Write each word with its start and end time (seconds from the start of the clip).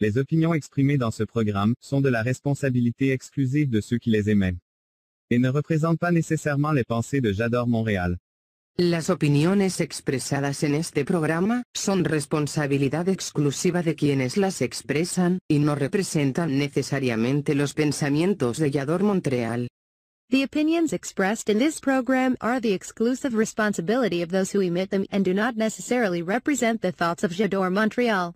Les 0.00 0.16
opinions 0.16 0.54
exprimées 0.54 0.96
dans 0.96 1.10
ce 1.10 1.22
programme 1.22 1.74
sont 1.78 2.00
de 2.00 2.08
la 2.08 2.22
responsabilité 2.22 3.12
exclusive 3.12 3.68
de 3.68 3.80
ceux 3.80 3.98
qui 3.98 4.10
les 4.10 4.30
émettent 4.30 4.56
et 5.30 5.38
ne 5.38 5.48
représentent 5.48 5.98
pas 5.98 6.12
nécessairement 6.12 6.72
les 6.72 6.84
pensées 6.84 7.20
de 7.20 7.32
J'adore 7.32 7.68
Montréal. 7.68 8.18
Las 8.76 9.10
opiniones 9.10 9.80
expresadas 9.80 10.64
en 10.64 10.74
este 10.74 11.04
programa 11.04 11.64
son 11.74 12.04
responsabilidad 12.04 13.08
exclusiva 13.08 13.82
de 13.82 13.94
quienes 13.94 14.36
las 14.36 14.62
expresan 14.62 15.38
y 15.48 15.58
no 15.58 15.74
representan 15.74 16.58
necesariamente 16.58 17.54
los 17.54 17.74
pensamientos 17.74 18.58
de 18.58 18.70
Yador 18.70 19.02
Montreal. 19.02 19.68
The 20.30 20.44
opinions 20.44 20.92
expressed 20.92 21.50
in 21.50 21.58
this 21.58 21.80
program 21.80 22.36
are 22.40 22.60
the 22.60 22.72
exclusive 22.72 23.36
responsibility 23.36 24.22
of 24.22 24.30
those 24.30 24.56
who 24.56 24.62
emit 24.62 24.90
them 24.90 25.04
and 25.10 25.24
do 25.24 25.34
not 25.34 25.56
necessarily 25.56 26.22
represent 26.22 26.80
the 26.80 26.92
thoughts 26.92 27.24
of 27.24 27.32
J'adore 27.32 27.70
Montreal. 27.70 28.34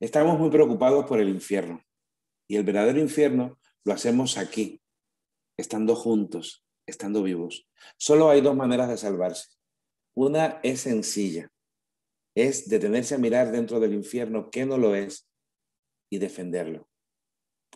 Estamos 0.00 0.36
muy 0.36 0.50
preocupados 0.50 1.04
por 1.04 1.20
el 1.20 1.28
infierno. 1.28 1.80
Y 2.52 2.56
el 2.56 2.64
verdadero 2.64 3.00
infierno 3.00 3.58
lo 3.82 3.94
hacemos 3.94 4.36
aquí, 4.36 4.82
estando 5.56 5.96
juntos, 5.96 6.66
estando 6.86 7.22
vivos. 7.22 7.66
Solo 7.96 8.28
hay 8.28 8.42
dos 8.42 8.54
maneras 8.54 8.90
de 8.90 8.98
salvarse. 8.98 9.56
Una 10.14 10.60
es 10.62 10.82
sencilla, 10.82 11.50
es 12.36 12.68
detenerse 12.68 13.14
a 13.14 13.18
mirar 13.18 13.52
dentro 13.52 13.80
del 13.80 13.94
infierno 13.94 14.50
que 14.50 14.66
no 14.66 14.76
lo 14.76 14.94
es 14.94 15.30
y 16.10 16.18
defenderlo 16.18 16.91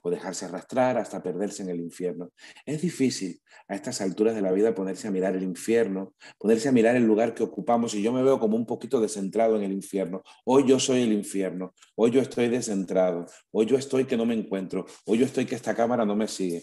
o 0.06 0.10
dejarse 0.10 0.44
arrastrar 0.44 0.98
hasta 0.98 1.20
perderse 1.20 1.64
en 1.64 1.70
el 1.70 1.80
infierno. 1.80 2.30
Es 2.64 2.80
difícil 2.80 3.40
a 3.66 3.74
estas 3.74 4.00
alturas 4.00 4.36
de 4.36 4.40
la 4.40 4.52
vida 4.52 4.72
ponerse 4.72 5.08
a 5.08 5.10
mirar 5.10 5.34
el 5.34 5.42
infierno, 5.42 6.14
ponerse 6.38 6.68
a 6.68 6.72
mirar 6.72 6.94
el 6.94 7.04
lugar 7.04 7.34
que 7.34 7.42
ocupamos 7.42 7.92
y 7.94 8.02
yo 8.02 8.12
me 8.12 8.22
veo 8.22 8.38
como 8.38 8.56
un 8.56 8.66
poquito 8.66 9.00
descentrado 9.00 9.56
en 9.56 9.64
el 9.64 9.72
infierno. 9.72 10.22
Hoy 10.44 10.64
yo 10.66 10.78
soy 10.78 11.02
el 11.02 11.12
infierno, 11.12 11.74
hoy 11.96 12.12
yo 12.12 12.20
estoy 12.20 12.48
descentrado, 12.48 13.26
hoy 13.50 13.66
yo 13.66 13.76
estoy 13.76 14.04
que 14.04 14.16
no 14.16 14.24
me 14.24 14.34
encuentro, 14.34 14.86
hoy 15.06 15.18
yo 15.18 15.26
estoy 15.26 15.44
que 15.44 15.56
esta 15.56 15.74
cámara 15.74 16.04
no 16.04 16.14
me 16.14 16.28
sigue. 16.28 16.62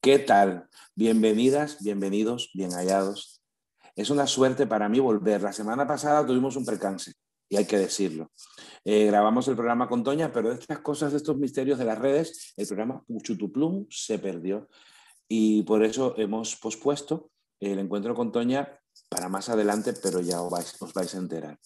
¿Qué 0.00 0.20
tal? 0.20 0.68
Bienvenidas, 0.94 1.82
bienvenidos, 1.82 2.50
bien 2.54 2.70
hallados. 2.70 3.42
Es 3.96 4.10
una 4.10 4.28
suerte 4.28 4.68
para 4.68 4.88
mí 4.88 5.00
volver. 5.00 5.42
La 5.42 5.52
semana 5.52 5.88
pasada 5.88 6.24
tuvimos 6.24 6.54
un 6.54 6.64
percance 6.64 7.14
y 7.48 7.56
hay 7.56 7.64
que 7.64 7.78
decirlo. 7.78 8.30
Eh, 8.84 9.06
grabamos 9.06 9.48
el 9.48 9.54
programa 9.54 9.88
con 9.88 10.02
Toña, 10.02 10.32
pero 10.32 10.50
de 10.50 10.60
estas 10.60 10.80
cosas, 10.80 11.12
de 11.12 11.18
estos 11.18 11.36
misterios 11.36 11.78
de 11.78 11.84
las 11.84 11.98
redes, 11.98 12.54
el 12.56 12.66
programa 12.66 13.02
Puchutuplum 13.06 13.86
se 13.90 14.18
perdió 14.18 14.68
y 15.28 15.62
por 15.62 15.84
eso 15.84 16.14
hemos 16.18 16.56
pospuesto 16.56 17.30
el 17.60 17.78
encuentro 17.78 18.14
con 18.14 18.32
Toña 18.32 18.80
para 19.08 19.28
más 19.28 19.48
adelante, 19.48 19.92
pero 20.02 20.20
ya 20.20 20.42
os 20.42 20.50
vais, 20.50 21.14
a 21.14 21.18
enterar. 21.18 21.58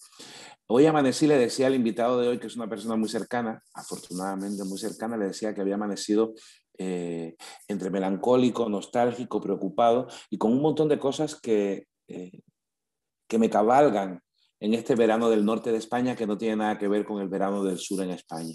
Hoy 0.67 0.85
amanecí, 0.85 1.27
le 1.27 1.37
decía 1.37 1.67
al 1.67 1.75
invitado 1.75 2.19
de 2.19 2.27
hoy, 2.27 2.39
que 2.39 2.47
es 2.47 2.55
una 2.55 2.69
persona 2.69 2.95
muy 2.95 3.09
cercana, 3.09 3.61
afortunadamente 3.73 4.63
muy 4.63 4.77
cercana, 4.77 5.17
le 5.17 5.27
decía 5.27 5.53
que 5.53 5.61
había 5.61 5.75
amanecido 5.75 6.33
eh, 6.77 7.35
entre 7.67 7.89
melancólico, 7.89 8.69
nostálgico, 8.69 9.41
preocupado 9.41 10.07
y 10.29 10.37
con 10.37 10.51
un 10.51 10.61
montón 10.61 10.87
de 10.87 10.99
cosas 10.99 11.39
que, 11.39 11.87
eh, 12.07 12.41
que 13.27 13.37
me 13.37 13.49
cabalgan 13.49 14.21
en 14.61 14.75
este 14.75 14.95
verano 14.95 15.29
del 15.29 15.43
norte 15.43 15.71
de 15.71 15.79
España 15.79 16.15
que 16.15 16.27
no 16.27 16.37
tiene 16.37 16.57
nada 16.57 16.77
que 16.77 16.87
ver 16.87 17.03
con 17.03 17.19
el 17.19 17.27
verano 17.27 17.63
del 17.63 17.79
sur 17.79 18.01
en 18.03 18.11
España. 18.11 18.53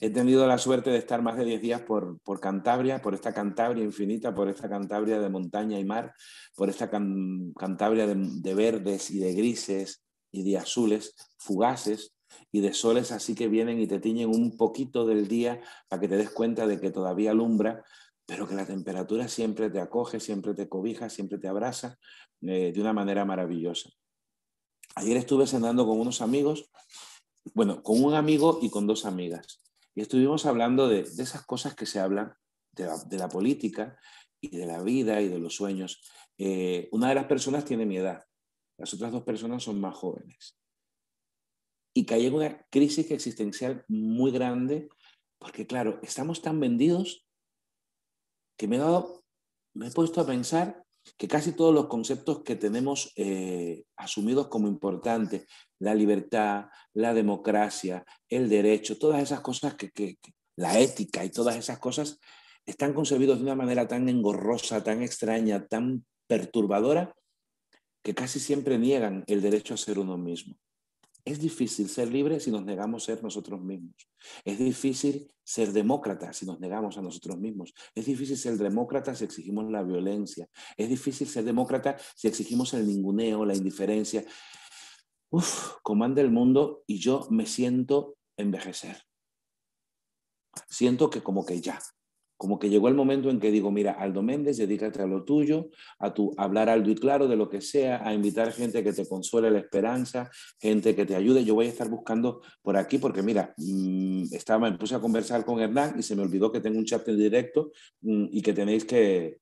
He 0.00 0.10
tenido 0.10 0.46
la 0.46 0.56
suerte 0.56 0.90
de 0.90 0.96
estar 0.96 1.20
más 1.22 1.36
de 1.36 1.44
10 1.44 1.60
días 1.60 1.82
por, 1.82 2.18
por, 2.20 2.40
Cantabria, 2.40 3.02
por 3.02 3.14
esta 3.14 3.34
Cantabria 3.34 3.84
infinita, 3.84 4.34
por 4.34 4.48
esta 4.48 4.68
Cantabria 4.70 5.20
de 5.20 5.28
montaña 5.28 5.78
y 5.78 5.84
mar, 5.84 6.14
por 6.56 6.70
esta 6.70 6.88
Cantabria 6.88 8.06
de, 8.06 8.14
de, 8.16 8.54
verdes 8.54 9.10
y 9.10 9.18
de 9.18 9.34
grises 9.34 10.02
y 10.32 10.50
de 10.50 10.56
azules 10.56 11.14
fugaces 11.36 12.14
y 12.50 12.60
de 12.60 12.72
soles 12.72 13.12
así 13.12 13.34
que 13.34 13.48
vienen 13.48 13.80
y 13.80 13.86
te 13.86 13.98
tiñen 13.98 14.30
un 14.30 14.56
poquito 14.56 15.04
del 15.04 15.28
día 15.28 15.60
para 15.88 16.00
que 16.00 16.08
te 16.08 16.16
des 16.16 16.30
cuenta 16.30 16.66
de 16.66 16.80
que 16.80 16.90
todavía 16.90 17.32
alumbra, 17.32 17.84
pero 18.24 18.48
que 18.48 18.54
la 18.54 18.66
temperatura 18.66 19.28
siempre 19.28 19.68
te 19.68 19.80
acoge, 19.80 20.20
siempre 20.20 20.54
te 20.54 20.68
cobija, 20.68 21.10
siempre 21.10 21.38
te 21.38 21.48
abraza 21.48 21.98
eh, 22.40 22.72
de 22.72 22.80
una 22.80 22.94
manera 22.94 23.26
maravillosa. 23.26 23.90
Ayer 24.98 25.16
estuve 25.16 25.46
cenando 25.46 25.86
con 25.86 26.00
unos 26.00 26.20
amigos, 26.22 26.72
bueno, 27.54 27.84
con 27.84 28.02
un 28.02 28.14
amigo 28.14 28.58
y 28.60 28.68
con 28.68 28.88
dos 28.88 29.04
amigas. 29.04 29.62
Y 29.94 30.00
estuvimos 30.00 30.44
hablando 30.44 30.88
de, 30.88 31.02
esas 31.02 31.46
cosas 31.46 31.76
que 31.76 31.86
se 31.86 32.00
hablan 32.00 32.34
de 32.72 33.16
la, 33.16 33.28
política 33.28 33.96
y 34.40 34.56
de 34.56 34.66
la 34.66 34.82
vida 34.82 35.20
y 35.20 35.28
de 35.28 35.38
los 35.38 35.54
sueños. 35.54 36.02
Eh, 36.36 36.88
una 36.90 37.10
de 37.10 37.14
las 37.14 37.26
personas 37.26 37.64
tiene 37.64 37.86
mi 37.86 37.96
edad, 37.96 38.24
las 38.76 38.92
otras 38.92 39.12
dos 39.12 39.22
personas 39.22 39.62
son 39.62 39.80
más 39.80 39.94
jóvenes. 39.96 40.58
Y 41.94 42.04
caí 42.04 42.26
en 42.26 42.34
una 42.34 42.66
crisis 42.68 43.08
existencial 43.12 43.84
muy 43.86 44.32
grande 44.32 44.88
porque, 45.38 45.64
claro, 45.68 46.00
estamos 46.02 46.42
tan 46.42 46.58
vendidos 46.58 47.24
que 48.56 48.66
me 48.66 48.78
he, 48.78 49.04
me 49.74 49.86
he 49.86 49.90
puesto 49.92 50.20
a 50.20 50.26
pensar 50.26 50.84
que 51.16 51.28
casi 51.28 51.52
todos 51.52 51.74
los 51.74 51.86
conceptos 51.86 52.42
que 52.42 52.56
tenemos 52.56 53.12
eh, 53.16 53.84
asumidos 53.96 54.48
como 54.48 54.68
importantes, 54.68 55.46
la 55.78 55.94
libertad, 55.94 56.66
la 56.94 57.14
democracia, 57.14 58.04
el 58.28 58.48
derecho, 58.48 58.98
todas 58.98 59.22
esas 59.22 59.40
cosas 59.40 59.74
que, 59.74 60.18
la 60.56 60.78
ética 60.78 61.24
y 61.24 61.30
todas 61.30 61.56
esas 61.56 61.78
cosas 61.78 62.18
están 62.66 62.92
concebidos 62.92 63.38
de 63.38 63.44
una 63.44 63.54
manera 63.54 63.86
tan 63.86 64.08
engorrosa, 64.08 64.82
tan 64.82 65.02
extraña, 65.02 65.66
tan 65.66 66.04
perturbadora, 66.26 67.14
que 68.02 68.14
casi 68.14 68.40
siempre 68.40 68.78
niegan 68.78 69.24
el 69.26 69.40
derecho 69.40 69.74
a 69.74 69.76
ser 69.76 69.98
uno 69.98 70.18
mismo. 70.18 70.56
Es 71.28 71.38
difícil 71.38 71.90
ser 71.90 72.10
libre 72.10 72.40
si 72.40 72.50
nos 72.50 72.64
negamos 72.64 73.04
ser 73.04 73.22
nosotros 73.22 73.60
mismos. 73.60 74.08
Es 74.46 74.58
difícil 74.58 75.30
ser 75.44 75.72
demócrata 75.72 76.32
si 76.32 76.46
nos 76.46 76.58
negamos 76.58 76.96
a 76.96 77.02
nosotros 77.02 77.36
mismos. 77.36 77.74
Es 77.94 78.06
difícil 78.06 78.38
ser 78.38 78.56
demócrata 78.56 79.14
si 79.14 79.24
exigimos 79.24 79.70
la 79.70 79.82
violencia. 79.82 80.48
Es 80.74 80.88
difícil 80.88 81.28
ser 81.28 81.44
demócrata 81.44 81.98
si 82.16 82.28
exigimos 82.28 82.72
el 82.72 82.86
ninguneo, 82.86 83.44
la 83.44 83.54
indiferencia. 83.54 84.24
Uf, 85.28 85.74
comanda 85.82 86.22
el 86.22 86.30
mundo 86.30 86.82
y 86.86 86.98
yo 86.98 87.26
me 87.28 87.44
siento 87.44 88.16
envejecer. 88.38 88.96
Siento 90.66 91.10
que 91.10 91.22
como 91.22 91.44
que 91.44 91.60
ya, 91.60 91.78
como 92.38 92.60
que 92.60 92.70
llegó 92.70 92.86
el 92.86 92.94
momento 92.94 93.30
en 93.30 93.40
que 93.40 93.50
digo, 93.50 93.72
mira, 93.72 93.92
Aldo 93.92 94.22
Méndez, 94.22 94.56
dedícate 94.58 95.02
a 95.02 95.06
lo 95.06 95.24
tuyo, 95.24 95.70
a 95.98 96.14
tu 96.14 96.32
hablar 96.38 96.68
alto 96.68 96.88
y 96.88 96.94
claro 96.94 97.26
de 97.26 97.34
lo 97.36 97.48
que 97.48 97.60
sea, 97.60 98.06
a 98.06 98.14
invitar 98.14 98.52
gente 98.52 98.84
que 98.84 98.92
te 98.92 99.06
consuele 99.06 99.50
la 99.50 99.58
esperanza, 99.58 100.30
gente 100.60 100.94
que 100.94 101.04
te 101.04 101.16
ayude. 101.16 101.44
Yo 101.44 101.56
voy 101.56 101.66
a 101.66 101.70
estar 101.70 101.88
buscando 101.90 102.40
por 102.62 102.76
aquí 102.76 102.98
porque, 102.98 103.22
mira, 103.22 103.54
mm, 103.56 104.32
estaba, 104.32 104.70
me 104.70 104.78
puse 104.78 104.94
a 104.94 105.00
conversar 105.00 105.44
con 105.44 105.58
Hernán 105.58 105.96
y 105.98 106.02
se 106.04 106.14
me 106.14 106.22
olvidó 106.22 106.52
que 106.52 106.60
tengo 106.60 106.78
un 106.78 106.84
chat 106.84 107.06
en 107.08 107.18
directo 107.18 107.72
mm, 108.02 108.26
y 108.30 108.40
que 108.40 108.52
tenéis 108.52 108.84
que, 108.84 109.40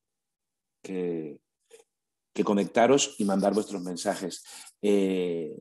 que, 0.83 1.39
conectaros 2.45 3.17
y 3.19 3.25
mandar 3.25 3.53
vuestros 3.53 3.83
mensajes. 3.83 4.43
Eh, 4.81 5.55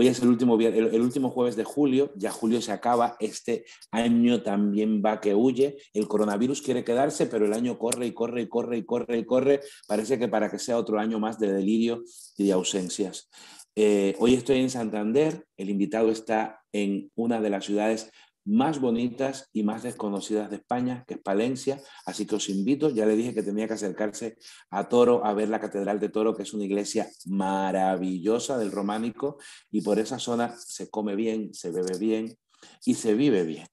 Hoy 0.00 0.06
es 0.06 0.22
el 0.22 0.28
último, 0.28 0.56
el, 0.60 1.00
último 1.00 1.28
jueves 1.28 1.56
de 1.56 1.64
julio, 1.64 2.12
ya 2.14 2.30
julio 2.30 2.62
se 2.62 2.70
acaba, 2.70 3.16
este 3.18 3.64
año 3.90 4.44
también 4.44 5.02
va 5.04 5.20
que 5.20 5.34
huye, 5.34 5.76
el 5.92 6.06
coronavirus 6.06 6.62
quiere 6.62 6.84
quedarse, 6.84 7.26
pero 7.26 7.46
el 7.46 7.52
año 7.52 7.80
corre 7.80 8.06
y 8.06 8.12
corre 8.12 8.42
y 8.42 8.48
corre 8.48 8.76
y 8.76 8.84
corre 8.84 9.18
y 9.18 9.24
corre, 9.24 9.60
parece 9.88 10.16
que 10.16 10.28
para 10.28 10.52
que 10.52 10.60
sea 10.60 10.78
otro 10.78 11.00
año 11.00 11.18
más 11.18 11.40
de 11.40 11.52
delirio 11.52 12.04
y 12.36 12.46
de 12.46 12.52
ausencias. 12.52 13.28
Eh, 13.74 14.14
hoy 14.20 14.34
estoy 14.34 14.60
en 14.60 14.70
Santander, 14.70 15.44
el 15.56 15.68
invitado 15.68 16.12
está 16.12 16.60
en 16.70 17.10
una 17.16 17.40
de 17.40 17.50
las 17.50 17.64
ciudades 17.64 18.12
más 18.48 18.80
bonitas 18.80 19.50
y 19.52 19.62
más 19.62 19.82
desconocidas 19.82 20.48
de 20.48 20.56
España, 20.56 21.04
que 21.06 21.14
es 21.14 21.20
Palencia. 21.20 21.80
Así 22.06 22.26
que 22.26 22.36
os 22.36 22.48
invito, 22.48 22.88
ya 22.88 23.04
le 23.04 23.14
dije 23.14 23.34
que 23.34 23.42
tenía 23.42 23.68
que 23.68 23.74
acercarse 23.74 24.38
a 24.70 24.88
Toro 24.88 25.24
a 25.24 25.34
ver 25.34 25.50
la 25.50 25.60
Catedral 25.60 26.00
de 26.00 26.08
Toro, 26.08 26.34
que 26.34 26.44
es 26.44 26.54
una 26.54 26.64
iglesia 26.64 27.10
maravillosa 27.26 28.56
del 28.56 28.72
románico, 28.72 29.36
y 29.70 29.82
por 29.82 29.98
esa 29.98 30.18
zona 30.18 30.56
se 30.56 30.88
come 30.88 31.14
bien, 31.14 31.52
se 31.52 31.70
bebe 31.70 31.98
bien 31.98 32.38
y 32.86 32.94
se 32.94 33.14
vive 33.14 33.44
bien. 33.44 33.66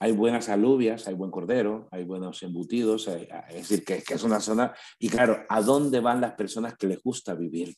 Hay 0.00 0.12
buenas 0.12 0.48
alubias, 0.48 1.06
hay 1.06 1.14
buen 1.14 1.30
cordero, 1.30 1.88
hay 1.90 2.04
buenos 2.04 2.42
embutidos, 2.42 3.08
es 3.08 3.54
decir, 3.54 3.84
que, 3.84 4.02
que 4.02 4.14
es 4.14 4.22
una 4.22 4.40
zona... 4.40 4.74
Y 4.98 5.08
claro, 5.08 5.44
¿a 5.48 5.60
dónde 5.60 6.00
van 6.00 6.20
las 6.20 6.34
personas 6.34 6.76
que 6.76 6.86
les 6.86 7.02
gusta 7.02 7.34
vivir? 7.34 7.74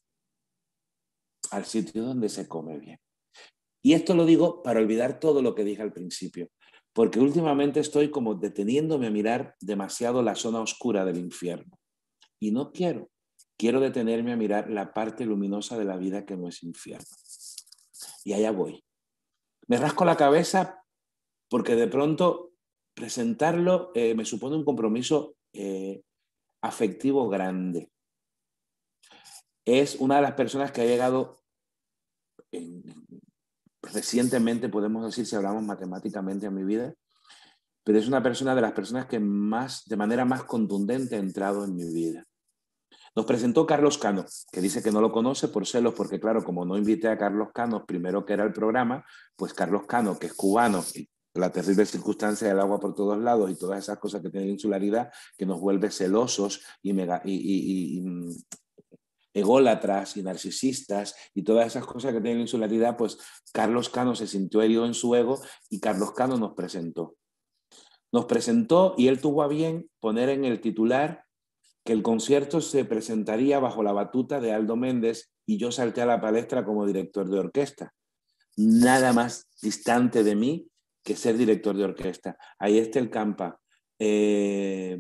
Al 1.50 1.64
sitio 1.64 2.04
donde 2.04 2.28
se 2.28 2.46
come 2.46 2.78
bien. 2.78 2.98
Y 3.88 3.94
esto 3.94 4.14
lo 4.14 4.26
digo 4.26 4.62
para 4.62 4.80
olvidar 4.80 5.18
todo 5.18 5.40
lo 5.40 5.54
que 5.54 5.64
dije 5.64 5.80
al 5.80 5.94
principio, 5.94 6.50
porque 6.92 7.20
últimamente 7.20 7.80
estoy 7.80 8.10
como 8.10 8.34
deteniéndome 8.34 9.06
a 9.06 9.10
mirar 9.10 9.56
demasiado 9.62 10.20
la 10.20 10.34
zona 10.34 10.60
oscura 10.60 11.06
del 11.06 11.16
infierno. 11.16 11.78
Y 12.38 12.50
no 12.50 12.70
quiero, 12.70 13.08
quiero 13.56 13.80
detenerme 13.80 14.32
a 14.32 14.36
mirar 14.36 14.68
la 14.68 14.92
parte 14.92 15.24
luminosa 15.24 15.78
de 15.78 15.86
la 15.86 15.96
vida 15.96 16.26
que 16.26 16.36
no 16.36 16.48
es 16.48 16.62
infierno. 16.62 17.06
Y 18.24 18.34
allá 18.34 18.50
voy. 18.50 18.84
Me 19.68 19.78
rasco 19.78 20.04
la 20.04 20.18
cabeza 20.18 20.84
porque 21.48 21.74
de 21.74 21.86
pronto 21.86 22.52
presentarlo 22.92 23.90
eh, 23.94 24.14
me 24.14 24.26
supone 24.26 24.56
un 24.56 24.66
compromiso 24.66 25.36
eh, 25.54 26.02
afectivo 26.60 27.26
grande. 27.30 27.90
Es 29.64 29.94
una 29.94 30.16
de 30.16 30.22
las 30.22 30.34
personas 30.34 30.72
que 30.72 30.82
ha 30.82 30.84
llegado 30.84 31.38
recientemente, 33.92 34.68
podemos 34.68 35.04
decir, 35.04 35.26
si 35.26 35.36
hablamos 35.36 35.62
matemáticamente 35.62 36.46
en 36.46 36.54
mi 36.54 36.64
vida, 36.64 36.94
pero 37.84 37.98
es 37.98 38.08
una 38.08 38.22
persona 38.22 38.54
de 38.54 38.60
las 38.60 38.72
personas 38.72 39.06
que 39.06 39.18
más, 39.18 39.84
de 39.86 39.96
manera 39.96 40.24
más 40.24 40.44
contundente 40.44 41.16
ha 41.16 41.20
entrado 41.20 41.64
en 41.64 41.74
mi 41.74 41.92
vida. 41.92 42.24
Nos 43.16 43.26
presentó 43.26 43.66
Carlos 43.66 43.98
Cano, 43.98 44.24
que 44.52 44.60
dice 44.60 44.82
que 44.82 44.92
no 44.92 45.00
lo 45.00 45.10
conoce 45.10 45.48
por 45.48 45.66
celos, 45.66 45.94
porque 45.94 46.20
claro, 46.20 46.44
como 46.44 46.64
no 46.64 46.76
invité 46.76 47.08
a 47.08 47.18
Carlos 47.18 47.48
Cano 47.54 47.84
primero 47.86 48.24
que 48.24 48.34
era 48.34 48.44
el 48.44 48.52
programa, 48.52 49.04
pues 49.36 49.54
Carlos 49.54 49.86
Cano, 49.86 50.18
que 50.18 50.26
es 50.26 50.34
cubano, 50.34 50.84
y 50.94 51.08
la 51.34 51.50
terrible 51.50 51.86
circunstancia 51.86 52.48
del 52.48 52.60
agua 52.60 52.78
por 52.78 52.94
todos 52.94 53.18
lados 53.18 53.50
y 53.50 53.56
todas 53.56 53.78
esas 53.78 53.98
cosas 53.98 54.22
que 54.22 54.30
tiene 54.30 54.46
la 54.46 54.52
insularidad, 54.52 55.10
que 55.36 55.46
nos 55.46 55.60
vuelve 55.60 55.90
celosos 55.90 56.62
y, 56.82 56.92
mega, 56.92 57.22
y, 57.24 57.34
y, 57.34 58.04
ególatras 59.38 60.16
y 60.16 60.22
narcisistas 60.22 61.14
y 61.34 61.42
todas 61.42 61.66
esas 61.66 61.86
cosas 61.86 62.12
que 62.12 62.20
tiene 62.20 62.36
la 62.36 62.42
insularidad, 62.42 62.96
pues 62.96 63.18
Carlos 63.52 63.88
Cano 63.88 64.14
se 64.14 64.26
sintió 64.26 64.62
herido 64.62 64.86
en 64.86 64.94
su 64.94 65.14
ego 65.14 65.40
y 65.70 65.80
Carlos 65.80 66.12
Cano 66.12 66.36
nos 66.36 66.54
presentó. 66.54 67.16
Nos 68.12 68.24
presentó 68.26 68.94
y 68.96 69.08
él 69.08 69.20
tuvo 69.20 69.42
a 69.42 69.48
bien 69.48 69.90
poner 70.00 70.28
en 70.30 70.44
el 70.44 70.60
titular 70.60 71.24
que 71.84 71.92
el 71.92 72.02
concierto 72.02 72.60
se 72.60 72.84
presentaría 72.84 73.58
bajo 73.58 73.82
la 73.82 73.92
batuta 73.92 74.40
de 74.40 74.52
Aldo 74.52 74.76
Méndez 74.76 75.30
y 75.46 75.56
yo 75.56 75.72
salté 75.72 76.02
a 76.02 76.06
la 76.06 76.20
palestra 76.20 76.64
como 76.64 76.86
director 76.86 77.28
de 77.28 77.38
orquesta. 77.38 77.94
Nada 78.56 79.12
más 79.12 79.48
distante 79.62 80.22
de 80.22 80.34
mí 80.34 80.68
que 81.02 81.16
ser 81.16 81.36
director 81.38 81.76
de 81.76 81.84
orquesta. 81.84 82.36
Ahí 82.58 82.78
está 82.78 82.98
el 82.98 83.08
Campa. 83.08 83.58
Eh, 83.98 84.98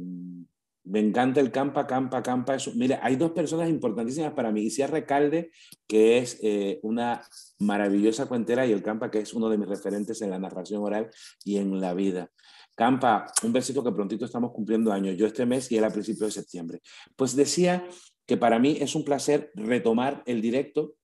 me 0.88 1.00
encanta 1.00 1.40
el 1.40 1.50
Campa, 1.50 1.86
Campa, 1.86 2.22
Campa. 2.22 2.54
Eso. 2.54 2.72
Hay 3.02 3.16
dos 3.16 3.32
personas 3.32 3.68
importantísimas 3.68 4.32
para 4.32 4.50
mí. 4.50 4.62
Isia 4.62 4.86
Recalde, 4.86 5.50
que 5.86 6.18
es 6.18 6.38
eh, 6.42 6.80
una 6.82 7.22
maravillosa 7.58 8.26
cuentera, 8.26 8.66
y 8.66 8.72
el 8.72 8.82
Campa, 8.82 9.10
que 9.10 9.20
es 9.20 9.34
uno 9.34 9.50
de 9.50 9.58
mis 9.58 9.68
referentes 9.68 10.22
en 10.22 10.30
la 10.30 10.38
narración 10.38 10.82
oral 10.82 11.10
y 11.44 11.58
en 11.58 11.78
la 11.80 11.92
vida. 11.92 12.30
Campa, 12.74 13.26
un 13.42 13.52
besito 13.52 13.84
que 13.84 13.92
prontito 13.92 14.24
estamos 14.24 14.52
cumpliendo 14.52 14.92
años, 14.92 15.16
yo 15.16 15.26
este 15.26 15.44
mes 15.44 15.70
y 15.70 15.76
él 15.76 15.84
a 15.84 15.90
principios 15.90 16.34
de 16.34 16.40
septiembre. 16.40 16.80
Pues 17.16 17.36
decía 17.36 17.86
que 18.24 18.36
para 18.36 18.58
mí 18.58 18.78
es 18.80 18.94
un 18.94 19.04
placer 19.04 19.50
retomar 19.54 20.22
el 20.26 20.40
directo 20.40 20.94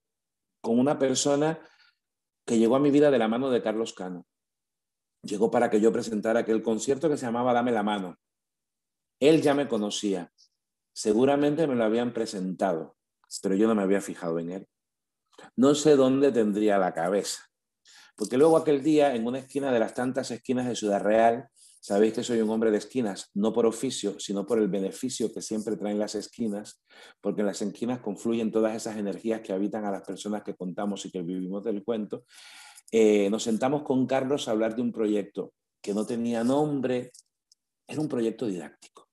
con 0.63 0.79
una 0.79 0.99
persona 0.99 1.59
que 2.47 2.59
llegó 2.59 2.77
a 2.77 2.81
mi 2.81 2.91
vida 2.91 3.11
de 3.11 3.19
la 3.19 3.29
mano 3.29 3.51
de 3.51 3.61
Carlos 3.61 3.93
Cano. 3.93 4.27
Llegó 5.23 5.51
para 5.51 5.69
que 5.69 5.81
yo 5.81 5.93
presentara 5.93 6.41
aquel 6.41 6.63
concierto 6.63 7.11
que 7.11 7.17
se 7.17 7.27
llamaba 7.27 7.53
Dame 7.53 7.73
la 7.73 7.83
mano. 7.83 8.19
Él 9.20 9.43
ya 9.43 9.55
me 9.55 9.69
conocía. 9.69 10.32
Seguramente 10.93 11.66
me 11.66 11.75
lo 11.75 11.84
habían 11.84 12.12
presentado, 12.12 12.96
pero 13.43 13.55
yo 13.55 13.66
no 13.66 13.75
me 13.75 13.82
había 13.82 14.00
fijado 14.00 14.38
en 14.38 14.50
él. 14.50 14.69
No 15.56 15.75
sé 15.75 15.96
dónde 15.96 16.31
tendría 16.32 16.78
la 16.78 16.94
cabeza. 16.94 17.43
Porque 18.16 18.37
luego 18.37 18.56
aquel 18.56 18.82
día, 18.82 19.14
en 19.14 19.26
una 19.26 19.40
esquina 19.40 19.72
de 19.72 19.81
las 19.81 19.94
tantas 19.94 20.31
esquinas 20.31 20.69
de 20.69 20.76
Ciudad 20.76 21.02
Real, 21.02 21.49
Sabéis 21.87 22.14
que 22.14 22.22
soy 22.22 22.40
un 22.40 22.49
hombre 22.49 22.70
de 22.70 22.78
esquinas, 22.78 23.31
no 23.34 23.52
por 23.52 23.66
oficio, 23.66 24.19
sino 24.19 24.46
por 24.46 24.58
el 24.58 24.69
beneficio 24.69 25.31
que 25.31 25.43
siempre 25.43 25.76
traen 25.76 25.99
las 25.99 26.14
esquinas, 26.14 26.82
porque 27.20 27.43
en 27.43 27.46
las 27.49 27.61
esquinas 27.61 28.00
confluyen 28.00 28.50
todas 28.50 28.75
esas 28.75 28.96
energías 28.96 29.43
que 29.43 29.52
habitan 29.52 29.84
a 29.84 29.90
las 29.90 30.00
personas 30.00 30.43
que 30.43 30.55
contamos 30.55 31.05
y 31.05 31.11
que 31.11 31.20
vivimos 31.20 31.62
del 31.62 31.84
cuento. 31.84 32.25
Eh, 32.90 33.28
nos 33.28 33.43
sentamos 33.43 33.82
con 33.82 34.06
Carlos 34.06 34.49
a 34.49 34.52
hablar 34.52 34.75
de 34.75 34.81
un 34.81 34.93
proyecto 34.93 35.52
que 35.82 35.93
no 35.93 36.06
tenía 36.06 36.43
nombre, 36.43 37.12
era 37.87 38.00
un 38.00 38.08
proyecto 38.08 38.46
didáctico. 38.46 39.04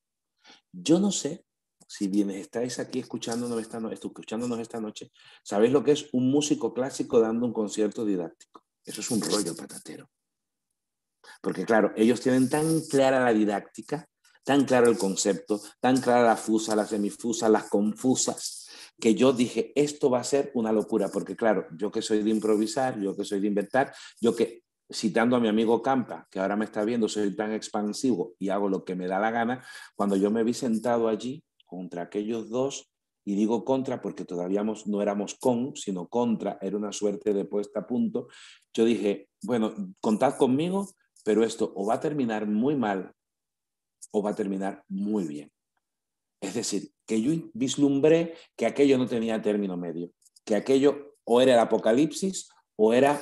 Yo 0.71 0.99
no 0.99 1.11
sé 1.11 1.45
si 1.87 2.07
bien 2.07 2.29
estáis 2.29 2.79
aquí 2.79 2.99
escuchándonos 2.99 3.59
esta, 3.59 3.79
no 3.79 3.91
escuchándonos 3.91 4.59
esta 4.59 4.79
noche, 4.79 5.11
sabéis 5.43 5.73
lo 5.73 5.83
que 5.83 5.91
es 5.91 6.07
un 6.13 6.31
músico 6.31 6.73
clásico 6.73 7.19
dando 7.19 7.45
un 7.45 7.53
concierto 7.53 8.05
didáctico. 8.05 8.63
Eso 8.85 9.01
es 9.01 9.11
un 9.11 9.21
rollo 9.21 9.55
patatero. 9.55 10.09
Porque 11.41 11.65
claro, 11.65 11.91
ellos 11.95 12.21
tienen 12.21 12.49
tan 12.49 12.81
clara 12.81 13.23
la 13.23 13.33
didáctica, 13.33 14.07
tan 14.43 14.65
claro 14.65 14.89
el 14.89 14.97
concepto, 14.97 15.61
tan 15.79 15.99
clara 15.99 16.23
la 16.23 16.37
fusa, 16.37 16.75
la 16.75 16.85
semifusa, 16.85 17.49
las 17.49 17.69
confusas, 17.69 18.67
que 18.99 19.15
yo 19.15 19.33
dije, 19.33 19.71
esto 19.75 20.09
va 20.09 20.19
a 20.19 20.23
ser 20.23 20.51
una 20.53 20.71
locura, 20.71 21.09
porque 21.09 21.35
claro, 21.35 21.67
yo 21.77 21.91
que 21.91 22.01
soy 22.01 22.23
de 22.23 22.29
improvisar, 22.29 22.99
yo 22.99 23.15
que 23.15 23.25
soy 23.25 23.39
de 23.39 23.47
inventar, 23.47 23.93
yo 24.19 24.35
que, 24.35 24.63
citando 24.91 25.35
a 25.35 25.39
mi 25.39 25.47
amigo 25.47 25.81
Campa, 25.81 26.27
que 26.29 26.39
ahora 26.39 26.55
me 26.55 26.65
está 26.65 26.83
viendo, 26.83 27.07
soy 27.07 27.35
tan 27.35 27.51
expansivo 27.53 28.33
y 28.39 28.49
hago 28.49 28.69
lo 28.69 28.83
que 28.83 28.95
me 28.95 29.07
da 29.07 29.19
la 29.19 29.31
gana, 29.31 29.65
cuando 29.95 30.15
yo 30.15 30.31
me 30.31 30.43
vi 30.43 30.53
sentado 30.53 31.07
allí 31.07 31.43
contra 31.65 32.03
aquellos 32.03 32.49
dos, 32.49 32.91
y 33.23 33.35
digo 33.35 33.63
contra 33.63 34.01
porque 34.01 34.25
todavía 34.25 34.63
no 34.63 35.01
éramos 35.01 35.35
con, 35.35 35.75
sino 35.75 36.07
contra, 36.07 36.57
era 36.61 36.77
una 36.77 36.91
suerte 36.91 37.33
de 37.33 37.45
puesta 37.45 37.81
a 37.81 37.87
punto, 37.87 38.27
yo 38.73 38.85
dije, 38.85 39.29
bueno, 39.43 39.73
contad 40.01 40.35
conmigo, 40.37 40.89
pero 41.23 41.43
esto 41.43 41.71
o 41.75 41.85
va 41.85 41.95
a 41.95 41.99
terminar 41.99 42.47
muy 42.47 42.75
mal 42.75 43.13
o 44.11 44.23
va 44.23 44.31
a 44.31 44.35
terminar 44.35 44.83
muy 44.87 45.25
bien. 45.25 45.51
Es 46.41 46.55
decir, 46.55 46.91
que 47.05 47.21
yo 47.21 47.31
vislumbré 47.53 48.35
que 48.55 48.65
aquello 48.65 48.97
no 48.97 49.07
tenía 49.07 49.41
término 49.41 49.77
medio, 49.77 50.11
que 50.43 50.55
aquello 50.55 51.15
o 51.23 51.39
era 51.39 51.53
el 51.53 51.59
apocalipsis 51.59 52.49
o 52.75 52.93
era 52.93 53.21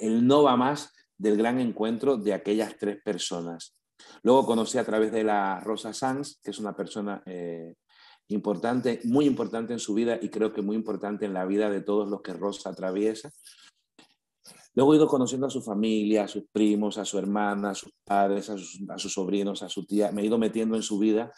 el 0.00 0.26
no 0.26 0.42
va 0.42 0.56
más 0.56 0.92
del 1.16 1.36
gran 1.36 1.60
encuentro 1.60 2.16
de 2.16 2.34
aquellas 2.34 2.76
tres 2.78 3.02
personas. 3.02 3.76
Luego 4.22 4.46
conocí 4.46 4.78
a 4.78 4.84
través 4.84 5.12
de 5.12 5.24
la 5.24 5.60
Rosa 5.60 5.92
Sanz, 5.92 6.40
que 6.42 6.50
es 6.50 6.58
una 6.58 6.74
persona 6.74 7.22
eh, 7.26 7.74
importante, 8.28 9.00
muy 9.04 9.26
importante 9.26 9.72
en 9.72 9.78
su 9.78 9.94
vida 9.94 10.18
y 10.20 10.28
creo 10.28 10.52
que 10.52 10.62
muy 10.62 10.76
importante 10.76 11.26
en 11.26 11.34
la 11.34 11.44
vida 11.44 11.70
de 11.70 11.80
todos 11.80 12.08
los 12.08 12.22
que 12.22 12.32
Rosa 12.32 12.70
atraviesa. 12.70 13.30
Luego 14.74 14.94
he 14.94 14.96
ido 14.96 15.06
conociendo 15.06 15.46
a 15.46 15.50
su 15.50 15.60
familia, 15.60 16.24
a 16.24 16.28
sus 16.28 16.44
primos, 16.50 16.96
a 16.96 17.04
su 17.04 17.18
hermana, 17.18 17.70
a 17.70 17.74
sus 17.74 17.92
padres, 18.04 18.48
a 18.48 18.56
sus, 18.56 19.12
sobrinos, 19.12 19.62
a 19.62 19.68
su 19.68 19.84
tía. 19.84 20.10
Me 20.12 20.22
he 20.22 20.26
ido 20.26 20.38
metiendo 20.38 20.76
en 20.76 20.82
su 20.82 20.98
vida. 20.98 21.30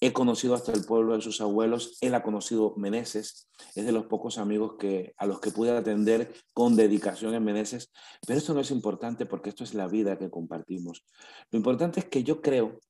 He 0.00 0.12
conocido 0.12 0.54
hasta 0.54 0.72
el 0.72 0.84
pueblo 0.84 1.14
de 1.14 1.20
sus 1.20 1.40
abuelos. 1.40 1.96
Él 2.00 2.14
ha 2.14 2.24
conocido 2.24 2.74
Meneses. 2.76 3.48
Es 3.76 3.86
de 3.86 3.92
los 3.92 4.06
pocos 4.06 4.36
amigos 4.38 4.74
que, 4.80 5.14
a 5.16 5.26
los 5.26 5.38
que 5.38 5.52
pude 5.52 5.70
atender 5.70 6.34
con 6.52 6.74
dedicación 6.74 7.34
en 7.34 7.44
Meneses. 7.44 7.92
Pero 8.26 8.38
esto 8.38 8.52
no 8.52 8.60
es 8.60 8.72
importante 8.72 9.26
porque 9.26 9.50
esto 9.50 9.62
es 9.62 9.74
la 9.74 9.86
vida 9.86 10.18
que 10.18 10.30
compartimos. 10.30 11.04
Lo 11.52 11.58
importante 11.58 12.00
es 12.00 12.06
que 12.06 12.24
yo 12.24 12.42
creo 12.42 12.80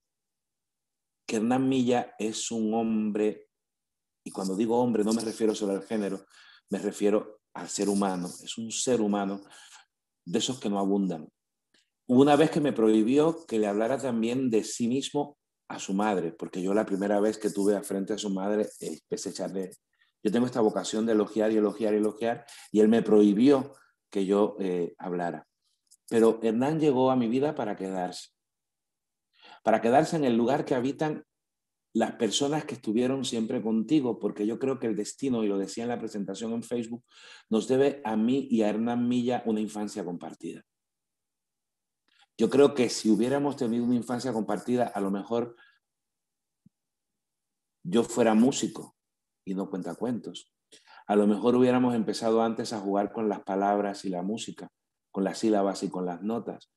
que 1.27 1.37
Hernán 1.37 1.69
Milla 1.69 2.15
es 2.19 2.51
un 2.51 2.73
hombre, 2.73 3.49
y 4.25 4.31
cuando 4.31 4.57
digo 4.57 4.81
hombre 4.81 5.05
no 5.05 5.13
me 5.13 5.23
refiero 5.23 5.55
solo 5.55 5.73
al 5.73 5.83
género, 5.83 6.25
me 6.71 6.79
refiero 6.79 7.41
al 7.55 7.69
ser 7.69 7.89
humano. 7.89 8.29
Es 8.43 8.57
un 8.59 8.71
ser 8.71 9.01
humano 9.01 9.43
de 10.25 10.39
esos 10.39 10.61
que 10.61 10.69
no 10.69 10.79
abundan. 10.79 11.29
Una 12.07 12.37
vez 12.37 12.51
que 12.51 12.61
me 12.61 12.73
prohibió 12.73 13.47
que 13.47 13.59
le 13.59 13.67
hablara 13.67 13.99
también 13.99 14.51
de 14.51 14.65
sí 14.65 14.89
mismo 14.89 15.39
a 15.69 15.79
su 15.79 15.95
madre, 15.95 16.33
porque 16.33 16.61
yo 16.61 16.75
la 16.75 16.85
primera 16.85 17.21
vez 17.21 17.39
que 17.39 17.51
tuve 17.51 17.77
a 17.77 17.83
frente 17.83 18.13
a 18.13 18.19
su 18.19 18.31
madre 18.31 18.69
empecé 18.81 19.29
a 19.29 19.33
echarle... 19.33 19.71
Yo 20.25 20.31
tengo 20.31 20.47
esta 20.47 20.61
vocación 20.61 21.05
de 21.05 21.13
elogiar 21.13 21.51
y 21.51 21.57
elogiar 21.57 21.95
y 21.95 21.97
elogiar, 21.97 22.47
y 22.71 22.81
él 22.81 22.89
me 22.89 23.03
prohibió 23.03 23.75
que 24.11 24.25
yo 24.25 24.57
eh, 24.61 24.95
hablara. 24.99 25.47
Pero 26.09 26.39
Hernán 26.43 26.79
llegó 26.79 27.11
a 27.11 27.17
mi 27.17 27.27
vida 27.27 27.55
para 27.55 27.75
quedarse, 27.75 28.29
para 29.65 29.81
quedarse 29.81 30.17
en 30.17 30.25
el 30.25 30.37
lugar 30.37 30.65
que 30.65 30.75
habitan 30.75 31.25
las 31.95 32.13
personas 32.13 32.65
que 32.65 32.75
estuvieron 32.75 33.25
siempre 33.25 33.63
contigo, 33.63 34.19
porque 34.19 34.47
yo 34.47 34.59
creo 34.59 34.79
que 34.79 34.87
el 34.87 34.97
destino, 34.97 35.45
y 35.45 35.49
lo 35.49 35.59
decía 35.59 35.85
en 35.85 35.91
la 35.91 35.99
presentación 35.99 36.53
en 36.53 36.63
Facebook, 36.63 37.05
nos 37.51 37.69
debe 37.69 38.01
a 38.05 38.17
mí 38.17 38.49
y 38.51 38.63
a 38.63 38.69
Hernán 38.69 39.09
Milla 39.09 39.43
una 39.47 39.61
infancia 39.61 40.05
compartida. 40.05 40.65
Yo 42.39 42.49
creo 42.49 42.75
que 42.75 42.89
si 42.89 43.11
hubiéramos 43.11 43.57
tenido 43.57 43.85
una 43.85 43.95
infancia 43.95 44.33
compartida, 44.33 44.87
a 44.87 45.01
lo 45.01 45.11
mejor 45.11 45.55
yo 47.85 48.05
fuera 48.05 48.35
músico 48.35 48.97
y 49.45 49.55
no 49.55 49.69
cuenta 49.69 49.95
cuentos. 49.95 50.51
A 51.07 51.15
lo 51.15 51.27
mejor 51.27 51.57
hubiéramos 51.57 51.95
empezado 51.95 52.43
antes 52.43 52.73
a 52.73 52.81
jugar 52.81 53.13
con 53.13 53.29
las 53.29 53.43
palabras 53.43 54.05
y 54.07 54.09
la 54.09 54.23
música, 54.23 54.71
con 55.11 55.25
las 55.25 55.39
sílabas 55.39 55.83
y 55.83 55.91
con 55.91 56.07
las 56.07 56.23
notas. 56.23 56.73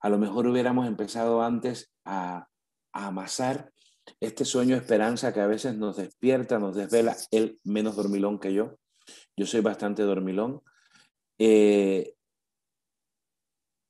A 0.00 0.08
lo 0.08 0.18
mejor 0.18 0.48
hubiéramos 0.48 0.88
empezado 0.88 1.42
antes 1.42 1.94
a, 2.04 2.48
a 2.92 3.06
amasar 3.06 3.72
este 4.20 4.44
sueño 4.44 4.76
esperanza 4.76 5.32
que 5.32 5.40
a 5.40 5.46
veces 5.46 5.76
nos 5.76 5.96
despierta, 5.96 6.58
nos 6.58 6.76
desvela, 6.76 7.16
él 7.30 7.58
menos 7.64 7.96
dormilón 7.96 8.38
que 8.38 8.52
yo, 8.52 8.78
yo 9.36 9.46
soy 9.46 9.60
bastante 9.60 10.02
dormilón, 10.02 10.62
eh, 11.38 12.14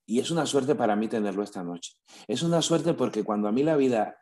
Y 0.08 0.20
es 0.20 0.30
una 0.30 0.46
suerte 0.46 0.76
para 0.76 0.94
mí 0.94 1.08
tenerlo 1.08 1.42
esta 1.42 1.64
noche. 1.64 1.94
Es 2.28 2.42
una 2.42 2.62
suerte 2.62 2.94
porque 2.94 3.24
cuando 3.24 3.48
a 3.48 3.52
mí 3.52 3.64
la 3.64 3.76
vida 3.76 4.16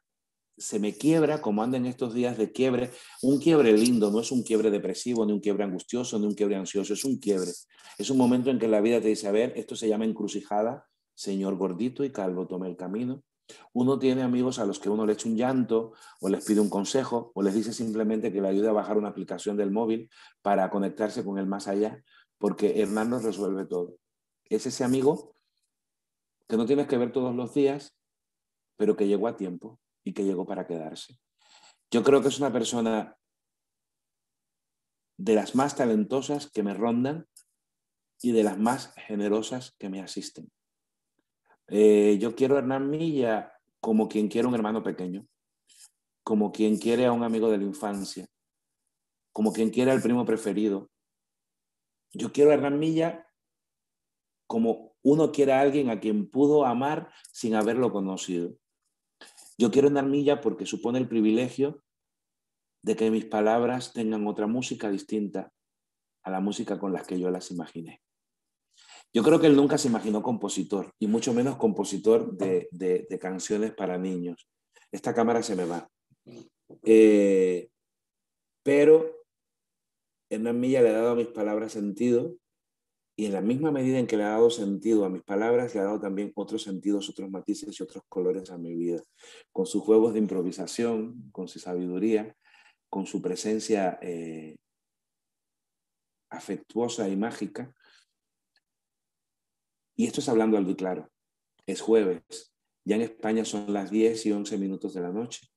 se 0.56 0.78
me 0.78 0.94
quiebra, 0.96 1.42
como 1.42 1.62
anda 1.62 1.76
estos 1.88 2.14
días 2.14 2.38
de 2.38 2.52
quiebre, 2.52 2.90
un 3.22 3.38
quiebre 3.38 3.76
lindo, 3.76 4.10
no 4.10 4.20
es 4.20 4.30
un 4.32 4.42
quiebre 4.42 4.70
depresivo, 4.70 5.26
ni 5.26 5.32
un 5.32 5.40
quiebre 5.40 5.64
angustioso, 5.64 6.18
ni 6.18 6.26
un 6.26 6.34
quiebre 6.34 6.56
ansioso, 6.56 6.94
es 6.94 7.04
un 7.04 7.18
quiebre. 7.18 7.50
Es 7.98 8.10
un 8.10 8.16
momento 8.16 8.50
en 8.50 8.58
que 8.58 8.68
la 8.68 8.80
vida 8.80 9.00
te 9.00 9.08
dice, 9.08 9.28
a 9.28 9.32
ver, 9.32 9.52
esto 9.56 9.76
se 9.76 9.88
llama 9.88 10.04
encrucijada, 10.04 10.86
señor 11.14 11.56
gordito 11.56 12.02
y 12.04 12.12
calvo, 12.12 12.46
tome 12.46 12.68
el 12.68 12.76
camino. 12.76 13.22
Uno 13.72 13.98
tiene 13.98 14.22
amigos 14.22 14.58
a 14.58 14.64
los 14.64 14.78
que 14.78 14.88
uno 14.88 15.04
le 15.04 15.12
echa 15.12 15.28
un 15.28 15.36
llanto 15.36 15.92
o 16.20 16.28
les 16.28 16.44
pide 16.44 16.60
un 16.60 16.70
consejo 16.70 17.32
o 17.34 17.42
les 17.42 17.54
dice 17.54 17.72
simplemente 17.72 18.32
que 18.32 18.40
le 18.40 18.48
ayude 18.48 18.68
a 18.68 18.72
bajar 18.72 18.96
una 18.96 19.08
aplicación 19.08 19.56
del 19.56 19.70
móvil 19.70 20.10
para 20.42 20.70
conectarse 20.70 21.24
con 21.24 21.38
el 21.38 21.46
más 21.46 21.68
allá, 21.68 22.02
porque 22.38 22.80
Hernán 22.80 23.10
nos 23.10 23.22
resuelve 23.22 23.66
todo. 23.66 23.96
Es 24.44 24.66
ese 24.66 24.84
amigo 24.84 25.34
que 26.48 26.56
no 26.56 26.66
tienes 26.66 26.86
que 26.86 26.98
ver 26.98 27.12
todos 27.12 27.34
los 27.34 27.54
días, 27.54 27.96
pero 28.76 28.96
que 28.96 29.06
llegó 29.06 29.28
a 29.28 29.36
tiempo 29.36 29.80
y 30.04 30.12
que 30.12 30.24
llegó 30.24 30.46
para 30.46 30.66
quedarse. 30.66 31.18
Yo 31.90 32.02
creo 32.02 32.22
que 32.22 32.28
es 32.28 32.38
una 32.38 32.52
persona 32.52 33.16
de 35.16 35.34
las 35.34 35.54
más 35.54 35.76
talentosas 35.76 36.50
que 36.50 36.62
me 36.62 36.74
rondan 36.74 37.26
y 38.20 38.32
de 38.32 38.42
las 38.42 38.58
más 38.58 38.92
generosas 38.94 39.74
que 39.78 39.88
me 39.88 40.00
asisten. 40.00 40.50
Eh, 41.68 42.18
yo 42.20 42.34
quiero 42.34 42.56
a 42.56 42.58
Hernán 42.58 42.90
Milla 42.90 43.52
como 43.80 44.08
quien 44.08 44.28
quiere 44.28 44.48
un 44.48 44.54
hermano 44.54 44.82
pequeño, 44.82 45.26
como 46.22 46.52
quien 46.52 46.78
quiere 46.78 47.06
a 47.06 47.12
un 47.12 47.22
amigo 47.22 47.50
de 47.50 47.58
la 47.58 47.64
infancia, 47.64 48.26
como 49.32 49.52
quien 49.52 49.70
quiere 49.70 49.90
al 49.90 50.02
primo 50.02 50.24
preferido. 50.24 50.90
Yo 52.12 52.32
quiero 52.32 52.50
a 52.50 52.54
Hernán 52.54 52.78
Milla 52.78 53.26
como 54.46 54.94
uno 55.02 55.32
quiere 55.32 55.52
a 55.52 55.60
alguien 55.60 55.90
a 55.90 56.00
quien 56.00 56.30
pudo 56.30 56.64
amar 56.64 57.12
sin 57.32 57.54
haberlo 57.54 57.92
conocido. 57.92 58.56
Yo 59.58 59.70
quiero 59.70 59.88
Hernán 59.88 60.10
Milla 60.10 60.40
porque 60.40 60.66
supone 60.66 60.98
el 60.98 61.08
privilegio 61.08 61.82
de 62.82 62.96
que 62.96 63.10
mis 63.10 63.24
palabras 63.24 63.92
tengan 63.92 64.26
otra 64.26 64.46
música 64.46 64.90
distinta 64.90 65.52
a 66.22 66.30
la 66.30 66.40
música 66.40 66.78
con 66.78 66.92
la 66.92 67.02
que 67.02 67.18
yo 67.18 67.30
las 67.30 67.50
imaginé. 67.50 68.03
Yo 69.14 69.22
creo 69.22 69.40
que 69.40 69.46
él 69.46 69.54
nunca 69.54 69.78
se 69.78 69.86
imaginó 69.86 70.24
compositor, 70.24 70.92
y 70.98 71.06
mucho 71.06 71.32
menos 71.32 71.56
compositor 71.56 72.36
de, 72.36 73.06
canciones 73.20 73.72
para 73.72 73.96
niños. 73.96 74.48
Esta 74.90 75.14
cámara 75.14 75.40
se 75.40 75.54
me 75.54 75.64
va. 75.64 75.88
Eh, 76.82 77.68
pero 78.64 79.22
Hernán 80.28 80.58
Milla 80.58 80.82
le 80.82 80.88
ha 80.88 80.94
dado 80.94 81.10
a 81.10 81.14
mis 81.14 81.28
palabras 81.28 81.72
sentido, 81.72 82.34
y 83.16 83.26
en 83.26 83.34
la 83.34 83.40
misma 83.40 83.70
medida 83.70 84.00
en 84.00 84.08
que 84.08 84.16
le 84.16 84.24
ha 84.24 84.30
dado 84.30 84.50
sentido 84.50 85.04
a 85.04 85.10
mis 85.10 85.22
palabras, 85.22 85.76
le 85.76 85.80
ha 85.80 85.84
dado 85.84 86.00
también 86.00 86.32
otros 86.34 86.64
sentidos, 86.64 87.08
otros 87.08 87.30
matices 87.30 87.78
y 87.78 87.82
otros 87.84 88.02
colores 88.08 88.50
a 88.50 88.58
mi 88.58 88.74
vida. 88.74 89.00
Con 89.52 89.66
sus 89.66 89.84
juegos 89.84 90.14
de 90.14 90.18
improvisación, 90.18 91.30
con 91.30 91.46
su 91.46 91.60
sabiduría, 91.60 92.36
con 92.90 93.06
su 93.06 93.22
presencia 93.22 93.96
eh, 94.02 94.56
afectuosa 96.30 97.08
y 97.08 97.14
mágica, 97.14 97.72
y 99.96 100.06
esto 100.06 100.20
es 100.20 100.28
hablando 100.28 100.56
algo 100.56 100.74
claro. 100.76 101.10
Es 101.66 101.80
jueves. 101.80 102.54
Ya 102.84 102.96
en 102.96 103.02
España 103.02 103.44
son 103.44 103.72
las 103.72 103.90
10 103.90 104.26
y 104.26 104.32
11 104.32 104.58
minutos 104.58 104.94
de 104.94 105.00
la 105.00 105.10
noche. 105.10 105.48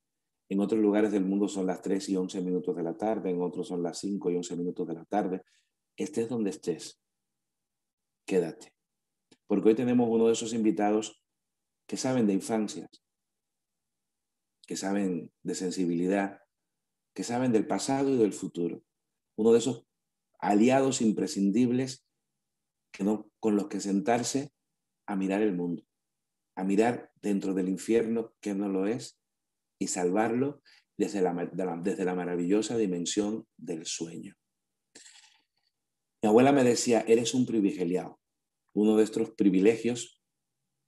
En 0.49 0.61
otros 0.61 0.79
lugares 0.79 1.11
del 1.11 1.25
mundo 1.25 1.47
son 1.47 1.65
las 1.65 1.81
3 1.81 2.09
y 2.09 2.15
11 2.15 2.41
minutos 2.41 2.75
de 2.75 2.83
la 2.83 2.95
tarde. 2.95 3.29
En 3.29 3.41
otros 3.41 3.67
son 3.67 3.83
las 3.83 3.99
5 3.99 4.31
y 4.31 4.35
11 4.35 4.55
minutos 4.55 4.87
de 4.87 4.93
la 4.93 5.05
tarde. 5.05 5.43
Estés 5.97 6.29
donde 6.29 6.51
estés. 6.51 7.01
Quédate. 8.25 8.73
Porque 9.47 9.69
hoy 9.69 9.75
tenemos 9.75 10.07
uno 10.09 10.27
de 10.27 10.33
esos 10.33 10.53
invitados 10.53 11.21
que 11.87 11.97
saben 11.97 12.27
de 12.27 12.33
infancias, 12.33 12.89
que 14.65 14.75
saben 14.75 15.31
de 15.43 15.55
sensibilidad, 15.55 16.41
que 17.13 17.23
saben 17.23 17.51
del 17.51 17.65
pasado 17.65 18.09
y 18.09 18.17
del 18.17 18.33
futuro. 18.33 18.83
Uno 19.37 19.53
de 19.53 19.59
esos 19.59 19.85
aliados 20.39 21.01
imprescindibles 21.01 22.06
con 23.39 23.55
los 23.55 23.67
que 23.67 23.79
sentarse 23.79 24.51
a 25.05 25.15
mirar 25.15 25.41
el 25.41 25.53
mundo, 25.53 25.83
a 26.55 26.63
mirar 26.63 27.11
dentro 27.21 27.53
del 27.53 27.69
infierno 27.69 28.33
que 28.41 28.53
no 28.53 28.69
lo 28.69 28.87
es 28.87 29.19
y 29.79 29.87
salvarlo 29.87 30.61
desde 30.97 31.21
la, 31.21 31.33
desde 31.83 32.05
la 32.05 32.15
maravillosa 32.15 32.77
dimensión 32.77 33.47
del 33.57 33.85
sueño. 33.85 34.35
Mi 36.21 36.29
abuela 36.29 36.51
me 36.51 36.63
decía, 36.63 37.01
eres 37.01 37.33
un 37.33 37.45
privilegiado, 37.45 38.19
uno 38.73 38.97
de 38.97 39.03
estos 39.03 39.31
privilegios 39.31 40.21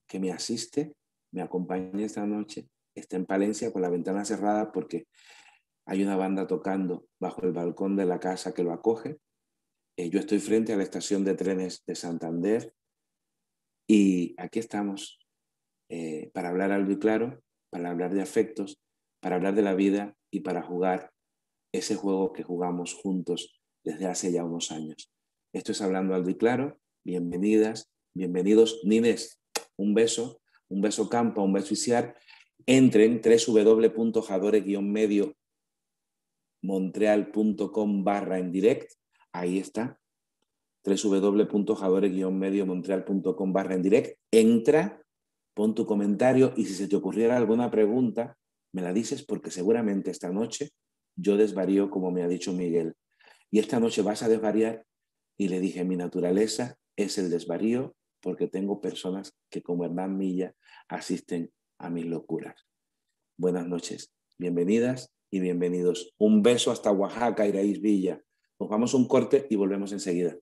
que 0.08 0.20
me 0.20 0.32
asiste, 0.32 0.96
me 1.32 1.44
acompaña 1.44 2.04
esta 2.04 2.26
noche, 2.26 2.68
está 2.96 3.16
en 3.16 3.26
Palencia 3.26 3.72
con 3.72 3.84
la 3.84 3.90
ventana 3.90 4.26
cerrada 4.26 4.72
porque 4.72 5.08
hay 5.86 6.02
una 6.02 6.16
banda 6.16 6.48
tocando 6.48 7.06
bajo 7.20 7.44
el 7.44 7.52
balcón 7.52 7.96
de 7.96 8.06
la 8.06 8.20
casa 8.20 8.54
que 8.54 8.64
lo 8.64 8.74
acoge 8.74 9.20
eh, 10.00 10.10
yo 10.10 10.20
estoy 10.22 10.40
frente 10.40 10.72
a 10.72 10.78
la 10.78 10.84
estación 10.84 11.26
de 11.26 11.36
trenes 11.36 11.84
de 11.86 11.94
Santander 11.94 12.74
y 13.86 14.34
aquí 14.38 14.60
estamos 14.60 15.20
eh, 15.90 16.32
para 16.34 16.48
hablar 16.48 16.72
algo 16.72 16.94
y 16.94 17.00
claro, 17.00 17.44
para 17.70 17.90
hablar 17.90 18.14
de 18.14 18.22
afectos, 18.22 18.80
para 19.20 19.36
hablar 19.36 19.56
de 19.56 19.62
la 19.62 19.76
vida 19.76 20.16
y 20.32 20.40
para 20.40 20.62
jugar 20.62 21.12
ese 21.74 21.96
juego 21.96 22.32
que 22.32 22.44
jugamos 22.44 22.94
juntos 22.94 23.60
desde 23.84 24.06
hace 24.06 24.32
ya 24.32 24.46
unos 24.46 24.72
años. 24.72 25.12
Esto 25.54 25.74
es 25.74 25.82
Hablando 25.82 26.16
Algo 26.16 26.30
y 26.30 26.38
Claro. 26.38 26.80
Bienvenidas, 27.04 27.92
bienvenidos. 28.14 28.80
Nines, 28.86 29.42
un 29.76 29.94
beso, 29.94 30.42
un 30.70 30.80
beso 30.80 31.10
campo, 31.10 31.44
un 31.44 31.52
beso 31.52 31.74
isiar. 31.74 32.16
Entren 32.66 33.20
www.jadore-medio 33.22 35.36
montreal.com 36.62 38.04
barra 38.06 38.40
en 38.40 38.54
direct 38.54 38.94
Ahí 39.34 39.60
está, 39.60 40.00
www.jadore-mediomontreal.com 40.84 43.54
barra 43.54 43.76
en 43.76 43.82
direct. 43.82 44.18
Entra, 44.32 45.02
pon 45.54 45.76
tu 45.76 45.86
comentario 45.86 46.54
y 46.56 46.66
si 46.66 46.74
se 46.74 46.88
te 46.88 46.96
ocurriera 46.96 47.38
alguna 47.38 47.70
pregunta, 47.70 48.38
me 48.74 48.82
la 48.82 48.94
dices 48.94 49.24
porque 49.24 49.52
seguramente 49.52 50.12
esta 50.12 50.32
noche 50.32 50.70
yo 51.16 51.38
desvarío 51.38 51.90
como 51.90 52.12
me 52.12 52.24
ha 52.24 52.28
dicho 52.28 52.54
Miguel. 52.54 52.96
Y 53.52 53.60
esta 53.60 53.80
noche 53.80 54.02
vas 54.02 54.24
a 54.24 54.30
desvariar 54.30 54.86
y 55.38 55.50
le 55.50 55.60
dije, 55.60 55.84
mi 55.84 55.96
naturaleza 55.96 56.78
es 56.96 57.18
el 57.18 57.30
desvarío 57.30 57.96
porque 58.22 58.48
tengo 58.48 58.82
personas 58.82 59.34
que 59.50 59.62
como 59.62 59.86
Hernán 59.86 60.18
Milla 60.18 60.54
asisten 60.88 61.52
a 61.78 61.90
mis 61.90 62.06
locuras. 62.06 62.66
Buenas 63.38 63.68
noches, 63.68 64.12
bienvenidas 64.38 65.12
y 65.32 65.40
bienvenidos. 65.40 66.14
Un 66.18 66.44
beso 66.44 66.72
hasta 66.72 66.92
Oaxaca, 66.92 67.48
Iraís 67.48 67.82
Villa. 67.82 68.22
Nos 68.60 68.94
un 68.94 69.08
corte 69.08 69.48
y 69.50 69.56
volvemos 69.56 69.94
enseguida. 69.94 70.36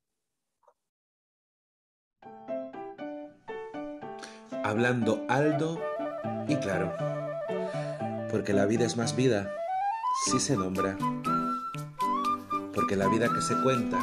Hablando 4.64 5.24
alto 5.30 5.80
y 6.48 6.56
claro, 6.56 6.94
porque 8.32 8.54
la 8.54 8.66
vida 8.66 8.86
es 8.86 8.98
más 8.98 9.16
vida 9.16 9.54
si 10.26 10.40
se 10.40 10.58
nombra, 10.58 10.98
porque 12.74 12.96
la 12.96 13.08
vida 13.08 13.30
que 13.34 13.42
se 13.42 13.62
cuenta 13.62 14.00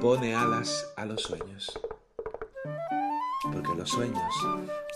pone 0.00 0.34
alas 0.34 0.92
a 0.96 1.06
los 1.06 1.22
sueños, 1.22 1.72
porque 3.50 3.74
los 3.74 3.90
sueños 3.90 4.34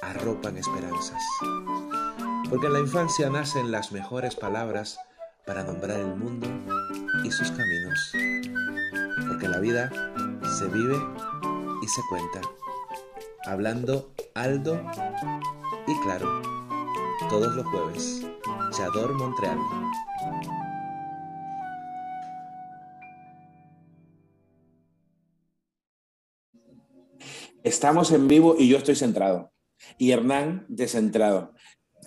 arropan 0.02 0.58
esperanzas, 0.58 1.22
porque 2.50 2.66
en 2.66 2.74
la 2.74 2.80
infancia 2.80 3.30
nacen 3.30 3.72
las 3.72 3.92
mejores 3.92 4.36
palabras 4.36 4.98
para 5.46 5.62
nombrar 5.62 6.00
el 6.00 6.14
mundo 6.16 6.48
y 7.24 7.30
sus 7.30 7.50
caminos. 7.52 8.12
Porque 9.28 9.48
la 9.48 9.60
vida 9.60 9.90
se 10.58 10.66
vive 10.66 10.96
y 11.82 11.86
se 11.86 12.02
cuenta. 12.10 12.40
Hablando 13.46 14.12
alto 14.34 14.82
y 15.86 16.00
claro. 16.00 16.42
Todos 17.30 17.54
los 17.54 17.64
jueves. 17.66 18.26
Chador 18.76 19.14
Montreal. 19.14 19.58
Estamos 27.62 28.10
en 28.10 28.26
vivo 28.26 28.56
y 28.58 28.68
yo 28.68 28.78
estoy 28.78 28.96
centrado. 28.96 29.52
Y 29.96 30.10
Hernán 30.10 30.66
descentrado 30.68 31.54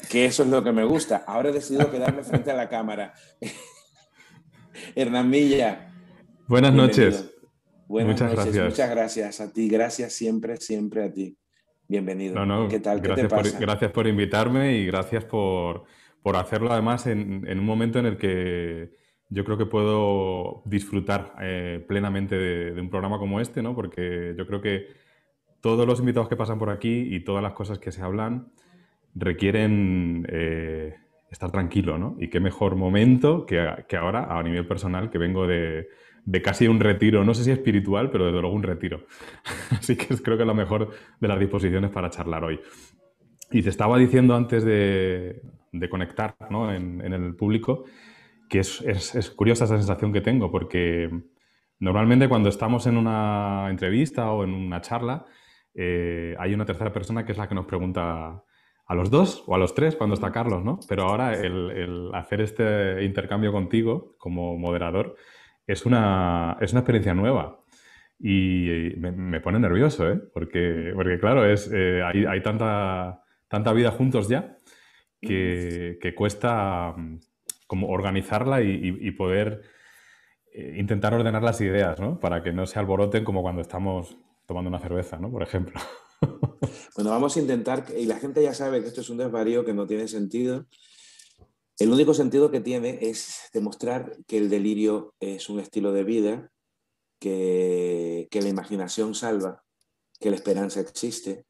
que 0.07 0.25
eso 0.25 0.43
es 0.43 0.49
lo 0.49 0.63
que 0.63 0.71
me 0.71 0.83
gusta. 0.83 1.23
Ahora 1.27 1.49
he 1.49 1.53
decidido 1.53 1.91
quedarme 1.91 2.23
frente 2.23 2.51
a 2.51 2.55
la 2.55 2.69
cámara. 2.69 3.13
Hernán 4.95 5.29
Milla. 5.29 5.91
Buenas 6.47 6.73
noches. 6.73 7.33
Buenas 7.87 8.13
muchas 8.13 8.29
noches. 8.31 8.53
Gracias. 8.53 8.69
Muchas 8.69 8.89
gracias 8.89 9.41
a 9.41 9.51
ti. 9.51 9.69
Gracias 9.69 10.13
siempre, 10.13 10.57
siempre 10.57 11.03
a 11.03 11.11
ti. 11.11 11.37
Bienvenido. 11.87 12.35
¿Qué 12.69 12.79
tal? 12.79 13.01
gracias, 13.01 13.27
Por, 13.27 13.59
gracias 13.59 13.91
por 13.91 14.07
invitarme 14.07 14.77
y 14.77 14.85
gracias 14.85 15.25
por, 15.25 15.85
hacerlo 16.35 16.71
además 16.71 17.07
en, 17.07 17.47
un 17.47 17.65
momento 17.65 17.97
en 17.97 18.05
el 18.05 18.17
que 18.17 18.91
yo 19.29 19.43
creo 19.43 19.57
que 19.57 19.65
puedo 19.65 20.61
disfrutar 20.65 21.33
eh, 21.41 21.83
plenamente 21.87 22.37
de, 22.37 22.73
de, 22.73 22.81
un 22.81 22.91
programa 22.91 23.17
como 23.17 23.39
este, 23.39 23.63
¿no? 23.63 23.73
Porque 23.73 24.35
yo 24.37 24.45
creo 24.45 24.61
que 24.61 24.87
todos 25.61 25.87
los 25.87 25.99
invitados 25.99 26.29
que 26.29 26.35
pasan 26.35 26.59
por 26.59 26.69
aquí 26.69 27.07
y 27.09 27.23
todas 27.23 27.41
las 27.41 27.53
cosas 27.53 27.79
que 27.79 27.91
se 27.91 28.03
hablan 28.03 28.51
requieren 29.15 30.25
eh, 30.29 30.95
estar 31.31 31.51
tranquilo, 31.51 31.97
¿no? 31.97 32.15
Y 32.19 32.29
qué 32.29 32.39
mejor 32.39 32.75
momento 32.75 33.45
que, 33.45 33.59
ahora, 33.97 34.37
a 34.37 34.41
nivel 34.43 34.67
personal, 34.67 35.09
que 35.09 35.17
vengo 35.17 35.47
de, 35.47 35.87
casi 36.43 36.67
un 36.67 36.79
retiro, 36.79 37.23
no 37.23 37.33
sé 37.33 37.43
si 37.43 37.51
espiritual, 37.51 38.09
pero 38.11 38.25
desde 38.25 38.41
luego 38.41 38.55
un 38.55 38.63
retiro. 38.63 39.05
Así 39.71 39.95
que 39.95 40.07
creo 40.17 40.37
que 40.37 40.43
es 40.43 40.47
lo 40.47 40.55
mejor 40.55 40.89
de 41.19 41.27
las 41.27 41.39
disposiciones 41.39 41.91
para 41.91 42.09
charlar 42.09 42.43
hoy. 42.43 42.59
Y 43.51 43.61
te 43.61 43.69
estaba 43.69 43.97
diciendo 43.97 44.35
antes 44.35 44.63
de, 44.63 45.41
conectar 45.89 46.35
en, 46.49 47.01
el 47.01 47.35
público 47.35 47.85
que 48.49 48.59
es, 48.59 49.33
curiosa 49.35 49.65
esa 49.65 49.77
sensación 49.77 50.11
que 50.11 50.21
tengo, 50.21 50.51
porque 50.51 51.09
normalmente 51.79 52.27
cuando 52.27 52.49
estamos 52.49 52.87
en 52.87 52.97
una 52.97 53.67
entrevista 53.69 54.31
o 54.31 54.43
en 54.43 54.53
una 54.53 54.81
charla, 54.81 55.25
eh, 55.75 56.35
hay 56.39 56.53
una 56.53 56.65
tercera 56.65 56.91
persona 56.91 57.25
que 57.25 57.31
es 57.31 57.37
la 57.37 57.47
que 57.47 57.53
nos 57.55 57.65
pregunta 57.65 58.43
a 58.89 58.95
los 58.95 59.11
dos 59.11 59.43
o 59.45 59.53
a 59.53 59.59
los 59.59 59.75
tres 59.75 59.95
cuando 59.95 60.15
está 60.15 60.31
Carlos, 60.31 60.65
¿no? 60.65 60.79
Pero 60.89 61.03
ahora 61.03 61.33
el, 61.33 62.09
hacer 62.15 62.41
este 62.41 63.03
intercambio 63.03 63.51
contigo 63.51 64.15
como 64.17 64.57
moderador 64.57 65.15
es 65.67 65.85
una, 65.85 66.57
es 66.59 66.71
una 66.71 66.81
experiencia 66.81 67.13
nueva 67.13 67.59
y 68.19 68.95
me, 68.97 69.39
pone 69.41 69.59
nervioso, 69.59 70.09
¿eh? 70.09 70.19
Porque, 70.33 70.91
porque 70.95 71.19
claro, 71.19 71.45
es, 71.45 71.69
eh, 71.71 72.01
hay, 72.03 72.41
tanta, 72.41 73.23
tanta 73.47 73.73
vida 73.73 73.91
juntos 73.91 74.27
ya 74.27 74.57
que, 75.21 76.13
cuesta 76.17 76.95
mm, 76.97 77.19
como 77.67 77.89
organizarla 77.89 78.63
y, 78.63 79.11
poder 79.11 79.61
eh, 80.51 80.77
intentar 80.79 81.13
ordenar 81.13 81.43
las 81.43 81.61
ideas, 81.61 81.99
¿no? 81.99 82.19
Para 82.19 82.41
que 82.41 82.53
no 82.53 82.65
se 82.65 82.79
alboroten 82.79 83.23
como 83.23 83.43
cuando 83.43 83.61
estamos 83.61 84.17
tomando 84.47 84.69
una 84.69 84.79
cerveza, 84.79 85.19
¿no? 85.19 85.29
Por 85.29 85.43
ejemplo. 85.43 85.79
Bueno, 86.95 87.11
vamos 87.11 87.37
a 87.37 87.39
intentar, 87.39 87.85
y 87.97 88.05
la 88.05 88.19
gente 88.19 88.43
ya 88.43 88.53
sabe 88.53 88.81
que 88.81 88.89
esto 88.89 88.99
es 89.01 89.09
un 89.09 89.17
desvarío 89.17 89.63
que 89.63 89.73
no 89.73 89.87
tiene 89.87 90.07
sentido. 90.07 90.65
El 91.77 91.91
único 91.91 92.13
sentido 92.13 92.51
que 92.51 92.59
tiene 92.59 92.99
es 93.01 93.49
demostrar 93.53 94.17
que 94.27 94.37
el 94.37 94.49
delirio 94.49 95.13
es 95.21 95.49
un 95.49 95.61
estilo 95.61 95.93
de 95.93 96.03
vida, 96.03 96.51
que, 97.19 98.27
que 98.29 98.41
la 98.41 98.49
imaginación 98.49 99.15
salva, 99.15 99.63
que 100.19 100.29
la 100.29 100.35
esperanza 100.35 100.81
existe, 100.81 101.45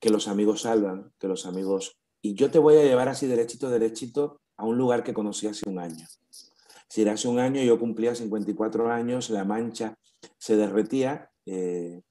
que 0.00 0.10
los 0.10 0.28
amigos 0.28 0.62
salvan, 0.62 1.12
que 1.18 1.28
los 1.28 1.46
amigos... 1.46 1.96
Y 2.20 2.34
yo 2.34 2.50
te 2.50 2.58
voy 2.58 2.76
a 2.76 2.84
llevar 2.84 3.08
así 3.08 3.26
derechito, 3.26 3.70
derechito 3.70 4.42
a 4.56 4.64
un 4.66 4.76
lugar 4.76 5.02
que 5.02 5.14
conocí 5.14 5.46
hace 5.46 5.68
un 5.68 5.78
año. 5.78 6.06
Si 6.88 7.08
hace 7.08 7.26
un 7.28 7.38
año 7.38 7.62
yo 7.62 7.78
cumplía 7.78 8.14
54 8.14 8.90
años, 8.90 9.30
la 9.30 9.44
mancha 9.44 9.98
se 10.38 10.56
derretía, 10.56 11.30
eh, 11.46 12.02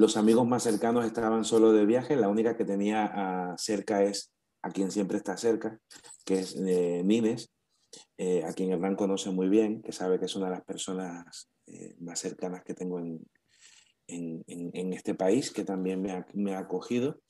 los 0.00 0.16
amigos 0.16 0.46
más 0.46 0.62
cercanos 0.62 1.04
estaban 1.04 1.44
solo 1.44 1.72
de 1.72 1.84
viaje, 1.84 2.16
la 2.16 2.30
única 2.30 2.56
que 2.56 2.64
tenía 2.64 3.04
ah, 3.04 3.54
cerca 3.58 4.02
es 4.02 4.32
a 4.62 4.70
quien 4.70 4.90
siempre 4.90 5.18
está 5.18 5.36
cerca, 5.36 5.78
que 6.24 6.38
es 6.38 6.56
eh, 6.56 7.02
Nines, 7.04 7.52
eh, 8.16 8.42
a 8.44 8.54
quien 8.54 8.72
Hernán 8.72 8.96
conoce 8.96 9.30
muy 9.30 9.50
bien, 9.50 9.82
que 9.82 9.92
sabe 9.92 10.18
que 10.18 10.24
es 10.24 10.34
una 10.36 10.46
de 10.46 10.52
las 10.52 10.64
personas 10.64 11.50
eh, 11.66 11.96
más 12.00 12.18
cercanas 12.18 12.64
que 12.64 12.72
tengo 12.72 12.98
en, 12.98 13.20
en, 14.08 14.92
este 14.94 15.14
país, 15.14 15.50
que 15.50 15.64
también 15.64 16.00
me 16.00 16.54
ha, 16.54 16.58
acogido. 16.58 17.20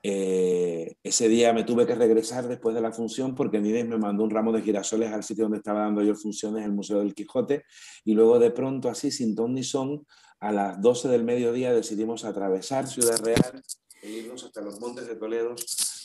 ese 0.00 1.28
día 1.28 1.52
me 1.52 1.64
tuve 1.64 1.86
que 1.86 1.96
regresar 1.96 2.46
después 2.46 2.74
de 2.74 2.80
la 2.80 2.92
función 2.92 3.34
porque 3.34 3.60
Nines 3.60 3.86
me 3.86 3.98
mandó 3.98 4.22
un 4.22 4.30
ramo 4.30 4.52
de 4.52 4.62
girasoles 4.62 5.12
al 5.12 5.24
sitio 5.24 5.44
donde 5.44 5.58
estaba 5.58 5.80
dando 5.80 6.02
yo 6.02 6.14
funciones, 6.14 6.64
el 6.64 6.72
Museo 6.72 7.00
del 7.00 7.14
Quijote, 7.14 7.64
y 8.04 8.14
luego 8.14 8.38
de 8.38 8.52
pronto 8.52 8.88
así, 8.88 9.10
sin 9.10 9.34
ton 9.34 9.54
ni 9.54 9.64
son, 9.64 10.06
a 10.40 10.52
las 10.52 10.80
12 10.80 11.08
del 11.08 11.24
mediodía 11.24 11.72
decidimos 11.72 12.24
atravesar 12.24 12.86
Ciudad 12.86 13.18
Real 13.24 13.62
e 14.02 14.10
irnos 14.10 14.44
hasta 14.44 14.60
los 14.60 14.80
montes 14.80 15.06
de 15.06 15.16
Toledo, 15.16 15.54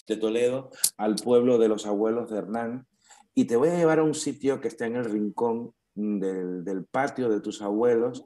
de 0.08 0.18
Toledo, 0.18 0.72
al 0.98 1.16
pueblo 1.16 1.58
de 1.58 1.68
los 1.68 1.86
abuelos 1.86 2.30
de 2.30 2.38
Hernán. 2.38 2.88
Y 3.34 3.46
te 3.46 3.56
voy 3.56 3.70
a 3.70 3.78
llevar 3.78 4.00
a 4.00 4.04
un 4.04 4.16
sitio 4.16 4.60
que 4.62 4.68
está 4.68 4.86
en 4.86 4.96
el 4.96 5.06
rincón 5.06 5.74
del, 5.94 6.86
patio 6.90 7.30
de 7.30 7.42
tus 7.42 7.62
abuelos, 7.62 8.26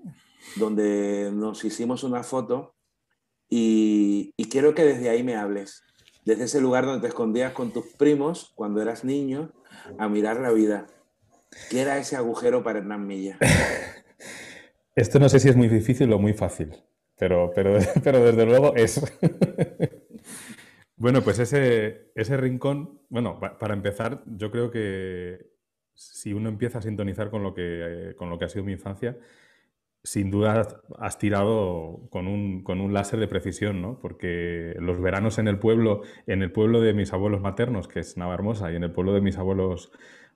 donde 0.55 1.31
nos 1.33 1.63
hicimos 1.65 2.03
una 2.03 2.23
foto 2.23 2.75
y, 3.49 4.33
y, 4.37 4.45
quiero 4.45 4.73
que 4.73 4.83
desde 4.83 5.09
ahí 5.09 5.23
me 5.23 5.35
hables, 5.35 5.83
desde 6.23 6.45
ese 6.45 6.61
lugar 6.61 6.85
donde 6.85 7.01
te 7.01 7.07
escondías 7.07 7.53
con 7.53 7.71
tus 7.71 7.85
primos 7.93 8.51
cuando 8.55 8.81
eras 8.81 9.03
niño 9.03 9.51
a 9.99 10.07
mirar 10.07 10.39
la 10.39 10.51
vida. 10.51 10.87
¿Qué 11.69 11.81
era 11.81 11.97
ese 11.97 12.15
agujero 12.15 12.63
para 12.63 12.79
Hernán 12.79 13.05
Milla? 13.05 13.37
Esto 14.95 15.19
no 15.19 15.27
sé 15.27 15.39
si 15.39 15.49
es 15.49 15.57
muy 15.57 15.67
difícil 15.67 16.11
o 16.13 16.19
muy 16.19 16.33
fácil, 16.33 16.71
pero, 17.17 17.51
pero, 17.53 17.77
pero 18.03 18.23
desde 18.23 18.45
luego 18.45 18.75
es. 18.75 19.01
bueno, 20.95 21.21
pues 21.21 21.39
ese, 21.39 22.11
ese 22.15 22.37
rincón, 22.37 23.01
bueno, 23.09 23.39
para 23.39 23.73
empezar, 23.73 24.23
yo 24.25 24.51
creo 24.51 24.71
que 24.71 25.51
si 25.93 26.33
uno 26.33 26.49
empieza 26.49 26.79
a 26.79 26.81
sintonizar 26.81 27.29
con 27.29 27.43
lo 27.43 27.53
que, 27.53 28.15
con 28.17 28.29
lo 28.29 28.37
que 28.37 28.45
ha 28.45 28.49
sido 28.49 28.63
mi 28.63 28.73
infancia, 28.73 29.17
sin 30.03 30.29
duda 30.29 30.67
has 30.99 31.17
tirado 31.17 32.07
con 32.09 32.27
un, 32.27 32.63
con 32.63 32.79
un 32.79 32.93
láser 32.93 33.19
de 33.19 33.27
precisión, 33.27 33.81
¿no? 33.81 33.99
Porque 33.99 34.75
los 34.79 35.01
veranos 35.01 35.39
en 35.39 35.47
el 35.47 35.57
pueblo, 35.59 36.01
en 36.27 36.41
el 36.43 36.51
pueblo 36.51 36.79
de 36.79 36.93
mis 36.93 37.11
abuelos 37.11 37.41
maternos, 37.41 37.87
que 37.87 37.99
es 37.99 38.15
Navarmosa, 38.15 38.71
y 38.71 38.75
en 38.75 38.83
el 38.83 38.91
pueblo 38.91 39.13
de 39.13 39.21
mis 39.21 39.37
abuelos 39.37 39.91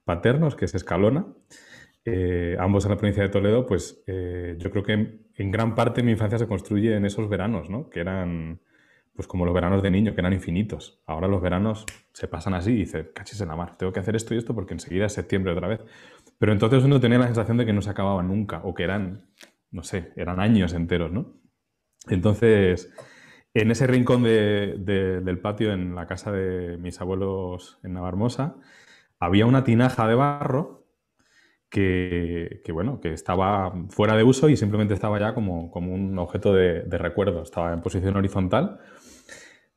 paternos, 0.06 0.56
que 0.56 0.66
es 0.66 0.76
Escalona, 0.76 1.28
eh, 2.06 2.56
ambos 2.60 2.86
en 2.86 2.92
la 2.92 2.98
provincia 2.98 3.24
de 3.24 3.30
Toledo, 3.30 3.66
pues 3.66 4.04
eh, 4.08 4.56
yo 4.58 4.72
creo 4.72 4.84
que 4.84 4.94
en, 5.36 5.52
gran 5.52 5.76
parte 5.76 6.04
mi 6.04 6.12
infancia 6.12 6.38
se 6.38 6.48
construye 6.48 6.96
en 6.96 7.06
esos 7.06 7.30
veranos, 7.30 7.70
¿no? 7.70 7.90
Que 7.90 8.00
eran, 8.00 8.62
pues 9.14 9.28
como 9.28 9.46
los 9.46 9.54
veranos 9.54 9.84
de 9.84 9.92
niño, 9.92 10.16
que 10.16 10.22
eran 10.22 10.34
infinitos. 10.34 11.02
Ahora 11.06 11.28
los 11.28 11.42
veranos 11.42 11.86
se 12.14 12.28
pasan 12.28 12.54
así 12.54 12.72
y 12.72 12.78
dice, 12.78 13.12
cachis 13.14 13.42
en 13.42 13.50
la 13.50 13.56
mar, 13.56 13.78
tengo 13.78 13.92
que 13.92 14.00
hacer 14.00 14.16
esto 14.16 14.34
y 14.34 14.38
esto 14.38 14.56
porque 14.56 14.74
enseguida 14.74 15.06
es 15.06 15.14
septiembre 15.14 15.52
otra 15.54 15.68
vez. 15.68 15.82
Pero 16.38 16.54
entonces 16.54 16.84
uno 16.84 17.00
tenía 17.00 17.20
la 17.20 17.28
sensación 17.28 17.58
de 17.58 17.66
que 17.66 17.74
no 17.74 17.82
se 17.82 17.90
acababa 17.90 18.24
nunca 18.24 18.62
o 18.64 18.74
que 18.74 18.84
eran, 18.84 19.28
no 19.72 19.84
sé, 19.84 20.14
eran 20.16 20.40
años 20.40 20.74
enteros, 20.74 21.12
¿no? 21.12 21.40
Entonces, 22.08 22.94
en 23.54 23.72
ese 23.72 23.88
rincón 23.88 24.24
del 24.24 25.40
patio, 25.42 25.74
en 25.74 25.96
la 25.96 26.08
casa 26.08 26.32
de 26.32 26.78
mis 26.78 27.02
abuelos 27.02 27.80
en 27.84 27.94
Navarmosa, 27.94 28.56
había 29.20 29.46
una 29.46 29.64
tinaja 29.64 30.08
de 30.08 30.16
barro 30.16 30.79
que, 31.70 32.62
bueno, 32.72 33.00
que 33.00 33.14
estaba 33.14 33.74
fuera 33.90 34.16
de 34.16 34.24
uso 34.24 34.50
y 34.50 34.58
simplemente 34.58 34.94
estaba 34.94 35.20
ya 35.20 35.34
como, 35.34 35.70
como 35.72 35.94
un 35.94 36.18
objeto 36.18 36.54
de, 36.54 36.84
recuerdo. 36.98 37.44
Estaba 37.44 37.74
en 37.74 37.82
posición 37.82 38.16
horizontal. 38.18 38.80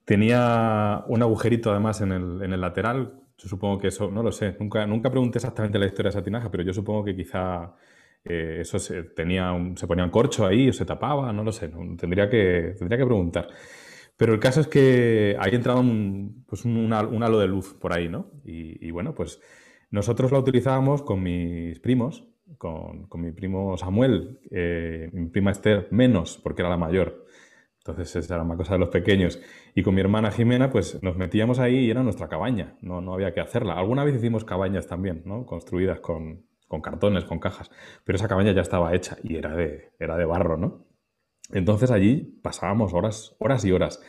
Tenía 0.05 1.05
un 1.07 1.23
agujerito 1.23 1.71
además 1.71 2.01
en 2.01 2.13
el, 2.13 2.43
en 2.43 2.53
el, 2.53 2.61
lateral. 2.61 3.15
Yo 3.39 3.49
supongo 3.49 3.79
que 3.79 3.89
eso, 3.89 4.11
no 4.11 4.23
lo 4.23 4.33
sé, 4.33 4.57
nunca, 4.59 4.87
nunca 4.87 5.11
pregunté 5.11 5.39
exactamente 5.39 5.79
la 5.79 5.87
historia 5.87 6.11
de 6.11 6.19
esa 6.19 6.25
tinaja, 6.25 6.51
pero 6.51 6.63
yo 6.63 6.73
supongo 6.73 7.05
que 7.05 7.17
quizá 7.17 7.75
eh, 8.25 8.59
eso 8.61 8.79
se, 8.79 9.03
tenía 9.03 9.53
se 9.75 9.87
ponía 9.87 10.05
un 10.05 10.11
corcho 10.11 10.47
ahí 10.47 10.69
o 10.69 10.73
se 10.73 10.85
tapaba, 10.85 11.33
no 11.33 11.43
lo 11.43 11.51
sé, 11.53 11.71
tendría, 11.99 12.29
que, 12.31 12.75
tendría 12.79 12.99
que 12.99 13.07
preguntar. 13.07 13.49
Pero 14.17 14.35
el 14.35 14.41
caso 14.41 14.61
es 14.61 14.69
que 14.69 15.37
ahí 15.41 15.55
entraba 15.55 15.81
un, 15.81 16.45
pues 16.47 16.65
un, 16.65 16.93
halo 16.93 17.39
de 17.39 17.49
luz 17.49 17.75
por 17.75 17.93
ahí, 17.93 18.09
¿no? 18.09 18.31
Y, 18.45 18.87
y 18.87 18.91
bueno, 18.91 19.15
pues 19.15 19.41
nosotros 19.93 20.33
la 20.33 20.39
utilizábamos 20.39 21.03
con 21.03 21.23
mis 21.23 21.79
primos, 21.79 22.27
con, 22.57 23.09
mi 23.15 23.31
primo 23.33 23.77
Samuel, 23.77 24.41
eh, 24.51 25.11
mi 25.13 25.29
prima 25.29 25.51
Esther 25.51 25.87
menos, 25.91 26.41
porque 26.43 26.63
era 26.63 26.71
la 26.71 26.79
mayor. 26.79 27.27
Entonces 27.79 28.17
esa 28.17 28.35
era 28.35 28.43
una 28.43 28.57
cosa 28.57 28.73
de 28.73 28.79
los 28.79 28.89
pequeños. 28.89 29.41
Y 29.75 29.83
con 29.83 29.95
mi 29.95 30.01
hermana 30.01 30.31
Jimena, 30.31 30.71
pues 30.71 31.03
nos 31.03 31.17
metíamos 31.17 31.59
ahí 31.59 31.77
y 31.77 31.91
era 31.91 32.03
nuestra 32.03 32.29
cabaña, 32.29 32.79
no, 32.81 33.03
no 33.03 33.13
había 33.13 33.35
que 33.35 33.41
hacerla. 33.41 33.75
Alguna 33.75 34.03
vez 34.03 34.17
hicimos 34.17 34.45
cabañas 34.45 34.87
también, 34.87 35.23
¿no? 35.27 35.45
Construidas 35.45 36.01
con, 36.01 36.47
con 36.69 36.81
cartones, 36.81 37.25
con 37.25 37.39
cajas, 37.39 37.71
pero 38.05 38.17
esa 38.17 38.29
cabaña 38.29 38.53
ya 38.53 38.63
estaba 38.63 38.95
hecha 38.95 39.19
y 39.23 39.37
era 39.37 39.55
de, 39.55 39.93
era 39.99 40.17
de 40.17 40.25
barro, 40.25 40.57
¿no? 40.57 40.87
Entonces 41.53 41.91
allí 41.91 42.41
pasábamos 42.43 42.95
horas, 42.95 43.37
horas 43.39 43.63
y 43.67 43.73
horas. 43.73 44.03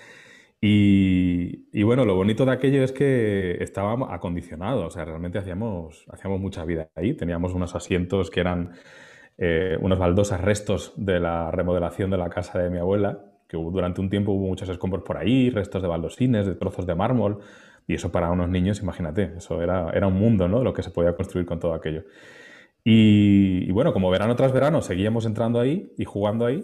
Y, 0.66 1.84
bueno, 1.84 2.06
lo 2.06 2.16
bonito 2.16 2.46
de 2.46 2.54
aquello 2.54 2.86
es 2.86 2.94
que 2.94 3.62
estábamos 3.62 4.08
acondicionados, 4.14 4.86
o 4.86 4.90
sea, 4.90 5.04
realmente 5.04 5.38
hacíamos, 5.38 6.06
hacíamos 6.10 6.40
mucha 6.40 6.64
vida 6.64 6.90
ahí. 6.96 7.14
Teníamos 7.16 7.54
unos 7.54 7.76
asientos 7.76 8.32
que 8.32 8.40
eran 8.40 8.72
eh, 9.38 9.78
unos 9.82 10.00
baldosas 10.00 10.40
restos 10.40 10.94
de 10.96 11.20
la 11.20 11.52
remodelación 11.52 12.12
de 12.12 12.18
la 12.18 12.30
casa 12.30 12.60
de 12.60 12.70
mi 12.70 12.78
abuela, 12.78 13.26
que 13.50 13.58
durante 13.58 14.00
un 14.00 14.10
tiempo 14.10 14.32
hubo 14.32 14.48
muchos 14.48 14.70
escombros 14.70 15.04
por 15.04 15.18
ahí, 15.18 15.50
restos 15.50 15.82
de 15.82 15.90
baldosines, 15.90 16.46
de 16.46 16.56
trozos 16.56 16.88
de 16.88 16.96
mármol, 16.96 17.40
y 17.86 17.96
eso 17.96 18.14
para 18.14 18.32
unos 18.32 18.48
niños, 18.48 18.82
imagínate, 18.82 19.34
eso 19.36 19.62
era, 19.62 19.90
era 19.94 20.08
un 20.08 20.14
mundo, 20.14 20.48
¿no? 20.48 20.64
Lo 20.64 20.74
que 20.74 20.82
se 20.82 20.92
podía 20.92 21.14
construir 21.14 21.46
con 21.46 21.60
todo 21.60 21.74
aquello. 21.74 22.06
Y, 22.86 23.70
bueno, 23.74 23.92
como 23.92 24.10
verano 24.10 24.38
tras 24.38 24.54
verano 24.54 24.82
seguíamos 24.82 25.26
entrando 25.26 25.60
ahí 25.60 25.94
y 25.98 26.06
jugando 26.06 26.46
ahí, 26.46 26.64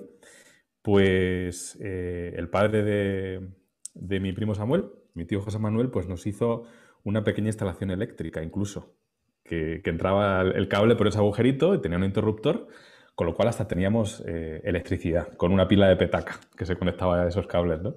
pues 0.81 1.77
eh, 1.81 2.33
el 2.38 2.49
padre 2.49 2.83
de, 2.83 3.58
de 3.99 4.19
mi 4.19 4.33
primo 4.33 4.55
Samuel, 4.55 4.85
mi 5.13 5.25
tío 5.25 5.41
José 5.41 5.59
Manuel, 5.59 5.89
pues 5.89 6.07
nos 6.07 6.25
hizo 6.25 6.63
una 7.03 7.23
pequeña 7.23 7.47
instalación 7.47 7.91
eléctrica 7.91 8.41
incluso, 8.41 8.95
que, 9.43 9.81
entraba 9.85 10.41
el 10.41 10.67
cable 10.67 10.95
por 10.95 11.07
ese 11.07 11.17
agujerito 11.17 11.73
y 11.73 11.81
tenía 11.81 11.97
un 11.97 12.03
interruptor 12.03 12.67
con 13.15 13.27
lo 13.27 13.35
cual 13.35 13.49
hasta 13.49 13.67
teníamos 13.67 14.23
eh, 14.25 14.62
electricidad 14.63 15.35
con 15.35 15.51
una 15.51 15.67
pila 15.67 15.89
de 15.89 15.97
petaca 15.97 16.39
que 16.55 16.65
se 16.65 16.77
conectaba 16.77 17.23
a 17.23 17.27
esos 17.27 17.47
cables, 17.47 17.81
¿no? 17.81 17.95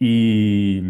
Y 0.00 0.82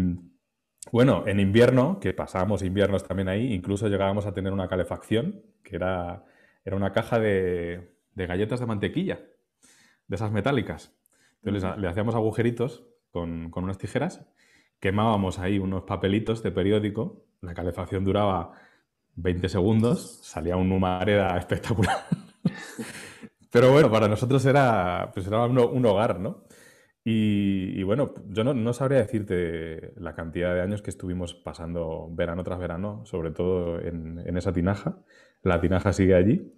bueno, 0.91 1.23
en 1.27 1.39
invierno, 1.39 1.99
que 1.99 2.13
pasábamos 2.13 2.63
inviernos 2.63 3.03
también 3.03 3.29
ahí, 3.29 3.53
incluso 3.53 3.87
llegábamos 3.89 4.25
a 4.25 4.33
tener 4.33 4.53
una 4.53 4.67
calefacción, 4.67 5.43
que 5.63 5.75
era, 5.75 6.23
era 6.65 6.75
una 6.75 6.93
caja 6.93 7.19
de, 7.19 7.93
galletas 8.15 8.59
de 8.59 8.65
mantequilla, 8.65 9.19
de 10.07 10.15
esas 10.15 10.31
metálicas. 10.31 10.97
Entonces 11.43 11.77
le 11.77 11.87
hacíamos 11.87 12.15
agujeritos 12.15 12.87
con, 13.21 13.63
unas 13.63 13.77
tijeras, 13.77 14.25
quemábamos 14.79 15.39
ahí 15.39 15.59
unos 15.59 15.83
papelitos 15.83 16.43
de 16.43 16.51
periódico, 16.51 17.25
la 17.41 17.53
calefacción 17.53 18.03
duraba 18.03 18.53
20 19.15 19.49
segundos, 19.49 20.19
salía 20.23 20.57
un 20.57 20.71
humareda 20.71 21.37
espectacular. 21.37 22.05
Pero 23.51 23.71
bueno, 23.71 23.89
para 23.89 24.07
nosotros 24.07 24.45
era, 24.45 25.09
pues 25.13 25.25
era 25.27 25.45
un, 25.45 25.85
hogar, 25.85 26.19
¿no? 26.19 26.43
Y, 27.03 27.81
bueno, 27.83 28.13
yo 28.27 28.43
no, 28.43 28.73
sabría 28.73 28.99
decirte 28.99 29.93
la 29.95 30.13
cantidad 30.13 30.53
de 30.53 30.61
años 30.61 30.81
que 30.81 30.89
estuvimos 30.89 31.33
pasando 31.33 32.09
verano 32.11 32.43
tras 32.43 32.59
verano, 32.59 33.05
sobre 33.05 33.31
todo 33.31 33.79
en, 33.79 34.37
esa 34.37 34.51
tinaja. 34.51 34.97
La 35.41 35.61
tinaja 35.61 35.93
sigue 35.93 36.15
allí. 36.15 36.53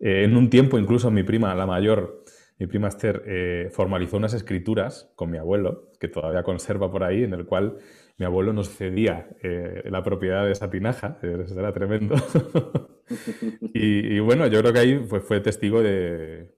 Eh, 0.00 0.24
en 0.24 0.36
un 0.36 0.48
tiempo, 0.48 0.78
incluso 0.78 1.10
mi 1.10 1.22
prima, 1.22 1.54
la 1.54 1.66
mayor, 1.66 2.21
mi 2.58 2.66
prima 2.66 2.88
Esther, 2.88 3.22
eh, 3.26 3.70
formalizó 3.72 4.16
unas 4.16 4.34
escrituras 4.34 5.10
con 5.16 5.30
mi 5.30 5.38
abuelo, 5.38 5.90
que 5.98 6.08
todavía 6.08 6.42
conserva 6.42 6.90
por 6.90 7.04
ahí, 7.04 7.24
en 7.24 7.34
el 7.34 7.46
cual 7.46 7.78
mi 8.18 8.26
abuelo 8.26 8.52
nos 8.52 8.68
cedía 8.70 9.28
eh, 9.42 9.82
la 9.86 10.02
propiedad 10.02 10.44
de 10.44 10.52
esa 10.52 10.70
tinaja, 10.70 11.18
eso 11.22 11.58
era 11.58 11.72
tremendo. 11.72 12.14
y, 13.74 14.18
bueno, 14.20 14.46
yo 14.46 14.60
creo 14.60 14.72
que 14.72 14.78
ahí 14.78 15.06
fue 15.06 15.40
testigo 15.40 15.82
de, 15.82 16.54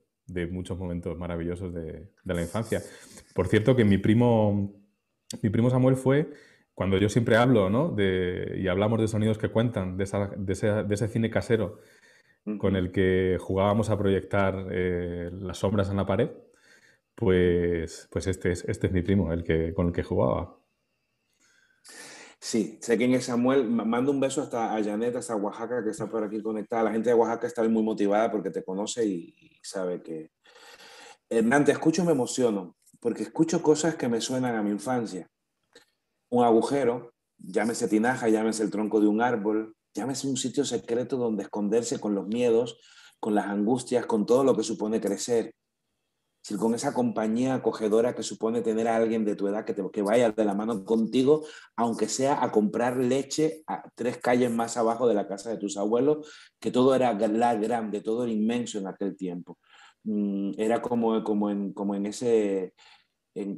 muchos 0.50 0.78
momentos 0.78 1.16
maravillosos 1.16 1.72
de, 1.72 2.10
la 2.24 2.42
infancia. 2.42 2.82
Por 3.34 3.48
cierto, 3.48 3.76
que 3.76 3.84
mi 3.84 3.98
primo, 3.98 4.74
mi 5.42 5.50
primo 5.50 5.70
Samuel 5.70 5.96
fue, 5.96 6.28
cuando 6.74 6.98
yo 6.98 7.08
siempre 7.08 7.36
hablo, 7.36 7.70
¿no? 7.70 7.90
De, 7.90 8.58
y 8.60 8.68
hablamos 8.68 9.00
de 9.00 9.08
sonidos 9.08 9.38
que 9.38 9.48
cuentan, 9.48 9.96
de, 9.96 10.04
ese, 10.04 11.08
cine 11.08 11.30
casero 11.30 11.78
con 12.58 12.76
el 12.76 12.92
que 12.92 13.38
jugábamos 13.40 13.90
a 13.90 13.98
proyectar 13.98 14.66
eh, 14.70 15.30
las 15.32 15.58
sombras 15.58 15.88
en 15.90 15.96
la 15.96 16.06
pared, 16.06 16.30
pues, 17.14 18.08
pues 18.10 18.26
este, 18.26 18.52
es, 18.52 18.64
este 18.64 18.88
es 18.88 18.92
mi 18.92 19.02
primo, 19.02 19.32
el 19.32 19.44
que, 19.44 19.72
con 19.72 19.88
el 19.88 19.92
que 19.92 20.02
jugaba. 20.02 20.58
Sí, 22.44 22.78
sé 22.82 22.98
quién 22.98 23.14
es 23.14 23.24
Samuel. 23.24 23.66
Mando 23.70 24.10
un 24.10 24.20
beso 24.20 24.42
hasta 24.42 24.76
a 24.76 24.84
Janet, 24.84 25.16
hasta 25.16 25.34
Oaxaca, 25.34 25.82
que 25.82 25.88
está 25.88 26.06
por 26.06 26.22
aquí 26.22 26.42
conectada. 26.42 26.82
La 26.82 26.92
gente 26.92 27.08
de 27.08 27.14
Oaxaca 27.14 27.46
está 27.46 27.66
muy 27.66 27.82
motivada 27.82 28.30
porque 28.30 28.50
te 28.50 28.62
conoce 28.62 29.06
y, 29.06 29.58
sabe 29.62 30.02
que... 30.02 30.30
Hernán, 31.30 31.64
te 31.64 31.72
escucho 31.72 32.02
y 32.02 32.04
me 32.04 32.12
emociono, 32.12 32.76
porque 33.00 33.22
escucho 33.22 33.62
cosas 33.62 33.94
que 33.94 34.08
me 34.08 34.20
suenan 34.20 34.56
a 34.56 34.62
mi 34.62 34.70
infancia. 34.72 35.26
Un 36.28 36.44
agujero, 36.44 37.14
llámese 37.38 37.88
tinaja, 37.88 38.28
llámese 38.28 38.62
el 38.62 38.70
tronco 38.70 39.00
de 39.00 39.06
un 39.06 39.22
árbol, 39.22 39.74
llámese 39.94 40.28
un 40.28 40.36
sitio 40.36 40.64
secreto 40.64 41.16
donde 41.16 41.44
esconderse 41.44 41.98
con 41.98 42.14
los 42.14 42.26
miedos, 42.26 42.78
con 43.20 43.34
las 43.34 43.46
angustias, 43.46 44.06
con 44.06 44.26
todo 44.26 44.44
lo 44.44 44.56
que 44.56 44.62
supone 44.62 45.00
crecer 45.00 45.54
con 46.58 46.74
esa 46.74 46.92
compañía 46.92 47.54
acogedora 47.54 48.14
que 48.14 48.22
supone 48.22 48.60
tener 48.60 48.86
a 48.86 48.96
alguien 48.96 49.24
de 49.24 49.34
tu 49.34 49.48
edad 49.48 49.64
que, 49.64 49.72
te, 49.72 49.82
que 49.90 50.02
vaya 50.02 50.30
de 50.30 50.44
la 50.44 50.54
mano 50.54 50.84
contigo, 50.84 51.46
aunque 51.74 52.06
sea 52.06 52.44
a 52.44 52.52
comprar 52.52 52.98
leche 52.98 53.62
a 53.66 53.88
tres 53.94 54.18
calles 54.18 54.50
más 54.50 54.76
abajo 54.76 55.08
de 55.08 55.14
la 55.14 55.26
casa 55.26 55.50
de 55.50 55.56
tus 55.56 55.78
abuelos, 55.78 56.30
que 56.60 56.70
todo 56.70 56.94
era 56.94 57.14
la 57.14 57.54
grande, 57.54 58.02
todo 58.02 58.24
era 58.24 58.32
inmenso 58.32 58.78
en 58.78 58.86
aquel 58.86 59.16
tiempo. 59.16 59.58
Mm, 60.02 60.52
era 60.58 60.82
como, 60.82 61.24
como, 61.24 61.48
en, 61.50 61.72
como 61.72 61.94
en 61.94 62.06
ese, 62.06 62.74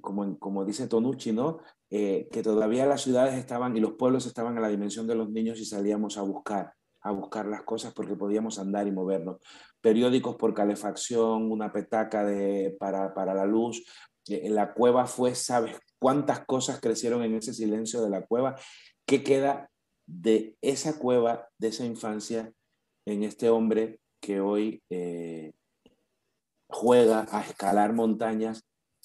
como, 0.00 0.38
como 0.38 0.64
dice 0.64 0.86
Tonucci, 0.86 1.32
¿no? 1.32 1.58
Eh, 1.90 2.28
que 2.32 2.42
todavía 2.42 2.84
las 2.84 3.02
ciudades 3.02 3.34
estaban 3.34 3.76
y 3.76 3.80
los 3.80 3.92
pueblos 3.92 4.26
estaban 4.26 4.58
a 4.58 4.60
la 4.60 4.68
dimensión 4.68 5.06
de 5.06 5.14
los 5.14 5.30
niños 5.30 5.60
y 5.60 5.64
salíamos 5.64 6.18
a 6.18 6.22
buscar 6.22 6.72
a 7.06 7.12
buscar 7.12 7.46
las 7.46 7.62
cosas 7.62 7.94
porque 7.94 8.16
podíamos 8.16 8.58
andar 8.58 8.88
y 8.88 8.90
movernos. 8.90 9.38
Periódicos 9.80 10.34
por 10.34 10.54
calefacción, 10.54 11.52
una 11.52 11.72
petaca 11.72 12.24
de, 12.24 12.76
para, 12.80 13.14
para 13.14 13.32
la 13.32 13.46
luz. 13.46 13.84
En 14.26 14.56
la 14.56 14.74
cueva 14.74 15.06
fue, 15.06 15.36
¿sabes 15.36 15.76
cuántas 16.00 16.44
cosas 16.44 16.80
crecieron 16.80 17.22
en 17.22 17.36
ese 17.36 17.54
silencio 17.54 18.02
de 18.02 18.10
la 18.10 18.26
cueva? 18.26 18.56
¿Qué 19.06 19.22
queda 19.22 19.70
de 20.06 20.56
esa 20.62 20.98
cueva, 20.98 21.48
de 21.58 21.68
esa 21.68 21.84
infancia, 21.84 22.52
en 23.06 23.22
este 23.22 23.50
hombre 23.50 24.00
que 24.20 24.40
hoy 24.40 24.82
eh, 24.90 25.52
juega 26.68 27.28
a 27.30 27.42
escalar 27.42 27.92
montañas 27.92 28.64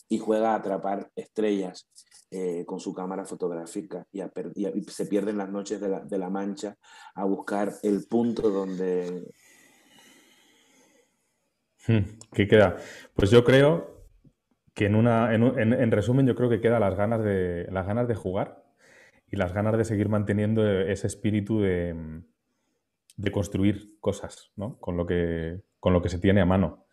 y 0.10 0.17
juega 0.17 0.54
a 0.54 0.56
atrapar 0.56 1.12
estrellas? 1.15 1.88
Eh, 2.34 2.63
con 2.65 2.80
su 2.80 2.94
cámara 2.94 3.26
fotográfica 3.26 4.08
y, 4.13 4.22
se 4.88 5.06
pierden 5.06 5.38
las 5.38 5.50
noches 5.50 5.82
de 5.82 5.89
la, 5.89 6.00
de 6.00 6.17
la, 6.17 6.30
Mancha 6.30 6.78
a 7.13 7.26
buscar 7.26 7.74
el 7.84 8.06
punto 8.08 8.50
donde... 8.50 9.34
Hmm, 11.86 12.00
¿Qué 12.32 12.48
queda? 12.48 12.78
Pues 13.13 13.32
yo 13.32 13.44
creo 13.44 14.06
que 14.74 14.86
en, 14.86 14.96
una, 14.96 15.36
en, 15.36 15.44
en, 15.44 15.91
resumen 15.91 16.26
yo 16.26 16.34
creo 16.34 16.50
que 16.50 16.62
queda 16.62 16.80
las 16.80 16.96
ganas, 16.96 17.22
de, 17.22 17.67
las 17.70 17.86
ganas 17.86 18.08
de 18.08 18.15
jugar 18.15 18.63
y 19.30 19.36
las 19.36 19.52
ganas 19.52 19.78
de 19.78 19.84
seguir 19.84 20.08
manteniendo 20.08 20.65
ese 20.65 21.08
espíritu 21.08 21.60
de, 21.60 22.22
de 23.17 23.32
construir 23.34 24.00
cosas 24.00 24.54
¿no? 24.56 24.80
con, 24.80 24.96
lo 24.96 25.06
que, 25.06 25.63
con 25.82 25.91
lo 25.91 26.02
que 26.02 26.08
se 26.08 26.20
tiene 26.20 26.39
a 26.39 26.46
mano. 26.46 26.86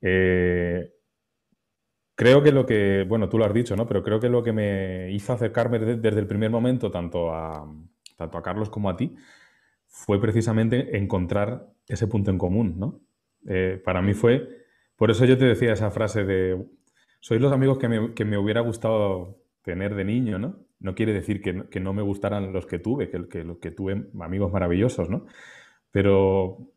Eh, 0.00 0.94
Creo 2.18 2.42
que 2.42 2.50
lo 2.50 2.66
que, 2.66 3.04
bueno, 3.06 3.28
tú 3.28 3.38
lo 3.38 3.44
has 3.44 3.54
dicho, 3.54 3.76
¿no? 3.76 3.86
Pero 3.86 4.02
creo 4.02 4.18
que 4.18 4.28
lo 4.28 4.42
que 4.42 4.52
me 4.52 5.08
hizo 5.12 5.32
acercarme 5.32 5.78
desde 5.78 6.18
el 6.18 6.26
primer 6.26 6.50
momento, 6.50 6.90
tanto 6.90 7.32
a, 7.32 7.72
tanto 8.16 8.38
a 8.38 8.42
Carlos 8.42 8.70
como 8.70 8.90
a 8.90 8.96
ti, 8.96 9.14
fue 9.86 10.20
precisamente 10.20 10.96
encontrar 10.98 11.68
ese 11.86 12.08
punto 12.08 12.32
en 12.32 12.38
común, 12.38 12.74
¿no? 12.76 13.00
Eh, 13.46 13.80
para 13.84 14.02
mí 14.02 14.14
fue, 14.14 14.48
por 14.96 15.12
eso 15.12 15.26
yo 15.26 15.38
te 15.38 15.44
decía 15.44 15.72
esa 15.72 15.92
frase 15.92 16.24
de, 16.24 16.60
sois 17.20 17.40
los 17.40 17.52
amigos 17.52 17.78
que 17.78 17.86
me, 17.86 18.12
que 18.14 18.24
me 18.24 18.36
hubiera 18.36 18.62
gustado 18.62 19.38
tener 19.62 19.94
de 19.94 20.04
niño, 20.04 20.40
¿no? 20.40 20.56
No 20.80 20.96
quiere 20.96 21.12
decir 21.12 21.40
que, 21.40 21.68
que 21.68 21.78
no 21.78 21.92
me 21.92 22.02
gustaran 22.02 22.52
los 22.52 22.66
que 22.66 22.80
tuve, 22.80 23.10
que, 23.10 23.28
que, 23.28 23.46
que 23.60 23.70
tuve 23.70 24.08
amigos 24.20 24.50
maravillosos, 24.52 25.08
¿no? 25.08 25.26
Pero 25.92 26.72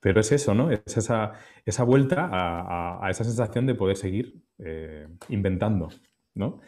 pero 0.00 0.20
es 0.20 0.32
eso, 0.32 0.54
¿no? 0.54 0.70
Es 0.70 0.96
esa, 0.96 1.84
vuelta 1.84 2.28
a, 2.30 3.10
esa 3.10 3.24
sensación 3.24 3.66
de 3.66 3.74
poder 3.74 3.96
seguir 3.96 4.42
eh, 4.58 5.08
inventando, 5.28 5.88
¿no? 6.34 6.60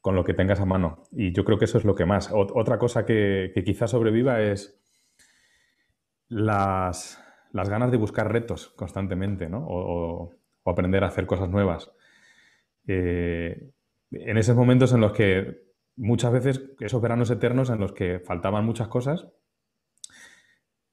Con 0.00 0.16
lo 0.16 0.24
que 0.24 0.34
tengas 0.34 0.60
a 0.60 0.64
mano. 0.66 1.02
Y 1.12 1.32
yo 1.32 1.44
creo 1.44 1.58
que 1.58 1.66
eso 1.66 1.78
es 1.78 1.84
lo 1.84 1.94
que 1.94 2.04
más. 2.04 2.30
otra 2.32 2.78
cosa 2.78 3.06
que, 3.06 3.52
quizás 3.64 3.90
sobreviva 3.92 4.40
es 4.42 4.80
las, 6.28 7.20
ganas 7.52 7.90
de 7.90 7.96
buscar 7.96 8.32
retos 8.32 8.68
constantemente, 8.76 9.48
¿no? 9.48 9.64
O, 9.66 10.34
aprender 10.66 11.04
a 11.04 11.08
hacer 11.08 11.26
cosas 11.26 11.48
nuevas. 11.50 11.92
Eh, 12.86 13.70
en 14.10 14.38
esos 14.38 14.56
momentos 14.56 14.92
en 14.92 15.00
los 15.00 15.12
que 15.12 15.64
muchas 15.96 16.32
veces, 16.32 16.62
esos 16.80 17.02
veranos 17.02 17.30
eternos 17.30 17.70
en 17.70 17.78
los 17.78 17.92
que 17.92 18.18
faltaban 18.20 18.64
muchas 18.64 18.88
cosas, 18.88 19.28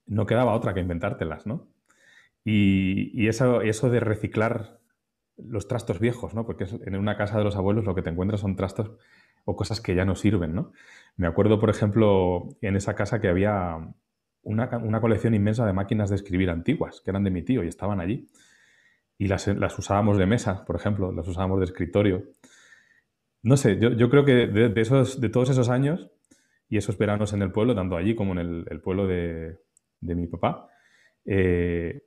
no 0.05 0.25
quedaba 0.25 0.53
otra 0.53 0.73
que 0.73 0.81
inventártelas, 0.81 1.47
¿no? 1.47 1.70
Y, 2.43 3.27
eso, 3.27 3.59
de 3.59 3.99
reciclar 3.99 4.79
los 5.37 5.67
trastos 5.67 5.99
viejos, 5.99 6.33
¿no? 6.33 6.45
Porque 6.45 6.65
en 6.85 6.95
una 6.95 7.17
casa 7.17 7.37
de 7.37 7.43
los 7.43 7.55
abuelos 7.55 7.85
lo 7.85 7.95
que 7.95 8.01
te 8.01 8.09
encuentras 8.09 8.41
son 8.41 8.55
trastos 8.55 8.91
o 9.45 9.55
cosas 9.55 9.81
que 9.81 9.95
ya 9.95 10.05
no 10.05 10.15
sirven, 10.15 10.53
¿no? 10.53 10.71
Me 11.17 11.27
acuerdo, 11.27 11.59
por 11.59 11.69
ejemplo, 11.69 12.49
en 12.61 12.75
esa 12.75 12.95
casa 12.95 13.19
que 13.19 13.27
había 13.27 13.77
una, 14.43 15.01
colección 15.01 15.33
inmensa 15.33 15.65
de 15.65 15.73
máquinas 15.73 16.09
de 16.09 16.15
escribir 16.15 16.49
antiguas, 16.49 17.01
que 17.01 17.11
eran 17.11 17.23
de 17.23 17.31
mi 17.31 17.43
tío 17.43 17.63
y 17.63 17.67
estaban 17.67 17.99
allí. 17.99 18.27
Y 19.17 19.27
las, 19.27 19.47
usábamos 19.77 20.17
de 20.17 20.25
mesa, 20.25 20.65
por 20.65 20.75
ejemplo, 20.75 21.11
las 21.11 21.27
usábamos 21.27 21.59
de 21.59 21.65
escritorio. 21.65 22.23
No 23.43 23.57
sé, 23.57 23.79
yo, 23.79 24.09
creo 24.09 24.25
que 24.25 24.47
de, 24.47 24.81
esos, 24.81 25.19
de 25.19 25.29
todos 25.29 25.49
esos 25.49 25.69
años 25.69 26.11
y 26.69 26.77
esos 26.77 26.97
veranos 26.97 27.33
en 27.33 27.41
el 27.41 27.51
pueblo, 27.51 27.75
tanto 27.75 27.97
allí 27.97 28.15
como 28.15 28.33
en 28.33 28.65
el 28.69 28.81
pueblo 28.81 29.07
de, 29.07 29.57
de 29.99 30.15
mi 30.15 30.27
papá, 30.27 30.67
eh, 31.25 32.03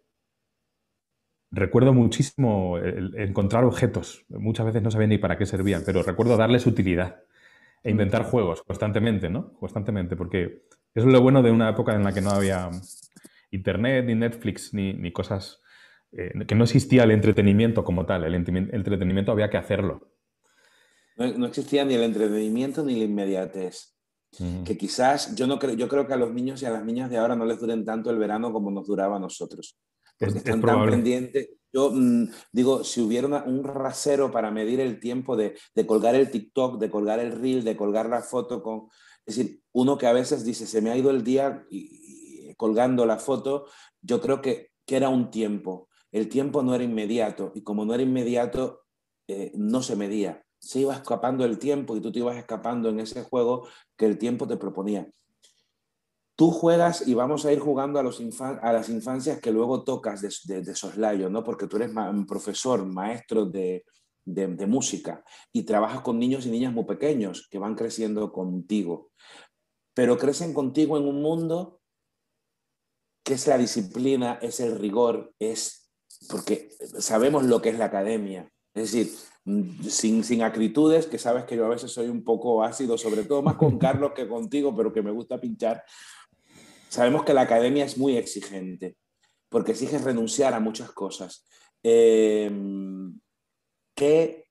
recuerdo 1.55 1.95
muchísimo 1.95 2.79
encontrar 2.79 3.65
objetos. 3.65 4.25
Muchas 4.29 4.67
veces 4.67 4.83
no 4.83 4.91
sabía 4.91 5.07
ni 5.07 5.19
para 5.19 5.39
qué 5.39 5.47
servían, 5.47 5.83
pero 5.87 6.03
recuerdo 6.03 6.37
darles 6.37 6.67
utilidad 6.67 7.23
e 7.83 7.91
inventar 7.91 8.25
juegos 8.25 8.63
constantemente, 8.63 9.29
¿no? 9.29 9.53
Constantemente, 9.55 10.17
porque 10.17 10.65
eso 10.95 11.07
es 11.07 11.13
lo 11.13 11.21
bueno 11.21 11.43
de 11.43 11.51
una 11.51 11.69
época 11.69 11.95
en 11.95 12.03
la 12.03 12.13
que 12.13 12.21
no 12.21 12.31
había 12.31 12.71
internet, 13.51 14.05
ni 14.07 14.15
Netflix, 14.15 14.75
ni, 14.75 15.13
cosas... 15.13 15.61
Eh, 16.13 16.33
que 16.47 16.55
no 16.55 16.65
existía 16.65 17.05
el 17.05 17.11
entretenimiento 17.11 17.85
como 17.85 18.07
tal. 18.07 18.25
El 18.25 18.35
entretenimiento 18.35 19.33
había 19.33 19.51
que 19.51 19.57
hacerlo. 19.57 20.13
no 21.17 21.47
existía 21.47 21.85
ni 21.85 21.95
el 21.95 22.03
entretenimiento 22.03 22.85
ni 22.85 22.97
la 22.97 23.05
inmediatez. 23.05 23.95
Que 24.65 24.77
quizás, 24.77 25.37
yo, 25.37 25.47
no 25.47 25.59
creo, 25.59 25.75
yo 25.75 25.89
creo 25.89 26.07
que 26.07 26.13
a 26.13 26.17
los 26.17 26.33
niños 26.33 26.61
y 26.63 26.67
a 26.67 26.71
las 26.71 26.85
niñas 26.85 27.09
de 27.09 27.19
ahora 27.19 27.37
no 27.37 27.45
les 27.45 27.61
duren 27.61 27.85
tanto 27.85 28.11
el 28.11 28.19
verano 28.19 28.53
como 28.53 28.71
nos 28.71 28.87
duraba 28.87 29.17
a 29.17 29.21
nosotros. 29.21 29.79
Porque 30.19 30.31
Es- 30.31 30.37
es 30.37 30.45
están 30.47 30.61
tan 30.61 30.77
pendientes. 30.91 31.49
Yo 31.73 31.91
mm, 31.93 32.29
digo, 32.53 32.85
si 32.85 33.01
hubiera 33.01 33.27
una- 33.27 33.45
un 33.45 33.65
rasero 33.65 34.31
para 34.31 34.51
medir 34.51 34.81
el 34.81 35.01
tiempo 35.01 35.37
de, 35.37 35.57
de 35.75 35.87
colgar 35.87 36.15
el 36.15 36.31
TikTok, 36.31 36.79
de 36.79 36.91
colgar 36.91 37.19
el 37.19 37.33
reel, 37.33 37.65
de 37.65 37.77
colgar 37.77 38.09
la 38.09 38.23
foto 38.23 38.63
con... 38.63 38.89
Es 39.27 39.37
decir, 39.37 39.63
uno 39.73 39.99
que 39.99 40.07
a 40.07 40.13
veces 40.13 40.45
dice, 40.45 40.67
se 40.67 40.81
me 40.83 40.91
ha 40.91 40.97
ido 40.97 41.11
el 41.11 41.25
día 41.25 41.67
y- 41.71 42.49
y 42.51 42.55
colgando 42.55 43.07
la 43.07 43.19
foto, 43.19 43.67
yo 44.03 44.21
creo 44.21 44.41
que, 44.41 44.71
que 44.87 44.97
era 44.97 45.09
un 45.09 45.31
tiempo. 45.31 45.89
El 46.13 46.29
tiempo 46.29 46.63
no 46.63 46.75
era 46.75 46.85
inmediato 46.85 47.51
y 47.57 47.63
como 47.63 47.85
no 47.85 47.93
era 47.95 48.03
inmediato, 48.05 48.83
eh, 49.29 49.51
no 49.57 49.83
se 49.83 49.97
medía. 49.97 50.45
Se 50.61 50.79
iba 50.81 50.95
escapando 50.95 51.45
el 51.45 51.59
tiempo 51.59 51.97
y 51.97 52.01
tú 52.01 52.13
te 52.13 52.21
ibas 52.21 52.37
escapando 52.37 52.89
en 52.89 53.01
ese 53.01 53.25
juego 53.25 53.67
que 53.97 54.07
el 54.07 54.17
tiempo 54.19 54.47
te 54.47 54.57
proponía. 54.57 55.11
Tú 56.37 56.51
juegas 56.51 57.07
y 57.07 57.15
vamos 57.15 57.45
a 57.45 57.53
ir 57.53 57.61
jugando 57.61 57.99
a, 57.99 58.03
los 58.03 58.21
a 58.41 58.73
las 58.73 58.89
infancias 58.89 59.41
que 59.41 59.53
luego 59.53 59.85
tocas 59.85 60.21
de, 60.21 60.33
de- 60.47 60.63
de 60.63 60.75
soslayo, 60.75 61.31
¿no? 61.31 61.45
Porque 61.45 61.67
tú 61.67 61.77
eres 61.77 61.93
ma- 61.93 62.13
profesor, 62.27 62.85
maestro 62.85 63.47
de, 63.47 63.85
de- 64.25 64.49
de 64.49 64.67
música 64.67 65.23
y 65.53 65.63
trabajas 65.63 66.01
con 66.01 66.19
niños 66.19 66.45
y 66.47 66.51
niñas 66.51 66.73
muy 66.73 66.85
pequeños 66.85 67.47
que 67.51 67.59
van 67.59 67.77
creciendo 67.77 68.33
contigo. 68.33 69.11
Pero 69.95 70.19
crecen 70.19 70.53
contigo 70.55 70.99
en 70.99 71.07
un 71.07 71.23
mundo 71.23 71.81
que 73.25 73.35
es 73.35 73.47
la 73.47 73.57
disciplina, 73.57 74.39
es 74.43 74.61
el 74.61 74.77
rigor, 74.79 75.33
es 75.39 75.91
porque 76.29 76.71
sabemos 76.99 77.45
lo 77.45 77.63
que 77.63 77.71
es 77.71 77.79
la 77.79 77.87
academia. 77.87 78.51
Es 78.75 78.93
decir, 78.93 79.13
sin, 79.89 80.25
sin 80.25 80.43
acritudes, 80.43 81.07
que 81.07 81.19
sabes 81.19 81.45
que 81.45 81.57
yo 81.57 81.65
a 81.65 81.71
veces 81.71 81.93
soy 81.93 82.09
un 82.09 82.25
poco 82.25 82.63
ácido, 82.65 82.99
sobre 82.99 83.23
todo 83.25 83.41
más 83.41 83.55
con 83.57 83.79
Carlos 83.79 84.13
que 84.15 84.29
contigo, 84.29 84.75
pero 84.77 84.93
que 84.93 85.01
me 85.03 85.11
gusta 85.11 85.41
pinchar. 85.41 85.85
Sabemos 86.95 87.25
que 87.25 87.35
la 87.35 87.41
academia 87.41 87.85
es 87.85 87.99
muy 87.99 88.17
exigente, 88.17 88.97
porque 89.49 89.73
exige 89.73 89.99
renunciar 89.99 90.55
a 90.55 90.61
muchas 90.61 90.93
cosas. 90.93 91.45
Eh, 91.83 92.49
¿Qué 93.97 94.47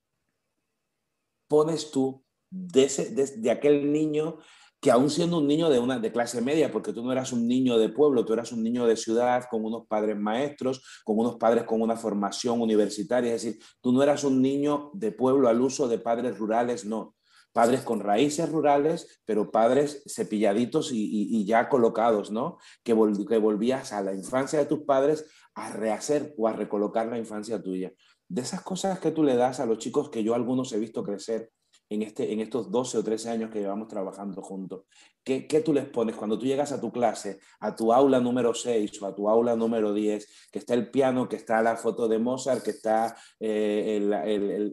pones 1.47 1.89
tú 1.89 2.21
de, 2.49 2.83
ese, 2.83 3.11
de, 3.15 3.49
aquel 3.49 3.89
niño 3.89 4.39
que 4.81 4.91
aún 4.91 5.09
siendo 5.09 5.37
un 5.37 5.47
niño 5.47 5.69
de, 5.69 5.79
una, 5.79 5.99
de 5.99 6.11
clase 6.11 6.41
media, 6.41 6.69
porque 6.69 6.91
tú 6.91 7.01
no 7.01 7.13
eras 7.13 7.31
un 7.31 7.47
niño 7.47 7.77
de 7.77 7.87
pueblo, 7.87 8.25
tú 8.25 8.33
eras 8.33 8.51
un 8.51 8.61
niño 8.61 8.85
de 8.85 8.97
ciudad 8.97 9.45
con 9.49 9.63
unos 9.63 9.87
padres 9.87 10.17
maestros, 10.17 11.01
con 11.05 11.17
unos 11.17 11.37
padres 11.37 11.63
con 11.63 11.81
una 11.81 11.95
formación 11.95 12.59
universitaria, 12.59 13.33
es 13.33 13.43
decir, 13.43 13.63
tú 13.79 13.93
no 13.93 14.03
eras 14.03 14.25
un 14.25 14.41
niño 14.41 14.91
de 14.93 15.13
pueblo 15.13 15.47
al 15.47 15.61
uso 15.61 15.87
de 15.87 15.97
padres 15.97 16.37
rurales, 16.37 16.83
no. 16.83 17.15
Padres 17.53 17.81
con 17.81 17.99
raíces 18.01 18.49
rurales, 18.49 19.21
pero 19.25 19.51
padres 19.51 20.03
cepilladitos 20.07 20.89
y, 20.91 21.45
ya 21.45 21.69
colocados, 21.69 22.31
¿no? 22.31 22.57
Que, 22.83 22.93
vol 22.93 23.25
que 23.27 23.37
volvías 23.37 23.93
a 23.93 24.01
la 24.01 24.13
infancia 24.13 24.59
de 24.59 24.65
tus 24.65 24.81
padres 24.81 25.25
a 25.53 25.71
rehacer 25.71 26.33
o 26.37 26.47
a 26.47 26.53
recolocar 26.53 27.07
la 27.07 27.19
infancia 27.19 27.61
tuya. 27.61 27.93
De 28.27 28.41
esas 28.41 28.61
cosas 28.61 28.99
que 28.99 29.11
tú 29.11 29.23
le 29.23 29.35
das 29.35 29.59
a 29.59 29.65
los 29.65 29.77
chicos 29.77 30.09
que 30.09 30.23
yo 30.23 30.33
algunos 30.33 30.73
he 30.73 30.79
visto 30.79 31.03
crecer 31.03 31.51
en, 31.93 32.01
este, 32.01 32.31
en 32.33 32.39
estos 32.39 32.71
12 32.71 32.97
o 32.97 33.03
13 33.03 33.29
años 33.29 33.51
que 33.51 33.59
llevamos 33.59 33.87
trabajando 33.87 34.41
juntos. 34.41 34.85
¿Qué, 35.23 35.47
¿Qué, 35.47 35.61
tú 35.61 35.73
les 35.73 35.85
pones 35.85 36.15
cuando 36.15 36.37
tú 36.39 36.45
llegas 36.45 36.71
a 36.71 36.81
tu 36.81 36.91
clase, 36.91 37.39
a 37.59 37.75
tu 37.75 37.93
aula 37.93 38.19
número 38.19 38.53
6 38.53 39.01
o 39.01 39.05
a 39.05 39.15
tu 39.15 39.29
aula 39.29 39.55
número 39.55 39.93
10, 39.93 40.49
que 40.51 40.59
está 40.59 40.73
el 40.73 40.89
piano, 40.89 41.29
que 41.29 41.35
está 41.35 41.61
la 41.61 41.77
foto 41.77 42.07
de 42.07 42.19
Mozart, 42.19 42.63
que 42.63 42.71
está 42.71 43.15
eh, 43.39 43.97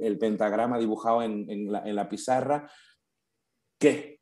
el, 0.02 0.18
pentagrama 0.18 0.78
dibujado 0.78 1.22
en, 1.22 1.70
la, 1.70 2.09
pizarra? 2.09 2.70
¿Qué? 3.78 4.20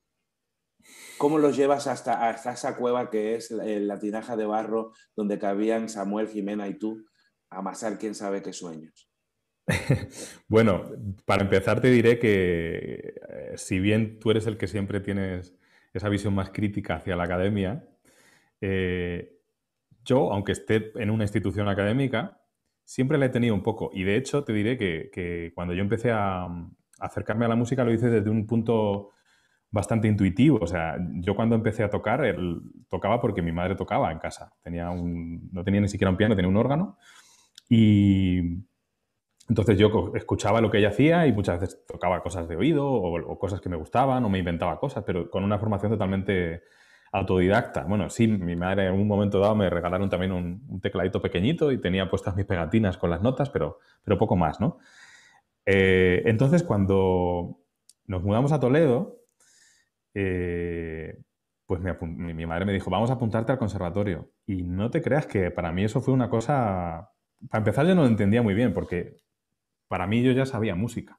¿Cómo 1.18 1.38
los 1.38 1.56
llevas 1.56 1.86
hasta, 1.86 2.28
hasta 2.28 2.52
esa 2.52 2.76
cueva 2.76 3.10
que 3.10 3.36
es 3.36 3.50
la, 3.50 3.64
la 3.64 3.98
tinaja 3.98 4.36
de 4.36 4.46
barro 4.46 4.92
donde 5.16 5.38
cabían 5.38 5.88
Samuel, 5.88 6.28
Jimena 6.28 6.68
y 6.68 6.78
tú 6.78 7.04
a 7.50 7.58
amasar 7.58 7.98
quién 7.98 8.14
sabe 8.14 8.42
qué 8.42 8.52
sueños? 8.52 9.07
bueno, 10.48 10.84
para 11.26 11.42
empezar 11.42 11.80
te 11.80 11.90
diré 11.90 12.18
que 12.18 13.14
eh, 13.28 13.52
si 13.56 13.80
bien 13.80 14.18
tú 14.18 14.30
eres 14.30 14.46
el 14.46 14.56
que 14.56 14.66
siempre 14.66 15.00
tienes 15.00 15.54
esa 15.92 16.08
visión 16.08 16.34
más 16.34 16.50
crítica 16.50 16.96
hacia 16.96 17.16
la 17.16 17.24
academia, 17.24 17.84
eh, 18.60 19.38
yo, 20.04 20.32
aunque 20.32 20.52
esté 20.52 20.92
en 20.96 21.10
una 21.10 21.24
institución 21.24 21.68
académica, 21.68 22.40
siempre 22.84 23.18
la 23.18 23.26
he 23.26 23.28
tenido 23.28 23.54
un 23.54 23.62
poco. 23.62 23.90
Y 23.92 24.04
de 24.04 24.16
hecho 24.16 24.44
te 24.44 24.52
diré 24.52 24.78
que, 24.78 25.52
cuando 25.54 25.74
yo 25.74 25.82
empecé 25.82 26.10
a, 26.10 26.44
a, 26.44 26.70
acercarme 26.98 27.44
a 27.44 27.48
la 27.48 27.56
música 27.56 27.84
lo 27.84 27.92
hice 27.92 28.08
desde 28.08 28.30
un 28.30 28.46
punto 28.46 29.10
bastante 29.70 30.08
intuitivo. 30.08 30.58
O 30.62 30.66
sea, 30.66 30.96
yo 31.16 31.36
cuando 31.36 31.54
empecé 31.54 31.84
a 31.84 31.90
tocar, 31.90 32.22
tocaba 32.88 33.20
porque 33.20 33.42
mi 33.42 33.52
madre 33.52 33.76
tocaba 33.76 34.10
en 34.10 34.18
casa. 34.18 34.52
Tenía 34.62 34.90
un, 34.90 35.50
no 35.52 35.62
tenía 35.64 35.80
ni 35.80 35.88
siquiera 35.88 36.10
un 36.10 36.16
piano, 36.16 36.34
tenía 36.34 36.48
un 36.48 36.56
órgano. 36.56 36.98
Y 37.68 38.64
entonces 39.48 39.78
yo 39.78 40.12
escuchaba 40.14 40.60
lo 40.60 40.70
que 40.70 40.78
ella 40.78 40.88
hacía 40.88 41.26
y 41.26 41.32
muchas 41.32 41.60
veces 41.60 41.84
tocaba 41.86 42.22
cosas 42.22 42.48
de 42.48 42.56
oído 42.56 42.86
o, 42.86 43.18
o, 43.18 43.38
cosas 43.38 43.60
que 43.60 43.68
me 43.68 43.76
gustaban 43.76 44.24
o 44.24 44.28
me 44.28 44.38
inventaba 44.38 44.78
cosas, 44.78 45.04
pero 45.04 45.30
con 45.30 45.44
una 45.44 45.58
formación 45.58 45.92
totalmente 45.92 46.62
autodidacta. 47.12 47.84
Bueno, 47.84 48.10
sí, 48.10 48.28
mi 48.28 48.56
madre 48.56 48.86
en 48.86 48.94
un 48.94 49.08
momento 49.08 49.40
dado 49.40 49.54
me 49.54 49.70
regalaron 49.70 50.10
también 50.10 50.32
un, 50.32 50.64
un 50.68 50.80
tecladito 50.80 51.22
pequeñito 51.22 51.72
y 51.72 51.80
tenía 51.80 52.10
puestas 52.10 52.36
mis 52.36 52.44
pegatinas 52.44 52.98
con 52.98 53.10
las 53.10 53.22
notas, 53.22 53.48
pero, 53.50 53.78
pero 54.04 54.18
poco 54.18 54.36
más, 54.36 54.60
¿no? 54.60 54.78
Eh, 55.64 56.22
entonces, 56.26 56.62
cuando 56.62 57.60
nos 58.06 58.22
mudamos 58.22 58.52
a 58.52 58.60
Toledo, 58.60 59.20
eh, 60.14 61.18
pues 61.66 61.80
mi, 61.80 62.34
mi 62.34 62.46
madre 62.46 62.64
me 62.64 62.72
dijo, 62.72 62.90
vamos 62.90 63.10
a 63.10 63.14
apuntarte 63.14 63.52
al 63.52 63.58
conservatorio. 63.58 64.30
Y 64.46 64.62
no 64.62 64.90
te 64.90 65.02
creas 65.02 65.26
que 65.26 65.50
para 65.50 65.72
mí 65.72 65.84
eso 65.84 66.00
fue 66.00 66.14
una 66.14 66.30
cosa... 66.30 67.12
Para 67.50 67.60
empezar, 67.60 67.86
yo 67.86 67.94
no 67.94 68.02
lo 68.02 68.08
entendía 68.08 68.42
muy 68.42 68.54
bien, 68.54 68.74
porque 68.74 69.16
para 69.88 70.06
mí 70.06 70.22
yo 70.22 70.32
ya 70.32 70.46
sabía 70.46 70.74
música. 70.74 71.18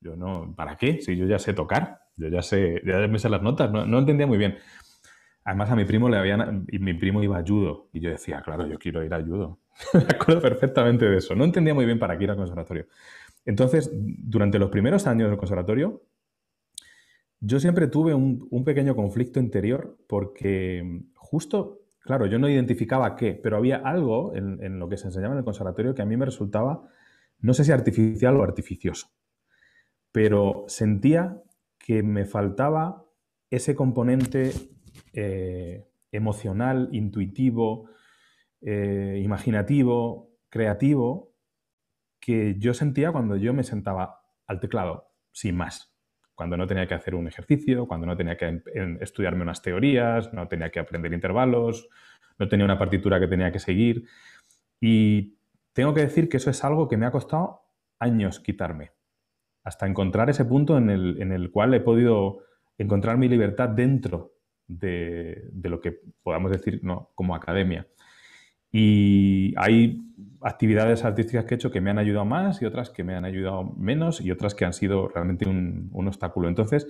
Yo 0.00 0.16
no, 0.16 0.54
¿para 0.56 0.76
qué? 0.76 1.00
Si 1.00 1.16
yo 1.16 1.26
ya 1.26 1.38
sé 1.38 1.52
tocar, 1.52 2.00
yo 2.16 2.28
ya 2.28 2.42
sé, 2.42 2.82
ya 2.84 3.06
me 3.08 3.18
sé 3.18 3.28
las 3.28 3.42
notas, 3.42 3.70
no, 3.70 3.98
entendía 3.98 4.26
muy 4.26 4.38
bien. 4.38 4.56
Además 5.44 5.70
a 5.70 5.76
mi 5.76 5.84
primo 5.84 6.08
le 6.08 6.16
habían, 6.16 6.66
y 6.70 6.78
mi 6.78 6.94
primo 6.94 7.22
iba 7.22 7.38
a 7.38 7.44
judo, 7.46 7.88
y 7.92 8.00
yo 8.00 8.10
decía, 8.10 8.42
claro, 8.42 8.66
yo 8.66 8.78
quiero 8.78 9.04
ir 9.04 9.14
a 9.14 9.22
judo. 9.22 9.60
me 9.94 10.00
acuerdo 10.00 10.40
perfectamente 10.40 11.08
de 11.08 11.18
eso. 11.18 11.34
No 11.34 11.44
entendía 11.44 11.74
muy 11.74 11.86
bien 11.86 11.98
para 11.98 12.16
qué 12.18 12.24
ir 12.24 12.30
al 12.30 12.36
conservatorio. 12.36 12.86
Entonces, 13.44 13.90
durante 13.92 14.58
los 14.58 14.70
primeros 14.70 15.06
años 15.06 15.28
del 15.28 15.38
conservatorio, 15.38 16.02
yo 17.40 17.60
siempre 17.60 17.86
tuve 17.86 18.12
un, 18.14 18.64
pequeño 18.64 18.96
conflicto 18.96 19.38
interior 19.38 19.96
porque 20.08 21.02
justo, 21.14 21.82
claro, 22.00 22.26
yo 22.26 22.38
no 22.38 22.48
identificaba 22.48 23.14
qué, 23.14 23.38
pero 23.40 23.56
había 23.56 23.76
algo 23.76 24.34
en 24.34 24.78
lo 24.80 24.88
que 24.88 24.96
se 24.96 25.06
enseñaba 25.06 25.34
en 25.34 25.38
el 25.38 25.44
conservatorio 25.44 25.94
que 25.94 26.02
a 26.02 26.06
mí 26.06 26.16
me 26.16 26.24
resultaba 26.24 26.88
no 27.38 27.54
sé 27.54 27.64
si 27.64 27.72
artificial 27.72 28.36
o 28.36 28.42
artificioso, 28.42 29.08
pero 30.12 30.64
sentía 30.68 31.42
que 31.78 32.02
me 32.02 32.24
faltaba 32.24 33.04
ese 33.50 33.74
componente 33.74 34.52
eh, 35.12 35.86
emocional, 36.10 36.88
intuitivo, 36.92 37.90
eh, 38.60 39.20
imaginativo, 39.22 40.32
creativo, 40.48 41.34
que 42.18 42.56
yo 42.58 42.74
sentía 42.74 43.12
cuando 43.12 43.36
yo 43.36 43.54
me 43.54 43.62
sentaba 43.62 44.20
al 44.46 44.60
teclado, 44.60 45.12
sin 45.32 45.56
más. 45.56 45.94
Cuando 46.34 46.56
no 46.56 46.66
tenía 46.66 46.86
que 46.86 46.94
hacer 46.94 47.14
un 47.14 47.28
ejercicio, 47.28 47.86
cuando 47.86 48.06
no 48.06 48.16
tenía 48.16 48.36
que 48.36 48.62
estudiarme 49.00 49.42
unas 49.42 49.62
teorías, 49.62 50.32
no 50.32 50.48
tenía 50.48 50.70
que 50.70 50.80
aprender 50.80 51.12
intervalos, 51.12 51.88
no 52.38 52.48
tenía 52.48 52.64
una 52.64 52.78
partitura 52.78 53.20
que 53.20 53.28
tenía 53.28 53.52
que 53.52 53.58
seguir. 53.58 54.04
Y 54.80 55.35
tengo 55.76 55.92
que 55.92 56.00
decir 56.00 56.30
que 56.30 56.38
eso 56.38 56.48
es 56.48 56.64
algo 56.64 56.88
que 56.88 56.96
me 56.96 57.04
ha 57.04 57.10
costado 57.10 57.60
años 57.98 58.40
quitarme, 58.40 58.92
hasta 59.62 59.86
encontrar 59.86 60.30
ese 60.30 60.46
punto 60.46 60.78
en 60.78 60.88
el, 60.88 61.20
en 61.20 61.32
el 61.32 61.50
cual 61.50 61.74
he 61.74 61.80
podido 61.80 62.38
encontrar 62.78 63.18
mi 63.18 63.28
libertad 63.28 63.68
dentro 63.68 64.32
de, 64.66 65.50
de, 65.52 65.68
lo 65.68 65.82
que 65.82 66.00
podamos 66.22 66.50
decir 66.50 66.80
¿no? 66.82 67.10
como 67.14 67.34
academia. 67.34 67.86
Y 68.72 69.52
hay 69.58 70.02
actividades 70.40 71.04
artísticas 71.04 71.44
que 71.44 71.52
he 71.54 71.56
hecho 71.56 71.70
que 71.70 71.82
me 71.82 71.90
han 71.90 71.98
ayudado 71.98 72.24
más 72.24 72.62
y 72.62 72.64
otras 72.64 72.88
que 72.88 73.04
me 73.04 73.14
han 73.14 73.26
ayudado 73.26 73.64
menos 73.76 74.22
y 74.22 74.30
otras 74.30 74.54
que 74.54 74.64
han 74.64 74.72
sido 74.72 75.08
realmente 75.08 75.46
un, 75.46 75.90
un 75.92 76.08
obstáculo. 76.08 76.48
Entonces, 76.48 76.88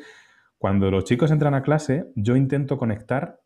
cuando 0.59 0.93
los 0.93 1.03
chicos 1.03 1.33
entran 1.33 1.55
a 1.55 1.65
clase, 1.65 2.13
yo 2.15 2.37
intento 2.37 2.79
conectar 2.79 3.41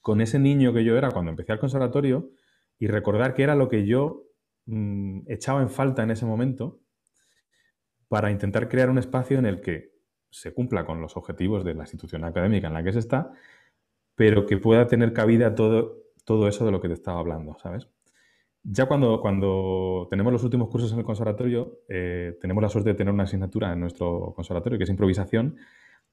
con 0.00 0.20
ese 0.20 0.40
niño 0.40 0.72
que 0.72 0.82
yo 0.82 0.98
era 0.98 1.12
cuando 1.12 1.30
empecé 1.30 1.52
al 1.52 1.60
conservatorio 1.60 2.32
y 2.76 2.88
recordar 2.88 3.34
que 3.34 3.44
era 3.44 3.54
lo 3.54 3.68
que 3.68 3.86
yo 3.86 4.24
mmm, 4.68 5.20
echaba 5.26 5.62
en 5.62 5.70
falta 5.70 6.02
en 6.02 6.10
ese 6.10 6.26
momento 6.26 6.80
para 8.08 8.30
intentar 8.30 8.68
crear 8.68 8.90
un 8.90 8.98
espacio 8.98 9.38
en 9.38 9.46
el 9.46 9.60
que 9.60 9.92
se 10.30 10.52
cumpla 10.52 10.84
con 10.84 11.00
los 11.00 11.16
objetivos 11.16 11.64
de 11.64 11.74
la 11.74 11.84
institución 11.84 12.24
académica 12.24 12.68
en 12.68 12.74
la 12.74 12.84
que 12.84 12.92
se 12.92 12.98
está, 12.98 13.32
pero 14.14 14.46
que 14.46 14.58
pueda 14.58 14.86
tener 14.86 15.12
cabida 15.12 15.54
todo, 15.54 16.02
todo 16.24 16.48
eso 16.48 16.64
de 16.66 16.70
lo 16.70 16.80
que 16.80 16.88
te 16.88 16.94
estaba 16.94 17.18
hablando, 17.18 17.56
¿sabes? 17.58 17.88
Ya 18.62 18.86
cuando, 18.86 19.20
cuando 19.20 20.06
tenemos 20.10 20.32
los 20.32 20.44
últimos 20.44 20.68
cursos 20.68 20.92
en 20.92 20.98
el 20.98 21.04
conservatorio, 21.04 21.80
eh, 21.88 22.36
tenemos 22.40 22.62
la 22.62 22.68
suerte 22.68 22.90
de 22.90 22.94
tener 22.96 23.14
una 23.14 23.22
asignatura 23.22 23.72
en 23.72 23.80
nuestro 23.80 24.32
conservatorio 24.34 24.76
que 24.76 24.84
es 24.84 24.90
improvisación, 24.90 25.56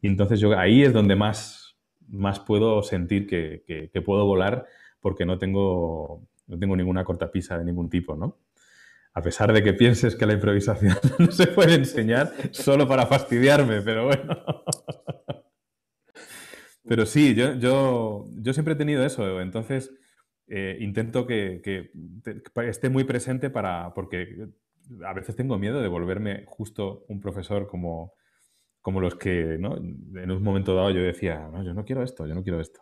y 0.02 0.08
entonces 0.08 0.39
yo 0.39 0.58
ahí 0.58 0.84
es 0.84 0.94
donde 0.94 1.15
más, 1.15 1.78
más 2.08 2.39
puedo 2.39 2.84
sentir 2.84 3.28
que, 3.28 3.63
que, 3.65 3.89
que 3.89 4.02
puedo 4.02 4.26
volar 4.26 4.65
porque 5.02 5.26
no 5.26 5.38
tengo 5.38 6.22
no 6.48 6.60
tengo 6.60 6.76
ninguna 6.76 7.04
cortapisa 7.04 7.58
de 7.58 7.65
ningún 7.65 7.89
tipo, 7.89 8.15
¿no? 8.15 8.38
A 9.15 9.21
pesar 9.21 9.51
de 9.54 9.63
que 9.63 9.73
pienses 9.73 10.15
que 10.15 10.25
la 10.25 10.34
improvisación 10.34 10.95
no 11.19 11.32
se 11.32 11.47
puede 11.47 11.75
enseñar 11.75 12.32
solo 12.51 12.88
para 12.88 13.08
fastidiarme, 13.08 13.82
pero 13.82 14.06
bueno. 14.06 14.43
Pero 16.88 17.06
sí, 17.06 17.34
yo, 17.34 17.56
yo, 17.56 18.25
yo 18.36 18.54
siempre 18.54 18.75
he 18.75 18.78
tenido 18.78 19.04
eso, 19.04 19.41
entonces 19.41 19.91
eh, 20.47 20.78
intento 20.82 21.25
que, 21.25 21.62
que, 21.63 21.91
esté 22.67 22.89
muy 22.89 23.06
presente 23.06 23.49
para, 23.49 23.93
porque 23.95 24.49
a 25.04 25.13
veces 25.13 25.36
tengo 25.36 25.58
miedo 25.58 25.82
de 25.82 25.88
volverme 25.88 26.45
justo 26.47 27.06
un 27.08 27.19
profesor 27.19 27.67
como, 27.67 28.13
como 28.82 29.01
los 29.01 29.15
que 29.15 29.58
¿no? 29.58 29.78
en 29.78 30.30
un 30.30 30.43
momento 30.43 30.75
dado 30.75 30.91
yo 30.91 31.01
decía, 31.01 31.49
no, 31.51 31.63
yo 31.63 31.73
no 31.73 31.86
quiero 31.86 32.04
esto, 32.04 32.28
yo 32.28 32.36
no 32.36 32.43
quiero 32.43 32.60
esto. 32.60 32.82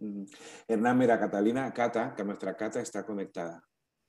Mm. 0.00 0.24
Hernán, 0.68 0.98
mira, 0.98 1.18
Catalina, 1.20 1.70
Cata, 1.72 2.14
que 2.16 2.24
nuestra 2.24 2.56
Cata 2.56 2.80
está 2.80 3.04
conectada. 3.04 3.62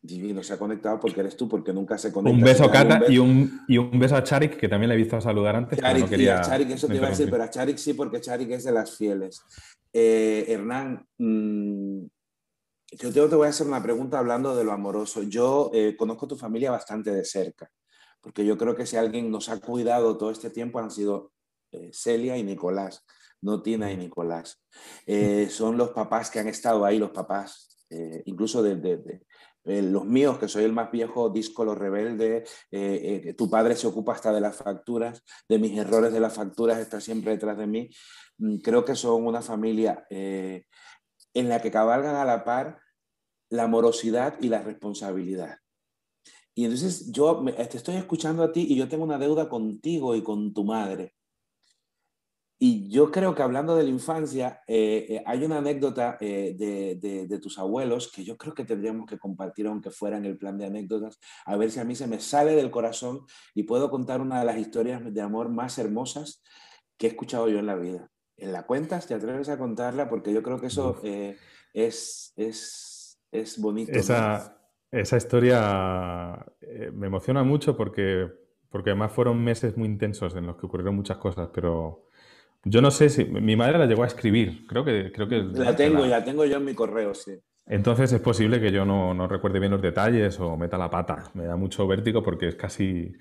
Divino, 0.06 0.44
se 0.44 0.54
ha 0.54 0.60
conectado 0.60 1.00
porque 1.00 1.22
eres 1.22 1.38
tú, 1.38 1.48
porque 1.48 1.72
nunca 1.72 1.98
se 1.98 2.12
conecta. 2.12 2.38
Un 2.38 2.44
beso 2.44 2.66
a 2.66 2.72
Cata 2.72 3.04
Y, 3.08 3.20
un, 3.20 3.62
y 3.70 3.78
un 3.78 3.98
beso 3.98 4.18
a 4.18 4.24
Charik, 4.24 4.58
que 4.58 4.68
también 4.68 4.90
le 4.90 4.96
he 4.96 4.98
visto 4.98 5.20
saludar 5.22 5.56
antes. 5.56 5.80
Charik, 5.80 6.10
quería 6.10 6.42
Charik, 6.42 6.72
eso 6.72 6.88
te 6.88 6.96
iba 6.96 7.08
a 7.08 7.12
decir, 7.12 7.30
pero 7.32 7.44
a 7.44 7.50
Charik 7.50 7.78
sí, 7.78 7.94
porque 7.94 8.20
Charik 8.20 8.52
es 8.52 8.66
de 8.66 8.74
las 8.74 8.98
fieles. 8.98 9.42
Eh, 9.94 10.44
Hernán, 10.50 11.08
mm, 11.18 12.04
yo 13.00 13.30
te, 13.30 13.36
voy 13.36 13.48
a 13.48 13.52
hacer 13.52 13.66
una 13.66 13.82
pregunta 13.82 14.20
hablando 14.20 14.54
de 14.58 14.66
lo 14.66 14.74
amoroso. 14.74 15.24
Yo 15.24 15.72
eh, 15.74 15.96
conozco 15.98 16.28
tu 16.28 16.36
familia 16.36 16.70
bastante 16.70 17.12
de 17.12 17.24
cerca, 17.24 17.72
porque 18.20 18.46
yo 18.46 18.58
creo 18.58 18.76
que 18.76 18.86
si 18.86 18.98
alguien 18.98 19.32
nos 19.32 19.48
ha 19.48 19.62
cuidado 19.62 20.18
todo 20.18 20.32
este 20.32 20.50
tiempo 20.50 20.80
han 20.80 20.92
sido 20.92 21.32
eh, 21.72 21.92
Celia 21.94 22.36
y 22.36 22.44
Nicolás 22.44 23.06
no 23.42 23.62
Tina 23.62 23.92
y 23.92 23.98
Nicolás. 23.98 24.64
Son 25.50 25.76
los 25.78 25.90
papás 25.90 26.32
que 26.32 26.40
han 26.40 26.48
estado 26.48 26.86
ahí, 26.86 26.98
los 26.98 27.12
papás, 27.12 27.86
incluso 28.24 28.64
de, 28.64 28.78
los 29.66 30.06
míos, 30.06 30.38
que 30.40 30.48
soy 30.48 30.66
el 30.66 30.74
más 30.74 30.92
viejo, 30.92 31.30
disco 31.30 31.64
Los 31.64 31.78
Rebeldes, 31.78 32.50
eh, 32.72 33.34
tu 33.38 33.50
padre 33.50 33.76
se 33.76 33.88
ocupa 33.88 34.14
hasta 34.14 34.34
de 34.34 34.42
las 34.42 34.58
facturas, 34.58 35.24
de 35.48 35.58
mis 35.60 35.78
errores 35.78 36.12
de 36.12 36.20
las 36.20 36.34
facturas, 36.34 36.80
está 36.80 37.00
siempre 37.00 37.32
detrás 37.32 37.58
de 37.58 37.68
mí. 37.68 37.90
Mm, 38.38 38.58
creo 38.58 38.84
que 38.84 38.96
son 38.96 39.26
una 39.26 39.42
familia 39.42 40.06
en 40.10 41.50
la 41.50 41.62
que 41.62 41.72
cabalgan 41.72 42.16
a 42.16 42.26
la 42.26 42.44
par 42.44 42.84
la 43.54 43.64
amorosidad 43.64 44.36
y 44.42 44.50
la 44.50 44.64
responsabilidad. 44.64 45.60
Y 46.56 46.66
entonces 46.66 47.12
yo 47.12 47.44
te 47.46 47.78
estoy 47.78 47.96
escuchando 47.96 48.44
a 48.44 48.52
ti 48.52 48.66
y 48.68 48.76
yo 48.76 48.88
tengo 48.88 49.04
una 49.04 49.20
deuda 49.20 49.48
contigo 49.48 50.16
y 50.16 50.24
con 50.24 50.54
tu 50.54 50.64
madre. 50.64 51.14
Y 52.66 52.88
yo 52.88 53.12
creo 53.12 53.36
que 53.36 53.42
hablando 53.42 53.76
de 53.76 53.84
la 53.84 53.90
infancia, 53.90 54.62
eh, 54.68 55.06
eh, 55.10 55.24
hay 55.26 55.44
una 55.44 55.58
anécdota 55.58 56.18
eh, 56.22 56.56
de, 56.58 57.28
de, 57.28 57.40
tus 57.40 57.60
abuelos 57.60 58.10
que 58.10 58.24
yo 58.24 58.38
creo 58.38 58.54
que 58.54 58.64
tendríamos 58.64 59.06
que 59.06 59.18
compartir, 59.20 59.68
aunque 59.68 59.92
fuera 59.92 60.16
en 60.16 60.24
el 60.24 60.38
plan 60.38 60.58
de 60.58 60.68
anécdotas, 60.68 61.20
a 61.46 61.58
ver 61.58 61.72
si 61.72 61.82
a 61.82 61.84
mí 61.84 61.94
se 61.94 62.08
me 62.08 62.22
sale 62.22 62.56
del 62.56 62.72
corazón 62.72 63.26
y 63.54 63.64
puedo 63.64 63.92
contar 63.92 64.22
una 64.22 64.40
de 64.40 64.46
las 64.46 64.58
historias 64.58 65.14
de 65.14 65.22
amor 65.22 65.50
más 65.50 65.78
hermosas 65.78 66.42
que 66.96 67.08
he 67.08 67.10
escuchado 67.10 67.50
yo 67.50 67.60
en 67.60 67.66
la 67.66 67.76
vida. 67.76 68.10
¿En 68.38 68.54
la 68.54 68.66
cuentas? 68.66 69.08
¿Te 69.08 69.14
atreves 69.14 69.50
a 69.50 69.58
contarla? 69.58 70.08
Porque 70.08 70.32
yo 70.32 70.42
creo 70.42 70.62
que 70.62 70.68
eso 70.68 71.02
es, 71.74 72.32
es, 72.38 73.20
es, 73.30 73.60
bonito. 73.60 73.92
Esa, 73.92 74.58
esa 74.90 75.18
historia 75.18 76.46
me 76.94 77.08
emociona 77.08 77.44
mucho 77.44 77.76
porque, 77.76 78.32
porque 78.70 78.92
además 78.92 79.12
fueron 79.12 79.44
meses 79.44 79.76
muy 79.76 79.90
intensos 79.90 80.34
en 80.38 80.48
los 80.48 80.56
que 80.56 80.66
ocurrieron 80.66 80.96
muchas 80.96 81.18
cosas, 81.18 81.50
pero 81.54 82.08
yo 82.66 82.82
no 82.82 82.92
sé 82.92 83.10
si 83.10 83.26
mi 83.26 83.56
madre 83.56 83.78
la 83.78 83.86
llegó 83.86 84.04
a 84.04 84.08
escribir, 84.08 84.66
creo 84.68 84.86
que... 84.86 85.12
Creo 85.12 85.28
que 85.28 85.42
la 85.42 85.76
tengo, 85.76 86.06
la... 86.06 86.24
tengo 86.24 86.46
yo 86.46 86.58
en 86.58 86.66
mi 86.66 86.74
correo, 86.74 87.14
sí. 87.14 87.34
Entonces 87.66 88.12
es 88.12 88.22
posible 88.22 88.60
que 88.60 88.72
yo 88.72 88.86
no, 88.86 89.14
no, 89.14 89.28
recuerde 89.28 89.60
bien 89.60 89.72
los 89.72 89.82
detalles 89.82 90.40
o 90.40 90.58
meta 90.58 90.78
la 90.78 90.90
pata. 90.90 91.32
Me 91.34 91.46
da 91.46 91.56
mucho 91.56 91.88
vértigo 91.88 92.22
porque 92.22 92.50
es 92.50 92.56
casi 92.56 93.14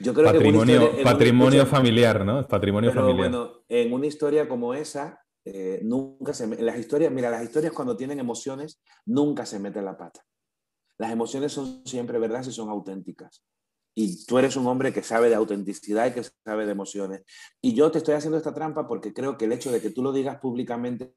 yo 0.00 0.12
creo 0.12 0.26
patrimonio, 0.26 0.96
que 0.96 1.02
patrimonio 1.02 1.66
familiar, 1.66 2.24
¿no? 2.24 2.46
patrimonio 2.46 2.90
pero, 2.90 3.02
familiar. 3.02 3.30
Bueno, 3.30 3.64
en 3.68 3.92
una 3.92 4.06
historia 4.06 4.48
como 4.48 4.74
esa, 4.74 5.24
eh, 5.44 5.80
nunca 5.84 6.34
se 6.34 6.60
las 6.60 6.78
historias, 6.78 7.12
mira, 7.12 7.30
las 7.30 7.44
historias 7.44 7.72
cuando 7.72 7.96
tienen 7.96 8.18
emociones, 8.18 8.82
nunca 9.06 9.46
se 9.46 9.60
mete 9.60 9.80
la 9.80 9.96
pata. 9.96 10.24
Las 10.98 11.12
emociones 11.12 11.52
son 11.52 11.82
siempre 11.84 12.18
verdad 12.18 12.42
si 12.42 12.50
son 12.50 12.68
auténticas 12.68 13.44
y 13.94 14.24
tú 14.26 14.38
eres 14.38 14.56
un 14.56 14.66
hombre 14.66 14.92
que 14.92 15.02
sabe 15.02 15.28
de 15.28 15.36
autenticidad 15.36 16.06
y 16.06 16.12
que 16.12 16.22
sabe 16.44 16.66
de 16.66 16.72
emociones. 16.72 17.22
Y 17.60 17.74
yo 17.74 17.90
te 17.90 17.98
estoy 17.98 18.14
haciendo 18.14 18.38
esta 18.38 18.54
trampa 18.54 18.86
porque 18.86 19.12
creo 19.12 19.38
que 19.38 19.44
el 19.44 19.52
hecho 19.52 19.70
de 19.70 19.80
que 19.80 19.90
tú 19.90 20.02
lo 20.02 20.12
digas 20.12 20.38
públicamente 20.40 21.14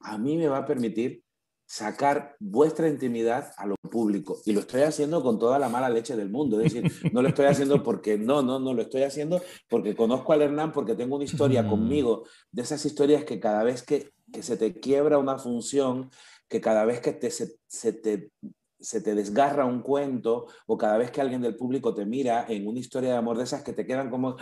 a 0.00 0.18
mí 0.18 0.36
me 0.36 0.48
va 0.48 0.58
a 0.58 0.66
permitir 0.66 1.24
sacar 1.66 2.34
vuestra 2.40 2.88
intimidad 2.88 3.52
a 3.56 3.64
lo 3.64 3.76
público. 3.76 4.40
Y 4.44 4.52
lo 4.52 4.60
estoy 4.60 4.82
haciendo 4.82 5.22
con 5.22 5.38
toda 5.38 5.56
la 5.58 5.68
mala 5.68 5.88
leche 5.88 6.16
del 6.16 6.28
mundo. 6.28 6.60
Es 6.60 6.72
decir, 6.72 6.90
no 7.12 7.22
lo 7.22 7.28
estoy 7.28 7.46
haciendo 7.46 7.82
porque 7.84 8.18
no, 8.18 8.42
no, 8.42 8.58
no, 8.58 8.74
lo 8.74 8.82
estoy 8.82 9.02
haciendo 9.02 9.40
porque 9.68 9.94
conozco 9.94 10.32
al 10.32 10.42
Hernán, 10.42 10.72
porque 10.72 10.96
tengo 10.96 11.14
una 11.14 11.24
historia 11.24 11.66
conmigo, 11.66 12.24
de 12.50 12.62
esas 12.62 12.84
historias 12.84 13.24
que 13.24 13.38
cada 13.38 13.62
vez 13.62 13.84
que, 13.84 14.10
que 14.32 14.42
se 14.42 14.56
te 14.56 14.80
quiebra 14.80 15.18
una 15.18 15.38
función, 15.38 16.10
que 16.48 16.60
cada 16.60 16.84
vez 16.84 17.00
que 17.00 17.12
te, 17.12 17.30
se, 17.30 17.56
se 17.68 17.92
te 17.92 18.32
se 18.80 19.00
te 19.00 19.14
desgarra 19.14 19.64
un 19.64 19.82
cuento 19.82 20.46
o 20.66 20.78
cada 20.78 20.98
vez 20.98 21.10
que 21.10 21.20
alguien 21.20 21.42
del 21.42 21.56
público 21.56 21.94
te 21.94 22.06
mira 22.06 22.46
en 22.48 22.66
una 22.66 22.80
historia 22.80 23.10
de 23.10 23.16
amor 23.16 23.36
de 23.36 23.44
esas 23.44 23.62
que 23.62 23.72
te 23.72 23.86
quedan 23.86 24.10
como... 24.10 24.36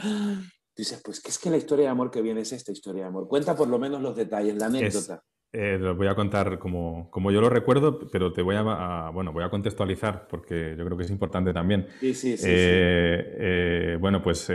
Dices, 0.77 1.03
pues, 1.05 1.21
¿qué 1.21 1.31
es 1.31 1.39
que 1.41 1.51
la 1.51 1.57
historia 1.57 1.87
de 1.87 1.91
amor 1.91 2.09
que 2.09 2.23
viene 2.23 2.43
es 2.43 2.53
esta 2.53 2.71
historia 2.71 3.03
de 3.03 3.09
amor? 3.09 3.27
Cuenta 3.27 3.57
por 3.57 3.67
lo 3.67 3.81
menos 3.81 4.01
los 4.01 4.15
detalles, 4.15 4.55
la 4.55 4.67
anécdota. 4.67 5.25
Eh, 5.51 5.77
lo 5.77 5.97
voy 5.97 6.07
a 6.07 6.15
contar 6.15 6.59
como, 6.59 7.11
como, 7.11 7.33
yo 7.33 7.41
lo 7.41 7.49
recuerdo, 7.49 7.99
pero 8.13 8.33
te 8.33 8.43
voy 8.43 8.55
a, 8.57 9.11
bueno, 9.13 9.33
voy 9.33 9.43
a 9.43 9.51
contextualizar 9.51 10.29
porque 10.29 10.77
yo 10.79 10.85
creo 10.85 10.97
que 10.97 11.05
es 11.05 11.11
importante 11.11 11.53
también. 11.53 11.89
Sí, 11.99 12.15
sí, 12.15 12.37
sí. 12.37 12.47
Eh, 12.49 13.37
eh, 13.39 13.99
bueno, 13.99 14.23
pues 14.23 14.49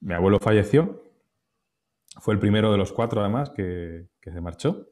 mi 0.00 0.14
abuelo 0.14 0.40
falleció. 0.40 1.02
Fue 2.18 2.34
el 2.34 2.40
primero 2.40 2.72
de 2.72 2.78
los 2.78 2.92
cuatro, 2.92 3.20
además, 3.20 3.50
que, 3.50 4.06
que 4.20 4.32
se 4.32 4.40
marchó. 4.40 4.88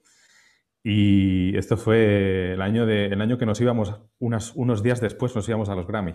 Y 0.87 1.57
esto 1.57 1.79
fue 1.79 2.53
el 2.53 2.61
año, 2.61 2.85
de, 2.85 3.07
el 3.07 3.21
año 3.23 3.39
que 3.39 3.47
nos 3.47 3.59
íbamos, 3.59 4.03
unos 4.19 4.83
días 4.83 5.01
después 5.01 5.35
nos 5.35 5.49
íbamos 5.49 5.71
a 5.71 5.75
los 5.75 5.87
Grammy, 5.87 6.15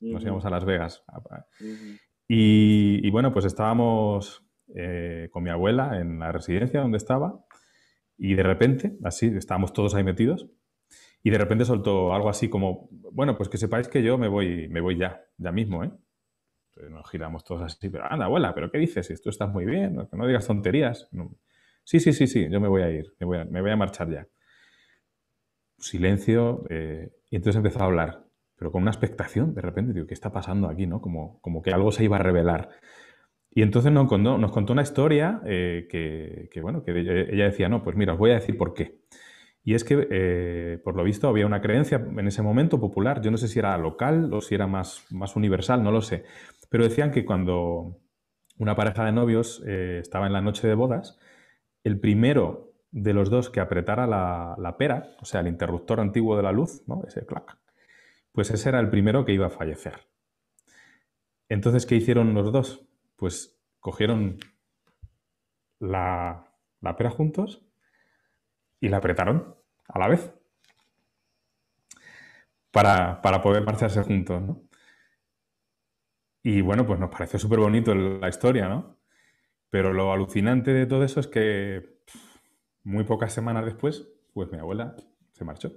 nos 0.00 0.22
íbamos 0.22 0.46
a 0.46 0.50
Las 0.50 0.64
Vegas. 0.64 1.04
y, 2.26 3.10
bueno, 3.10 3.34
pues 3.34 3.44
estábamos 3.44 4.48
eh, 4.74 5.28
con 5.30 5.42
mi 5.42 5.50
abuela 5.50 6.00
en 6.00 6.18
la 6.20 6.32
residencia 6.32 6.80
donde 6.80 6.96
estaba 6.96 7.44
y 8.16 8.34
de 8.34 8.42
repente, 8.42 8.96
así, 9.04 9.26
estábamos 9.26 9.74
todos 9.74 9.94
ahí 9.94 10.04
metidos 10.04 10.48
y 11.22 11.28
de 11.28 11.36
repente 11.36 11.66
soltó 11.66 12.14
algo 12.14 12.30
así 12.30 12.48
como, 12.48 12.88
bueno, 13.12 13.36
pues 13.36 13.50
que 13.50 13.58
sepáis 13.58 13.88
que 13.88 14.02
yo 14.02 14.16
me 14.16 14.28
voy, 14.28 14.68
me 14.68 14.80
voy 14.80 14.96
ya, 14.96 15.22
ya 15.36 15.52
mismo, 15.52 15.84
¿eh? 15.84 15.90
nos 16.90 17.10
giramos 17.10 17.44
todos 17.44 17.62
así, 17.62 17.90
pero 17.90 18.10
anda, 18.10 18.24
abuela, 18.24 18.54
¿pero 18.54 18.70
qué 18.70 18.78
dices? 18.78 19.10
Esto 19.10 19.28
estás 19.28 19.50
muy 19.50 19.66
bien, 19.66 19.96
no, 19.96 20.08
no 20.10 20.26
digas 20.26 20.46
tonterías. 20.46 21.10
Sí, 21.88 22.00
sí, 22.00 22.12
sí, 22.12 22.26
sí, 22.26 22.46
yo 22.50 22.60
me 22.60 22.68
voy 22.68 22.82
a 22.82 22.90
ir, 22.90 23.14
me 23.18 23.62
voy 23.62 23.70
a, 23.70 23.76
marchar 23.76 24.10
ya. 24.10 24.28
Silencio, 25.78 26.64
eh, 26.68 27.12
y 27.30 27.36
entonces 27.36 27.56
empezó 27.56 27.80
a 27.80 27.86
hablar, 27.86 28.26
pero 28.56 28.70
con 28.70 28.82
una 28.82 28.90
expectación, 28.90 29.54
de 29.54 29.62
repente, 29.62 29.94
digo, 29.94 30.06
¿qué 30.06 30.12
está 30.12 30.30
pasando 30.30 30.68
aquí? 30.68 30.86
¿no? 30.86 31.00
Como, 31.00 31.40
como 31.40 31.62
que 31.62 31.70
algo 31.70 31.90
se 31.90 32.04
iba 32.04 32.16
a 32.16 32.22
revelar. 32.22 32.68
Y 33.50 33.62
entonces 33.62 33.90
nos 33.90 34.06
contó, 34.06 34.36
nos 34.36 34.52
contó 34.52 34.74
una 34.74 34.82
historia 34.82 35.40
eh, 35.46 35.88
que, 35.90 36.60
bueno, 36.60 36.82
que 36.82 36.90
ella 36.90 37.44
decía, 37.44 37.70
no, 37.70 37.82
pues 37.82 37.96
mira, 37.96 38.12
os 38.12 38.18
voy 38.18 38.32
a 38.32 38.34
decir 38.34 38.58
por 38.58 38.74
qué. 38.74 39.00
Y 39.64 39.72
es 39.72 39.82
que, 39.82 40.06
eh, 40.10 40.78
por 40.84 40.94
lo 40.94 41.04
visto, 41.04 41.26
había 41.26 41.46
una 41.46 41.62
creencia 41.62 41.96
en 41.96 42.26
ese 42.28 42.42
momento 42.42 42.78
popular, 42.78 43.22
yo 43.22 43.30
no 43.30 43.38
sé 43.38 43.48
si 43.48 43.60
era 43.60 43.78
local 43.78 44.30
o 44.34 44.42
si 44.42 44.54
era 44.54 44.66
más, 44.66 45.06
más 45.10 45.36
universal, 45.36 45.82
no 45.82 45.90
lo 45.90 46.02
sé, 46.02 46.24
pero 46.68 46.84
decían 46.84 47.12
que 47.12 47.24
cuando 47.24 47.96
una 48.58 48.76
pareja 48.76 49.06
de 49.06 49.12
novios 49.12 49.62
estaba 49.64 50.26
en 50.26 50.34
la 50.34 50.42
noche 50.42 50.68
de 50.68 50.74
bodas, 50.74 51.18
el 51.84 52.00
primero 52.00 52.72
de 52.90 53.12
los 53.12 53.30
dos 53.30 53.50
que 53.50 53.60
apretara 53.60 54.06
la, 54.06 54.76
pera, 54.78 55.10
o 55.20 55.24
sea, 55.24 55.40
el 55.40 55.48
interruptor 55.48 56.00
antiguo 56.00 56.36
de 56.36 56.42
la 56.42 56.52
luz, 56.52 56.82
¿no? 56.86 57.02
ese 57.06 57.26
clac, 57.26 57.58
pues 58.32 58.50
ese 58.50 58.68
era 58.68 58.80
el 58.80 58.90
primero 58.90 59.24
que 59.24 59.32
iba 59.32 59.46
a 59.46 59.50
fallecer. 59.50 60.08
Entonces, 61.48 61.86
¿qué 61.86 61.96
hicieron 61.96 62.34
los 62.34 62.52
dos? 62.52 62.86
Pues 63.16 63.58
cogieron 63.80 64.38
la, 65.80 66.52
pera 66.96 67.10
juntos 67.10 67.64
y 68.80 68.88
la 68.88 68.98
apretaron 68.98 69.56
a 69.88 69.98
la 69.98 70.08
vez 70.08 70.32
para, 72.70 73.20
para 73.22 73.42
poder 73.42 73.64
marcharse 73.64 74.02
juntos, 74.02 74.42
¿no? 74.42 74.62
Y 76.42 76.60
bueno, 76.60 76.86
pues 76.86 77.00
nos 77.00 77.10
pareció 77.10 77.38
súper 77.38 77.58
bonito 77.58 77.94
la 77.94 78.28
historia, 78.28 78.68
¿no? 78.68 78.97
Pero 79.70 79.92
lo 79.92 80.12
alucinante 80.12 80.72
de 80.72 80.86
todo 80.86 81.04
eso 81.04 81.20
es 81.20 81.26
que 81.26 81.98
muy 82.84 83.04
pocas 83.04 83.32
semanas 83.32 83.64
después, 83.64 84.08
pues 84.32 84.50
mi 84.50 84.58
abuela 84.58 84.96
se 85.32 85.44
marchó. 85.44 85.72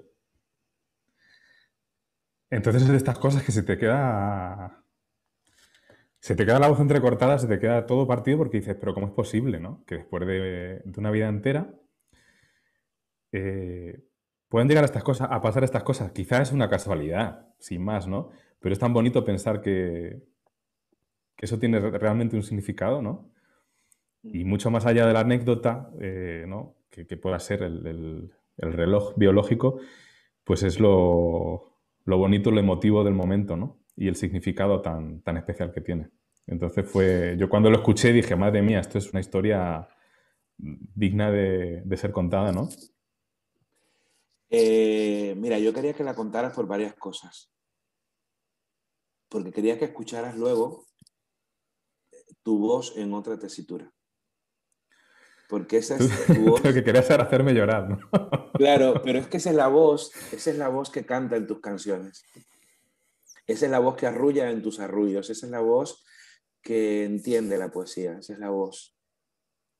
Entonces 2.49 2.83
es 2.83 2.89
de 2.89 2.97
estas 2.97 3.17
cosas 3.17 3.43
que 3.43 3.51
se 3.51 3.63
te 3.63 3.77
queda. 3.77 4.83
Se 6.19 6.35
te 6.35 6.45
queda 6.45 6.59
la 6.59 6.67
voz 6.67 6.79
entrecortada, 6.79 7.39
se 7.39 7.47
te 7.47 7.59
queda 7.59 7.85
todo 7.85 8.07
partido 8.07 8.37
porque 8.37 8.57
dices, 8.57 8.77
pero 8.79 8.93
¿cómo 8.93 9.07
es 9.07 9.13
posible, 9.13 9.59
no? 9.59 9.83
Que 9.85 9.95
después 9.95 10.25
de, 10.27 10.83
una 10.97 11.09
vida 11.09 11.27
entera, 11.27 11.73
eh, 13.31 14.03
pueden 14.49 14.67
llegar 14.67 14.83
a 14.83 14.85
estas 14.85 15.03
cosas, 15.03 15.29
a 15.31 15.41
pasar 15.41 15.63
estas 15.63 15.83
cosas. 15.83 16.11
Quizás 16.11 16.49
es 16.49 16.51
una 16.53 16.69
casualidad, 16.69 17.47
sin 17.59 17.83
más, 17.83 18.07
¿no? 18.07 18.29
Pero 18.59 18.73
es 18.73 18.79
tan 18.79 18.93
bonito 18.93 19.25
pensar 19.25 19.61
que 19.61 20.21
eso 21.37 21.57
tiene 21.57 21.79
realmente 21.79 22.35
un 22.35 22.43
significado, 22.43 23.01
¿no? 23.01 23.30
Y 24.23 24.43
mucho 24.43 24.69
más 24.69 24.85
allá 24.85 25.05
de 25.07 25.13
la 25.13 25.21
anécdota, 25.21 25.91
eh, 25.99 26.45
¿no? 26.47 26.75
que, 26.89 27.17
pueda 27.17 27.39
ser 27.39 27.63
el, 27.63 28.31
reloj 28.57 29.13
biológico, 29.15 29.79
pues 30.43 30.61
es 30.63 30.79
lo, 30.79 31.73
lo, 32.05 32.17
bonito, 32.17 32.51
lo 32.51 32.59
emotivo 32.59 33.03
del 33.03 33.13
momento, 33.13 33.55
¿no? 33.55 33.79
Y 33.95 34.07
el 34.07 34.15
significado 34.15 34.81
tan, 34.81 35.21
tan 35.21 35.37
especial 35.37 35.71
que 35.71 35.81
tiene. 35.81 36.09
Entonces 36.45 36.85
fue, 36.87 37.35
yo 37.39 37.49
cuando 37.49 37.69
lo 37.69 37.77
escuché 37.77 38.11
dije, 38.11 38.35
madre 38.35 38.61
mía, 38.61 38.79
esto 38.79 38.97
es 38.97 39.11
una 39.11 39.21
historia 39.21 39.87
digna 40.57 41.31
de, 41.31 41.81
de 41.83 41.97
ser 41.97 42.11
contada, 42.11 42.51
¿no? 42.51 42.69
Eh, 44.49 45.33
mira, 45.37 45.57
yo 45.59 45.73
quería 45.73 45.93
que 45.93 46.03
la 46.03 46.13
contaras 46.13 46.53
por 46.53 46.67
varias 46.67 46.93
cosas. 46.95 47.49
Porque 49.29 49.51
quería 49.51 49.79
que 49.79 49.85
escucharas 49.85 50.35
luego 50.35 50.85
tu 52.43 52.59
voz 52.59 52.97
en 52.97 53.13
otra 53.13 53.39
tesitura. 53.39 53.91
Porque 55.51 55.79
esa 55.79 55.97
es 55.97 56.09
tu 56.27 56.45
voz. 56.45 56.63
Lo 56.63 56.73
que 56.73 56.81
querías 56.81 57.09
era 57.09 57.25
hacerme 57.25 57.53
llorar, 57.53 57.89
¿no? 57.89 57.99
claro, 58.53 59.01
pero 59.03 59.19
es 59.19 59.27
que 59.27 59.35
esa 59.35 59.49
es 59.49 59.55
la 59.57 59.67
voz, 59.67 60.13
esa 60.31 60.49
es 60.49 60.57
la 60.57 60.69
voz 60.69 60.89
que 60.89 61.05
canta 61.05 61.35
en 61.35 61.45
tus 61.45 61.59
canciones. 61.59 62.23
Esa 63.45 63.65
es 63.65 63.71
la 63.71 63.79
voz 63.79 63.97
que 63.97 64.07
arrulla 64.07 64.49
en 64.49 64.61
tus 64.61 64.79
arrullos, 64.79 65.29
esa 65.29 65.45
es 65.45 65.51
la 65.51 65.59
voz 65.59 66.05
que 66.61 67.03
entiende 67.03 67.57
la 67.57 67.69
poesía, 67.69 68.19
esa 68.19 68.31
es 68.31 68.39
la 68.39 68.49
voz. 68.49 68.95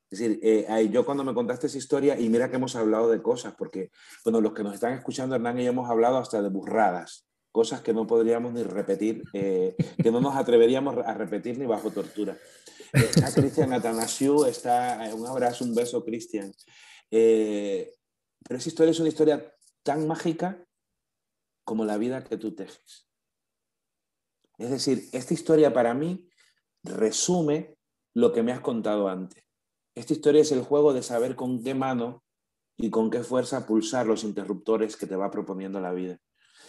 Es 0.10 0.20
decir, 0.20 0.42
eh, 0.44 0.90
yo 0.92 1.06
cuando 1.06 1.24
me 1.24 1.34
contaste 1.34 1.68
esa 1.68 1.78
historia, 1.78 2.20
y 2.20 2.28
mira 2.28 2.50
que 2.50 2.58
hemos 2.58 2.76
hablado 2.76 3.10
de 3.10 3.22
cosas, 3.22 3.56
porque, 3.58 3.92
bueno, 4.26 4.42
los 4.42 4.52
que 4.52 4.64
nos 4.64 4.74
están 4.74 4.92
escuchando, 4.92 5.36
Hernán 5.36 5.58
y 5.58 5.64
yo 5.64 5.70
hemos 5.70 5.90
hablado 5.90 6.18
hasta 6.18 6.42
de 6.42 6.50
burradas, 6.50 7.31
cosas 7.52 7.82
que 7.82 7.93
no 7.93 8.08
podríamos 8.08 8.54
ni 8.54 8.64
repetir, 8.64 9.24
eh, 9.34 9.76
que 10.02 10.12
no 10.12 10.22
nos 10.22 10.36
atreveríamos 10.36 10.97
a 11.06 11.14
repetir 11.14 11.58
ni 11.58 11.66
bajo 11.66 11.91
tortura. 11.91 12.38
Está 12.93 13.32
Cristian 13.36 13.74
Atanasiu, 13.74 14.45
está, 14.45 15.08
eh, 15.10 15.14
un 15.14 15.28
abrazo, 15.28 15.66
un 15.66 15.76
beso, 15.76 16.04
Cristian. 16.04 16.54
pero 17.10 18.58
esa 18.58 18.70
historia 18.70 18.91
es 18.91 18.99
una 18.99 19.10
historia 19.10 19.54
tan 19.84 20.08
mágica 20.08 20.66
como 21.64 21.86
la 21.86 21.97
vida 21.97 22.24
que 22.24 22.38
tú 22.38 22.56
tejes. 22.56 23.08
Es 24.58 24.70
decir, 24.70 25.10
esta 25.12 25.34
historia 25.34 25.74
para 25.74 25.93
mí 25.93 26.30
resume 26.84 27.78
lo 28.14 28.32
que 28.32 28.43
me 28.43 28.52
has 28.52 28.62
contado 28.62 29.08
antes. 29.08 29.43
Esta 29.95 30.14
historia 30.14 30.41
es 30.41 30.52
el 30.52 30.62
juego 30.62 30.93
de 30.93 31.04
saber 31.04 31.36
con 31.36 31.64
qué 31.64 31.74
mano 31.74 32.24
y 32.78 32.89
con 32.89 33.10
qué 33.10 33.24
fuerza 33.24 33.66
pulsar 33.66 34.06
los 34.06 34.24
interruptores 34.24 34.97
que 34.97 35.08
te 35.08 35.16
va 35.16 35.32
proponiendo 35.32 35.80
la 35.80 35.91
vida. 35.91 36.20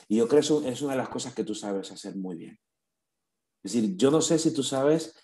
Y 0.09 0.17
yo 0.17 0.29
creo 0.29 0.41
que 0.41 0.69
es 0.69 0.83
una 0.83 0.93
de 0.93 0.99
las 0.99 1.09
cosas 1.09 1.35
que 1.35 1.45
tú 1.45 1.55
sabes 1.55 1.91
hacer 1.91 2.17
muy 2.17 2.37
bien. 2.37 2.59
Es 3.63 3.73
decir, 3.73 3.97
yo 3.97 4.11
no 4.11 4.21
sé 4.21 4.39
si 4.39 4.53
tú 4.53 4.63
sabes 4.63 5.15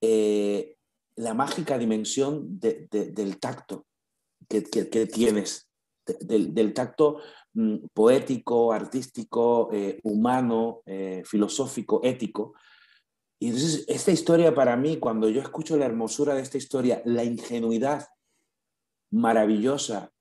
eh, 0.00 0.76
la 1.16 1.34
mágica 1.34 1.76
dimensión 1.76 2.58
del 2.58 3.38
tacto 3.38 3.86
que, 4.48 4.62
tienes, 5.06 5.68
del, 6.06 6.72
tacto 6.72 7.20
mm, 7.54 7.86
poético, 7.92 8.72
artístico, 8.72 9.70
eh, 9.72 10.00
humano, 10.02 10.82
eh, 10.86 11.22
filosófico, 11.24 12.00
ético, 12.02 12.54
y 13.42 13.46
entonces, 13.46 13.86
esta 13.88 14.12
historia 14.12 14.54
para 14.54 14.76
mí, 14.76 14.98
cuando 14.98 15.30
yo 15.30 15.40
escucho 15.40 15.76
la 15.78 15.86
hermosura 15.86 16.34
de 16.34 16.42
esta 16.42 16.58
historia, 16.58 17.00
la 17.06 17.24
ingenuidad 17.24 18.06
maravillosa 19.10 20.12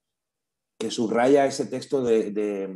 que 0.79 0.89
subraya 0.89 1.45
ese 1.45 1.65
texto 1.65 2.01
de, 2.01 2.73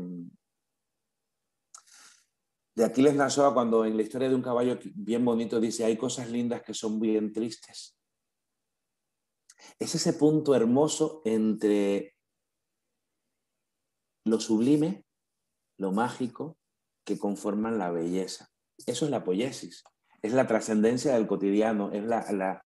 de, 2.76 2.86
Aquiles 2.86 3.16
Nasoa, 3.16 3.54
cuando 3.54 3.86
en 3.86 3.96
la 3.96 4.04
historia 4.04 4.30
de 4.30 4.36
un 4.36 4.42
caballo 4.42 4.80
bien 4.96 5.24
bonito 5.24 5.60
dice, 5.60 5.86
hay 5.86 5.98
cosas 5.98 6.30
lindas 6.30 6.62
que 6.64 6.74
son 6.74 7.00
bien 7.00 7.32
tristes. 7.32 7.98
Es 9.80 9.96
ese 9.96 10.14
punto 10.14 10.56
hermoso 10.56 11.22
entre 11.26 12.16
lo 14.26 14.40
sublime, 14.40 15.06
lo 15.78 15.92
mágico, 15.92 16.58
que 17.06 17.20
conforman 17.20 17.78
la 17.78 17.92
belleza. 17.92 18.50
Eso 18.86 19.06
es 19.06 19.12
la 19.12 19.24
poiesis 19.24 19.84
es 20.24 20.34
la 20.34 20.48
trascendencia 20.48 21.14
del 21.14 21.28
cotidiano, 21.28 21.92
es 21.92 22.04
la, 22.04 22.64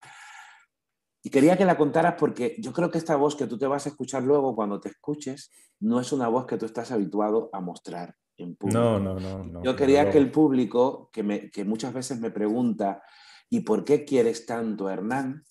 Y 1.22 1.30
quería 1.30 1.58
que 1.58 1.64
la 1.64 1.76
contaras 1.76 2.14
porque 2.18 2.56
yo 2.60 2.72
creo 2.72 2.90
que 2.90 2.98
esta 2.98 3.16
voz 3.16 3.34
que 3.34 3.48
tú 3.48 3.58
te 3.58 3.66
vas 3.66 3.84
a 3.84 3.88
escuchar 3.90 4.22
luego 4.22 4.54
cuando 4.54 4.80
te 4.80 4.88
escuches, 4.90 5.50
no 5.80 6.00
es 6.00 6.12
una 6.12 6.28
voz 6.28 6.46
que 6.46 6.56
tú 6.56 6.66
estás 6.66 6.92
habituado 6.92 7.50
a 7.52 7.60
mostrar 7.60 8.14
en 8.38 8.56
público. 8.56 8.80
No, 8.80 8.98
no, 8.98 9.44
no. 9.44 9.62
yo 9.62 9.76
quería 9.76 10.10
que 10.10 10.18
el 10.18 10.30
público, 10.30 11.10
que, 11.12 11.22
me, 11.22 11.50
que 11.50 11.64
muchas 11.64 11.92
veces 11.92 12.18
me 12.18 12.30
pregunta, 12.30 13.02
¿y 13.50 13.60
por 13.60 13.84
qué 13.84 14.04
quieres 14.04 14.46
tanto 14.46 14.88
a 14.88 14.94
Hernán? 14.94 15.44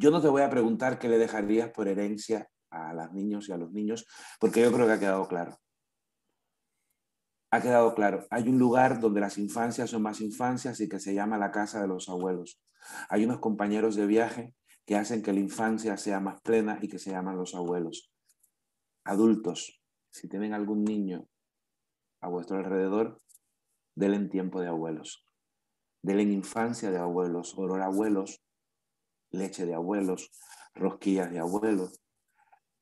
yo 0.00 0.10
no 0.10 0.22
te 0.22 0.28
voy 0.28 0.40
a 0.40 0.48
preguntar 0.48 0.98
qué 0.98 1.06
le 1.06 1.18
dejarías 1.18 1.68
por 1.68 1.86
herencia 1.86 2.48
a 2.70 2.94
los 2.94 3.12
niños 3.12 3.46
y 3.50 3.52
a 3.52 3.58
los 3.58 3.70
niños, 3.72 4.06
porque 4.40 4.62
yo 4.62 4.72
creo 4.72 4.86
que 4.86 4.92
ha 4.94 4.98
quedado 4.98 5.28
claro. 5.28 5.58
Ha 7.54 7.60
quedado 7.60 7.94
claro. 7.94 8.26
Hay 8.30 8.48
un 8.48 8.58
lugar 8.58 8.98
donde 8.98 9.20
las 9.20 9.38
infancias 9.38 9.90
son 9.90 10.02
más 10.02 10.20
infancias 10.20 10.80
y 10.80 10.88
que 10.88 10.98
se 10.98 11.14
llama 11.14 11.38
la 11.38 11.52
casa 11.52 11.80
de 11.80 11.86
los 11.86 12.08
abuelos. 12.08 12.60
Hay 13.08 13.24
unos 13.24 13.38
compañeros 13.38 13.94
de 13.94 14.06
viaje 14.06 14.54
que 14.84 14.96
hacen 14.96 15.22
que 15.22 15.32
la 15.32 15.38
infancia 15.38 15.96
sea 15.96 16.18
más 16.18 16.40
plena 16.40 16.78
y 16.82 16.88
que 16.88 16.98
se 16.98 17.12
llaman 17.12 17.36
los 17.36 17.54
abuelos. 17.54 18.12
Adultos, 19.04 19.80
si 20.10 20.28
tienen 20.28 20.52
algún 20.52 20.82
niño 20.82 21.28
a 22.20 22.28
vuestro 22.28 22.56
alrededor, 22.56 23.22
denle 23.94 24.28
tiempo 24.28 24.60
de 24.60 24.66
abuelos 24.66 25.24
de 26.04 26.14
la 26.14 26.22
infancia 26.22 26.90
de 26.90 26.98
abuelos, 26.98 27.56
olor 27.56 27.80
abuelos, 27.80 28.42
leche 29.30 29.64
de 29.64 29.74
abuelos, 29.74 30.32
rosquillas 30.74 31.30
de 31.30 31.38
abuelos, 31.38 31.98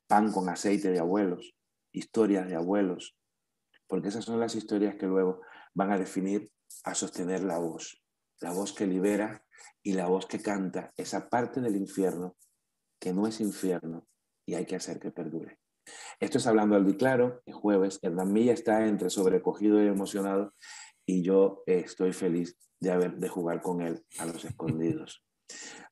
pan 0.08 0.32
con 0.32 0.48
aceite 0.48 0.90
de 0.90 0.98
abuelos, 0.98 1.54
historias 1.92 2.48
de 2.48 2.56
abuelos, 2.56 3.14
porque 3.92 4.08
esas 4.08 4.24
son 4.24 4.40
las 4.40 4.54
historias 4.54 4.94
que 4.94 5.04
luego 5.04 5.42
van 5.74 5.92
a 5.92 5.98
definir, 5.98 6.50
a 6.84 6.94
sostener 6.94 7.44
la 7.44 7.58
voz, 7.58 8.02
la 8.40 8.50
voz 8.50 8.72
que 8.72 8.86
libera 8.86 9.44
y 9.82 9.92
la 9.92 10.06
voz 10.06 10.24
que 10.24 10.40
canta 10.40 10.94
esa 10.96 11.28
parte 11.28 11.60
del 11.60 11.76
infierno 11.76 12.34
que 12.98 13.12
no 13.12 13.26
es 13.26 13.42
infierno 13.42 14.06
y 14.46 14.54
hay 14.54 14.64
que 14.64 14.76
hacer 14.76 14.98
que 14.98 15.10
perdure. 15.10 15.58
Esto 16.18 16.38
es 16.38 16.46
Hablando 16.46 16.74
al 16.74 16.96
Claro, 16.96 17.42
el 17.44 17.52
jueves, 17.52 17.98
Hernán 18.00 18.32
Milla 18.32 18.54
está 18.54 18.86
entre 18.86 19.10
sobrecogido 19.10 19.84
y 19.84 19.88
emocionado 19.88 20.54
y 21.04 21.22
yo 21.22 21.62
estoy 21.66 22.14
feliz 22.14 22.56
de, 22.80 22.92
haber, 22.92 23.18
de 23.18 23.28
jugar 23.28 23.60
con 23.60 23.82
él 23.82 24.06
a 24.18 24.24
los 24.24 24.42
escondidos. 24.46 25.22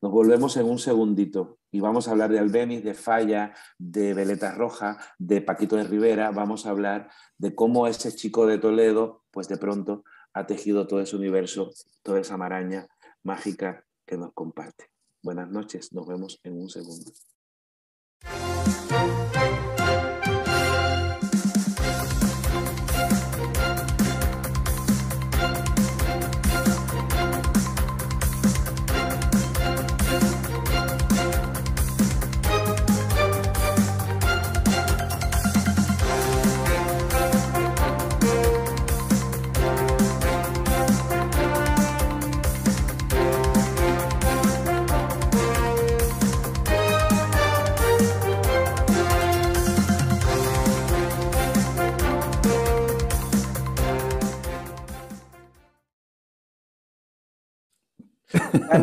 Nos 0.03 0.13
volvemos 0.13 0.57
en 0.57 0.67
un 0.67 0.79
segundito 0.79 1.59
y 1.71 1.81
vamos 1.81 2.09
a 2.09 2.13
hablar 2.13 2.31
de 2.31 2.39
Albeniz, 2.39 2.83
de 2.83 2.95
Falla, 2.95 3.55
de 3.79 4.15
Veleta 4.15 4.53
Roja, 4.53 4.99
de 5.19 5.41
Paquito 5.41 5.77
de 5.77 5.85
Rivera. 5.85 6.31
Vamos 6.31 6.67
a 6.67 6.71
hablar 6.71 7.11
de 7.39 7.55
cómo 7.55 7.87
ese 7.87 8.15
chico 8.15 8.47
de 8.47 8.59
Toledo, 8.59 9.25
pues 9.31 9.49
de 9.49 9.59
pronto 9.59 10.05
ha 10.33 10.47
tejido 10.47 10.87
todo 10.87 11.01
ese 11.01 11.17
universo, 11.17 11.71
toda 12.03 12.21
esa 12.21 12.37
maraña 12.37 12.89
mágica 13.23 13.85
que 14.07 14.17
nos 14.17 14.33
comparte. 14.33 14.91
Buenas 15.23 15.51
noches, 15.51 15.93
nos 15.93 16.07
vemos 16.07 16.41
en 16.45 16.59
un 16.61 16.71
segundo. 16.71 17.13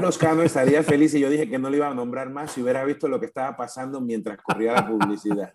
Carlos 0.07 0.17
Cano 0.17 0.43
estaría 0.43 0.83
feliz 0.83 1.13
y 1.15 1.19
yo 1.19 1.29
dije 1.29 1.49
que 1.49 1.59
no 1.59 1.69
le 1.69 1.77
iba 1.77 1.87
a 1.87 1.93
nombrar 1.93 2.29
más 2.29 2.53
si 2.53 2.61
hubiera 2.61 2.81
visto 2.85 3.09
lo 3.09 3.19
que 3.19 3.25
estaba 3.25 3.57
pasando 3.57 3.99
mientras 3.99 4.37
corría 4.41 4.71
la 4.71 4.87
publicidad. 4.87 5.51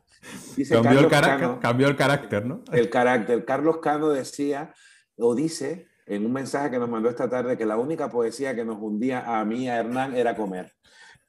cambió, 0.70 1.00
el 1.00 1.58
cambió, 1.58 1.88
el 1.88 1.96
carácter, 1.96 2.44
¿no? 2.44 2.62
El 2.70 2.90
carácter. 2.90 3.46
Carlos 3.46 3.78
Cano 3.78 4.10
decía 4.10 4.74
o 5.16 5.34
dice 5.34 5.88
en 6.06 6.26
un 6.26 6.34
mensaje 6.34 6.70
que 6.70 6.78
nos 6.78 6.90
mandó 6.90 7.08
esta 7.08 7.30
tarde 7.30 7.56
que 7.56 7.64
la 7.64 7.78
única 7.78 8.10
poesía 8.10 8.54
que 8.54 8.62
nos 8.62 8.76
hundía 8.78 9.40
a 9.40 9.42
mí 9.46 9.64
y 9.64 9.68
a 9.68 9.78
Hernán 9.78 10.14
era 10.14 10.36
comer. 10.36 10.74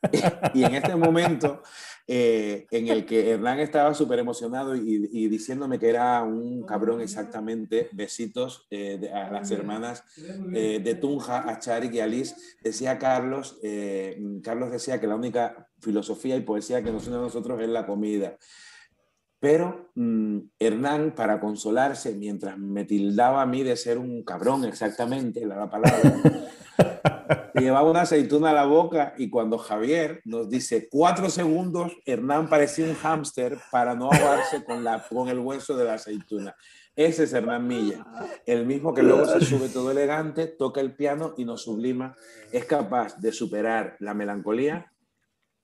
y 0.54 0.66
en 0.66 0.76
este 0.76 0.94
momento 0.98 1.64
eh, 2.06 2.68
en 2.72 2.90
el 2.90 3.06
que 3.06 3.32
Hernán 3.32 3.60
estaba 3.60 3.94
súper 3.94 4.20
emocionado 4.20 4.76
y, 4.76 5.28
diciéndome 5.28 5.80
que 5.80 5.90
era 5.90 6.22
un 6.24 6.64
cabrón 6.64 7.00
exactamente, 7.00 7.90
besitos 7.94 8.68
eh, 8.70 9.10
a 9.14 9.32
las 9.32 9.50
hermanas 9.52 10.04
eh, 10.54 10.82
de 10.84 10.96
Tunja, 10.96 11.50
a 11.50 11.60
Charik 11.60 11.94
y 11.94 12.00
a 12.02 12.08
Liz, 12.08 12.36
decía 12.62 13.00
Carlos, 13.00 13.60
Carlos 14.44 14.72
decía 14.72 15.00
que 15.00 15.08
la 15.08 15.16
única 15.16 15.70
filosofía 15.80 16.36
y 16.36 16.42
poesía 16.42 16.84
que 16.84 16.92
nos 16.92 17.08
une 17.08 17.18
a 17.18 17.20
nosotros 17.20 17.62
es 17.62 17.70
la 17.70 17.86
comida. 17.86 18.38
Pero 19.40 19.92
mm, 19.96 20.40
Hernán, 20.58 21.16
para 21.16 21.40
consolarse, 21.40 22.16
mientras 22.16 22.58
me 22.58 22.86
tildaba 22.86 23.42
a 23.42 23.46
mí 23.46 23.62
de 23.64 23.76
ser 23.76 23.98
un 23.98 24.24
cabrón, 24.24 24.64
exactamente, 24.64 25.46
la 25.46 25.70
palabra, 25.70 26.00
llevaba 27.62 27.90
una 27.90 28.02
aceituna 28.02 28.52
a 28.52 28.54
la 28.54 28.66
boca 28.66 29.14
y 29.18 29.30
cuando 29.30 29.58
Javier 29.58 30.22
nos 30.26 30.50
dice 30.50 30.88
cuatro 30.90 31.30
segundos, 31.30 31.92
Hernán 32.06 32.50
parecía 32.50 32.86
un 32.86 32.96
hámster 32.96 33.60
para 33.72 33.96
no 33.96 34.06
ahogarse 34.06 34.64
con, 34.64 34.84
la, 34.84 35.06
con 35.08 35.30
el 35.30 35.40
hueso 35.40 35.76
de 35.78 35.86
la 35.86 35.96
aceituna. 35.96 36.56
Ese 36.96 37.24
es 37.24 37.34
Hernán 37.34 37.68
Milla, 37.68 38.06
el 38.46 38.66
mismo 38.68 38.94
que 38.94 39.02
luego 39.02 39.26
se 39.26 39.44
sube 39.44 39.68
todo 39.70 39.90
elegante, 39.90 40.46
toca 40.46 40.80
el 40.80 40.96
piano 40.96 41.34
y 41.38 41.46
nos 41.46 41.64
sublima. 41.64 42.16
Es 42.52 42.66
capaz 42.66 43.20
de 43.20 43.32
superar 43.32 43.96
la 44.00 44.14
melancolía 44.14 44.94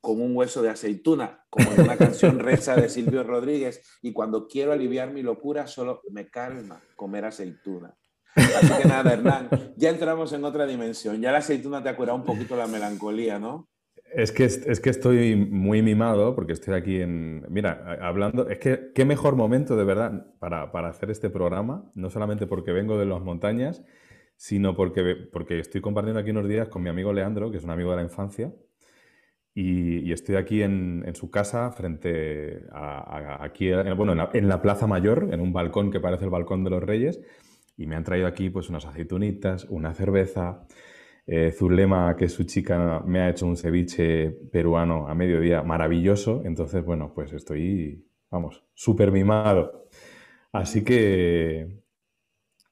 con 0.01 0.21
un 0.21 0.35
hueso 0.35 0.61
de 0.61 0.69
aceituna, 0.69 1.45
como 1.49 1.71
en 1.71 1.81
una 1.81 1.97
canción 1.97 2.39
reza 2.39 2.75
de 2.75 2.89
Silvio 2.89 3.23
Rodríguez. 3.23 3.81
Y 4.01 4.11
cuando 4.11 4.47
quiero 4.47 4.71
aliviar 4.71 5.11
mi 5.11 5.21
locura, 5.21 5.67
solo 5.67 6.01
me 6.09 6.29
calma 6.29 6.81
comer 6.95 7.25
aceituna. 7.25 7.95
Así 8.35 8.73
que 8.81 8.87
nada, 8.87 9.13
Hernán, 9.13 9.49
ya 9.75 9.89
entramos 9.89 10.31
en 10.33 10.43
otra 10.43 10.65
dimensión. 10.65 11.21
Ya 11.21 11.31
la 11.31 11.39
aceituna 11.39 11.83
te 11.83 11.89
ha 11.89 11.95
curado 11.95 12.17
un 12.17 12.23
poquito 12.23 12.55
la 12.55 12.67
melancolía, 12.67 13.39
¿no? 13.39 13.67
Es 14.13 14.31
que, 14.31 14.45
es 14.45 14.79
que 14.79 14.89
estoy 14.89 15.35
muy 15.35 15.81
mimado 15.81 16.35
porque 16.35 16.53
estoy 16.53 16.73
aquí 16.73 17.01
en... 17.01 17.45
Mira, 17.49 17.97
hablando... 18.01 18.49
Es 18.49 18.57
que 18.57 18.91
qué 18.95 19.05
mejor 19.05 19.35
momento 19.35 19.75
de 19.75 19.83
verdad 19.83 20.25
para, 20.39 20.71
para 20.71 20.89
hacer 20.89 21.11
este 21.11 21.29
programa, 21.29 21.91
no 21.93 22.09
solamente 22.09 22.47
porque 22.47 22.71
vengo 22.71 22.97
de 22.97 23.05
las 23.05 23.21
montañas, 23.21 23.83
sino 24.35 24.75
porque, 24.75 25.15
porque 25.31 25.59
estoy 25.59 25.81
compartiendo 25.81 26.19
aquí 26.21 26.31
unos 26.31 26.47
días 26.47 26.69
con 26.69 26.81
mi 26.81 26.89
amigo 26.89 27.13
Leandro, 27.13 27.51
que 27.51 27.57
es 27.57 27.63
un 27.63 27.71
amigo 27.71 27.91
de 27.91 27.97
la 27.97 28.03
infancia, 28.03 28.53
y, 29.53 30.13
estoy 30.13 30.37
aquí 30.37 30.63
en, 30.63 31.03
en, 31.05 31.15
su 31.15 31.29
casa, 31.29 31.69
frente 31.71 32.63
a, 32.71 33.43
aquí, 33.43 33.69
bueno, 33.97 34.13
en 34.13 34.17
la, 34.19 34.29
en 34.33 34.47
la, 34.47 34.61
Plaza 34.61 34.87
Mayor, 34.87 35.27
en 35.33 35.41
un 35.41 35.51
balcón 35.51 35.91
que 35.91 35.99
parece 35.99 36.23
el 36.23 36.29
balcón 36.29 36.63
de 36.63 36.69
los 36.69 36.81
Reyes, 36.81 37.19
y 37.79 37.87
me 37.87 37.95
han 37.95 38.03
traído 38.03 38.27
aquí 38.27 38.49
pues 38.49 38.69
unas 38.69 38.85
aceitunitas, 38.85 39.63
una 39.69 39.93
cerveza. 39.93 40.67
Eh, 41.25 41.51
Zulema, 41.51 42.15
que 42.17 42.25
es 42.25 42.33
su 42.33 42.43
chica, 42.43 43.01
me 43.05 43.21
ha 43.21 43.29
hecho 43.29 43.45
un 43.45 43.55
ceviche 43.55 44.31
peruano 44.51 45.07
a 45.07 45.15
mediodía 45.15 45.63
maravilloso. 45.63 46.41
Entonces, 46.43 46.83
bueno, 46.83 47.13
pues 47.13 47.31
estoy, 47.31 48.05
vamos, 48.29 48.65
súper 48.73 49.13
mimado. 49.13 49.87
Así 50.51 50.83
que, 50.83 51.83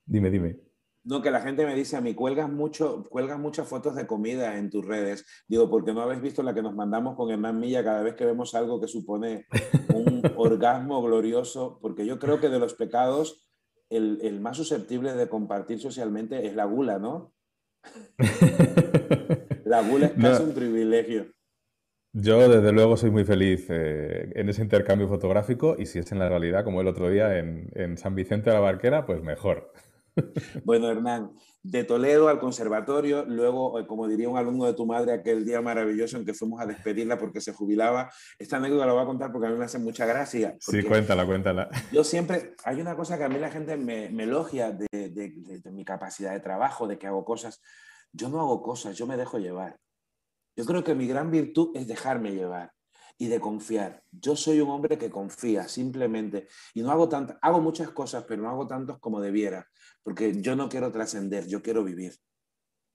dime, 0.05 0.29
dime. 0.29 0.59
No, 1.05 1.21
que 1.21 1.31
la 1.31 1.39
gente 1.39 1.65
me 1.65 1.73
dice 1.73 1.95
a 1.95 2.01
mí, 2.01 2.13
cuelgas, 2.13 2.51
mucho, 2.51 3.05
cuelgas 3.09 3.39
muchas 3.39 3.65
fotos 3.65 3.95
de 3.95 4.07
comida 4.07 4.57
en 4.57 4.69
tus 4.69 4.85
redes. 4.85 5.25
Digo, 5.47 5.69
porque 5.69 5.93
no 5.93 6.01
habéis 6.01 6.21
visto 6.21 6.43
la 6.43 6.53
que 6.53 6.61
nos 6.61 6.75
mandamos 6.75 7.15
con 7.15 7.31
Hernán 7.31 7.61
Milla 7.61 7.81
cada 7.81 8.03
vez 8.03 8.15
que 8.15 8.25
vemos 8.25 8.53
algo 8.55 8.81
que 8.81 8.89
supone 8.89 9.45
un 9.93 10.21
orgasmo 10.35 11.01
glorioso, 11.01 11.79
porque 11.81 12.05
yo 12.05 12.19
creo 12.19 12.41
que 12.41 12.49
de 12.49 12.59
los 12.59 12.73
pecados 12.73 13.46
el, 13.89 14.39
más 14.39 14.57
susceptible 14.57 15.13
de 15.13 15.27
compartir 15.27 15.79
socialmente 15.79 16.45
es 16.45 16.55
la 16.55 16.65
gula, 16.65 16.99
¿no? 16.99 17.33
la 19.65 19.81
gula 19.81 20.07
es 20.07 20.13
casi 20.13 20.43
un 20.43 20.53
privilegio. 20.53 21.27
Yo, 22.13 22.49
desde 22.49 22.71
luego, 22.71 22.97
soy 22.97 23.11
muy 23.11 23.25
feliz 23.25 23.67
eh, 23.69 24.31
en 24.35 24.49
ese 24.49 24.63
intercambio 24.63 25.07
fotográfico 25.07 25.75
y 25.77 25.85
si 25.85 25.99
es 25.99 26.11
en 26.11 26.19
la 26.19 26.29
realidad, 26.29 26.63
como 26.63 26.81
el 26.81 26.87
otro 26.87 27.09
día 27.09 27.37
en, 27.37 27.69
en 27.75 27.97
San 27.97 28.15
Vicente 28.15 28.49
de 28.49 28.55
la 28.55 28.59
Barquera, 28.61 29.05
pues 29.05 29.21
mejor. 29.21 29.71
Bueno, 30.63 30.89
Hernán, 30.89 31.31
de 31.63 31.83
Toledo 31.83 32.29
al 32.29 32.39
conservatorio, 32.39 33.25
luego, 33.25 33.79
eh, 33.79 33.87
como 33.87 34.07
diría 34.07 34.29
un 34.29 34.37
alumno 34.37 34.65
de 34.65 34.73
tu 34.73 34.85
madre, 34.85 35.13
aquel 35.13 35.45
día 35.45 35.61
maravilloso 35.61 36.17
en 36.17 36.25
que 36.25 36.33
fuimos 36.33 36.61
a 36.61 36.65
despedirla 36.65 37.17
porque 37.17 37.41
se 37.41 37.53
jubilaba. 37.53 38.09
Esta 38.39 38.57
anécdota 38.57 38.85
la 38.85 38.93
voy 38.93 39.03
a 39.03 39.05
contar 39.05 39.31
porque 39.31 39.47
a 39.47 39.51
mí 39.51 39.57
me 39.57 39.65
hace 39.65 39.79
mucha 39.79 40.05
gracia. 40.05 40.55
Sí, 40.59 40.83
cuéntala, 40.83 41.25
cuéntala. 41.25 41.69
Yo 41.91 42.03
siempre, 42.03 42.55
hay 42.63 42.81
una 42.81 42.95
cosa 42.95 43.17
que 43.17 43.23
a 43.23 43.29
mí 43.29 43.39
la 43.39 43.51
gente 43.51 43.77
me, 43.77 44.05
elogia 44.05 44.71
de, 44.71 44.87
de 45.09 45.71
mi 45.71 45.85
capacidad 45.85 46.31
de 46.31 46.39
trabajo, 46.39 46.87
de 46.87 46.97
que 46.97 47.07
hago 47.07 47.23
cosas. 47.23 47.61
Yo 48.11 48.29
no 48.29 48.39
hago 48.39 48.61
cosas, 48.61 48.97
yo 48.97 49.05
me 49.07 49.17
dejo 49.17 49.37
llevar. 49.37 49.77
Yo 50.55 50.65
creo 50.65 50.83
que 50.83 50.95
mi 50.95 51.07
gran 51.07 51.29
virtud 51.29 51.75
es 51.75 51.87
dejarme 51.87 52.31
llevar 52.31 52.71
y 53.17 53.27
de 53.27 53.39
confiar. 53.39 54.03
Yo 54.11 54.35
soy 54.35 54.61
un 54.61 54.69
hombre 54.69 54.97
que 54.97 55.09
confía 55.09 55.67
simplemente 55.67 56.47
y 56.73 56.81
no 56.81 56.91
hago 56.91 57.09
tantas, 57.09 57.37
hago 57.41 57.59
muchas 57.59 57.89
cosas, 57.89 58.25
pero 58.27 58.43
no 58.43 58.49
hago 58.49 58.67
tantos 58.67 58.99
como 58.99 59.19
debiera, 59.19 59.67
porque 60.07 60.41
yo 60.41 60.55
no 60.55 60.69
quiero 60.69 60.89
trascender, 60.89 61.47
yo 61.47 61.61
quiero 61.61 61.83
vivir. 61.83 62.13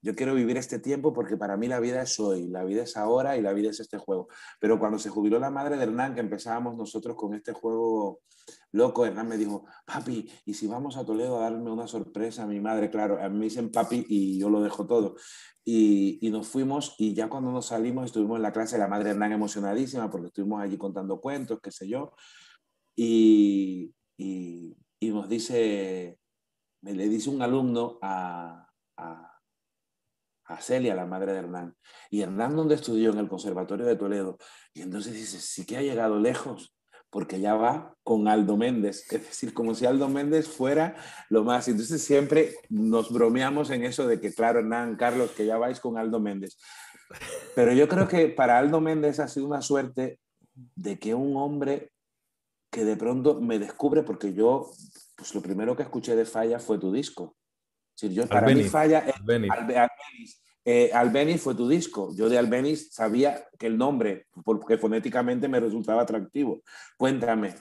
Yo 0.01 0.15
quiero 0.15 0.33
vivir 0.35 0.57
este 0.57 0.79
tiempo 0.79 1.13
porque 1.13 1.37
para 1.37 1.59
mí 1.59 1.69
la 1.69 1.79
vida 1.79 2.01
es 2.01 2.19
hoy, 2.19 2.49
la 2.49 2.65
vida 2.65 2.85
es 2.85 2.97
ahora 2.97 3.37
y 3.37 3.43
la 3.43 3.53
vida 3.53 3.69
es 3.69 3.81
este 3.81 3.99
juego. 3.99 4.29
Pero 4.59 4.79
cuando 4.79 4.99
se 4.99 5.11
jubiló 5.11 5.39
la 5.39 5.51
madre 5.51 5.77
de 5.77 5.83
Hernán, 5.83 6.15
que 6.15 6.21
empezábamos 6.21 6.75
nosotros 6.75 7.15
con 7.15 7.35
este 7.35 7.53
juego 7.53 8.23
loco, 8.71 9.05
Hernán 9.05 9.29
me 9.29 9.37
dijo, 9.37 9.67
papi, 9.85 10.27
¿y 10.47 10.55
si 10.55 10.67
vamos 10.67 10.97
a 10.97 11.05
Toledo 11.05 11.37
a 11.37 11.43
darme 11.43 11.71
una 11.71 11.87
sorpresa 11.87 12.45
a 12.45 12.47
mi 12.47 12.61
madre? 12.61 12.89
Claro, 12.89 13.23
a 13.23 13.29
mí 13.29 13.37
me 13.41 13.45
dicen 13.45 13.71
papi 13.71 14.07
y 14.09 14.39
yo 14.41 14.49
lo 14.49 14.63
dejo 14.63 14.87
todo. 14.87 15.17
Y, 15.67 16.19
y, 16.27 16.31
nos 16.31 16.49
fuimos 16.49 16.95
y 16.97 17.13
ya 17.13 17.29
cuando 17.29 17.53
nos 17.53 17.67
salimos 17.67 18.07
estuvimos 18.07 18.37
en 18.37 18.43
la 18.43 18.55
clase 18.55 18.77
de 18.77 18.85
la 18.85 18.89
madre 18.89 19.05
de 19.05 19.11
Hernán 19.11 19.33
emocionadísima 19.33 20.11
porque 20.11 20.29
estuvimos 20.29 20.63
allí 20.63 20.79
contando 20.79 21.21
cuentos, 21.21 21.61
qué 21.63 21.71
sé 21.71 21.87
yo. 21.87 22.15
Y, 22.97 23.93
y, 24.17 24.75
y 24.99 25.11
nos 25.11 25.29
dice, 25.29 26.19
me 26.83 26.93
le 26.93 27.09
dice 27.09 27.31
un 27.31 27.43
alumno 27.43 27.99
a, 28.03 28.69
a 28.97 29.33
a 30.53 30.61
Celia, 30.61 30.95
la 30.95 31.07
madre 31.07 31.33
de 31.33 31.39
Hernán. 31.39 31.75
Y 32.11 32.23
Hernán, 32.23 32.57
donde 32.57 32.75
estudió 32.75 33.11
en 33.11 33.19
el 33.19 33.29
Conservatorio 33.29 33.87
de 33.87 33.97
Toledo. 33.97 34.39
Y 34.75 34.83
entonces 34.83 35.15
dice, 35.15 35.41
sí 35.41 35.65
que 35.65 35.77
ha 35.77 35.83
llegado 35.83 36.19
lejos, 36.19 36.75
porque 37.11 37.41
ya 37.41 37.55
va 37.55 37.97
con 38.03 38.29
Aldo 38.29 38.57
Méndez. 38.57 39.07
Es 39.13 39.27
decir, 39.27 39.55
como 39.55 39.75
si 39.75 39.87
Aldo 39.87 40.09
Méndez 40.09 40.49
fuera 40.49 40.97
lo 41.29 41.45
más. 41.45 41.69
Entonces 41.69 42.03
siempre 42.03 42.55
nos 42.69 43.13
bromeamos 43.13 43.71
en 43.71 43.85
eso 43.85 44.07
de 44.07 44.21
que, 44.21 44.33
claro, 44.33 44.61
Hernán, 44.61 44.97
Carlos, 44.97 45.31
que 45.33 45.47
ya 45.47 45.59
vais 45.59 45.81
con 45.81 45.99
Aldo 45.99 46.21
Méndez. 46.21 46.59
Pero 47.55 47.73
yo 47.73 47.89
creo 47.89 48.09
que 48.09 48.29
para 48.29 48.59
Aldo 48.59 48.81
Méndez 48.81 49.21
ha 49.21 49.29
sido 49.29 49.47
una 49.47 49.61
suerte 49.61 50.19
de 50.55 50.99
que 50.99 51.15
un 51.15 51.37
hombre 51.37 51.93
que 52.71 52.85
de 52.87 52.97
pronto 52.97 53.39
me 53.39 53.59
descubre, 53.59 54.03
porque 54.03 54.33
yo, 54.33 54.71
pues 55.23 55.37
lo 55.37 55.41
primero 55.41 55.77
que 55.77 55.85
escuché 55.85 56.17
de 56.17 56.25
Falla 56.25 56.59
fue 56.59 56.81
tu 56.81 56.93
disco. 56.93 57.37
para 58.29 58.49
mí 58.49 58.65
Falla 58.65 59.05
es 59.07 60.43
eh, 60.65 60.91
Albeniz 60.93 61.41
fue 61.41 61.55
tu 61.55 61.69
disco. 61.69 62.13
Yo 62.17 62.29
de 62.29 62.39
Albeniz 62.39 62.93
sabía 62.93 63.47
que 63.57 63.69
el 63.69 63.79
nombre, 63.79 64.27
porque 64.45 64.79
fonéticamente 64.79 65.47
me 65.47 65.61
resultaba 65.61 66.03
atractivo. 66.03 66.63
Cuéntame, 66.97 67.55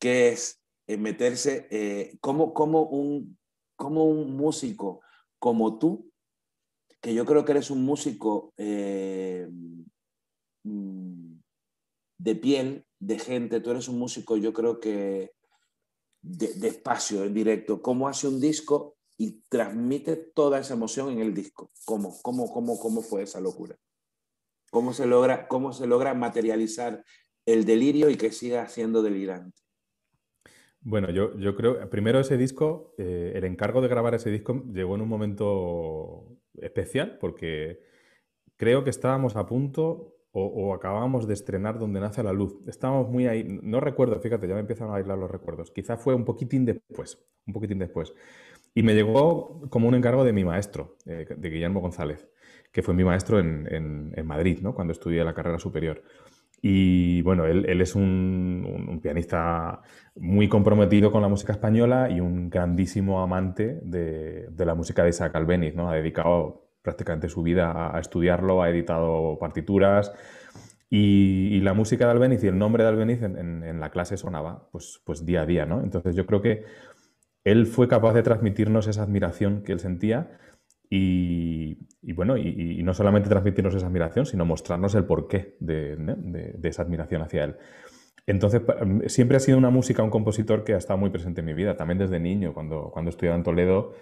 ¿qué 0.00 0.30
es 0.30 0.62
eh, 0.86 0.96
meterse, 0.96 1.68
eh, 1.70 2.16
como, 2.22 2.54
como, 2.54 2.84
un, 2.84 3.36
un 3.78 4.34
músico 4.34 5.02
como 5.38 5.78
tú, 5.78 6.10
que 7.02 7.12
yo 7.12 7.26
creo 7.26 7.44
que 7.44 7.52
eres 7.52 7.70
un 7.70 7.84
músico 7.84 8.54
eh, 8.56 9.50
mm, 10.62 11.34
de 12.16 12.36
piel, 12.36 12.86
de 12.98 13.18
gente, 13.18 13.60
tú 13.60 13.70
eres 13.72 13.86
un 13.86 13.98
músico, 13.98 14.38
yo 14.38 14.54
creo 14.54 14.80
que 14.80 15.35
de, 16.26 16.68
espacio, 16.68 17.24
en 17.24 17.32
directo, 17.32 17.80
cómo 17.80 18.08
hace 18.08 18.26
un 18.26 18.40
disco 18.40 18.96
y 19.16 19.42
transmite 19.48 20.16
toda 20.16 20.58
esa 20.58 20.74
emoción 20.74 21.10
en 21.10 21.20
el 21.20 21.32
disco. 21.32 21.70
¿Cómo, 21.84 22.16
cómo, 22.22 22.52
cómo, 22.52 22.78
cómo 22.78 23.02
fue 23.02 23.22
esa 23.22 23.40
locura? 23.40 23.76
¿Cómo 24.70 24.92
se, 24.92 25.06
logra, 25.06 25.46
¿Cómo 25.46 25.72
se 25.72 25.86
logra 25.86 26.12
materializar 26.14 27.04
el 27.46 27.64
delirio 27.64 28.10
y 28.10 28.16
que 28.16 28.32
siga 28.32 28.68
siendo 28.68 29.02
delirante? 29.02 29.62
Bueno, 30.80 31.10
yo, 31.10 31.36
yo 31.38 31.56
creo, 31.56 31.88
primero 31.88 32.20
ese 32.20 32.36
disco, 32.36 32.94
eh, 32.98 33.32
el 33.34 33.44
encargo 33.44 33.80
de 33.80 33.88
grabar 33.88 34.14
ese 34.14 34.30
disco 34.30 34.64
llegó 34.72 34.96
en 34.96 35.02
un 35.02 35.08
momento 35.08 36.36
especial 36.60 37.18
porque 37.18 37.80
creo 38.56 38.84
que 38.84 38.90
estábamos 38.90 39.36
a 39.36 39.46
punto 39.46 40.15
o, 40.38 40.74
acabábamos 40.74 41.26
de 41.26 41.34
estrenar 41.34 41.78
Donde 41.78 41.98
nace 42.00 42.22
la 42.22 42.32
luz. 42.32 42.56
Estábamos 42.68 43.08
muy 43.08 43.26
ahí, 43.26 43.44
no 43.62 43.80
recuerdo, 43.80 44.20
fíjate, 44.20 44.46
ya 44.46 44.54
me 44.54 44.60
empiezan 44.60 44.88
a 44.88 44.92
bailar 44.92 45.16
los 45.16 45.30
recuerdos. 45.30 45.70
Quizá 45.70 45.96
fue 45.96 46.14
un 46.14 46.24
poquitín 46.24 46.66
después, 46.66 47.18
un 47.46 47.54
poquitín 47.54 47.78
después. 47.78 48.12
Y 48.74 48.82
me 48.82 48.94
llegó 48.94 49.62
como 49.70 49.88
un 49.88 49.94
encargo 49.94 50.24
de 50.24 50.34
mi 50.34 50.44
maestro, 50.44 50.96
eh, 51.06 51.26
de 51.34 51.50
Guillermo 51.50 51.80
González, 51.80 52.28
que 52.70 52.82
fue 52.82 52.92
mi 52.92 53.04
maestro 53.04 53.38
en, 53.38 54.26
Madrid, 54.26 54.58
¿no? 54.60 54.74
cuando 54.74 54.92
estudié 54.92 55.24
la 55.24 55.32
carrera 55.32 55.58
superior. 55.58 56.02
Y 56.60 57.22
bueno, 57.22 57.46
él, 57.46 57.80
es 57.80 57.94
un, 57.94 59.00
pianista 59.02 59.80
muy 60.16 60.48
comprometido 60.48 61.10
con 61.10 61.22
la 61.22 61.28
música 61.28 61.52
española 61.52 62.10
y 62.10 62.20
un 62.20 62.50
grandísimo 62.50 63.22
amante 63.22 63.80
de, 63.82 64.48
la 64.58 64.74
música 64.74 65.02
de 65.02 65.10
Isaac 65.10 65.34
Albeniz, 65.34 65.74
¿no? 65.74 65.88
Ha 65.88 65.94
dedicado 65.94 66.65
prácticamente 66.86 67.28
su 67.28 67.42
vida 67.42 67.96
a, 67.96 67.98
estudiarlo, 67.98 68.62
ha 68.62 68.70
editado 68.70 69.38
partituras 69.40 70.12
y, 70.88 71.60
la 71.60 71.74
música 71.74 72.04
de 72.04 72.12
Albeniz 72.12 72.44
y 72.44 72.46
el 72.46 72.56
nombre 72.56 72.84
de 72.84 72.90
Albeniz 72.90 73.20
en, 73.22 73.80
la 73.80 73.90
clase 73.90 74.16
sonaba 74.16 74.68
pues, 74.70 75.02
pues 75.04 75.26
día 75.26 75.42
a 75.42 75.46
día, 75.46 75.66
¿no? 75.66 75.82
Entonces 75.82 76.14
yo 76.14 76.26
creo 76.26 76.40
que 76.40 76.64
él 77.42 77.66
fue 77.66 77.88
capaz 77.88 78.14
de 78.14 78.22
transmitirnos 78.22 78.86
esa 78.86 79.02
admiración 79.02 79.64
que 79.64 79.72
él 79.72 79.80
sentía 79.80 80.38
y, 80.88 81.76
bueno, 82.12 82.36
y, 82.36 82.80
no 82.84 82.94
solamente 82.94 83.28
transmitirnos 83.28 83.74
esa 83.74 83.88
admiración, 83.88 84.26
sino 84.26 84.44
mostrarnos 84.44 84.94
el 84.94 85.06
porqué 85.06 85.56
de, 85.58 86.54
esa 86.62 86.82
admiración 86.82 87.22
hacia 87.22 87.42
él. 87.42 87.56
Entonces, 88.28 88.62
siempre 89.08 89.38
ha 89.38 89.40
sido 89.40 89.58
una 89.58 89.70
música, 89.70 90.04
un 90.04 90.10
compositor 90.10 90.62
que 90.62 90.74
ha 90.74 90.78
estado 90.78 90.98
muy 90.98 91.10
presente 91.10 91.40
en 91.40 91.46
mi 91.46 91.54
vida, 91.54 91.76
también 91.76 91.98
desde 91.98 92.20
niño, 92.20 92.54
cuando, 92.54 92.90
cuando 92.92 93.10
estudiaba 93.10 93.36
en 93.36 93.42
Toledo, 93.42 93.94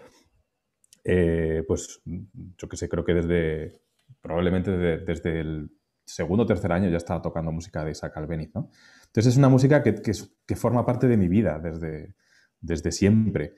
eh, 1.05 1.63
pues 1.69 2.01
yo 2.05 2.69
que 2.69 2.77
sé, 2.77 2.89
creo 2.89 3.05
que 3.05 3.15
desde, 3.15 3.81
probablemente 4.23 4.71
desde, 4.71 5.41
el 5.41 5.71
segundo 6.05 6.45
o 6.45 6.47
tercer 6.47 6.73
año 6.73 6.89
ya 6.89 6.97
estaba 6.97 7.21
tocando 7.21 7.53
música 7.53 7.85
de 7.85 7.91
Isaac 7.93 8.17
Albeniz, 8.17 8.55
¿no? 8.55 8.71
Entonces 9.07 9.35
es 9.35 9.39
una 9.39 9.49
música 9.49 9.83
que, 9.83 9.95
que, 9.95 10.57
forma 10.57 10.85
parte 10.85 11.07
de 11.07 11.17
mi 11.17 11.29
vida 11.29 11.59
desde, 11.59 12.15
desde 12.61 12.91
siempre. 12.91 13.55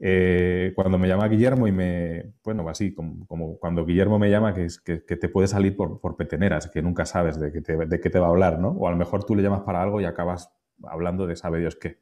Eh, 0.00 0.72
cuando 0.74 0.96
me 0.96 1.08
llama 1.08 1.28
Guillermo 1.28 1.66
y 1.66 1.72
me, 1.72 2.34
bueno, 2.42 2.68
así, 2.68 2.94
como, 2.94 3.58
cuando 3.58 3.84
Guillermo 3.84 4.18
me 4.18 4.30
llama, 4.30 4.54
que, 4.54 4.68
te 4.68 5.28
puede 5.28 5.48
salir 5.48 5.76
por, 5.76 6.00
por, 6.00 6.16
peteneras, 6.16 6.68
que 6.68 6.82
nunca 6.82 7.04
sabes 7.04 7.38
de 7.38 7.52
qué, 7.52 7.60
te, 7.60 7.76
de 7.76 8.00
qué 8.00 8.10
te 8.10 8.18
va 8.18 8.26
a 8.26 8.30
hablar, 8.30 8.58
¿no? 8.58 8.70
O 8.70 8.88
a 8.88 8.90
lo 8.90 8.96
mejor 8.96 9.24
tú 9.24 9.34
le 9.34 9.42
llamas 9.42 9.62
para 9.62 9.82
algo 9.82 10.00
y 10.00 10.04
acabas 10.04 10.50
hablando 10.84 11.26
de 11.26 11.36
sabe 11.36 11.60
Dios 11.60 11.76
qué. 11.76 11.98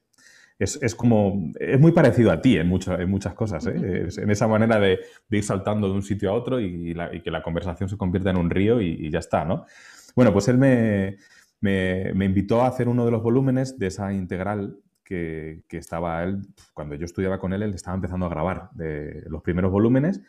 Es, 0.59 0.79
es 0.83 0.95
como, 0.95 1.53
es 1.61 1.79
muy 1.79 1.93
parecido 1.93 2.31
a 2.33 2.41
ti 2.41 2.57
en, 2.57 2.67
mucho, 2.67 2.99
en 2.99 3.11
muchas 3.11 3.35
cosas, 3.35 3.67
¿eh? 3.67 4.09
en 4.17 4.31
esa 4.31 4.49
manera 4.49 4.81
de, 4.81 5.01
de, 5.29 5.37
ir 5.37 5.45
saltando 5.45 5.87
de 5.87 5.95
un 5.95 6.03
sitio 6.03 6.31
a 6.31 6.35
otro 6.35 6.61
y, 6.61 6.95
y, 7.13 7.21
que 7.21 7.31
la 7.31 7.43
conversación 7.43 7.91
se 7.91 7.99
convierta 7.99 8.31
en 8.31 8.39
un 8.39 8.49
río 8.49 8.81
y, 8.81 8.89
y 8.89 9.11
ya 9.11 9.19
está, 9.19 9.45
¿no? 9.45 9.67
Bueno, 10.15 10.33
pues 10.33 10.49
él 10.49 10.57
me, 10.57 11.19
me, 11.61 12.13
me, 12.15 12.25
invitó 12.25 12.63
a 12.63 12.69
hacer 12.69 12.89
uno 12.89 13.05
de 13.05 13.11
los 13.11 13.23
volúmenes 13.23 13.79
de 13.79 13.89
esa 13.89 14.15
integral 14.15 14.79
que, 15.07 15.63
estaba 15.71 16.25
él, 16.25 16.43
cuando 16.75 16.95
yo 16.97 17.05
estudiaba 17.05 17.39
con 17.39 17.53
él, 17.53 17.63
él 17.63 17.75
estaba 17.75 17.95
empezando 17.95 18.27
a 18.27 18.29
grabar 18.29 18.71
de 18.73 19.23
los 19.29 19.43
primeros 19.43 19.71
volúmenes, 19.71 20.21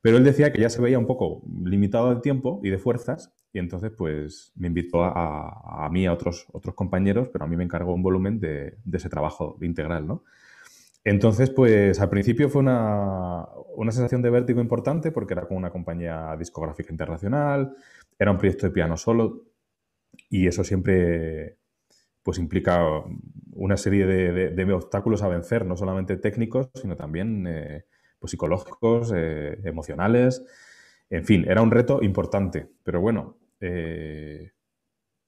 pero 0.00 0.16
él 0.16 0.24
decía 0.24 0.52
que 0.52 0.60
ya 0.60 0.70
se 0.70 0.80
veía 0.80 0.98
un 0.98 1.06
poco 1.06 1.42
limitado 1.64 2.14
de 2.14 2.20
tiempo 2.20 2.60
y 2.62 2.70
de 2.70 2.78
fuerzas, 2.78 3.32
y 3.52 3.58
entonces 3.58 3.90
pues 3.96 4.52
me 4.56 4.68
invitó 4.68 5.04
a, 5.04 5.84
a 5.86 5.88
mí, 5.90 6.06
a 6.06 6.12
otros, 6.12 6.46
otros 6.52 6.74
compañeros, 6.74 7.28
pero 7.32 7.44
a 7.44 7.48
mí 7.48 7.56
me 7.56 7.64
encargó 7.64 7.94
un 7.94 8.02
volumen 8.02 8.40
de, 8.40 8.78
de 8.84 8.98
ese 8.98 9.08
trabajo 9.08 9.58
integral, 9.60 10.06
¿no? 10.06 10.24
Entonces, 11.04 11.50
pues 11.50 11.98
al 12.00 12.10
principio 12.10 12.50
fue 12.50 12.60
una, 12.60 13.46
una, 13.74 13.90
sensación 13.90 14.20
de 14.20 14.30
vértigo 14.30 14.60
importante 14.60 15.10
porque 15.10 15.32
era 15.32 15.46
con 15.46 15.56
una 15.56 15.70
compañía 15.70 16.36
discográfica 16.38 16.92
internacional, 16.92 17.74
era 18.18 18.30
un 18.30 18.38
proyecto 18.38 18.66
de 18.66 18.72
piano 18.72 18.96
solo 18.98 19.46
y 20.28 20.46
eso 20.46 20.62
siempre 20.62 21.56
pues 22.22 22.38
implica 22.38 22.84
una 23.52 23.78
serie 23.78 24.06
de, 24.06 24.72
obstáculos 24.74 25.22
a 25.22 25.28
vencer, 25.28 25.64
no 25.64 25.76
solamente 25.76 26.16
técnicos, 26.18 26.70
sino 26.74 26.96
también 26.96 27.46
eh, 27.48 27.86
pues 28.18 28.32
psicológicos, 28.32 29.10
eh, 29.16 29.58
emocionales. 29.64 30.44
En 31.08 31.24
fin, 31.24 31.46
era 31.48 31.62
un 31.62 31.70
reto 31.70 32.00
importante, 32.02 32.68
pero 32.84 33.00
bueno, 33.00 33.38
eh, 33.60 34.52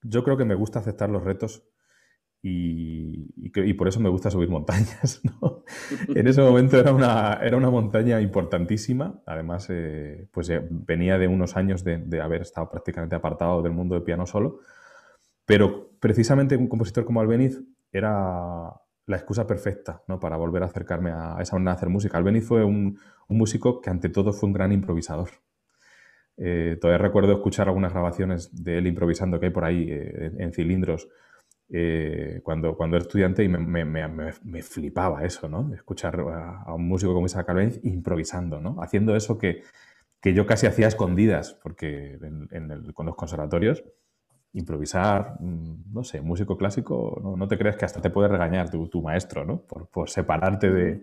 yo 0.03 0.25
creo 0.25 0.37
que 0.37 0.45
me 0.45 0.55
gusta 0.55 0.81
aceptar 0.81 1.11
los 1.11 1.23
retos 1.23 1.69
y, 2.45 3.51
por 3.75 3.87
eso 3.87 4.01
me 4.01 4.09
gusta 4.09 4.31
subir 4.31 4.49
montañas. 4.49 5.21
en 6.09 6.27
ese 6.27 6.43
momento 6.43 6.79
era 6.79 6.93
una, 6.93 7.35
era 7.35 7.57
una 7.57 7.71
montaña 7.71 8.21
importantísima, 8.21 9.23
además 9.27 9.69
pues 10.33 10.51
venía 10.71 11.19
de 11.19 11.29
unos 11.29 11.57
años 11.57 11.85
de, 11.85 11.99
de 11.99 12.21
haber 12.21 12.43
estado 12.43 12.69
prácticamente 12.71 13.15
apartado 13.15 13.63
del 13.63 13.73
mundo 13.73 13.95
de 13.95 14.01
piano 14.01 14.27
solo 14.27 14.61
pero 15.45 15.91
precisamente 16.01 16.57
un 16.57 16.69
compositor 16.69 17.05
como 17.05 17.21
Albeniz 17.21 17.61
era 17.91 18.73
la 19.07 19.17
excusa 19.17 19.47
perfecta 19.47 20.03
¿no? 20.07 20.21
para 20.21 20.37
volver 20.37 20.63
a 20.63 20.67
acercarme 20.67 21.11
a 21.11 21.37
esa 21.41 21.57
manera 21.57 21.73
de 21.73 21.77
hacer 21.77 21.89
música. 21.89 22.19
Albeniz 22.19 22.47
fue 22.47 22.65
un, 22.65 22.99
músico 23.29 23.81
que 23.81 23.91
ante 23.91 24.09
todo 24.11 24.33
fue 24.33 24.49
un 24.49 24.53
gran 24.53 24.73
improvisador. 24.73 25.31
Eh, 26.45 26.77
todavía 26.81 26.99
recuerdo 26.99 27.35
escuchar 27.35 27.69
algunas 27.69 27.93
grabaciones 27.93 28.65
de 28.65 28.79
él 28.79 28.89
improvisando 28.89 29.39
que 29.39 29.47
hay 29.47 29.53
por 29.53 29.65
ahí 29.65 29.87
eh, 29.89 30.33
en 30.39 30.53
cilindros 30.53 31.09
eh, 31.69 32.41
cuando, 32.43 32.77
cuando 32.77 32.97
era 32.97 33.05
estudiante 33.05 33.45
y 33.45 33.49
me, 33.49 34.63
flipaba 34.63 35.25
eso, 35.25 35.49
¿no? 35.49 35.73
Escuchar 35.73 36.19
a, 36.19 36.75
un 36.75 36.89
músico 36.89 37.15
como 37.15 37.27
Isaac 37.27 37.49
Albeniz 37.49 37.79
improvisando, 37.85 38.61
¿no? 38.61 38.83
Haciendo 38.83 39.15
eso 39.15 39.39
que, 39.39 39.63
yo 40.25 40.45
casi 40.45 40.67
hacía 40.67 40.89
escondidas, 40.89 41.55
porque 41.63 42.19
con 42.93 43.07
los 43.07 43.15
conservatorios 43.15 43.85
improvisar, 44.53 45.37
mm, 45.39 45.93
no 45.93 46.03
sé, 46.03 46.21
músico 46.23 46.59
clásico, 46.59 47.37
no, 47.37 47.47
te 47.47 47.57
creas 47.57 47.77
que 47.77 47.85
hasta 47.85 48.01
te 48.01 48.11
puede 48.11 48.29
regañar 48.29 48.69
tu, 48.69 49.01
maestro, 49.01 49.45
¿no? 49.45 49.63
Por, 49.63 50.11
separarte 50.11 50.71
de, 50.71 51.03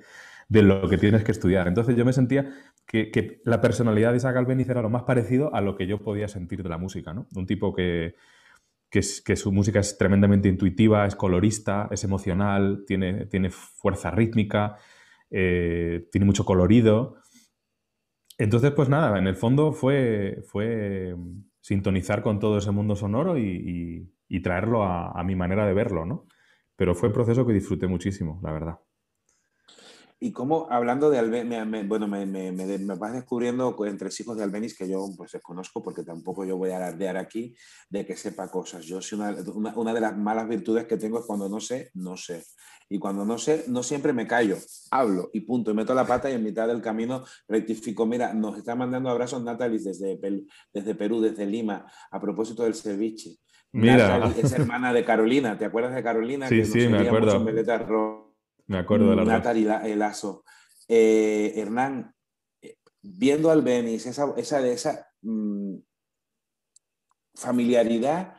lo 0.50 0.90
que 0.90 0.98
tienes 0.98 1.24
que 1.24 1.32
estudiar. 1.32 1.68
Entonces 1.68 1.96
yo 1.96 2.06
me 2.06 2.14
sentía 2.14 2.50
que, 2.86 3.42
la 3.46 3.62
personalidad 3.62 4.12
de 4.12 4.18
Isaac 4.18 4.36
Albeniz 4.36 4.70
era 4.70 4.82
lo 4.82 4.90
más 4.90 5.04
parecido 5.04 5.54
a 5.54 5.62
lo 5.62 5.76
que 5.76 5.88
yo 5.88 6.02
podía 6.02 6.28
sentir 6.28 6.64
de 6.64 6.70
la 6.70 6.78
música, 6.78 7.14
¿no? 7.14 7.28
Un 7.36 7.46
tipo 7.46 7.74
que, 7.74 8.16
que, 8.90 9.02
su 9.02 9.52
música 9.52 9.80
es 9.80 9.98
tremendamente 9.98 10.50
intuitiva, 10.50 11.06
es 11.06 11.16
colorista, 11.16 11.88
es 11.92 12.04
emocional, 12.04 12.84
tiene, 12.88 13.28
tiene 13.28 13.52
fuerza 13.52 14.12
rítmica, 14.12 14.78
eh, 15.30 16.08
tiene 16.12 16.26
mucho 16.26 16.46
colorido. 16.46 17.18
Entonces, 18.38 18.72
pues 18.72 18.90
nada, 18.90 19.20
en 19.20 19.28
el 19.28 19.36
fondo 19.36 19.72
fue, 19.74 20.42
fue 20.48 21.16
sintonizar 21.62 22.24
con 22.24 22.40
todo 22.40 22.58
ese 22.58 22.72
mundo 22.72 22.96
sonoro 22.96 23.38
y, 23.38 24.12
traerlo 24.44 24.84
a, 24.84 25.24
mi 25.24 25.36
manera 25.36 25.66
de 25.68 25.74
verlo, 25.74 26.06
¿no? 26.06 26.26
Pero 26.76 26.96
fue 26.96 27.10
un 27.10 27.14
proceso 27.14 27.46
que 27.46 27.54
disfruté 27.54 27.88
muchísimo, 27.88 28.40
la 28.42 28.52
verdad. 28.52 28.80
Y 30.22 30.34
como 30.34 30.68
hablando 30.70 31.10
de 31.10 31.18
Albeniz, 31.18 31.88
bueno, 31.88 32.06
me, 32.08 32.26
me, 32.26 32.52
me, 32.52 32.78
vas 32.96 33.14
descubriendo 33.14 33.76
entre 33.86 34.10
hijos 34.20 34.36
de 34.36 34.44
Albeniz 34.44 34.78
que 34.78 34.90
yo 34.90 35.08
pues 35.16 35.32
desconozco 35.32 35.82
porque 35.82 36.04
tampoco 36.04 36.44
yo 36.44 36.58
voy 36.58 36.72
a 36.72 36.78
alardear 36.78 37.16
aquí 37.16 37.56
de 37.90 38.06
que 38.06 38.18
sepa 38.18 38.50
cosas. 38.50 38.86
Yo 38.86 39.02
soy 39.02 39.20
una, 39.20 39.36
una, 39.54 39.78
una, 39.78 39.94
de 39.94 40.02
las 40.02 40.18
malas 40.18 40.50
virtudes 40.50 40.86
que 40.86 40.98
tengo 40.98 41.20
es 41.20 41.26
cuando 41.26 41.48
no 41.48 41.62
sé, 41.62 41.92
no 41.94 42.18
sé. 42.18 42.44
Y 42.90 43.00
cuando 43.00 43.24
no 43.24 43.38
sé, 43.38 43.66
no 43.68 43.82
siempre 43.82 44.12
me 44.12 44.28
callo, 44.28 44.58
hablo 44.92 45.30
y 45.32 45.42
punto, 45.42 45.72
y 45.72 45.76
meto 45.76 45.94
la 45.94 46.08
pata 46.08 46.30
y 46.30 46.34
en 46.34 46.44
mitad 46.44 46.68
del 46.68 46.82
camino 46.82 47.24
rectifico. 47.48 48.06
Mira, 48.06 48.34
nos 48.34 48.58
está 48.58 48.76
mandando 48.76 49.10
abrazos 49.10 49.44
Natalie 49.44 49.80
desde, 49.80 50.20
desde 50.74 50.96
Perú, 50.96 51.22
desde 51.22 51.46
Lima, 51.46 51.86
a 52.12 52.20
propósito 52.20 52.64
del 52.64 52.74
ceviche. 52.76 53.38
Mira. 53.72 54.34
es 54.36 54.52
hermana 54.52 54.92
de 54.92 55.06
Carolina, 55.06 55.58
¿te 55.58 55.66
acuerdas 55.66 55.94
de 55.94 56.04
Carolina? 56.04 56.50
Sí, 56.50 56.66
sí, 56.66 56.88
me 56.88 56.98
acuerdo. 56.98 57.46
Me 58.70 58.78
acuerdo 58.78 59.10
de 59.10 59.16
la 59.16 59.26
Natalie 59.26 59.96
Lazo. 59.96 60.44
Eh, 60.88 61.54
Hernán, 61.56 62.14
eh, 62.62 62.76
viendo 63.02 63.50
al 63.50 63.64
Benis, 63.64 64.06
esa, 64.06 64.32
esa, 64.38 64.66
esa 64.68 65.08
mm, 65.24 65.76
familiaridad 67.34 68.36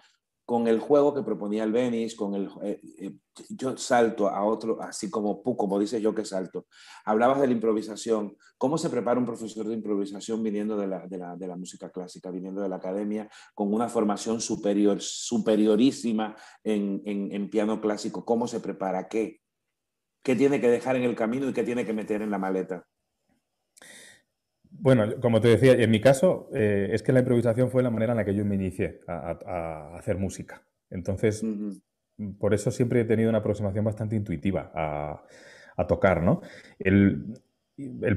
con 0.47 0.68
el 0.68 0.78
juego 0.78 1.12
que 1.14 1.22
proponía 1.22 1.64
el 1.64 1.72
Benis, 1.72 2.14
con 2.14 2.37
el, 2.37 2.49
eh, 2.62 2.81
eh, 3.01 3.16
yo 3.49 3.76
salto 3.76 4.28
a 4.28 4.45
otro, 4.45 4.81
así 4.81 5.11
como 5.11 5.43
como 5.43 5.81
dice 5.81 6.01
yo 6.01 6.14
que 6.14 6.24
salto. 6.24 6.66
Hablabas 7.05 7.41
de 7.41 7.49
la 7.49 7.53
improvisación. 7.53 8.37
¿Cómo 8.57 8.78
se 8.78 8.89
prepara 8.89 9.18
un 9.18 9.26
profesor 9.26 9.66
de 9.66 9.74
improvisación 9.74 10.45
viniendo 10.45 10.76
de 10.76 10.87
la, 10.87 11.09
de 11.09 11.18
la, 11.18 11.35
de 11.35 11.47
la 11.49 11.57
música 11.57 11.91
clásica, 11.91 12.31
viniendo 12.31 12.62
de 12.62 12.68
la 12.68 12.76
academia, 12.76 13.28
con 13.53 13.74
una 13.74 13.89
formación 13.89 14.41
superior, 14.41 14.99
superiorísima 15.01 16.37
en, 16.62 17.03
en, 17.05 17.33
en 17.33 17.51
piano 17.51 17.81
clásico? 17.81 18.24
¿Cómo 18.24 18.47
se 18.47 18.61
prepara? 18.61 19.09
¿Qué? 19.09 19.41
¿Qué 20.23 20.37
tiene 20.37 20.61
que 20.61 20.68
dejar 20.68 20.97
en 20.97 21.03
el 21.03 21.14
camino 21.14 21.49
y 21.49 21.53
qué 21.53 21.62
tiene 21.62 21.85
que 21.85 21.93
meter 21.93 22.23
en 22.23 22.31
la 22.31 22.39
maleta? 22.39 22.87
Bueno, 24.71 25.21
como 25.21 25.41
te 25.41 25.49
decía, 25.49 25.73
en 25.73 25.91
mi 25.91 26.01
caso 26.01 26.49
eh, 26.55 26.91
es 26.93 27.03
que 27.03 27.12
la 27.12 27.21
improvisación 27.21 27.71
fue 27.71 27.83
la 27.83 27.91
manera 27.91 28.12
en 28.12 28.18
la 28.18 28.25
que 28.25 28.35
yo 28.35 28.45
me 28.45 28.55
inicié 28.55 29.01
a, 29.07 29.97
hacer 29.97 30.16
música. 30.16 30.62
Entonces, 30.91 31.45
por 32.39 32.55
eso 32.55 32.71
siempre 32.71 33.01
he 33.01 33.05
tenido 33.05 33.29
una 33.29 33.39
aproximación 33.39 33.85
bastante 33.85 34.16
intuitiva 34.16 34.71
a, 34.75 35.87
tocar, 35.87 36.23
¿no? 36.23 36.43
El, 36.79 37.37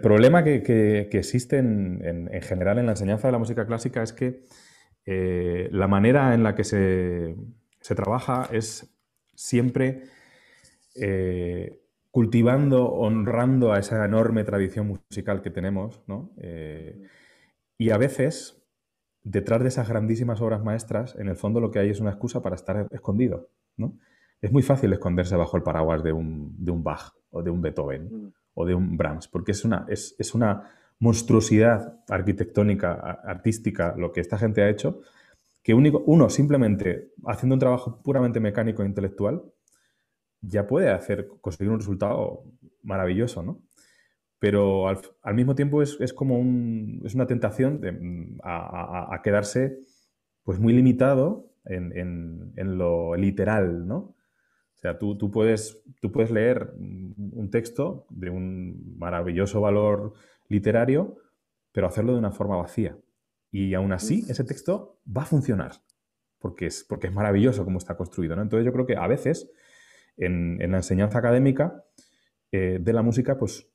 problema 0.01 0.43
que, 0.43 1.09
existe 1.11 1.57
en, 1.57 2.29
general 2.41 2.77
en 2.79 2.85
la 2.85 2.91
enseñanza 2.91 3.27
de 3.27 3.31
la 3.31 3.39
música 3.39 3.65
clásica 3.65 4.03
es 4.03 4.11
que 4.11 4.41
eh, 5.05 5.69
la 5.71 5.87
manera 5.87 6.33
en 6.33 6.43
la 6.43 6.55
que 6.55 6.63
se, 6.63 7.35
trabaja 7.95 8.49
es 8.51 8.93
siempre 9.33 10.03
eh, 10.95 11.82
cultivando, 12.13 12.91
honrando 12.91 13.73
a 13.73 13.79
esa 13.79 14.05
enorme 14.05 14.43
tradición 14.43 14.85
musical 14.85 15.41
que 15.41 15.49
tenemos, 15.49 16.03
¿no? 16.05 16.29
Eh, 16.37 17.01
y 17.79 17.89
a 17.89 17.97
veces, 17.97 18.63
detrás 19.23 19.63
de 19.63 19.69
esas 19.69 19.89
grandísimas 19.89 20.39
obras 20.39 20.63
maestras, 20.63 21.15
en 21.17 21.27
el 21.27 21.35
fondo 21.35 21.59
lo 21.59 21.71
que 21.71 21.79
hay 21.79 21.89
es 21.89 21.99
una 21.99 22.11
excusa 22.11 22.43
para 22.43 22.55
estar 22.55 22.87
escondido, 22.91 23.49
¿no? 23.77 23.97
Es 24.41 24.51
muy 24.51 24.61
fácil 24.61 24.93
esconderse 24.93 25.35
bajo 25.35 25.57
el 25.57 25.63
paraguas 25.63 26.03
de 26.03 26.13
un, 26.13 26.55
de 26.63 26.69
un 26.69 26.83
Bach 26.83 27.15
o 27.31 27.41
de 27.41 27.49
un 27.49 27.63
Beethoven 27.63 28.03
mm. 28.03 28.33
o 28.53 28.65
de 28.67 28.75
un 28.75 28.95
Brahms, 28.95 29.27
porque 29.27 29.51
es 29.51 29.65
una, 29.65 29.87
es, 29.89 30.15
es 30.19 30.35
una 30.35 30.69
monstruosidad 30.99 31.99
arquitectónica, 32.07 32.93
artística, 33.23 33.95
lo 33.97 34.11
que 34.11 34.21
esta 34.21 34.37
gente 34.37 34.61
ha 34.61 34.69
hecho, 34.69 35.01
que 35.63 35.73
único, 35.73 36.03
uno 36.05 36.29
simplemente 36.29 37.11
haciendo 37.25 37.55
un 37.55 37.59
trabajo 37.59 38.03
puramente 38.03 38.39
mecánico 38.39 38.83
e 38.83 38.85
intelectual 38.85 39.51
ya 40.43 40.67
puede 40.67 40.89
hacer, 40.89 41.27
conseguir 41.41 41.71
un 41.71 41.79
resultado 41.79 42.43
maravilloso, 42.83 43.41
¿no? 43.41 43.61
Pero 44.39 44.89
al, 44.89 45.35
mismo 45.35 45.55
tiempo 45.55 45.81
es, 45.81 46.13
como 46.13 46.37
un, 46.37 47.01
es 47.05 47.15
una 47.15 47.25
tentación 47.25 47.79
mm, 47.81 48.39
a, 48.43 49.19
quedarse 49.23 49.79
pues 50.43 50.59
muy 50.59 50.73
limitado 50.73 51.49
en, 51.63 52.77
lo 52.77 53.15
literal, 53.15 53.87
¿no? 53.87 53.97
O 53.97 54.79
sea, 54.83 54.99
tú, 54.99 55.17
tú, 55.17 55.31
puedes, 55.31 55.81
tú 56.01 56.11
puedes 56.11 56.29
leer 56.29 56.73
un 56.77 57.49
texto 57.49 58.05
de 58.09 58.29
un 58.29 58.97
maravilloso 58.97 59.61
valor 59.61 60.13
literario, 60.49 61.15
pero 61.71 61.87
hacerlo 61.87 62.11
de 62.11 62.19
una 62.19 62.33
forma 62.33 62.57
vacía. 62.57 62.97
Y 63.49 63.75
aún 63.75 63.93
así, 63.93 64.25
ese 64.27 64.43
texto 64.43 64.99
va 65.05 65.21
a 65.21 65.25
funcionar, 65.25 65.71
porque 66.39 66.65
es, 66.65 66.83
porque 66.83 67.07
es 67.07 67.13
maravilloso 67.13 67.63
como 67.63 67.77
está 67.77 67.95
construido, 67.95 68.35
¿no? 68.35 68.41
Entonces 68.41 68.65
yo 68.65 68.73
creo 68.73 68.85
que 68.85 68.97
a 68.97 69.07
veces 69.07 69.49
en, 70.17 70.59
la 70.71 70.77
enseñanza 70.77 71.19
académica 71.19 71.83
eh, 72.51 72.79
de 72.81 72.93
la 72.93 73.01
música, 73.01 73.37
pues 73.37 73.67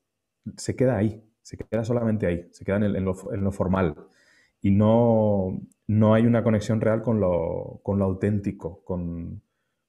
se 0.56 0.76
queda 0.76 0.96
ahí, 0.96 1.22
se 1.42 1.56
queda 1.56 1.84
solamente 1.84 2.26
ahí, 2.26 2.48
se 2.52 2.64
queda 2.64 2.76
en, 2.76 3.04
lo, 3.04 3.52
formal. 3.52 3.96
Y 4.60 4.70
no, 4.70 5.60
no, 5.86 6.14
hay 6.14 6.26
una 6.26 6.42
conexión 6.42 6.80
real 6.80 7.02
con 7.02 7.20
lo, 7.20 7.80
con 7.82 7.98
lo 7.98 8.04
auténtico, 8.04 8.82
con, 8.84 9.42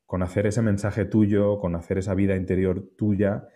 con, 0.05 0.23
hacer 0.23 0.47
ese 0.47 0.61
mensaje 0.61 1.05
tuyo, 1.05 1.59
con 1.59 1.75
hacer 1.75 1.97
esa 1.97 2.13
vida 2.13 2.35
interior 2.35 2.89
tuya, 2.97 3.47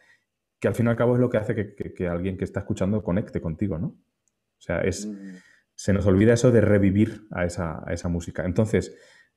que 0.60 0.68
al 0.68 0.76
fin 0.76 0.88
y 0.88 0.90
al 0.90 0.96
cabo 0.96 1.16
es 1.16 1.20
lo 1.20 1.30
que 1.30 1.38
hace 1.38 1.56
que, 1.56 1.94
que, 1.94 2.08
alguien 2.08 2.38
que 2.38 2.46
está 2.46 2.62
escuchando 2.62 3.04
conecte 3.04 3.42
contigo, 3.42 3.78
¿no? 3.78 3.88
O 3.88 4.66
sea, 4.66 4.82
es, 4.82 5.06
mm. 5.06 5.36
se 5.76 5.94
nos 5.94 6.06
olvida 6.06 6.34
eso 6.34 6.52
de 6.52 6.62
revivir 6.62 7.28
a 7.32 7.46
esa, 7.46 7.84
a 7.86 7.94
esa 7.94 8.08
música. 8.08 8.46
Entonces, 8.46 8.96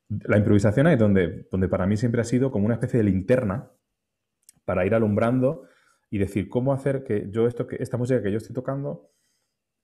la 0.09 0.39
improvisación 0.39 0.87
es 0.87 0.99
donde, 0.99 1.47
donde 1.51 1.69
para 1.69 1.87
mí 1.87 1.97
siempre 1.97 2.21
ha 2.21 2.25
sido 2.25 2.51
como 2.51 2.67
una 2.67 2.75
especie 2.75 2.99
de 2.99 3.05
linterna 3.05 3.71
para 4.65 4.87
ir 4.87 4.95
alumbrando 4.95 5.65
y 6.11 6.19
decir 6.19 6.49
cómo 6.49 6.73
hacer 6.73 7.05
que 7.05 7.29
yo 7.31 7.47
esto 7.47 7.67
que 7.67 7.77
esta 7.81 7.97
música 7.97 8.23
que 8.23 8.31
yo 8.31 8.39
estoy 8.39 8.55
tocando 8.55 9.11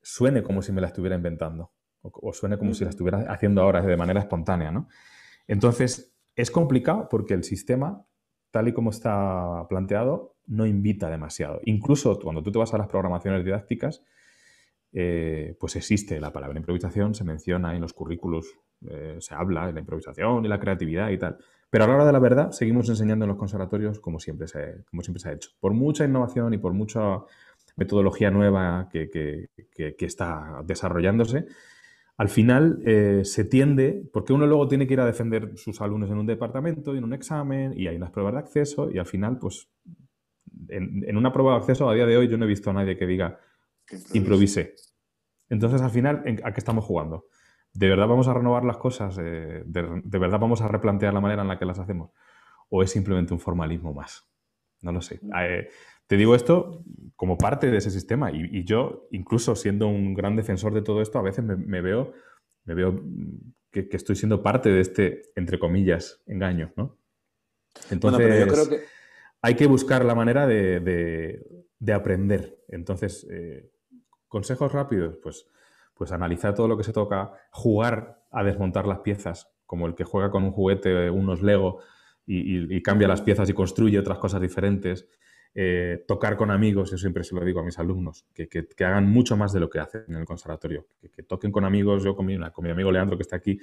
suene 0.00 0.42
como 0.42 0.62
si 0.62 0.72
me 0.72 0.80
la 0.80 0.88
estuviera 0.88 1.16
inventando 1.16 1.72
o, 2.02 2.32
suene 2.32 2.58
como 2.58 2.74
si 2.74 2.84
la 2.84 2.90
estuviera 2.90 3.32
haciendo 3.32 3.62
ahora 3.62 3.80
de 3.80 3.96
manera 3.96 4.20
espontánea, 4.20 4.72
¿no? 4.72 4.88
Entonces 5.46 6.16
es 6.34 6.50
complicado 6.50 7.08
porque 7.08 7.34
el 7.34 7.44
sistema 7.44 8.04
tal 8.50 8.68
y 8.68 8.72
como 8.72 8.90
está 8.90 9.66
planteado 9.68 10.36
no 10.46 10.66
invita 10.66 11.08
demasiado. 11.08 11.60
Incluso 11.64 12.18
cuando 12.18 12.42
tú 12.42 12.50
te 12.50 12.58
vas 12.58 12.74
a 12.74 12.78
las 12.78 12.88
programaciones 12.88 13.44
didácticas, 13.44 14.02
eh, 14.92 15.56
pues 15.58 15.76
existe 15.76 16.20
la 16.20 16.32
palabra 16.32 16.58
improvisación, 16.58 17.14
se 17.14 17.24
menciona 17.24 17.74
en 17.74 17.80
los 17.80 17.92
currículos 17.92 18.58
eh, 18.88 19.16
se 19.20 19.34
habla 19.34 19.66
de 19.66 19.72
la 19.72 19.80
improvisación 19.80 20.44
y 20.44 20.48
la 20.48 20.58
creatividad 20.58 21.10
y 21.10 21.18
tal. 21.18 21.38
Pero 21.70 21.84
a 21.84 21.86
la 21.86 21.94
hora 21.94 22.04
de 22.04 22.12
la 22.12 22.18
verdad, 22.18 22.50
seguimos 22.50 22.88
enseñando 22.88 23.24
en 23.24 23.30
los 23.30 23.38
conservatorios 23.38 23.98
como 24.00 24.20
siempre 24.20 24.46
se, 24.46 24.84
como 24.90 25.02
siempre 25.02 25.20
se 25.20 25.28
ha 25.28 25.32
hecho. 25.32 25.50
Por 25.58 25.72
mucha 25.72 26.04
innovación 26.04 26.52
y 26.52 26.58
por 26.58 26.72
mucha 26.74 27.20
metodología 27.76 28.30
nueva 28.30 28.88
que, 28.90 29.08
que, 29.10 29.96
está 29.98 30.62
desarrollándose, 30.64 31.46
al 32.18 32.28
final 32.28 32.82
eh, 32.84 33.22
se 33.24 33.44
tiende, 33.44 34.02
porque 34.12 34.34
uno 34.34 34.46
luego 34.46 34.68
tiene 34.68 34.86
que 34.86 34.92
ir 34.92 35.00
a 35.00 35.06
defender 35.06 35.56
sus 35.56 35.80
alumnos 35.80 36.10
en 36.10 36.18
un 36.18 36.26
departamento 36.26 36.94
y 36.94 36.98
en 36.98 37.04
un 37.04 37.14
examen, 37.14 37.72
y 37.74 37.86
hay 37.86 37.96
unas 37.96 38.10
pruebas 38.10 38.34
de 38.34 38.40
acceso, 38.40 38.90
y 38.90 38.98
al 38.98 39.06
final, 39.06 39.38
pues, 39.38 39.68
en, 40.68 41.04
en 41.08 41.16
una 41.16 41.32
prueba 41.32 41.52
de 41.52 41.58
acceso 41.58 41.88
a 41.88 41.94
día 41.94 42.04
de 42.04 42.16
hoy 42.16 42.28
yo 42.28 42.36
no 42.36 42.44
he 42.44 42.48
visto 42.48 42.68
a 42.68 42.74
nadie 42.74 42.98
que 42.98 43.06
diga 43.06 43.40
improvise. 44.12 44.74
Entonces, 45.48 45.80
al 45.82 45.90
final, 45.90 46.22
¿a 46.44 46.52
qué 46.52 46.60
estamos 46.60 46.84
jugando? 46.84 47.26
¿De 47.74 47.88
verdad 47.88 48.06
vamos 48.06 48.28
a 48.28 48.34
renovar 48.34 48.64
las 48.64 48.76
cosas? 48.76 49.18
Eh, 49.18 49.62
de, 49.64 50.18
verdad 50.18 50.38
vamos 50.38 50.60
a 50.60 50.68
replantear 50.68 51.14
la 51.14 51.20
manera 51.20 51.42
en 51.42 51.48
la 51.48 51.58
que 51.58 51.64
las 51.64 51.78
hacemos? 51.78 52.10
¿O 52.68 52.82
es 52.82 52.90
simplemente 52.90 53.32
un 53.32 53.40
formalismo 53.40 53.92
más? 53.92 54.28
No 54.80 54.92
lo 54.92 55.00
sé. 55.00 55.18
Mm. 55.22 55.30
Eh, 55.40 55.68
te 56.06 56.16
digo 56.16 56.34
esto 56.34 56.84
como 57.16 57.38
parte 57.38 57.70
de 57.70 57.78
ese 57.78 57.90
sistema 57.90 58.30
y, 58.30 58.64
yo, 58.64 59.06
incluso 59.12 59.56
siendo 59.56 59.88
un 59.88 60.14
gran 60.14 60.36
defensor 60.36 60.74
de 60.74 60.82
todo 60.82 61.00
esto, 61.00 61.18
a 61.18 61.22
veces 61.22 61.44
me, 61.44 61.80
veo, 61.80 62.12
me 62.64 62.74
veo 62.74 63.00
que, 63.70 63.88
estoy 63.92 64.16
siendo 64.16 64.42
parte 64.42 64.68
de 64.68 64.80
este, 64.80 65.22
entre 65.36 65.58
comillas, 65.58 66.22
engaño, 66.26 66.72
¿no? 66.76 66.98
Entonces, 67.90 68.82
hay 69.40 69.54
que 69.54 69.66
buscar 69.66 70.04
la 70.04 70.14
manera 70.14 70.46
de, 70.46 71.42
aprender. 71.94 72.58
Entonces, 72.68 73.26
eh, 73.30 73.70
consejos 74.28 74.72
rápidos, 74.72 75.16
pues 75.22 75.46
pues 76.02 76.10
analizar 76.10 76.52
todo 76.52 76.66
lo 76.66 76.76
que 76.76 76.82
se 76.82 76.92
toca, 76.92 77.30
jugar 77.52 78.24
a 78.32 78.42
desmontar 78.42 78.88
las 78.88 78.98
piezas, 78.98 79.52
como 79.66 79.86
el 79.86 79.94
que 79.94 80.02
juega 80.02 80.32
con 80.32 80.42
un 80.42 80.50
juguete, 80.50 81.08
unos 81.10 81.42
Lego, 81.42 81.78
y, 82.26 82.82
cambia 82.82 83.06
las 83.06 83.20
piezas 83.20 83.48
y 83.48 83.52
construye 83.52 84.00
otras 84.00 84.18
cosas 84.18 84.40
diferentes. 84.40 85.06
Eh, 85.54 86.02
tocar 86.08 86.36
con 86.36 86.50
amigos, 86.50 86.90
yo 86.90 86.98
siempre 86.98 87.22
se 87.22 87.36
lo 87.36 87.44
digo 87.44 87.60
a 87.60 87.62
mis 87.62 87.78
alumnos, 87.78 88.26
que, 88.34 88.66
hagan 88.84 89.08
mucho 89.08 89.36
más 89.36 89.52
de 89.52 89.60
lo 89.60 89.70
que 89.70 89.78
hacen 89.78 90.02
en 90.08 90.16
el 90.16 90.24
conservatorio, 90.24 90.88
que, 91.14 91.22
toquen 91.22 91.52
con 91.52 91.64
amigos. 91.64 92.02
Yo 92.02 92.16
con 92.16 92.26
mi, 92.26 92.36
con 92.50 92.64
mi, 92.64 92.72
amigo 92.72 92.90
Leandro, 92.90 93.16
que 93.16 93.22
está 93.22 93.36
aquí, 93.36 93.60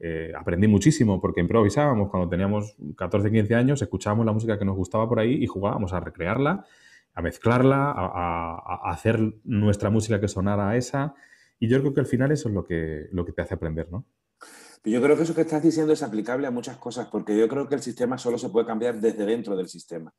eh, 0.00 0.32
aprendí 0.34 0.68
muchísimo 0.68 1.20
porque 1.20 1.42
improvisábamos 1.42 2.08
cuando 2.08 2.26
teníamos 2.26 2.74
14, 2.96 3.30
15 3.30 3.54
años, 3.54 3.82
escuchábamos 3.82 4.24
la 4.24 4.32
música 4.32 4.58
que 4.58 4.64
nos 4.64 4.76
gustaba 4.76 5.06
por 5.06 5.20
ahí 5.20 5.34
y 5.34 5.46
jugábamos 5.46 5.92
a 5.92 6.00
recrearla, 6.00 6.64
a 7.12 7.20
mezclarla, 7.20 7.92
a, 7.94 8.78
a 8.88 8.90
hacer 8.90 9.20
nuestra 9.44 9.90
música 9.90 10.18
que 10.22 10.28
sonara 10.28 10.70
a 10.70 10.76
esa. 10.78 11.14
Y 11.58 11.68
yo 11.68 11.80
creo 11.80 11.94
que 11.94 12.00
al 12.00 12.06
final 12.06 12.32
eso 12.32 12.48
es 12.48 12.54
lo 12.54 12.64
que, 12.64 13.08
lo 13.12 13.24
que 13.24 13.32
te 13.32 13.42
hace 13.42 13.54
aprender, 13.54 13.90
¿no? 13.90 14.06
Yo 14.84 15.00
creo 15.00 15.16
que 15.16 15.22
eso 15.22 15.34
que 15.34 15.42
estás 15.42 15.62
diciendo 15.62 15.92
es 15.92 16.02
aplicable 16.02 16.46
a 16.46 16.50
muchas 16.50 16.76
cosas, 16.76 17.08
porque 17.08 17.36
yo 17.36 17.48
creo 17.48 17.68
que 17.68 17.76
el 17.76 17.82
sistema 17.82 18.18
solo 18.18 18.36
se 18.36 18.48
puede 18.48 18.66
cambiar 18.66 19.00
desde 19.00 19.24
dentro 19.24 19.56
del 19.56 19.68
sistema. 19.68 20.12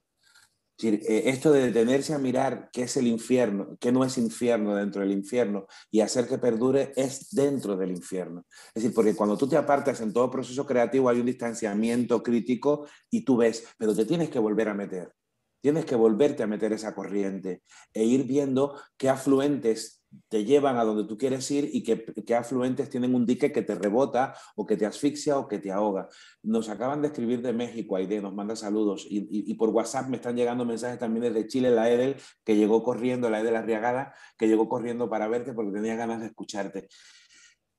Decir, 0.78 1.02
eh, 1.08 1.24
esto 1.26 1.52
de 1.52 1.66
detenerse 1.66 2.14
a 2.14 2.18
mirar 2.18 2.70
qué 2.72 2.84
es 2.84 2.98
el 2.98 3.08
infierno, 3.08 3.78
qué 3.80 3.92
no 3.92 4.04
es 4.04 4.18
infierno 4.18 4.74
dentro 4.76 5.02
del 5.02 5.12
infierno 5.12 5.68
y 5.92 6.00
hacer 6.00 6.28
que 6.28 6.40
perdure 6.40 6.94
es 6.96 7.30
dentro 7.32 7.76
del 7.76 7.92
infierno. 7.92 8.46
Es 8.74 8.82
decir, 8.82 8.94
porque 8.96 9.16
cuando 9.16 9.38
tú 9.38 9.48
te 9.48 9.58
apartas 9.58 10.02
en 10.02 10.14
todo 10.14 10.32
proceso 10.32 10.66
creativo 10.66 11.10
hay 11.10 11.20
un 11.20 11.28
distanciamiento 11.28 12.24
crítico 12.24 12.88
y 13.12 13.24
tú 13.24 13.38
ves, 13.38 13.68
pero 13.78 13.94
te 13.94 14.06
tienes 14.06 14.30
que 14.30 14.40
volver 14.40 14.70
a 14.70 14.74
meter. 14.74 15.14
Tienes 15.62 15.86
que 15.86 15.96
volverte 15.96 16.44
a 16.44 16.48
meter 16.48 16.74
esa 16.74 16.96
corriente 16.96 17.62
e 17.94 18.04
ir 18.04 18.26
viendo 18.26 18.78
qué 18.98 19.10
afluentes 19.10 20.03
te 20.28 20.46
llevan 20.46 20.78
a 20.78 20.84
donde 20.84 21.06
tú 21.06 21.18
quieres 21.18 21.50
ir 21.52 21.70
y 21.72 21.84
que, 21.84 22.36
afluentes 22.36 22.90
tienen 22.90 23.16
un 23.16 23.26
dique 23.26 23.52
que 23.52 23.62
te 23.62 23.76
rebota 23.76 24.36
o 24.56 24.66
que 24.66 24.78
te 24.78 24.86
asfixia 24.86 25.38
o 25.38 25.48
que 25.48 25.60
te 25.60 25.72
ahoga. 25.72 26.08
Nos 26.42 26.70
acaban 26.70 27.02
de 27.02 27.08
escribir 27.08 27.42
de 27.42 27.54
México, 27.54 27.96
Aide, 27.96 28.22
nos 28.22 28.34
manda 28.34 28.56
saludos 28.56 29.06
y, 29.10 29.54
por 29.56 29.70
WhatsApp 29.70 30.10
me 30.10 30.18
están 30.18 30.36
llegando 30.36 30.66
mensajes 30.66 31.00
también 31.00 31.34
desde 31.34 31.48
Chile, 31.48 31.70
la 31.72 31.90
Edel, 31.90 32.16
que 32.44 32.56
llegó 32.56 32.84
corriendo, 32.84 33.30
la 33.30 33.40
Edel 33.40 33.56
Arriagada, 33.56 34.14
que 34.38 34.48
llegó 34.48 34.68
corriendo 34.70 35.10
para 35.10 35.28
verte 35.28 35.54
porque 35.54 35.72
tenía 35.72 35.96
ganas 35.96 36.22
de 36.22 36.28
escucharte. 36.28 36.88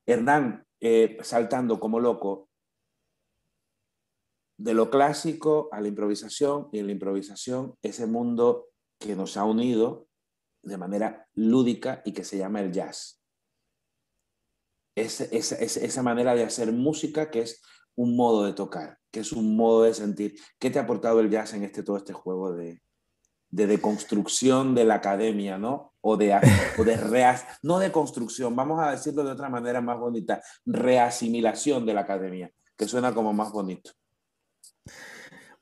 Hernán, 0.05 0.65
eh, 0.79 1.17
saltando 1.21 1.79
como 1.79 1.99
loco, 1.99 2.49
de 4.57 4.73
lo 4.73 4.89
clásico 4.89 5.69
a 5.71 5.81
la 5.81 5.87
improvisación 5.87 6.69
y 6.71 6.79
en 6.79 6.85
la 6.85 6.93
improvisación 6.93 7.75
ese 7.81 8.05
mundo 8.05 8.67
que 8.99 9.15
nos 9.15 9.35
ha 9.35 9.43
unido 9.43 10.07
de 10.65 10.77
manera 10.77 11.27
lúdica 11.33 12.01
y 12.05 12.11
que 12.11 12.23
se 12.23 12.37
llama 12.37 12.61
el 12.61 12.71
jazz. 12.71 13.21
Es, 14.95 15.21
esa 15.21 16.03
manera 16.03 16.35
de 16.35 16.43
hacer 16.43 16.71
música 16.71 17.29
que 17.29 17.41
es 17.41 17.61
un 17.95 18.15
modo 18.15 18.45
de 18.45 18.53
tocar, 18.53 18.97
que 19.11 19.21
es 19.21 19.31
un 19.31 19.55
modo 19.55 19.83
de 19.83 19.93
sentir. 19.93 20.35
¿Qué 20.59 20.69
te 20.69 20.79
ha 20.79 20.83
aportado 20.83 21.19
el 21.19 21.29
jazz 21.29 21.53
en 21.53 21.63
este, 21.63 21.83
todo 21.83 21.97
este 21.97 22.13
juego 22.13 22.53
de, 22.53 22.81
de 23.49 23.67
deconstrucción 23.67 24.75
de 24.75 24.85
la 24.85 24.95
academia, 24.95 25.57
¿no? 25.57 25.93
O 26.01 26.17
de, 26.17 26.35
o 26.77 26.83
de 26.83 27.35
no 27.63 27.79
de 27.79 27.91
construcción, 27.91 28.55
vamos 28.55 28.79
a 28.81 28.91
decirlo 28.91 29.23
de 29.23 29.31
otra 29.31 29.49
manera 29.49 29.81
más 29.81 29.97
bonita, 29.97 30.41
reasimilación 30.65 31.85
de 31.85 31.93
la 31.93 32.01
academia, 32.01 32.51
que 32.75 32.87
suena 32.87 33.13
como 33.13 33.33
más 33.33 33.51
bonito. 33.51 33.91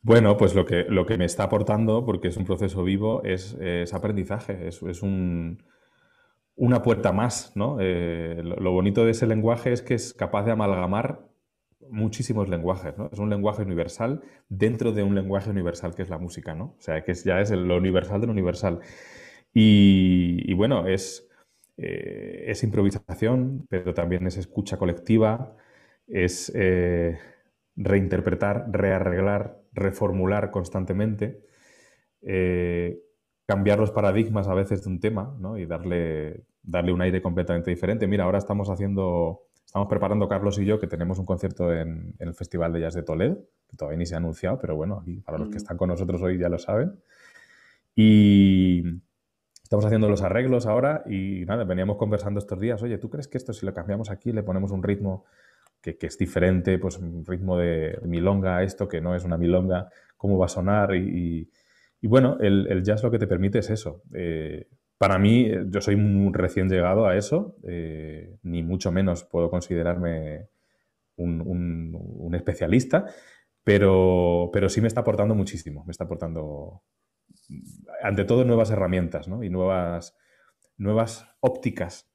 Bueno, 0.04 0.36
pues 0.36 0.54
lo 0.54 0.66
que, 0.66 0.84
lo 0.84 1.06
que 1.06 1.18
me 1.18 1.24
está 1.26 1.43
aportando, 1.43 2.06
porque 2.06 2.28
es 2.28 2.36
un 2.38 2.43
proceso 2.43 2.84
vivo, 2.84 3.24
es, 3.24 3.56
aprendizaje, 3.93 4.68
es, 4.68 4.82
es 4.84 5.01
un, 5.01 5.64
una 6.56 6.84
puerta 6.84 7.14
más, 7.14 7.54
¿no? 7.56 7.78
Eh, 7.80 8.41
lo, 8.43 8.72
bonito 8.72 9.06
de 9.06 9.12
ese 9.12 9.28
lenguaje 9.28 9.72
es 9.72 9.82
que 9.82 9.93
es 9.95 10.14
capaz 10.14 10.43
de 10.43 10.51
amalgamar 10.51 11.30
muchísimos 11.89 12.49
lenguajes, 12.49 12.97
¿no? 12.97 13.10
Es 13.14 13.20
un 13.20 13.30
lenguaje 13.30 13.64
universal 13.64 14.22
dentro 14.49 14.91
de 14.91 15.04
un 15.04 15.16
lenguaje 15.16 15.49
universal 15.49 15.95
que 15.95 16.01
es 16.04 16.10
la 16.10 16.18
música, 16.18 16.54
¿no? 16.54 16.76
O 16.78 16.82
sea, 16.82 17.04
que 17.04 17.14
ya 17.14 17.39
es 17.41 17.51
lo 17.51 17.78
universal 17.78 18.20
de 18.22 18.28
lo 18.28 18.34
universal. 18.34 18.80
Y, 19.54 20.54
bueno, 20.56 20.88
es, 20.88 21.30
eh, 21.78 22.45
es 22.47 22.64
improvisación, 22.64 23.68
pero 23.70 23.93
también 23.93 24.28
es 24.28 24.38
escucha 24.38 24.78
colectiva, 24.78 25.56
es 26.08 26.51
eh, 26.56 27.20
reinterpretar, 27.76 28.68
rearreglar, 28.72 29.62
reformular 29.74 30.51
constantemente, 30.51 31.43
eh, 32.21 33.01
cambiar 33.45 33.80
los 33.80 33.91
paradigmas 33.91 34.47
a 34.47 34.53
veces 34.53 34.84
de 34.84 34.89
un 34.89 34.99
tema 34.99 35.36
¿no? 35.39 35.57
y 35.57 35.65
darle, 35.65 36.45
darle 36.61 36.93
un 36.93 37.01
aire 37.01 37.21
completamente 37.21 37.71
diferente. 37.71 38.07
Mira, 38.07 38.24
ahora 38.24 38.38
estamos 38.38 38.69
haciendo, 38.69 39.47
estamos 39.65 39.88
preparando 39.88 40.28
Carlos 40.30 40.57
y 40.59 40.65
yo 40.65 40.80
que 40.80 40.88
tenemos 40.88 41.19
un 41.19 41.26
concierto 41.26 41.74
en, 41.74 42.15
el 42.19 42.34
Festival 42.34 42.71
de 42.74 42.82
Jazz 42.82 42.93
de 42.93 43.03
Toledo, 43.03 43.38
que 43.67 43.76
todavía 43.76 43.97
ni 43.97 44.05
se 44.05 44.15
ha 44.15 44.17
anunciado, 44.17 44.59
pero 44.59 44.76
bueno, 44.76 44.99
aquí 45.01 45.19
para 45.21 45.38
los 45.38 45.49
que 45.49 45.55
mm. 45.55 45.57
están 45.57 45.78
con 45.78 45.89
nosotros 45.89 46.21
hoy 46.21 46.38
ya 46.38 46.49
lo 46.49 46.59
saben. 46.59 46.99
Y 47.95 48.84
estamos 49.61 49.86
haciendo 49.86 50.09
los 50.09 50.21
arreglos 50.21 50.65
ahora 50.65 51.03
y 51.05 51.45
nada, 51.45 51.63
veníamos 51.63 51.97
conversando 51.97 52.39
estos 52.39 52.59
días, 52.59 52.82
oye, 52.82 52.97
¿tú 52.97 53.09
crees 53.09 53.28
que 53.28 53.38
esto 53.38 53.53
si 53.53 53.65
lo 53.65 53.74
cambiamos 53.74 54.09
aquí, 54.09 54.32
le 54.32 54.43
ponemos 54.43 54.71
un 54.71 54.84
ritmo 54.84 55.26
que, 55.84 56.08
es 56.08 56.18
diferente, 56.18 56.80
pues 56.80 56.98
un 56.98 57.26
ritmo 57.26 57.58
de 57.58 58.00
milonga, 58.04 58.64
esto 58.64 58.88
que 58.88 59.02
no 59.02 59.16
es 59.16 59.26
una 59.26 59.38
milonga, 59.38 59.90
cómo 60.16 60.38
va 60.38 60.46
a 60.46 60.50
sonar 60.50 60.96
y, 60.96 61.50
bueno, 62.02 62.38
el, 62.40 62.84
jazz 62.84 63.04
lo 63.04 63.12
que 63.12 63.20
te 63.20 63.28
permite 63.28 63.60
es 63.60 63.70
eso. 63.70 64.02
Eh, 64.14 64.68
para 64.98 65.20
mí, 65.20 65.52
yo 65.68 65.82
soy 65.82 65.96
un 65.96 66.34
recién 66.34 66.70
llegado 66.70 67.06
a 67.06 67.18
eso, 67.18 67.58
eh, 67.68 68.38
ni 68.44 68.64
mucho 68.64 68.92
menos 68.92 69.26
puedo 69.26 69.50
considerarme 69.50 70.48
un, 71.18 72.32
especialista, 72.34 73.06
pero, 73.64 74.50
sí 74.70 74.80
me 74.80 74.88
está 74.88 75.02
aportando 75.02 75.36
muchísimo, 75.36 75.84
me 75.86 75.92
está 75.92 76.06
aportando, 76.06 76.84
ante 78.02 78.24
todo, 78.24 78.46
nuevas 78.46 78.72
herramientas 78.72 79.28
y 79.28 79.50
nuevas 79.50 80.16
ópticas 81.42 82.12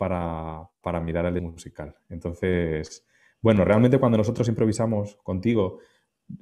para, 0.00 1.00
mirar 1.02 1.26
el 1.26 1.42
musical. 1.42 1.94
Entonces, 2.08 3.06
bueno, 3.42 3.66
realmente 3.66 3.98
cuando 3.98 4.16
nosotros 4.16 4.48
improvisamos 4.48 5.16
contigo, 5.22 5.78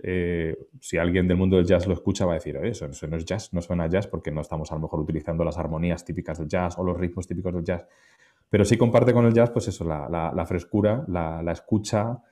eh, 0.03 0.57
si 0.81 0.97
alguien 0.97 1.27
del 1.27 1.37
mundo 1.37 1.57
del 1.57 1.67
jazz 1.67 1.87
lo 1.89 1.95
escucha 1.95 2.25
va 2.25 2.33
a 2.33 2.35
decir, 2.35 2.57
eso, 2.57 2.87
eso 2.87 3.07
no 3.09 3.17
es 3.17 3.25
jazz, 3.25 3.53
no 3.53 3.61
suena 3.61 3.89
jazz 3.89 4.07
porque 4.07 4.31
no 4.31 4.43
estamos 4.43 4.71
a 4.71 4.77
lo 4.77 4.83
mejor 4.83 5.01
utilizando 5.01 5.45
las 5.45 5.59
armonías 5.59 6.05
típicas 6.05 6.39
del 6.39 6.47
jazz 6.47 6.79
o 6.79 6.85
los 6.85 6.97
ritmos 6.97 7.27
típicos 7.27 7.53
del 7.53 7.65
jazz. 7.65 7.85
Pero 8.49 8.65
sí 8.65 8.77
comparte 8.77 9.13
con 9.13 9.27
el 9.27 9.35
jazz, 9.35 9.51
pues 9.51 9.67
eso, 9.67 9.85
la, 9.85 10.47
frescura, 10.47 11.05
la, 11.09 11.53
escucha 11.53 12.23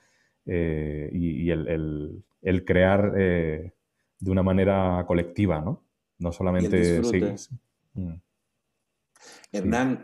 eh, 0.46 1.10
y, 1.12 1.50
el, 1.50 2.64
crear 2.64 3.14
eh, 3.18 3.72
de 4.20 4.30
una 4.30 4.44
manera 4.44 5.04
colectiva, 5.08 5.60
¿no? 5.60 5.82
No 6.18 6.30
solamente... 6.30 7.00
Mm. 7.94 8.14
Hernán, 9.52 10.02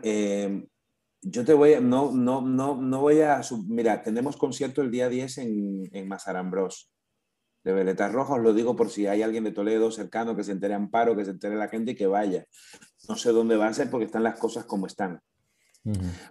yo 1.23 1.45
te 1.45 1.53
voy 1.53 1.73
a, 1.73 1.81
no, 1.81 2.11
no, 2.11 2.41
no, 2.41 2.75
no 2.75 3.01
voy 3.01 3.21
a, 3.21 3.41
mira, 3.67 4.01
tenemos 4.03 4.37
concierto 4.37 4.81
el 4.81 4.91
día 4.91 5.09
10 5.09 5.37
en, 5.39 5.89
en 5.91 6.07
Mazarambros, 6.07 6.91
de 7.63 7.71
Veletas 7.71 8.11
Rojas, 8.11 8.37
os 8.37 8.43
lo 8.43 8.53
digo 8.53 8.75
por 8.75 8.89
si 8.89 9.07
hay 9.07 9.21
alguien 9.21 9.45
de 9.45 9.51
Toledo 9.51 9.89
cercano 9.89 10.35
que 10.35 10.43
se 10.43 10.51
entere 10.51 10.73
Amparo, 10.73 11.15
que 11.15 11.23
se 11.23 11.31
entere 11.31 11.55
la 11.55 11.69
gente 11.69 11.91
y 11.91 11.95
que 11.95 12.07
vaya. 12.07 12.45
No 13.07 13.15
sé 13.15 13.31
dónde 13.31 13.55
va 13.55 13.67
a 13.67 13.73
ser 13.73 13.89
porque 13.89 14.05
están 14.05 14.23
las 14.23 14.37
cosas 14.37 14.65
como 14.65 14.85
están. 14.85 15.21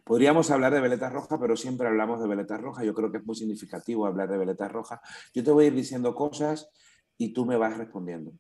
Podríamos 0.04 0.50
hablar 0.50 0.72
de 0.72 0.80
Veletas 0.80 1.12
Rojas, 1.12 1.38
pero 1.40 1.56
siempre 1.56 1.86
hablamos 1.86 2.20
de 2.20 2.26
Veletas 2.26 2.60
Rojas. 2.60 2.84
Yo 2.84 2.94
creo 2.94 3.10
que 3.10 3.18
es 3.18 3.24
muy 3.24 3.34
significativo 3.34 4.06
hablar 4.06 4.30
de 4.30 4.38
Veletas 4.38 4.70
Rojas. 4.72 5.00
Yo 5.34 5.42
te 5.44 5.50
voy 5.50 5.64
a 5.64 5.68
ir 5.68 5.74
diciendo 5.74 6.14
cosas 6.14 6.70
y 7.18 7.32
tú 7.32 7.44
me 7.44 7.56
vas 7.56 7.76
respondiendo. 7.76 8.32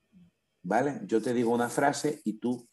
¿Vale? 0.62 1.00
Yo 1.04 1.20
te 1.20 1.34
digo 1.34 1.52
una 1.52 1.68
frase 1.68 2.20
y 2.24 2.34
tú 2.34 2.68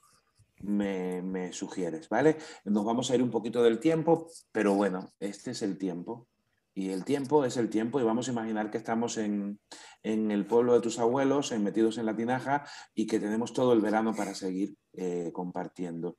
me, 0.62 1.54
sugieres, 1.54 2.10
¿vale? 2.10 2.38
Nos 2.66 2.86
vamos 2.86 3.10
a 3.10 3.16
ir 3.16 3.24
un 3.24 3.32
poquito 3.32 3.64
del 3.64 3.80
tiempo, 3.80 4.30
pero 4.52 4.76
bueno, 4.76 5.10
este 5.20 5.52
es 5.52 5.62
el 5.62 5.78
tiempo. 5.78 6.28
Y 6.74 6.92
el 6.92 7.04
tiempo 7.04 7.44
es 7.44 7.58
el 7.58 7.70
tiempo 7.70 8.00
y 8.00 8.04
vamos 8.04 8.28
a 8.28 8.32
imaginar 8.32 8.72
que 8.72 8.78
estamos 8.78 9.18
en, 9.18 9.60
el 10.04 10.46
pueblo 10.46 10.74
de 10.74 10.82
tus 10.82 11.00
abuelos, 11.00 11.52
metidos 11.60 11.98
en 11.98 12.06
la 12.06 12.16
tinaja 12.16 12.66
y 12.94 13.06
que 13.06 13.20
tenemos 13.20 13.52
todo 13.52 13.74
el 13.74 13.82
verano 13.82 14.14
para 14.14 14.34
seguir 14.34 14.76
eh, 14.94 15.32
compartiendo. 15.34 16.18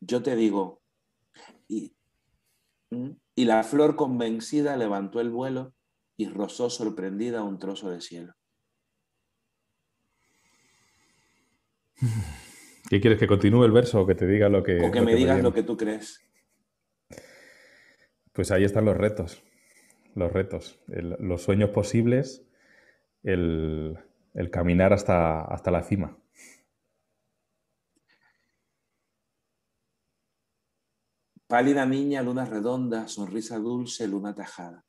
Yo 0.00 0.22
te 0.22 0.34
digo, 0.34 0.82
y, 1.68 1.94
y 3.36 3.44
la 3.44 3.62
flor 3.62 3.94
convencida 3.94 4.76
levantó 4.76 5.20
el 5.20 5.30
vuelo 5.30 5.74
y 6.16 6.26
rozó 6.28 6.70
sorprendida 6.70 7.44
un 7.44 7.58
trozo 7.58 7.90
de 7.90 8.00
cielo. 8.00 8.34
¿Qué 12.90 13.00
quieres 13.00 13.20
que 13.20 13.28
continúe 13.28 13.62
el 13.62 13.70
verso 13.70 14.00
o 14.00 14.06
que 14.06 14.16
te 14.16 14.26
diga 14.26 14.48
lo 14.48 14.64
que... 14.64 14.80
O 14.80 14.90
que 14.90 15.00
me 15.00 15.14
digas 15.14 15.40
lo 15.40 15.54
que 15.54 15.62
tú 15.62 15.76
crees. 15.76 16.28
Pues 18.32 18.50
ahí 18.50 18.64
están 18.64 18.84
los 18.84 18.96
retos, 18.96 19.44
los 20.16 20.32
retos, 20.32 20.80
los 20.88 21.40
sueños 21.40 21.70
posibles, 21.70 22.44
el, 23.22 23.96
caminar 24.50 24.92
hasta, 24.92 25.42
hasta 25.42 25.70
la 25.70 25.84
cima. 25.84 26.18
Pálida 31.46 31.86
niña, 31.86 32.24
luna 32.24 32.44
redonda, 32.44 33.06
sonrisa 33.06 33.58
dulce, 33.58 34.08
luna 34.08 34.34
tajada. 34.34 34.84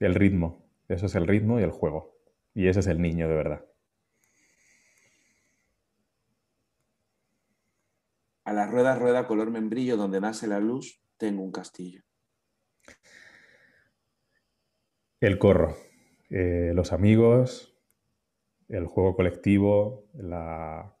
El 0.00 0.14
ritmo, 0.14 0.66
eso 0.88 1.04
es 1.04 1.14
el 1.14 1.26
ritmo 1.26 1.60
y 1.60 1.62
el 1.62 1.72
juego. 1.72 2.16
Y 2.54 2.68
ese 2.68 2.80
es 2.80 2.86
el 2.86 3.02
niño 3.02 3.28
de 3.28 3.34
verdad. 3.34 3.66
A 8.46 8.52
la 8.52 8.66
rueda, 8.68 8.94
rueda 8.94 9.26
color 9.26 9.50
membrillo, 9.50 9.96
donde 9.96 10.20
nace 10.20 10.46
la 10.46 10.60
luz, 10.60 11.02
tengo 11.16 11.42
un 11.42 11.50
castillo. 11.50 12.02
El 15.20 15.36
corro, 15.38 15.76
eh, 16.30 16.70
los 16.72 16.92
amigos, 16.92 17.76
el 18.68 18.86
juego 18.86 19.16
colectivo, 19.16 20.04
la, 20.14 20.94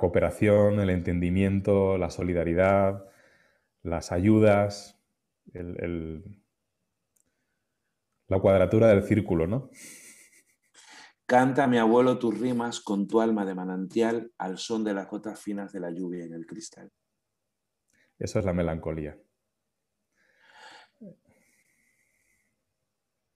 cooperación, 0.00 0.80
el 0.80 0.88
entendimiento, 0.88 1.98
la 1.98 2.08
solidaridad, 2.08 3.04
las 3.82 4.10
ayudas, 4.10 4.98
la 8.28 8.40
cuadratura 8.40 8.86
del 8.86 9.02
círculo, 9.02 9.46
¿no? 9.46 9.68
Canta 11.26 11.66
mi 11.66 11.78
abuelo 11.78 12.18
tus 12.18 12.38
rimas 12.38 12.80
con 12.80 13.06
tu 13.06 13.20
alma 13.20 13.44
de 13.44 13.54
manantial 13.54 14.32
al 14.38 14.58
son 14.58 14.84
de 14.84 14.94
las 14.94 15.08
gotas 15.08 15.40
finas 15.40 15.72
de 15.72 15.80
la 15.80 15.90
lluvia 15.90 16.24
en 16.24 16.34
el 16.34 16.46
cristal. 16.46 16.90
Eso 18.18 18.38
es 18.38 18.44
la 18.44 18.52
melancolía. 18.52 19.18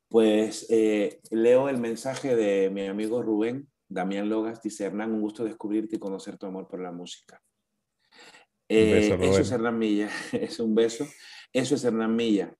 Pues 0.08 0.66
eh, 0.70 1.20
leo 1.30 1.68
el 1.68 1.78
mensaje 1.78 2.36
de 2.36 2.70
mi 2.70 2.86
amigo 2.86 3.22
Rubén, 3.22 3.68
Damián 3.88 4.28
Logas, 4.28 4.62
dice 4.62 4.84
Hernán, 4.84 5.12
un 5.12 5.20
gusto 5.20 5.44
descubrirte 5.44 5.96
y 5.96 5.98
conocer 5.98 6.38
tu 6.38 6.46
amor 6.46 6.68
por 6.68 6.80
la 6.80 6.92
música. 6.92 7.42
Eh, 8.68 9.16
eso 9.20 9.40
es 9.40 9.50
Hernán 9.50 9.78
Milla, 9.78 10.08
es 10.32 10.60
un 10.60 10.74
beso. 10.74 11.06
Eso 11.52 11.74
es 11.74 11.84
Hernán 11.84 12.14
Milla. 12.14 12.54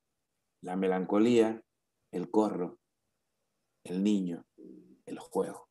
La 0.63 0.77
melancolía, 0.77 1.63
el 2.11 2.31
corro, 2.31 2.79
el 3.85 4.03
niño, 4.03 4.45
el 5.07 5.19
juego, 5.19 5.69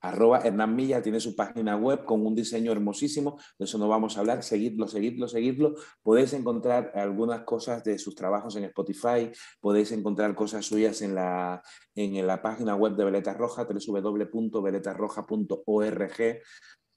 Arroba 0.00 0.40
Hernán 0.40 0.76
Milla 0.76 1.00
tiene 1.00 1.18
su 1.18 1.34
página 1.34 1.76
web 1.76 2.04
con 2.04 2.26
un 2.26 2.34
diseño 2.34 2.72
hermosísimo. 2.72 3.38
De 3.58 3.64
eso 3.64 3.78
no 3.78 3.88
vamos 3.88 4.16
a 4.16 4.20
hablar. 4.20 4.42
Seguidlo, 4.42 4.86
seguidlo, 4.86 5.28
seguidlo. 5.28 5.76
Podéis 6.02 6.34
encontrar 6.34 6.92
algunas 6.94 7.44
cosas 7.44 7.82
de 7.84 7.98
sus 7.98 8.14
trabajos 8.14 8.54
en 8.56 8.64
Spotify. 8.64 9.30
Podéis 9.60 9.92
encontrar 9.92 10.34
cosas 10.34 10.66
suyas 10.66 11.00
en 11.00 11.14
la, 11.14 11.62
en 11.94 12.26
la 12.26 12.42
página 12.42 12.76
web 12.76 12.96
de 12.96 13.04
Veleta 13.04 13.32
Roja, 13.32 13.66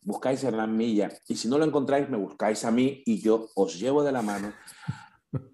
buscáis 0.07 0.41
Hernán 0.41 0.77
Milla 0.77 1.11
y 1.27 1.35
si 1.35 1.49
no 1.49 1.57
lo 1.57 1.65
encontráis 1.65 2.09
me 2.09 2.15
buscáis 2.15 2.63
a 2.63 2.71
mí 2.71 3.03
y 3.05 3.19
yo 3.19 3.49
os 3.55 3.77
llevo 3.77 4.03
de 4.03 4.13
la 4.13 4.21
mano. 4.21 4.53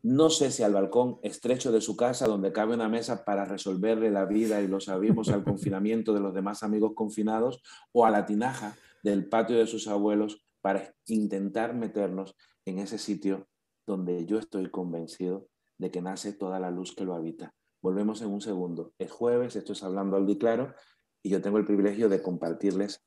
No 0.04 0.30
sé 0.30 0.52
si 0.52 0.62
al 0.62 0.76
balcón 0.76 1.18
estrecho 1.24 1.72
de 1.72 1.82
su 1.82 1.98
casa 1.98 2.28
donde 2.28 2.54
cabe 2.54 2.76
una 2.76 2.88
mesa 2.88 3.26
para 3.26 3.46
resolverle 3.46 4.12
la 4.12 4.26
vida 4.26 4.62
y 4.62 4.68
los 4.68 4.90
abrimos 4.90 5.30
al 5.30 5.44
confinamiento 5.44 6.14
de 6.14 6.20
los 6.20 6.36
demás 6.36 6.62
amigos 6.62 6.92
confinados 6.94 7.64
o 7.94 8.06
a 8.06 8.12
la 8.12 8.28
tinaja 8.28 8.78
del 9.02 9.28
patio 9.28 9.58
de 9.58 9.66
sus 9.66 9.88
abuelos 9.88 10.46
para 10.62 10.94
intentar 11.08 11.74
meternos 11.74 12.36
en 12.66 12.78
ese 12.78 13.00
sitio 13.00 13.48
donde 13.88 14.24
yo 14.28 14.38
estoy 14.38 14.70
convencido 14.70 15.48
de 15.80 15.90
que 15.90 16.04
nace 16.04 16.32
toda 16.32 16.60
la 16.60 16.70
luz 16.70 16.94
que 16.96 17.06
lo 17.06 17.16
habita. 17.16 17.56
Volvemos 17.82 18.22
en 18.22 18.30
un 18.30 18.40
segundo. 18.40 18.94
Es 19.00 19.12
jueves, 19.12 19.56
esto 19.56 19.74
es 19.74 19.82
Hablando 19.82 20.16
al 20.16 20.38
Claro 20.38 20.76
y 21.24 21.30
yo 21.30 21.42
tengo 21.42 21.58
el 21.58 21.66
privilegio 21.66 22.08
de 22.08 22.22
compartirles 22.22 23.04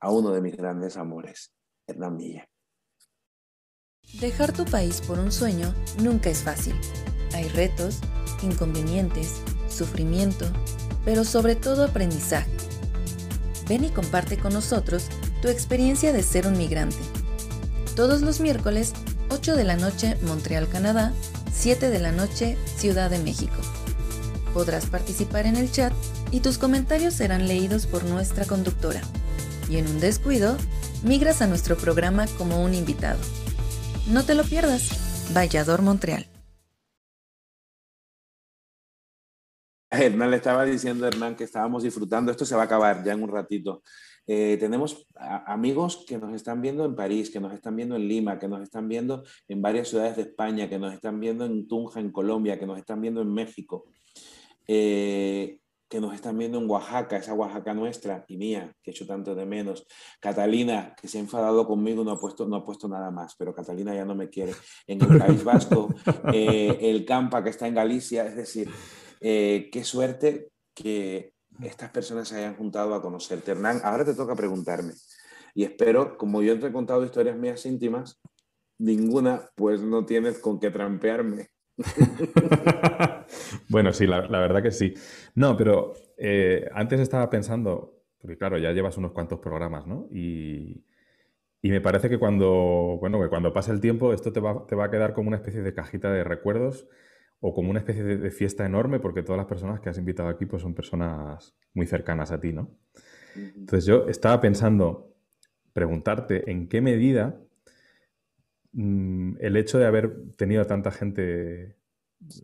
a 0.00 0.10
uno 0.10 0.30
de 0.30 0.40
mis 0.40 0.56
grandes 0.56 0.96
amores, 0.96 1.52
Hernán 1.86 2.16
Milla. 2.16 2.48
Dejar 4.20 4.52
tu 4.52 4.64
país 4.64 5.00
por 5.00 5.18
un 5.18 5.32
sueño 5.32 5.74
nunca 6.00 6.30
es 6.30 6.42
fácil. 6.42 6.74
Hay 7.32 7.48
retos, 7.48 8.00
inconvenientes, 8.42 9.40
sufrimiento, 9.68 10.46
pero 11.04 11.24
sobre 11.24 11.56
todo 11.56 11.84
aprendizaje. 11.84 12.50
Ven 13.68 13.84
y 13.84 13.90
comparte 13.90 14.38
con 14.38 14.52
nosotros 14.52 15.08
tu 15.42 15.48
experiencia 15.48 16.12
de 16.12 16.22
ser 16.22 16.46
un 16.46 16.56
migrante. 16.56 16.98
Todos 17.96 18.20
los 18.20 18.40
miércoles, 18.40 18.92
8 19.30 19.56
de 19.56 19.64
la 19.64 19.76
noche, 19.76 20.16
Montreal, 20.22 20.68
Canadá, 20.68 21.12
7 21.52 21.90
de 21.90 21.98
la 21.98 22.12
noche, 22.12 22.56
Ciudad 22.76 23.10
de 23.10 23.18
México. 23.18 23.56
Podrás 24.52 24.86
participar 24.86 25.46
en 25.46 25.56
el 25.56 25.72
chat 25.72 25.92
y 26.30 26.40
tus 26.40 26.58
comentarios 26.58 27.14
serán 27.14 27.48
leídos 27.48 27.86
por 27.86 28.04
nuestra 28.04 28.44
conductora 28.44 29.00
y 29.68 29.76
en 29.76 29.86
un 29.86 30.00
descuido, 30.00 30.56
migras 31.02 31.42
a 31.42 31.46
nuestro 31.46 31.76
programa 31.76 32.26
como 32.38 32.62
un 32.62 32.74
invitado. 32.74 33.18
No 34.08 34.24
te 34.24 34.34
lo 34.34 34.44
pierdas. 34.44 35.32
Vallador 35.34 35.82
Montreal. 35.82 36.26
Hernán 39.90 40.30
le 40.30 40.36
estaba 40.36 40.64
diciendo 40.64 41.06
Hernán 41.06 41.36
que 41.36 41.44
estábamos 41.44 41.82
disfrutando, 41.82 42.30
esto 42.30 42.44
se 42.44 42.56
va 42.56 42.62
a 42.62 42.64
acabar 42.64 43.04
ya 43.04 43.12
en 43.12 43.22
un 43.22 43.30
ratito. 43.30 43.82
Eh, 44.26 44.56
tenemos 44.58 45.06
amigos 45.14 46.04
que 46.08 46.18
nos 46.18 46.34
están 46.34 46.62
viendo 46.62 46.84
en 46.84 46.96
París, 46.96 47.30
que 47.30 47.40
nos 47.40 47.52
están 47.52 47.76
viendo 47.76 47.94
en 47.96 48.08
Lima, 48.08 48.38
que 48.38 48.48
nos 48.48 48.62
están 48.62 48.88
viendo 48.88 49.22
en 49.48 49.60
varias 49.60 49.88
ciudades 49.88 50.16
de 50.16 50.22
España, 50.22 50.68
que 50.68 50.78
nos 50.78 50.94
están 50.94 51.20
viendo 51.20 51.44
en 51.44 51.68
Tunja, 51.68 52.00
en 52.00 52.10
Colombia, 52.10 52.58
que 52.58 52.66
nos 52.66 52.78
están 52.78 53.00
viendo 53.00 53.20
en 53.20 53.32
México. 53.32 53.84
Eh, 54.66 55.58
que 55.88 56.00
nos 56.00 56.14
están 56.14 56.36
viendo 56.38 56.58
en 56.58 56.68
Oaxaca, 56.68 57.16
esa 57.16 57.34
Oaxaca 57.34 57.74
nuestra 57.74 58.24
y 58.28 58.36
mía, 58.36 58.74
que 58.82 58.90
he 58.90 58.94
hecho 58.94 59.06
tanto 59.06 59.34
de 59.34 59.46
menos. 59.46 59.86
Catalina, 60.20 60.94
que 61.00 61.08
se 61.08 61.18
ha 61.18 61.20
enfadado 61.20 61.66
conmigo, 61.66 62.04
no 62.04 62.12
ha 62.12 62.18
puesto, 62.18 62.46
no 62.46 62.56
ha 62.56 62.64
puesto 62.64 62.88
nada 62.88 63.10
más, 63.10 63.34
pero 63.36 63.54
Catalina 63.54 63.94
ya 63.94 64.04
no 64.04 64.14
me 64.14 64.28
quiere. 64.28 64.54
En 64.86 65.02
el 65.02 65.18
País 65.18 65.44
Vasco, 65.44 65.94
eh, 66.32 66.78
el 66.80 67.04
Campa, 67.04 67.42
que 67.44 67.50
está 67.50 67.66
en 67.66 67.74
Galicia, 67.74 68.26
es 68.26 68.36
decir, 68.36 68.70
eh, 69.20 69.68
qué 69.70 69.84
suerte 69.84 70.48
que 70.74 71.34
estas 71.62 71.90
personas 71.90 72.28
se 72.28 72.36
hayan 72.36 72.56
juntado 72.56 72.94
a 72.94 73.02
conocerte. 73.02 73.52
Hernán, 73.52 73.80
ahora 73.84 74.04
te 74.04 74.14
toca 74.14 74.34
preguntarme. 74.34 74.94
Y 75.54 75.64
espero, 75.64 76.16
como 76.16 76.42
yo 76.42 76.58
te 76.58 76.66
he 76.66 76.72
contado 76.72 77.04
historias 77.04 77.36
mías 77.36 77.64
íntimas, 77.64 78.20
ninguna, 78.78 79.48
pues 79.54 79.80
no 79.80 80.04
tienes 80.04 80.38
con 80.40 80.58
qué 80.58 80.70
trampearme. 80.70 81.48
bueno, 83.74 83.92
sí, 83.92 84.06
la, 84.06 84.20
verdad 84.20 84.62
que 84.62 84.70
sí. 84.70 84.94
No, 85.34 85.56
pero 85.56 85.94
eh, 86.16 86.68
antes 86.72 87.00
estaba 87.00 87.28
pensando, 87.28 88.04
porque 88.20 88.38
claro, 88.38 88.56
ya 88.56 88.70
llevas 88.70 88.96
unos 88.98 89.10
cuantos 89.10 89.40
programas, 89.40 89.84
¿no? 89.84 90.06
Y, 90.12 90.84
me 91.62 91.80
parece 91.80 92.08
que 92.08 92.18
cuando, 92.18 92.98
bueno, 93.00 93.20
que 93.20 93.28
cuando 93.28 93.52
pase 93.52 93.72
el 93.72 93.80
tiempo 93.80 94.12
esto 94.12 94.32
te 94.32 94.38
va, 94.38 94.64
te 94.64 94.76
va, 94.76 94.84
a 94.84 94.90
quedar 94.90 95.12
como 95.12 95.26
una 95.28 95.38
especie 95.38 95.60
de 95.62 95.74
cajita 95.74 96.12
de 96.12 96.22
recuerdos 96.22 96.86
o 97.40 97.52
como 97.52 97.70
una 97.70 97.80
especie 97.80 98.04
de, 98.04 98.30
fiesta 98.30 98.64
enorme 98.64 99.00
porque 99.00 99.22
todas 99.22 99.38
las 99.38 99.46
personas 99.46 99.80
que 99.80 99.88
has 99.88 99.98
invitado 99.98 100.28
aquí 100.28 100.46
pues 100.46 100.62
son 100.62 100.74
personas 100.74 101.56
muy 101.72 101.86
cercanas 101.86 102.30
a 102.30 102.38
ti, 102.38 102.52
¿no? 102.52 102.70
Entonces 103.34 103.86
yo 103.86 104.06
estaba 104.08 104.40
pensando 104.40 105.16
preguntarte 105.72 106.48
en 106.48 106.68
qué 106.68 106.80
medida 106.80 107.40
Mm, 108.74 109.36
el 109.40 109.56
hecho 109.56 109.78
de 109.78 109.86
haber 109.86 110.34
tenido 110.36 110.66
tanta 110.66 110.90
gente 110.90 111.76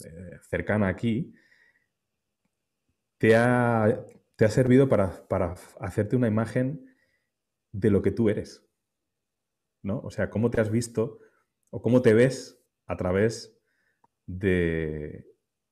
eh, 0.05 0.39
cercana 0.49 0.89
aquí 0.89 1.33
te 3.19 3.37
ha, 3.37 4.05
te 4.37 4.45
ha 4.45 4.51
servido 4.51 4.89
para, 4.89 5.29
para, 5.29 5.55
hacerte 5.81 6.17
una 6.17 6.29
imagen 6.29 6.87
de 7.73 7.91
lo 7.91 8.03
que 8.03 8.11
tú 8.11 8.29
eres. 8.29 8.67
¿no? 9.83 10.01
O 10.01 10.11
sea, 10.11 10.31
cómo 10.31 10.51
te 10.51 10.61
has 10.61 10.71
visto 10.71 11.19
o 11.71 11.83
cómo 11.83 12.03
te 12.03 12.15
ves 12.15 12.63
a 12.87 12.97
través 12.97 13.57
de, 14.27 15.27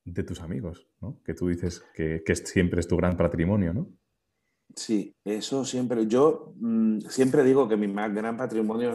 de 0.04 0.22
tus 0.22 0.40
amigos, 0.40 0.88
¿no? 1.00 1.22
que 1.24 1.34
tú 1.34 1.48
dices 1.48 1.82
que, 1.94 2.22
que 2.24 2.36
siempre 2.36 2.80
es 2.80 2.88
tu 2.88 2.96
gran 2.96 3.16
patrimonio. 3.16 3.72
¿no? 3.72 3.98
Sí, 4.74 5.16
eso 5.24 5.64
siempre. 5.64 6.06
Yo 6.06 6.52
mm, 6.56 7.00
siempre 7.00 7.42
digo 7.42 7.68
que 7.68 7.76
mi 7.76 7.92
gran 7.92 8.36
patrimonio 8.36 8.92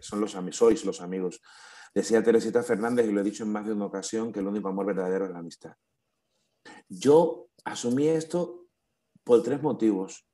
son 0.00 0.20
los 0.20 0.34
amigos, 0.36 0.56
sois 0.56 0.84
los 0.84 1.00
amigos. 1.00 1.40
Decía 1.96 2.22
Teresita 2.22 2.62
Fernández, 2.62 3.08
y 3.08 3.10
lo 3.10 3.22
he 3.22 3.24
dicho 3.24 3.42
en 3.42 3.52
más 3.52 3.64
de 3.64 3.72
una 3.72 3.86
ocasión, 3.86 4.30
que 4.30 4.40
el 4.40 4.46
único 4.46 4.68
amor 4.68 4.84
verdadero 4.84 5.24
es 5.24 5.30
la 5.30 5.38
amistad. 5.38 5.76
Yo 6.90 7.48
asumí 7.64 8.06
esto 8.06 8.66
por 9.24 9.42
tres 9.42 9.62
motivos. 9.62 10.28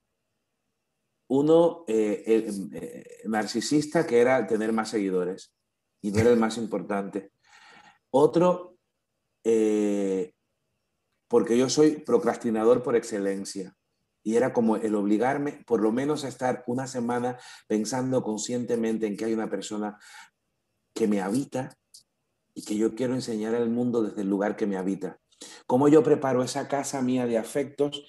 Uno, 1.28 1.84
eh, 1.86 2.24
eh, 2.26 3.22
narcisista, 3.26 4.04
que 4.04 4.20
era 4.20 4.44
tener 4.44 4.72
más 4.72 4.90
seguidores, 4.90 5.54
y 6.02 6.10
no 6.10 6.18
era 6.18 6.30
el 6.30 6.36
más 6.36 6.58
importante. 6.58 7.30
Otro, 8.10 8.76
eh, 9.44 10.34
porque 11.28 11.56
yo 11.56 11.70
soy 11.70 11.98
procrastinador 11.98 12.82
por 12.82 12.96
excelencia 12.96 13.72
y 14.24 14.36
era 14.36 14.52
como 14.52 14.76
el 14.76 14.94
obligarme 14.94 15.64
por 15.66 15.80
lo 15.80 15.92
menos 15.92 16.24
a 16.24 16.28
estar 16.28 16.62
una 16.66 16.86
semana 16.86 17.38
pensando 17.66 18.22
conscientemente 18.22 19.06
en 19.06 19.16
que 19.16 19.24
hay 19.24 19.34
una 19.34 19.50
persona 19.50 19.98
que 21.02 21.08
me 21.08 21.20
habita 21.20 21.76
y 22.54 22.62
que 22.62 22.76
yo 22.76 22.94
quiero 22.94 23.14
enseñar 23.14 23.56
al 23.56 23.68
mundo 23.68 24.04
desde 24.04 24.22
el 24.22 24.28
lugar 24.28 24.54
que 24.54 24.68
me 24.68 24.76
habita. 24.76 25.18
¿Cómo 25.66 25.88
yo 25.88 26.04
preparo 26.04 26.44
esa 26.44 26.68
casa 26.68 27.02
mía 27.02 27.26
de 27.26 27.38
afectos 27.38 28.04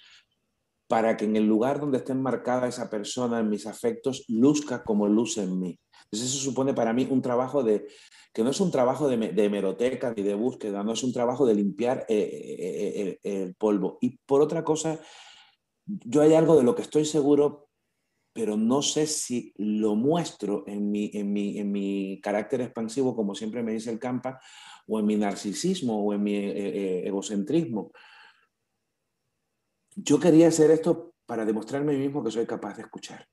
para 0.87 1.17
que 1.17 1.25
en 1.25 1.35
el 1.35 1.47
lugar 1.47 1.79
donde 1.79 1.97
esté 1.97 2.11
enmarcada 2.11 2.67
esa 2.67 2.91
persona 2.91 3.39
en 3.39 3.49
mis 3.49 3.65
afectos 3.65 4.25
luzca 4.27 4.83
como 4.83 5.07
luce 5.07 5.41
en 5.41 5.59
mí. 5.59 5.79
Entonces 6.03 6.29
eso 6.29 6.43
supone 6.43 6.75
para 6.75 6.93
mí 6.93 7.07
un 7.09 7.23
trabajo 7.23 7.63
de, 7.63 7.87
que 8.31 8.43
no 8.43 8.51
es 8.51 8.59
un 8.59 8.69
trabajo 8.69 9.07
de, 9.07 9.15
hemeroteca 9.15 10.13
ni 10.15 10.21
de 10.21 10.35
búsqueda, 10.35 10.83
no 10.83 10.93
es 10.93 11.01
un 11.01 11.13
trabajo 11.13 11.47
de 11.47 11.55
limpiar 11.55 12.05
eh, 12.07 12.15
eh, 12.19 13.19
eh, 13.23 13.43
el 13.43 13.55
polvo. 13.55 13.97
Y 14.01 14.17
por 14.17 14.43
otra 14.43 14.63
cosa, 14.63 14.99
yo 15.87 16.21
hay 16.21 16.35
algo 16.35 16.55
de 16.55 16.63
lo 16.63 16.75
que 16.75 16.83
estoy 16.83 17.05
seguro, 17.05 17.69
pero 18.33 18.57
no 18.57 18.81
sé 18.81 19.05
si 19.07 19.53
lo 19.57 19.95
muestro 19.95 20.63
en 20.67 20.91
mi, 20.91 21.11
en 21.13 21.31
mi, 21.31 21.59
en 21.59 21.71
mi 21.71 22.19
carácter 22.21 22.61
expansivo, 22.61 23.15
como 23.15 23.35
siempre 23.35 23.63
me 23.63 23.73
dice 23.73 23.91
el 23.91 23.99
Campa, 23.99 24.39
o 24.87 24.99
en 24.99 25.05
mi 25.05 25.15
narcisismo 25.15 26.03
o 26.03 26.13
en 26.13 26.23
mi 26.23 26.35
egocentrismo 26.35 27.91
yo 29.95 30.19
quería 30.19 30.47
hacer 30.47 30.71
esto 30.71 31.13
para 31.25 31.45
demostrarme 31.45 31.93
a 31.93 31.97
mí 31.97 32.03
mismo 32.03 32.23
que 32.23 32.31
soy 32.31 32.45
capaz 32.45 32.75
de 32.75 32.83
escuchar. 32.83 33.27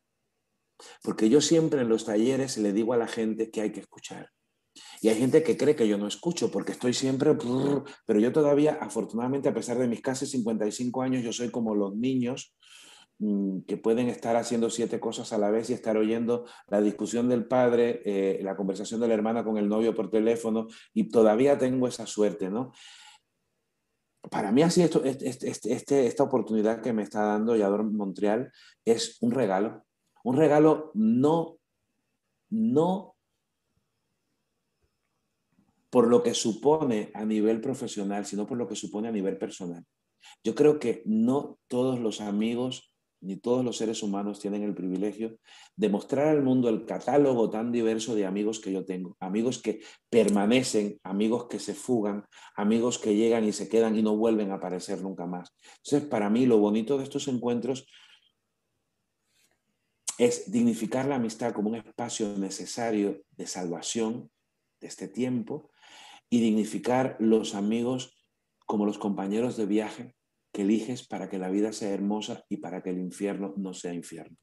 Porque 1.03 1.28
yo 1.28 1.40
siempre 1.40 1.82
en 1.82 1.88
los 1.88 2.05
talleres 2.05 2.57
le 2.59 2.72
digo 2.72 2.92
a 2.92 2.96
la 2.96 3.07
gente 3.07 3.51
que 3.51 3.61
hay 3.61 3.72
que 3.72 3.80
escuchar. 3.80 4.30
Y 5.03 5.09
hay 5.09 5.16
gente 5.16 5.42
que 5.42 5.57
cree 5.57 5.74
que 5.74 5.88
yo 5.88 5.98
no 5.98 6.07
escucho 6.07 6.51
porque 6.51 6.72
estoy 6.72 6.94
siempre, 6.94 7.36
pero 8.07 8.20
yo 8.20 8.32
todavía, 8.32 8.78
afortunadamente, 8.80 9.48
a 9.48 9.55
pesar 9.55 9.78
de 9.78 9.88
mis 9.88 10.01
casi 10.01 10.26
55 10.26 11.03
años, 11.03 11.24
yo 11.24 11.32
soy 11.32 11.51
como 11.51 11.74
los 11.74 11.96
niños 11.96 12.55
que 13.66 13.77
pueden 13.77 14.09
estar 14.09 14.37
haciendo 14.37 14.71
siete 14.71 14.99
cosas 14.99 15.33
a 15.33 15.39
la 15.39 15.51
vez 15.51 15.68
y 15.68 15.75
estar 15.75 15.97
oyendo 15.97 16.47
la 16.68 16.81
discusión 16.81 17.29
del 17.29 17.47
padre, 17.47 18.01
eh, 18.05 18.41
la 18.43 18.57
conversación 18.57 19.01
de 19.01 19.09
la 19.09 19.14
hermana 19.14 19.45
con 19.45 19.59
el 19.59 19.68
novio 19.68 19.95
por 19.95 20.11
teléfono, 20.11 20.68
y 20.95 21.11
todavía 21.11 21.59
tengo 21.59 21.87
esa 21.87 22.07
suerte, 22.07 22.49
¿no? 22.49 22.73
para 24.29 24.53
mí 24.53 24.62
así 24.62 24.83
esto, 24.83 25.03
este, 25.05 25.49
este, 25.49 26.07
esta 26.07 26.23
oportunidad 26.23 26.83
que 26.83 26.93
me 26.93 27.03
está 27.03 27.23
dando 27.23 27.57
Yador 27.57 27.85
Montreal 27.85 28.53
es 28.85 29.16
un 29.23 29.31
regalo. 29.31 29.85
Un 30.23 30.37
regalo 30.37 30.91
no, 30.95 31.59
no 32.51 33.16
por 35.89 36.07
lo 36.07 36.23
que 36.23 36.35
supone 36.35 37.11
a 37.14 37.25
nivel 37.25 37.61
profesional, 37.61 38.27
sino 38.27 38.47
por 38.47 38.59
lo 38.59 38.68
que 38.68 38.77
supone 38.77 39.09
a 39.09 39.12
nivel 39.12 39.39
personal. 39.39 39.85
Yo 40.45 40.55
creo 40.55 40.79
que 40.79 41.03
no 41.07 41.59
todos 41.66 41.99
los 41.99 42.21
amigos 42.21 42.89
ni 43.21 43.37
todos 43.37 43.64
los 43.64 43.77
seres 43.77 44.03
humanos 44.03 44.41
tienen 44.41 44.62
el 44.62 44.75
privilegio 44.75 45.39
de 45.77 45.89
mostrar 45.89 46.29
al 46.29 46.43
mundo 46.43 46.68
el 46.68 46.87
catálogo 46.87 47.51
tan 47.51 47.71
diverso 47.71 48.14
de 48.14 48.27
amigos 48.27 48.61
que 48.61 48.73
yo 48.73 48.85
tengo. 48.85 49.16
Amigos 49.21 49.59
que 49.59 49.81
permanecen, 50.09 50.99
amigos 51.03 51.47
que 51.47 51.59
se 51.59 51.75
fugan, 51.75 52.25
amigos 52.57 52.99
que 52.99 53.14
llegan 53.14 53.45
y 53.45 53.53
se 53.53 53.68
quedan 53.68 53.97
y 53.97 54.03
no 54.03 54.16
vuelven 54.16 54.51
a 54.51 54.55
aparecer 54.55 55.03
nunca 55.03 55.27
más. 55.27 55.55
Entonces, 55.85 56.09
para 56.09 56.31
mí 56.31 56.47
lo 56.47 56.59
bonito 56.59 56.97
de 56.97 57.05
estos 57.05 57.29
encuentros 57.29 57.87
es 60.18 60.51
dignificar 60.51 61.07
la 61.07 61.16
amistad 61.16 61.53
como 61.53 61.71
un 61.71 61.77
espacio 61.77 62.37
necesario 62.37 63.23
de 63.31 63.47
salvación 63.47 64.31
de 64.81 64.87
este 64.87 65.09
tiempo 65.09 65.71
y 66.29 66.41
dignificar 66.41 67.16
los 67.18 67.55
amigos 67.55 68.16
como 68.66 68.87
los 68.87 68.99
compañeros 68.99 69.57
de 69.57 69.66
viaje 69.66 70.14
que 70.53 70.62
eliges 70.62 71.07
para 71.07 71.28
que 71.28 71.38
la 71.38 71.48
vida 71.48 71.72
sea 71.72 71.90
hermosa 71.90 72.44
y 72.48 72.59
para 72.59 72.82
que 72.82 72.90
el 72.90 72.98
infierno 72.98 73.55
no 73.57 73.72
sea 73.72 73.94
infierno. 73.94 74.36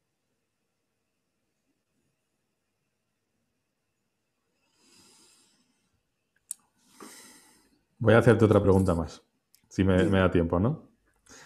Voy 8.00 8.14
a 8.14 8.20
hacerte 8.20 8.46
otra 8.46 8.62
pregunta 8.62 8.94
más, 8.94 9.24
si 9.70 9.84
me, 9.84 10.06
da 10.06 10.30
tiempo, 10.30 10.60
¿no? 10.60 10.88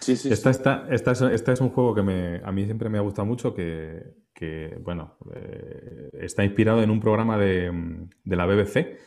Sí, 0.00 0.16
sí. 0.16 0.30
Esta, 0.30 0.50
Esta, 0.90 1.12
es, 1.52 1.60
un 1.60 1.70
juego 1.70 1.94
que 1.94 2.40
a 2.44 2.52
mí 2.52 2.64
siempre 2.66 2.90
me 2.90 2.98
ha 2.98 3.00
gustado 3.00 3.24
mucho, 3.24 3.54
que, 3.54 4.78
bueno, 4.80 5.16
eh, 5.34 6.10
está 6.20 6.44
inspirado 6.44 6.82
en 6.82 6.90
un 6.90 7.00
programa 7.00 7.38
de, 7.38 7.70
de 8.24 8.36
la 8.36 8.44
BBC 8.44 8.98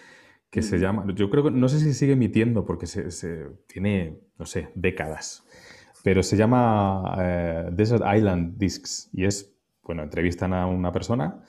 que 0.56 0.62
se 0.62 0.80
llama, 0.80 1.06
yo 1.14 1.30
creo 1.30 1.44
que, 1.44 1.52
no 1.52 1.68
sé 1.68 1.82
si 1.82 1.94
sigue 1.94 2.14
emitiendo 2.14 2.64
porque 2.64 2.88
se, 2.88 3.46
tiene, 3.68 4.22
no 4.40 4.46
sé, 4.46 4.70
décadas, 4.74 5.46
pero 6.02 6.24
se 6.24 6.38
llama 6.38 7.14
eh, 7.20 7.70
Desert 7.74 8.06
Island 8.16 8.58
Discs 8.58 9.10
y 9.12 9.26
es, 9.26 9.54
bueno, 9.84 10.02
entrevistan 10.02 10.54
a 10.54 10.66
una 10.66 10.94
persona 10.94 11.44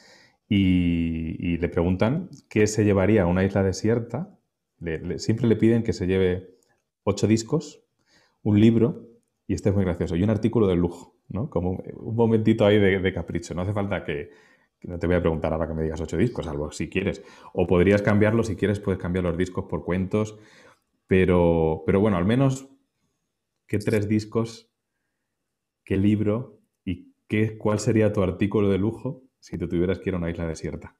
y, 0.48 1.56
le 1.58 1.68
preguntan 1.68 2.30
qué 2.48 2.66
se 2.66 2.84
llevaría 2.84 3.22
a 3.22 3.26
una 3.26 3.44
isla 3.44 3.62
desierta. 3.62 4.36
siempre 5.18 5.46
le 5.46 5.54
piden 5.54 5.84
que 5.84 5.92
se 5.92 6.08
lleve 6.08 6.56
ocho 7.04 7.28
discos, 7.28 7.84
un 8.42 8.60
libro, 8.60 9.06
y 9.46 9.54
este 9.54 9.68
es 9.68 9.74
muy 9.76 9.84
gracioso, 9.84 10.16
y 10.16 10.24
un 10.24 10.30
artículo 10.30 10.66
de 10.66 10.74
lujo, 10.74 11.14
¿no? 11.28 11.48
Como 11.48 11.80
un 11.94 12.16
momentito 12.16 12.66
ahí 12.66 12.80
de 12.80 13.12
capricho. 13.14 13.54
No 13.54 13.62
hace 13.62 13.72
falta 13.72 14.04
que, 14.04 14.30
no 14.86 14.98
te 14.98 15.06
voy 15.06 15.16
a 15.16 15.20
preguntar 15.20 15.52
ahora 15.52 15.66
que 15.66 15.74
me 15.74 15.82
digas 15.82 16.00
ocho 16.00 16.16
discos, 16.16 16.46
algo 16.46 16.70
si 16.70 16.88
quieres. 16.88 17.22
O 17.52 17.66
podrías 17.66 18.02
cambiarlo, 18.02 18.44
si 18.44 18.54
quieres, 18.54 18.78
puedes 18.78 19.00
cambiar 19.00 19.24
los 19.24 19.36
discos 19.36 19.64
por 19.68 19.84
cuentos. 19.84 20.38
Pero, 21.08 21.82
pero 21.84 22.00
bueno, 22.00 22.16
al 22.16 22.24
menos, 22.24 22.68
¿qué 23.66 23.78
tres 23.78 24.08
discos, 24.08 24.70
qué 25.84 25.96
libro 25.96 26.60
y 26.84 27.12
qué, 27.26 27.58
cuál 27.58 27.80
sería 27.80 28.12
tu 28.12 28.22
artículo 28.22 28.68
de 28.68 28.78
lujo 28.78 29.24
si 29.40 29.58
te 29.58 29.66
tuvieras 29.66 29.98
que 29.98 30.10
ir 30.10 30.14
a 30.14 30.18
una 30.18 30.30
isla 30.30 30.46
desierta? 30.46 30.96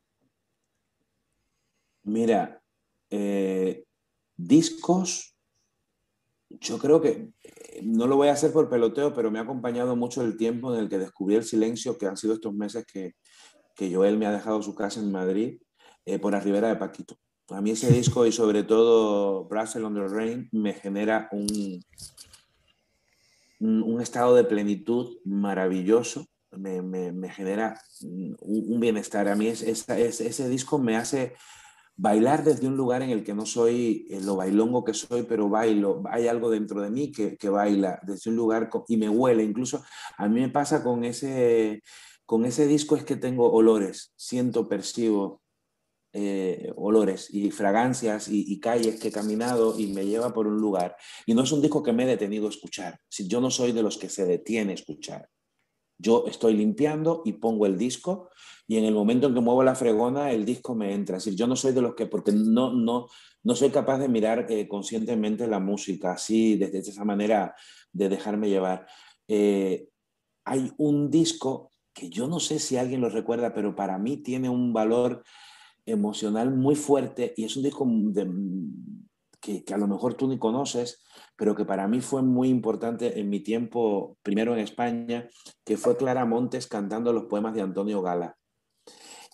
Mira, 2.02 2.62
eh, 3.10 3.84
discos, 4.36 5.36
yo 6.48 6.78
creo 6.78 7.00
que 7.00 7.30
no 7.82 8.06
lo 8.06 8.16
voy 8.16 8.28
a 8.28 8.32
hacer 8.32 8.52
por 8.52 8.68
peloteo, 8.68 9.14
pero 9.14 9.30
me 9.30 9.38
ha 9.38 9.42
acompañado 9.42 9.94
mucho 9.94 10.22
el 10.22 10.36
tiempo 10.36 10.74
en 10.74 10.80
el 10.80 10.88
que 10.88 10.98
descubrí 10.98 11.36
el 11.36 11.44
silencio, 11.44 11.98
que 11.98 12.06
han 12.06 12.16
sido 12.16 12.34
estos 12.34 12.54
meses 12.54 12.84
que, 12.84 13.14
que 13.76 13.94
Joel 13.94 14.16
me 14.16 14.26
ha 14.26 14.32
dejado 14.32 14.62
su 14.62 14.74
casa 14.74 15.00
en 15.00 15.12
Madrid 15.12 15.60
eh, 16.04 16.18
por 16.18 16.32
la 16.32 16.40
ribera 16.40 16.68
de 16.68 16.76
Paquito. 16.76 17.16
A 17.50 17.60
mí 17.60 17.70
ese 17.70 17.92
disco 17.92 18.26
y 18.26 18.32
sobre 18.32 18.64
todo 18.64 19.44
Brussels 19.44 19.84
on 19.84 19.94
the 19.94 20.08
Rain 20.08 20.48
me 20.50 20.72
genera 20.72 21.28
un, 21.30 21.80
un, 23.60 24.00
estado 24.00 24.34
de 24.34 24.42
plenitud 24.42 25.18
maravilloso, 25.24 26.26
me, 26.50 26.82
me, 26.82 27.28
genera 27.28 27.80
un, 28.00 28.80
bienestar. 28.80 29.28
A 29.28 29.36
mí 29.36 29.46
es, 29.46 29.62
ese 29.62 30.48
disco 30.48 30.78
me 30.80 30.96
hace 30.96 31.34
bailar 31.94 32.42
desde 32.42 32.66
un 32.66 32.76
lugar 32.76 33.02
en 33.02 33.10
el 33.10 33.22
que 33.22 33.34
no 33.34 33.46
soy 33.46 34.06
eh, 34.10 34.20
lo 34.20 34.36
bailongo 34.36 34.84
que 34.84 34.94
soy, 34.94 35.22
pero 35.22 35.48
bailo. 35.48 36.02
Hay 36.10 36.26
algo 36.26 36.50
dentro 36.50 36.80
de 36.82 36.90
mí 36.90 37.12
que, 37.12 37.36
que 37.36 37.48
baila 37.48 38.00
desde 38.02 38.30
un 38.30 38.36
lugar 38.36 38.70
y 38.88 38.96
me 38.96 39.08
huele. 39.08 39.44
Incluso 39.44 39.84
a 40.16 40.28
mí 40.28 40.40
me 40.40 40.48
pasa 40.48 40.82
con 40.82 41.04
ese 41.04 41.82
con 42.26 42.44
ese 42.44 42.66
disco 42.66 42.96
es 42.96 43.04
que 43.04 43.16
tengo 43.16 43.50
olores, 43.50 44.12
siento, 44.16 44.68
percibo 44.68 45.42
eh, 46.12 46.72
olores 46.76 47.28
y 47.32 47.50
fragancias 47.50 48.28
y, 48.28 48.58
calles 48.58 48.98
que 48.98 49.08
he 49.08 49.12
caminado 49.12 49.78
y 49.78 49.88
me 49.88 50.06
lleva 50.06 50.32
por 50.32 50.46
un 50.46 50.56
lugar. 50.56 50.96
Y 51.24 51.34
no 51.34 51.42
es 51.42 51.52
un 51.52 51.62
disco 51.62 51.82
que 51.82 51.92
me 51.92 52.04
he 52.04 52.06
detenido 52.06 52.46
a 52.46 52.50
escuchar. 52.50 52.98
Si 53.08 53.28
yo 53.28 53.40
no 53.40 53.50
soy 53.50 53.72
de 53.72 53.82
los 53.82 53.96
que 53.98 54.08
se 54.08 54.24
detiene 54.24 54.72
a 54.72 54.74
escuchar. 54.74 55.28
Yo 55.98 56.24
estoy 56.26 56.54
limpiando 56.54 57.22
y 57.24 57.34
pongo 57.34 57.66
el 57.66 57.78
disco 57.78 58.30
y 58.66 58.76
en 58.76 58.84
el 58.84 58.94
momento 58.94 59.28
en 59.28 59.34
que 59.34 59.40
muevo 59.40 59.62
la 59.62 59.74
fregona 59.74 60.32
el 60.32 60.44
disco 60.44 60.74
me 60.74 60.94
entra. 60.94 61.18
Es 61.18 61.24
decir, 61.24 61.38
yo 61.38 61.46
no 61.46 61.54
soy 61.54 61.72
de 61.72 61.82
los 61.82 61.94
que, 61.94 62.06
porque 62.06 62.32
no, 62.32 62.72
no, 62.72 63.08
no 63.44 63.54
soy 63.54 63.70
capaz 63.70 63.98
de 63.98 64.08
mirar 64.08 64.46
eh, 64.50 64.66
conscientemente 64.66 65.46
la 65.46 65.60
música 65.60 66.12
así, 66.12 66.56
desde 66.56 66.78
esa 66.78 67.04
manera 67.04 67.54
de 67.92 68.08
dejarme 68.08 68.48
llevar. 68.48 68.86
Eh, 69.28 69.88
hay 70.44 70.72
un 70.78 71.10
disco 71.10 71.70
que 71.96 72.10
yo 72.10 72.28
no 72.28 72.38
sé 72.40 72.58
si 72.58 72.76
alguien 72.76 73.00
lo 73.00 73.08
recuerda, 73.08 73.54
pero 73.54 73.74
para 73.74 73.96
mí 73.96 74.18
tiene 74.18 74.50
un 74.50 74.74
valor 74.74 75.24
emocional 75.86 76.54
muy 76.54 76.76
fuerte 76.76 77.32
y 77.38 77.44
es 77.44 77.56
un 77.56 77.62
disco 77.62 77.88
que, 79.40 79.64
a 79.72 79.78
lo 79.78 79.88
mejor 79.88 80.12
tú 80.12 80.28
ni 80.28 80.38
conoces, 80.38 81.02
pero 81.36 81.56
que 81.56 81.64
para 81.64 81.88
mí 81.88 82.02
fue 82.02 82.20
muy 82.20 82.50
importante 82.50 83.18
en 83.18 83.30
mi 83.30 83.40
tiempo, 83.40 84.18
primero 84.22 84.52
en 84.52 84.58
España, 84.60 85.26
que 85.64 85.78
fue 85.78 85.96
Clara 85.96 86.26
Montes 86.26 86.66
cantando 86.66 87.14
los 87.14 87.24
poemas 87.24 87.54
de 87.54 87.62
Antonio 87.62 88.02
Gala. 88.02 88.36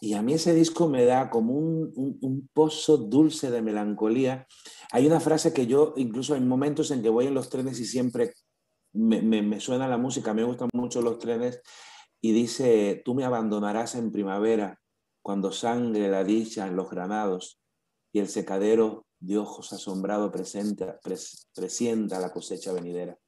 Y 0.01 0.15
a 0.15 0.23
mí 0.23 0.35
ese 0.35 0.55
disco 0.55 0.89
me 0.89 1.05
da 1.05 1.31
como 1.31 1.55
un, 1.55 2.49
pozo 2.53 2.97
dulce 2.97 3.51
de 3.51 3.63
melancolía. 3.63 4.47
Hay 4.93 5.07
una 5.07 5.19
frase 5.19 5.53
que 5.53 5.67
yo, 5.67 5.95
incluso 5.97 6.37
en 6.37 6.47
momentos 6.47 6.93
en 6.93 7.03
que 7.03 7.09
voy 7.09 7.27
en 7.27 7.35
los 7.35 7.49
trenes 7.49 7.81
y 7.81 7.87
siempre 7.87 8.35
me, 8.93 9.21
me 9.21 9.59
suena 9.59 9.89
la 9.89 9.99
música, 9.99 10.33
me 10.33 10.45
gustan 10.45 10.69
mucho 10.75 11.03
los 11.03 11.19
trenes, 11.19 11.61
y 12.25 12.33
dice, 12.33 13.03
tú 13.05 13.15
me 13.15 13.25
abandonarás 13.25 13.97
en 13.97 14.13
primavera, 14.13 14.81
cuando 15.23 15.53
sangre 15.53 16.09
la 16.09 16.25
dicha 16.25 16.67
en 16.67 16.77
los 16.77 16.89
granados 16.89 17.61
y 18.13 18.21
el 18.21 18.29
secadero 18.29 19.05
de 19.19 19.39
ojos 19.39 19.73
asombrado 19.73 20.31
presenta, 20.31 20.99
presienta 21.55 22.21
la 22.21 22.33
cosecha 22.33 22.73
venidera. 22.73 23.19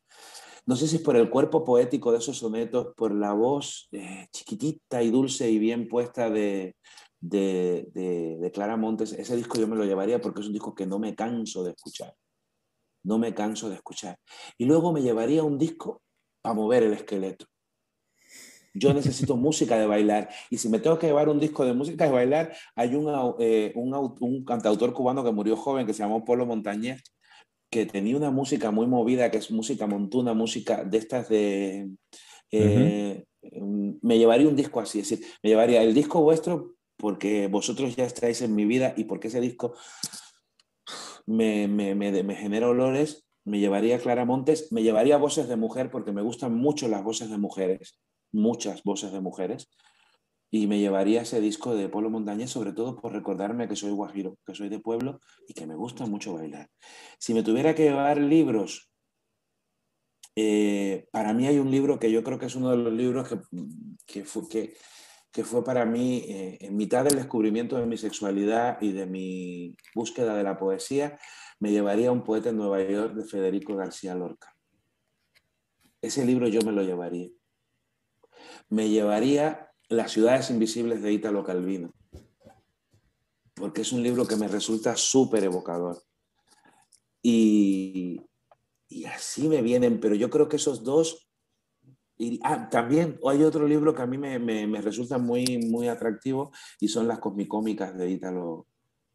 No 0.66 0.76
sé 0.76 0.86
si 0.86 0.96
es 0.96 1.02
por 1.02 1.16
el 1.16 1.28
cuerpo 1.28 1.64
poético 1.64 2.12
de 2.12 2.18
esos 2.18 2.38
sonetos, 2.38 2.94
por 2.96 3.12
la 3.12 3.32
voz 3.32 3.88
eh, 3.92 4.28
chiquitita 4.32 5.02
y 5.02 5.10
dulce 5.10 5.50
y 5.50 5.58
bien 5.58 5.88
puesta 5.88 6.30
de, 6.30 6.76
de, 7.20 7.90
de, 7.92 8.50
Clara 8.52 8.76
Montes, 8.76 9.12
ese 9.12 9.36
disco 9.36 9.58
yo 9.58 9.66
me 9.66 9.76
lo 9.76 9.84
llevaría 9.84 10.20
porque 10.20 10.40
es 10.40 10.46
un 10.46 10.52
disco 10.52 10.74
que 10.74 10.86
no 10.86 10.98
me 10.98 11.14
canso 11.14 11.64
de 11.64 11.72
escuchar. 11.72 12.14
No 13.02 13.18
me 13.18 13.34
canso 13.34 13.68
de 13.68 13.74
escuchar. 13.74 14.18
Y 14.56 14.64
luego 14.64 14.92
me 14.92 15.02
llevaría 15.02 15.42
un 15.42 15.58
disco 15.58 16.00
para 16.40 16.54
mover 16.54 16.84
el 16.84 16.94
esqueleto. 16.94 17.46
Yo 18.74 18.92
necesito 18.92 19.36
música 19.36 19.78
de 19.78 19.86
bailar. 19.86 20.28
Y 20.50 20.58
si 20.58 20.68
me 20.68 20.80
tengo 20.80 20.98
que 20.98 21.06
llevar 21.06 21.28
un 21.28 21.38
disco 21.38 21.64
de 21.64 21.72
música 21.72 22.04
de 22.04 22.10
bailar, 22.10 22.52
hay 22.74 22.94
un, 22.94 23.36
eh, 23.38 23.72
un, 23.76 24.16
un, 24.20 24.44
cantautor 24.44 24.92
cubano 24.92 25.22
que 25.24 25.30
murió 25.30 25.56
joven 25.56 25.86
que 25.86 25.94
se 25.94 26.02
llamó 26.02 26.24
Polo 26.24 26.44
Montañez, 26.44 27.02
que 27.70 27.86
tenía 27.86 28.16
una 28.16 28.30
música 28.30 28.70
muy 28.70 28.86
movida, 28.86 29.30
que 29.30 29.38
es 29.38 29.50
música 29.50 29.86
montuna, 29.86 30.34
música 30.34 30.84
de 30.84 30.98
estas 30.98 31.28
de... 31.28 31.90
Eh, 32.50 33.24
me 34.02 34.18
llevaría 34.18 34.48
un 34.48 34.56
disco 34.56 34.80
así, 34.80 35.00
es 35.00 35.10
decir, 35.10 35.26
me 35.42 35.50
llevaría 35.50 35.82
el 35.82 35.92
disco 35.92 36.22
vuestro 36.22 36.74
porque 36.96 37.48
vosotros 37.48 37.96
ya 37.96 38.04
estáis 38.04 38.42
en 38.42 38.54
mi 38.54 38.64
vida 38.64 38.94
y 38.96 39.04
porque 39.04 39.28
ese 39.28 39.40
disco 39.40 39.74
me, 41.26 41.68
me, 41.68 41.94
me, 41.94 42.22
me 42.22 42.34
genera 42.34 42.68
olores, 42.68 43.26
me 43.44 43.58
llevaría 43.58 43.98
Clara 43.98 44.24
Montes, 44.24 44.72
me 44.72 44.82
llevaría 44.82 45.16
voces 45.16 45.48
de 45.48 45.56
mujer 45.56 45.90
porque 45.90 46.12
me 46.12 46.22
gustan 46.22 46.54
mucho 46.54 46.88
las 46.88 47.02
voces 47.02 47.30
de 47.30 47.38
mujeres, 47.38 47.98
muchas 48.34 48.82
voces 48.82 49.12
de 49.12 49.20
mujeres, 49.20 49.70
y 50.50 50.68
me 50.68 50.78
llevaría 50.78 51.22
ese 51.22 51.40
disco 51.40 51.74
de 51.74 51.88
Polo 51.88 52.10
Montañés, 52.10 52.50
sobre 52.50 52.72
todo 52.72 52.94
por 53.00 53.12
recordarme 53.12 53.66
que 53.66 53.74
soy 53.74 53.90
guajiro, 53.90 54.38
que 54.46 54.54
soy 54.54 54.68
de 54.68 54.78
pueblo 54.78 55.20
y 55.48 55.54
que 55.54 55.66
me 55.66 55.74
gusta 55.74 56.06
mucho 56.06 56.34
bailar. 56.34 56.70
Si 57.18 57.34
me 57.34 57.42
tuviera 57.42 57.74
que 57.74 57.84
llevar 57.84 58.18
libros, 58.18 58.88
eh, 60.36 61.08
para 61.10 61.32
mí 61.32 61.48
hay 61.48 61.58
un 61.58 61.72
libro 61.72 61.98
que 61.98 62.12
yo 62.12 62.22
creo 62.22 62.38
que 62.38 62.46
es 62.46 62.54
uno 62.54 62.70
de 62.70 62.76
los 62.76 62.92
libros 62.92 63.28
que, 63.28 63.40
que, 64.06 64.24
fue, 64.24 64.48
que, 64.48 64.76
que 65.32 65.42
fue 65.42 65.64
para 65.64 65.84
mí, 65.84 66.24
eh, 66.28 66.58
en 66.60 66.76
mitad 66.76 67.02
del 67.02 67.16
descubrimiento 67.16 67.76
de 67.76 67.86
mi 67.86 67.96
sexualidad 67.96 68.80
y 68.80 68.92
de 68.92 69.06
mi 69.06 69.76
búsqueda 69.92 70.36
de 70.36 70.44
la 70.44 70.56
poesía, 70.56 71.18
me 71.58 71.72
llevaría 71.72 72.12
un 72.12 72.22
poeta 72.22 72.50
en 72.50 72.58
Nueva 72.58 72.80
York 72.80 73.14
de 73.14 73.24
Federico 73.24 73.74
García 73.74 74.14
Lorca. 74.14 74.54
Ese 76.00 76.24
libro 76.24 76.46
yo 76.46 76.60
me 76.62 76.70
lo 76.70 76.82
llevaría. 76.82 77.28
Me 78.68 78.88
llevaría 78.88 79.70
Las 79.88 80.12
ciudades 80.12 80.50
invisibles 80.50 81.02
de 81.02 81.12
Ítalo 81.12 81.44
Calvino, 81.44 81.92
porque 83.54 83.82
es 83.82 83.92
un 83.92 84.02
libro 84.02 84.26
que 84.26 84.36
me 84.36 84.48
resulta 84.48 84.96
súper 84.96 85.44
evocador. 85.44 86.02
Y, 87.22 88.20
y 88.88 89.04
así 89.04 89.48
me 89.48 89.62
vienen, 89.62 90.00
pero 90.00 90.14
yo 90.14 90.30
creo 90.30 90.48
que 90.48 90.56
esos 90.56 90.84
dos 90.84 91.28
y 92.16 92.38
ah, 92.44 92.68
también 92.70 93.18
hay 93.28 93.42
otro 93.42 93.66
libro 93.66 93.94
que 93.94 94.02
a 94.02 94.06
mí 94.06 94.18
me, 94.18 94.38
me, 94.38 94.66
me, 94.66 94.80
resulta 94.80 95.18
muy, 95.18 95.58
muy 95.58 95.88
atractivo 95.88 96.52
y 96.80 96.88
son 96.88 97.08
las 97.08 97.18
cosmicómicas 97.18 97.96
de 97.96 98.10
Ítalo, 98.10 98.68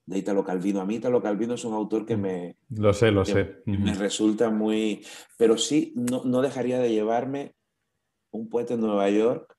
de 0.05 0.17
Ítalo 0.17 0.43
Calvino. 0.43 0.81
A 0.81 0.85
mí 0.85 0.95
Ítalo 0.95 1.21
Calvino 1.21 1.53
es 1.53 1.63
un 1.63 1.73
autor 1.73 2.05
que 2.05 2.17
me... 2.17 2.57
Lo 2.69 2.93
sé, 2.93 3.11
lo 3.11 3.23
sé. 3.23 3.61
Me 3.65 3.93
resulta 3.93 4.49
muy... 4.49 5.05
Pero 5.37 5.57
sí, 5.57 5.93
no, 5.95 6.23
no, 6.25 6.41
dejaría 6.41 6.79
de 6.79 6.91
llevarme 6.91 7.55
un 8.31 8.49
poeta 8.49 8.73
en 8.73 8.81
Nueva 8.81 9.09
York 9.09 9.55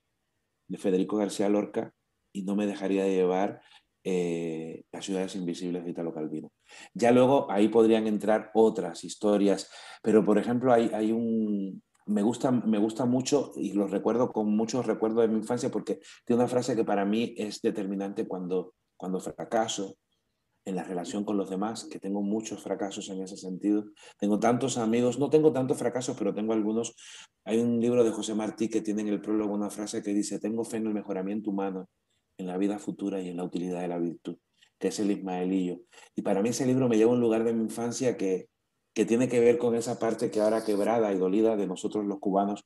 de 0.69 0.79
Federico 0.79 1.17
García 1.17 1.49
Lorca 1.49 1.93
y 2.33 2.43
no 2.43 2.55
me 2.55 2.67
dejaría 2.67 3.05
de 3.05 3.15
llevar 3.15 3.63
eh, 4.05 4.85
Las 4.93 5.05
ciudades 5.05 5.35
invisibles 5.35 5.85
de 5.85 5.91
Ítalo 5.91 6.15
Calvino. 6.15 6.53
Ya 6.95 7.13
luego 7.13 7.51
ahí 7.51 7.69
podrían 7.69 8.07
entrar 8.07 8.51
otras 8.55 9.05
historias, 9.05 9.71
pero 10.03 10.25
por 10.25 10.39
ejemplo 10.39 10.73
hay, 10.73 10.91
hay 10.95 11.13
un, 11.13 11.83
me 12.07 12.23
gusta, 12.23 12.51
me 12.51 12.79
gusta 12.79 13.05
mucho 13.05 13.53
y 13.57 13.73
lo 13.73 13.87
recuerdo 13.87 14.33
con 14.33 14.55
muchos 14.57 14.87
recuerdos 14.87 15.23
de 15.23 15.29
mi 15.29 15.39
infancia 15.39 15.71
porque 15.71 16.01
tiene 16.25 16.43
una 16.43 16.49
frase 16.49 16.75
que 16.75 16.85
para 16.85 17.05
mí 17.05 17.35
es 17.37 17.61
determinante 17.61 18.27
cuando, 18.27 18.75
cuando 18.97 19.21
fracaso 19.21 19.97
en 20.65 20.77
la 20.77 20.85
relación 20.85 21.25
con 21.25 21.37
los 21.37 21.51
demás, 21.51 21.85
que 21.85 21.99
tengo 21.99 22.23
muchos 22.23 22.63
fracasos 22.63 23.09
en 23.09 23.23
ese 23.23 23.37
sentido. 23.37 23.85
Tengo 24.19 24.39
tantos 24.39 24.79
amigos, 24.79 25.19
no 25.19 25.31
tengo 25.31 25.53
tantos 25.53 25.79
fracasos, 25.79 26.17
pero 26.19 26.35
tengo 26.35 26.53
algunos. 26.53 26.95
Hay 27.45 27.59
un 27.59 27.81
libro 27.81 28.05
de 28.05 28.11
José 28.11 28.35
Martí 28.35 28.69
que 28.69 28.81
tiene 28.81 29.03
en 29.03 29.09
el 29.09 29.21
prólogo 29.21 29.55
una 29.55 29.71
frase 29.71 30.03
que 30.03 30.13
dice, 30.13 30.39
tengo 30.39 30.65
fe 30.65 30.77
en 30.77 30.87
el 30.87 30.95
mejoramiento 30.95 31.51
humano, 31.51 31.89
en 32.37 32.47
la 32.47 32.59
vida 32.59 32.79
futura 32.79 33.21
y 33.21 33.29
en 33.29 33.37
la 33.37 33.45
utilidad 33.45 33.81
de 33.81 33.89
la 33.89 33.99
virtud, 33.99 34.37
que 34.79 34.89
es 34.89 34.99
el 35.01 35.11
Ismaelillo. 35.11 35.81
Y 36.15 36.23
para 36.23 36.43
mí 36.43 36.51
ese 36.51 36.67
libro 36.67 36.89
me 36.89 36.97
lleva 36.97 37.11
a 37.11 37.15
un 37.15 37.21
lugar 37.21 37.45
de 37.45 37.53
mi 37.53 37.63
infancia 37.63 38.17
que, 38.17 38.49
que 38.95 39.05
tiene 39.07 39.29
que 39.29 39.41
ver 39.41 39.59
con 39.59 39.75
esa 39.75 39.99
parte 39.99 40.31
que 40.31 40.41
ahora 40.41 40.65
quebrada 40.65 41.13
y 41.13 41.19
dolida 41.19 41.57
de 41.57 41.67
nosotros 41.67 42.05
los 42.05 42.19
cubanos, 42.19 42.65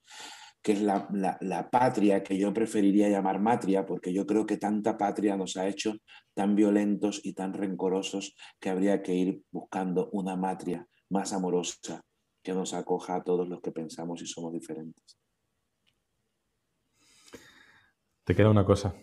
que 0.65 0.73
es 0.73 0.81
la, 0.81 1.07
la, 1.12 1.36
la, 1.43 1.69
patria 1.69 2.24
que 2.24 2.39
yo 2.39 2.55
preferiría 2.55 3.11
llamar 3.11 3.39
matria, 3.39 3.85
porque 3.85 4.15
yo 4.15 4.24
creo 4.24 4.47
que 4.47 4.57
tanta 4.57 4.97
patria 4.97 5.36
nos 5.36 5.59
ha 5.59 5.69
hecho 5.69 5.93
tan 6.32 6.57
violentos 6.57 7.20
y 7.23 7.35
tan 7.35 7.53
rencorosos 7.53 8.35
que 8.59 8.70
habría 8.70 9.03
que 9.03 9.12
ir 9.12 9.43
buscando 9.53 10.09
una 10.12 10.36
matria 10.36 10.89
más 11.11 11.35
amorosa 11.35 12.01
que 12.43 12.55
nos 12.55 12.73
acoja 12.73 13.16
a 13.16 13.23
todos 13.23 13.47
los 13.47 13.61
que 13.61 13.73
pensamos 13.73 14.23
y 14.23 14.27
somos 14.27 14.55
diferentes. 14.55 15.19
Te 18.24 18.35
queda 18.35 18.49
una 18.49 18.65
cosa. 18.65 18.95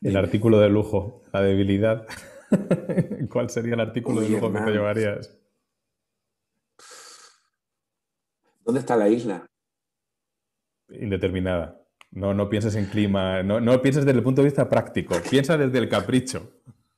El 0.00 0.10
Dime. 0.10 0.20
artículo 0.20 0.60
de 0.60 0.68
lujo, 0.68 1.22
la 1.32 1.42
debilidad. 1.42 2.06
¿Cuál 3.32 3.50
sería 3.50 3.74
el 3.74 3.80
artículo 3.80 4.20
Uy, 4.20 4.26
de 4.26 4.30
lujo 4.30 4.52
que 4.52 4.60
te 4.60 4.70
llevarías? 4.70 5.40
¿Dónde 8.64 8.78
está 8.78 8.96
la 8.96 9.08
isla? 9.08 9.44
Indeterminada. 10.90 11.80
No, 12.10 12.32
no 12.32 12.48
pienses 12.48 12.76
en 12.76 12.86
clima, 12.86 13.42
no, 13.42 13.60
no 13.60 13.82
pienses 13.82 14.04
desde 14.04 14.18
el 14.18 14.24
punto 14.24 14.40
de 14.40 14.46
vista 14.46 14.68
práctico, 14.68 15.16
piensa 15.28 15.56
desde 15.56 15.78
el 15.78 15.88
capricho. 15.88 16.52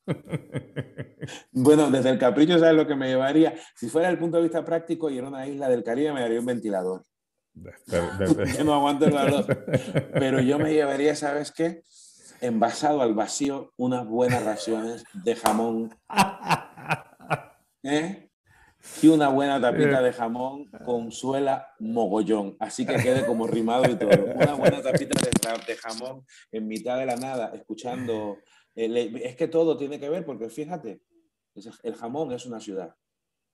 Bueno, 1.51 1.91
desde 1.91 2.11
el 2.11 2.19
capricho, 2.19 2.59
¿sabes 2.59 2.77
lo 2.77 2.87
que 2.87 2.95
me 2.95 3.09
llevaría? 3.09 3.55
Si 3.75 3.89
fuera 3.89 4.09
el 4.09 4.19
punto 4.19 4.37
de 4.37 4.45
vista 4.45 4.65
práctico 4.65 5.11
y 5.11 5.19
era 5.19 5.29
una 5.29 5.47
isla 5.47 5.69
del 5.69 5.83
Caribe, 5.83 6.13
me 6.13 6.21
daría 6.21 6.39
un 6.39 6.47
ventilador. 6.47 7.03
yo 8.57 8.65
no 8.65 8.75
aguanto 8.75 9.07
el 9.07 9.13
valor. 9.13 9.47
Pero 10.13 10.41
yo 10.41 10.59
me 10.59 10.73
llevaría, 10.73 11.17
¿sabes 11.17 11.51
qué? 11.53 11.83
Envasado 12.41 13.01
al 13.03 13.15
vacío, 13.15 13.73
unas 13.77 14.07
buenas 14.07 14.45
raciones 14.45 15.05
de 15.15 15.35
jamón. 15.37 15.95
¿Eh? 17.83 18.26
Y 19.03 19.09
una 19.09 19.29
buena 19.29 19.61
tapita 19.61 20.01
de 20.03 20.13
jamón 20.13 20.67
consuela 20.85 21.69
mogollón. 21.79 22.57
Así 22.59 22.87
que 22.87 22.97
quede 22.97 23.27
como 23.27 23.47
rimado 23.47 23.91
y 23.91 23.97
todo. 23.97 24.11
Una 24.35 24.55
buena 24.55 24.83
tapita 24.83 25.21
de, 25.21 25.31
de 25.67 25.77
jamón 25.77 26.25
en 26.53 26.67
mitad 26.67 26.99
de 26.99 27.07
la 27.07 27.17
nada, 27.17 27.53
escuchando. 27.55 28.39
Eh, 28.75 29.21
es 29.23 29.37
que 29.37 29.49
todo 29.49 29.77
tiene 29.77 29.99
que 29.99 30.09
ver, 30.09 30.25
porque 30.25 30.49
fíjate, 30.49 31.01
el 31.83 31.95
jamón 31.95 32.33
es 32.33 32.47
una 32.47 32.61
ciudad. 32.61 32.95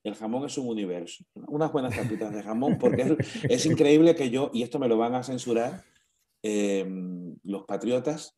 El 0.03 0.15
jamón 0.15 0.45
es 0.45 0.57
un 0.57 0.67
universo. 0.67 1.23
Unas 1.33 1.71
buenas 1.71 1.95
tapitas 1.95 2.33
de 2.33 2.43
jamón, 2.43 2.77
porque 2.77 3.01
es, 3.01 3.43
es 3.43 3.65
increíble 3.65 4.15
que 4.15 4.29
yo, 4.29 4.51
y 4.53 4.63
esto 4.63 4.79
me 4.79 4.89
lo 4.89 4.97
van 4.97 5.15
a 5.15 5.23
censurar 5.23 5.83
eh, 6.43 6.85
los 7.43 7.63
patriotas, 7.63 8.37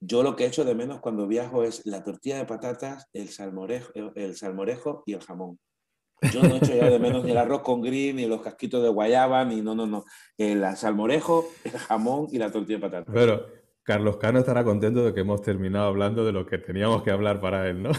yo 0.00 0.22
lo 0.22 0.36
que 0.36 0.46
echo 0.46 0.64
de 0.64 0.74
menos 0.74 1.00
cuando 1.00 1.26
viajo 1.26 1.64
es 1.64 1.84
la 1.86 2.04
tortilla 2.04 2.36
de 2.36 2.44
patatas, 2.44 3.08
el 3.12 3.30
salmorejo, 3.30 3.90
el 4.14 4.36
salmorejo 4.36 5.02
y 5.06 5.14
el 5.14 5.20
jamón. 5.20 5.58
Yo 6.32 6.42
no 6.42 6.56
echo 6.56 6.74
ya 6.74 6.90
de 6.90 6.98
menos 6.98 7.24
ni 7.24 7.30
el 7.30 7.38
arroz 7.38 7.62
con 7.62 7.80
gris, 7.80 8.14
ni 8.14 8.26
los 8.26 8.42
casquitos 8.42 8.82
de 8.82 8.88
guayaba, 8.88 9.44
ni 9.44 9.60
no, 9.60 9.74
no, 9.74 9.86
no. 9.86 10.04
El 10.36 10.64
salmorejo, 10.76 11.48
el 11.64 11.72
jamón 11.72 12.28
y 12.30 12.38
la 12.38 12.50
tortilla 12.50 12.78
de 12.78 12.82
patata. 12.82 13.12
Pero 13.12 13.46
Carlos 13.82 14.16
Cano 14.18 14.40
estará 14.40 14.64
contento 14.64 15.04
de 15.04 15.14
que 15.14 15.20
hemos 15.20 15.42
terminado 15.42 15.86
hablando 15.86 16.24
de 16.24 16.32
lo 16.32 16.46
que 16.46 16.58
teníamos 16.58 17.02
que 17.02 17.10
hablar 17.10 17.40
para 17.40 17.68
él, 17.68 17.82
¿no? 17.82 17.90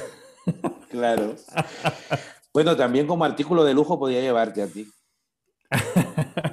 Claro. 0.89 1.35
Bueno, 2.51 2.75
también 2.75 3.05
como 3.05 3.23
artículo 3.25 3.63
de 3.63 3.75
lujo 3.75 3.99
podía 3.99 4.21
llevarte 4.21 4.63
a 4.63 4.67
ti. 4.67 4.87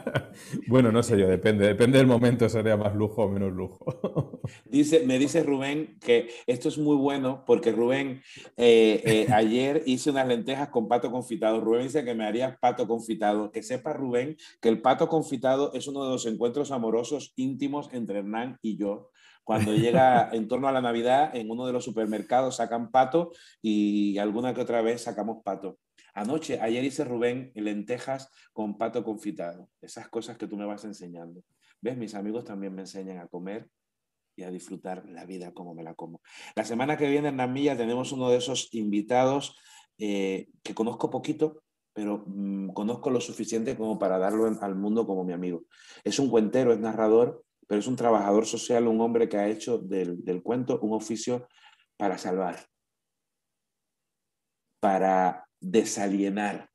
bueno, 0.69 0.91
no 0.93 1.03
sé 1.03 1.19
yo, 1.19 1.29
depende. 1.29 1.67
Depende 1.67 1.99
del 1.99 2.07
momento, 2.07 2.49
sería 2.49 2.77
más 2.77 2.95
lujo 2.95 3.25
o 3.25 3.29
menos 3.29 3.53
lujo. 3.53 4.41
Dice, 4.65 5.05
me 5.07 5.19
dice 5.19 5.43
Rubén 5.43 5.99
que 6.01 6.29
esto 6.47 6.69
es 6.69 6.79
muy 6.79 6.97
bueno 6.97 7.45
porque 7.47 7.73
Rubén, 7.73 8.23
eh, 8.57 9.03
eh, 9.05 9.27
ayer 9.33 9.83
hice 9.87 10.11
unas 10.11 10.29
lentejas 10.29 10.69
con 10.69 10.89
pato 10.89 11.11
confitado. 11.11 11.61
Rubén 11.61 11.85
dice 11.85 12.05
que 12.05 12.15
me 12.15 12.25
harías 12.25 12.59
pato 12.59 12.87
confitado. 12.87 13.51
Que 13.51 13.63
sepa 13.63 13.93
Rubén 13.93 14.37
que 14.61 14.69
el 14.69 14.81
pato 14.81 15.09
confitado 15.09 15.73
es 15.73 15.87
uno 15.89 16.05
de 16.05 16.11
los 16.11 16.27
encuentros 16.27 16.71
amorosos 16.71 17.33
íntimos 17.37 17.89
entre 17.93 18.19
Hernán 18.19 18.59
y 18.63 18.77
yo. 18.77 19.11
Cuando 19.45 19.75
llega 19.75 20.29
en 20.33 20.49
torno 20.49 20.69
a 20.69 20.73
la 20.73 20.81
Navidad, 20.81 21.35
en 21.35 21.51
uno 21.51 21.67
de 21.67 21.73
los 21.73 21.85
supermercados 21.85 22.57
sacan 22.57 22.91
pato 22.91 23.33
y 23.63 24.19
alguna 24.19 24.55
que 24.55 24.61
otra 24.61 24.83
vez 24.83 25.03
sacamos 25.03 25.43
pato. 25.45 25.79
Anoche, 26.17 26.59
ayer 26.63 26.83
hice 26.83 27.05
Rubén 27.05 27.53
lentejas 27.55 28.31
con 28.55 28.79
pato 28.79 29.05
confitado. 29.05 29.69
Esas 29.83 30.09
cosas 30.09 30.39
que 30.39 30.47
tú 30.47 30.57
me 30.57 30.65
vas 30.65 30.83
enseñando. 30.87 31.43
¿Ves? 31.83 31.99
Mis 31.99 32.15
amigos 32.15 32.45
también 32.45 32.75
me 32.75 32.83
enseñan 32.83 33.19
a 33.19 33.29
comer 33.29 33.69
y 34.35 34.43
a 34.43 34.51
disfrutar 34.51 35.07
la 35.11 35.27
vida 35.27 35.53
como 35.53 35.75
me 35.75 35.83
la 35.83 35.95
como. 35.95 36.23
La 36.55 36.65
semana 36.65 36.97
que 36.97 37.11
viene 37.11 37.29
en 37.29 37.37
Namilla 37.37 37.77
tenemos 37.77 38.13
uno 38.13 38.31
de 38.31 38.39
esos 38.39 38.73
invitados 38.73 39.59
eh, 39.99 40.49
que 40.63 40.75
conozco 40.75 41.11
poquito, 41.11 41.63
pero 41.93 42.25
mmm, 42.27 42.69
conozco 42.73 43.11
lo 43.11 43.21
suficiente 43.21 43.77
como 43.77 43.99
para 43.99 44.17
darlo 44.17 44.47
al 44.47 44.75
mundo 44.75 45.07
como 45.07 45.23
mi 45.23 45.35
amigo. 45.35 45.65
Es 46.03 46.19
un 46.19 46.31
cuentero, 46.31 46.73
es 46.73 46.81
narrador, 46.81 47.45
pero 47.67 47.79
es 47.79 47.87
un 47.87 47.97
trabajador 47.97 48.47
social, 48.47 48.87
un 48.87 49.03
hombre 49.03 49.29
que 49.29 49.37
ha 49.37 49.49
hecho 49.49 49.77
del, 49.77 50.25
del 50.25 50.43
cuento 50.43 50.81
un 50.81 50.95
oficio 50.95 51.47
para 51.99 52.17
salvar, 52.17 52.67
para 54.81 55.46
desalienar, 55.61 56.71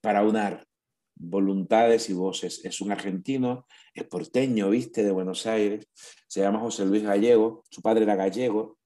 para 0.00 0.22
unar, 0.22 0.66
voluntades 1.14 2.08
y 2.08 2.14
voces. 2.14 2.64
Es 2.64 2.80
un 2.80 2.92
argentino, 2.92 3.66
es 3.94 4.04
porteño, 4.04 4.70
viste, 4.70 5.04
de 5.04 5.10
Buenos 5.10 5.46
Aires, 5.46 5.88
se 6.26 6.40
llama 6.40 6.60
José 6.60 6.86
Luis 6.86 7.02
Gallego, 7.02 7.64
su 7.70 7.82
padre 7.82 8.04
era 8.04 8.16
gallego, 8.16 8.78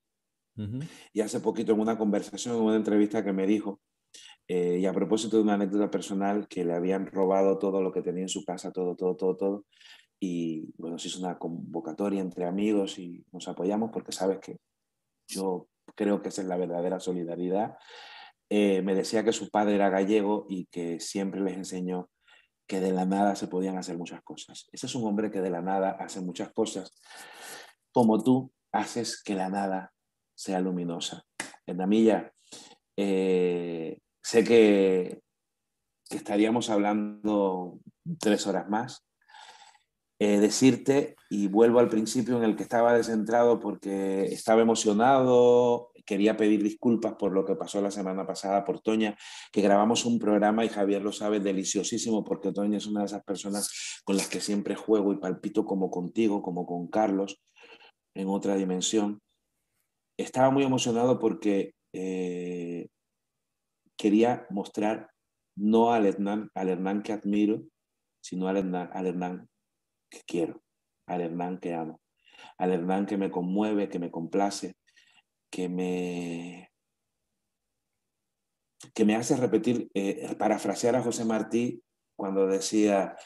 y 1.12 1.20
hace 1.20 1.40
poquito 1.40 1.73
en 1.73 1.81
una 1.81 1.98
conversación, 1.98 2.55
en 2.56 2.62
una 2.62 2.77
entrevista 2.77 3.24
que 3.24 3.32
me 3.32 3.44
dijo, 3.44 3.81
eh, 4.47 4.78
y 4.81 4.86
a 4.86 4.93
propósito 4.93 5.36
de 5.36 5.43
una 5.43 5.55
anécdota 5.55 5.90
personal, 5.90 6.47
que 6.47 6.65
le 6.65 6.74
habían 6.74 7.06
robado 7.06 7.59
todo 7.59 7.82
lo 7.82 7.90
que 7.90 8.02
tenía 8.02 8.23
en 8.23 8.28
su 8.28 8.44
casa, 8.44 8.70
todo, 8.70 8.94
todo, 8.94 9.16
todo, 9.16 9.36
todo, 9.36 9.65
y 10.20 10.73
bueno, 10.78 10.98
se 10.98 11.09
hizo 11.09 11.19
una 11.19 11.39
convocatoria 11.39 12.20
entre 12.20 12.47
amigos 12.47 12.98
y 12.98 13.24
nos 13.32 13.48
apoyamos 13.48 13.90
porque 13.90 14.12
sabes 14.12 14.39
que 14.39 14.59
yo 15.28 15.69
creo 15.94 16.23
que 16.23 16.28
esa 16.28 16.43
es 16.43 16.48
la 16.48 16.56
verdadera 16.56 17.01
solidaridad. 17.01 17.77
Eh, 18.51 18.83
me 18.83 18.95
decía 18.95 19.25
que 19.25 19.33
su 19.33 19.51
padre 19.51 19.75
era 19.75 19.89
gallego 19.89 20.47
y 20.49 20.66
que 20.66 21.01
siempre 21.01 21.41
les 21.41 21.57
enseñó 21.57 22.11
que 22.66 22.81
de 22.81 22.93
la 22.93 23.05
nada 23.05 23.37
se 23.37 23.49
podían 23.49 23.79
hacer 23.79 23.97
muchas 23.97 24.23
cosas. 24.23 24.69
Ese 24.73 24.87
es 24.87 24.95
un 24.95 25.07
hombre 25.07 25.31
que 25.31 25.41
de 25.41 25.51
la 25.51 25.61
nada 25.61 25.97
hace 25.99 26.21
muchas 26.21 26.53
cosas, 26.53 26.95
como 27.93 28.23
tú 28.23 28.53
haces 28.73 29.23
que 29.23 29.35
la 29.35 29.49
nada 29.49 29.93
sea 30.35 30.61
luminosa. 30.61 31.25
En 31.66 31.79
Damilla, 31.79 32.33
eh, 32.97 33.99
sé 34.23 34.45
que, 34.45 35.23
que, 36.09 36.16
estaríamos 36.16 36.71
hablando 36.71 37.79
tres 38.19 38.47
horas 38.47 38.69
más. 38.69 39.05
Eh, 40.20 40.39
decirte, 40.39 41.16
y 41.28 41.49
vuelvo 41.49 41.81
al 41.81 41.89
principio 41.89 42.36
en 42.36 42.45
el 42.45 42.55
que 42.55 42.62
estaba 42.62 42.95
descentrado 42.95 43.59
porque 43.59 44.27
estaba 44.27 44.62
emocionado, 44.62 45.91
quería 46.07 46.36
pedir 46.36 46.62
disculpas 46.62 47.15
por 47.15 47.32
lo 47.32 47.45
que 47.45 47.57
pasó 47.57 47.81
la 47.81 47.91
semana 47.91 48.24
pasada 48.24 48.65
por 48.65 48.81
Toña, 48.81 49.16
que 49.53 49.61
grabamos 49.61 50.05
un 50.05 50.20
programa 50.20 50.65
y 50.65 50.69
Javier 50.69 51.03
lo 51.03 51.11
sabe, 51.11 51.41
deliciosísimo, 51.41 52.23
porque 52.23 52.53
Toña 52.53 52.78
es 52.78 52.86
una 52.86 53.01
de 53.01 53.07
esas 53.07 53.24
personas 53.24 54.03
con 54.05 54.16
las 54.16 54.28
que 54.28 54.41
siempre 54.41 54.77
juego 54.77 55.12
y 55.12 55.16
palpito 55.16 55.65
como 55.65 55.91
contigo, 55.91 56.43
como 56.43 56.65
con 56.65 56.86
Carlos, 56.86 57.43
en 58.15 58.28
otra 58.28 58.55
dimensión. 58.55 59.20
Estaba 60.16 60.51
muy 60.51 60.62
emocionado 60.62 61.19
porque 61.19 61.74
eh, 61.93 62.86
quería 63.97 64.47
mostrar 64.51 65.11
no 65.57 65.93
al 65.93 66.07
Hernán, 66.07 66.51
al 66.55 66.69
Hernán 66.69 67.03
que 67.03 67.12
admiro, 67.12 67.65
sino 68.23 68.47
al 68.47 68.59
Hernán, 68.59 68.91
al 68.93 69.07
Hernán 69.09 69.49
que 70.15 70.23
quiero, 70.27 70.62
al 71.07 71.20
Hernán 71.20 71.59
que 71.59 71.74
amo, 71.74 72.01
al 72.59 72.73
Hernán 72.73 73.07
que 73.07 73.16
me 73.16 73.31
conmueve, 73.31 73.89
que 73.89 73.99
me 73.99 74.11
complace, 74.11 74.77
que 75.51 75.69
me, 75.69 76.70
que 78.95 79.05
me 79.05 79.16
hace 79.16 79.36
repetir, 79.36 79.91
eh, 79.95 80.35
parafrasear 80.39 80.97
a 80.97 81.03
José 81.03 81.24
Martí 81.24 81.82
cuando 82.16 82.47
decía, 82.47 83.16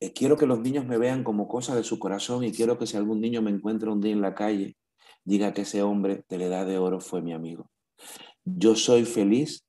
eh, 0.00 0.12
quiero 0.12 0.36
que 0.36 0.46
los 0.46 0.60
niños 0.60 0.84
me 0.84 0.98
vean 0.98 1.24
como 1.24 1.48
cosa 1.48 1.74
de 1.74 1.84
su 1.84 1.98
corazón 1.98 2.44
y 2.44 2.52
quiero 2.52 2.78
que 2.78 2.86
si 2.86 2.96
algún 2.96 3.20
niño 3.20 3.42
me 3.42 3.50
encuentra 3.50 3.92
un 3.92 4.00
día 4.00 4.12
en 4.12 4.20
la 4.20 4.34
calle, 4.34 4.76
diga 5.24 5.52
que 5.52 5.62
ese 5.62 5.82
hombre 5.82 6.24
de 6.28 6.38
la 6.38 6.44
edad 6.46 6.66
de 6.66 6.78
oro 6.78 7.00
fue 7.00 7.22
mi 7.22 7.32
amigo. 7.32 7.70
Yo 8.44 8.76
soy 8.76 9.04
feliz 9.04 9.64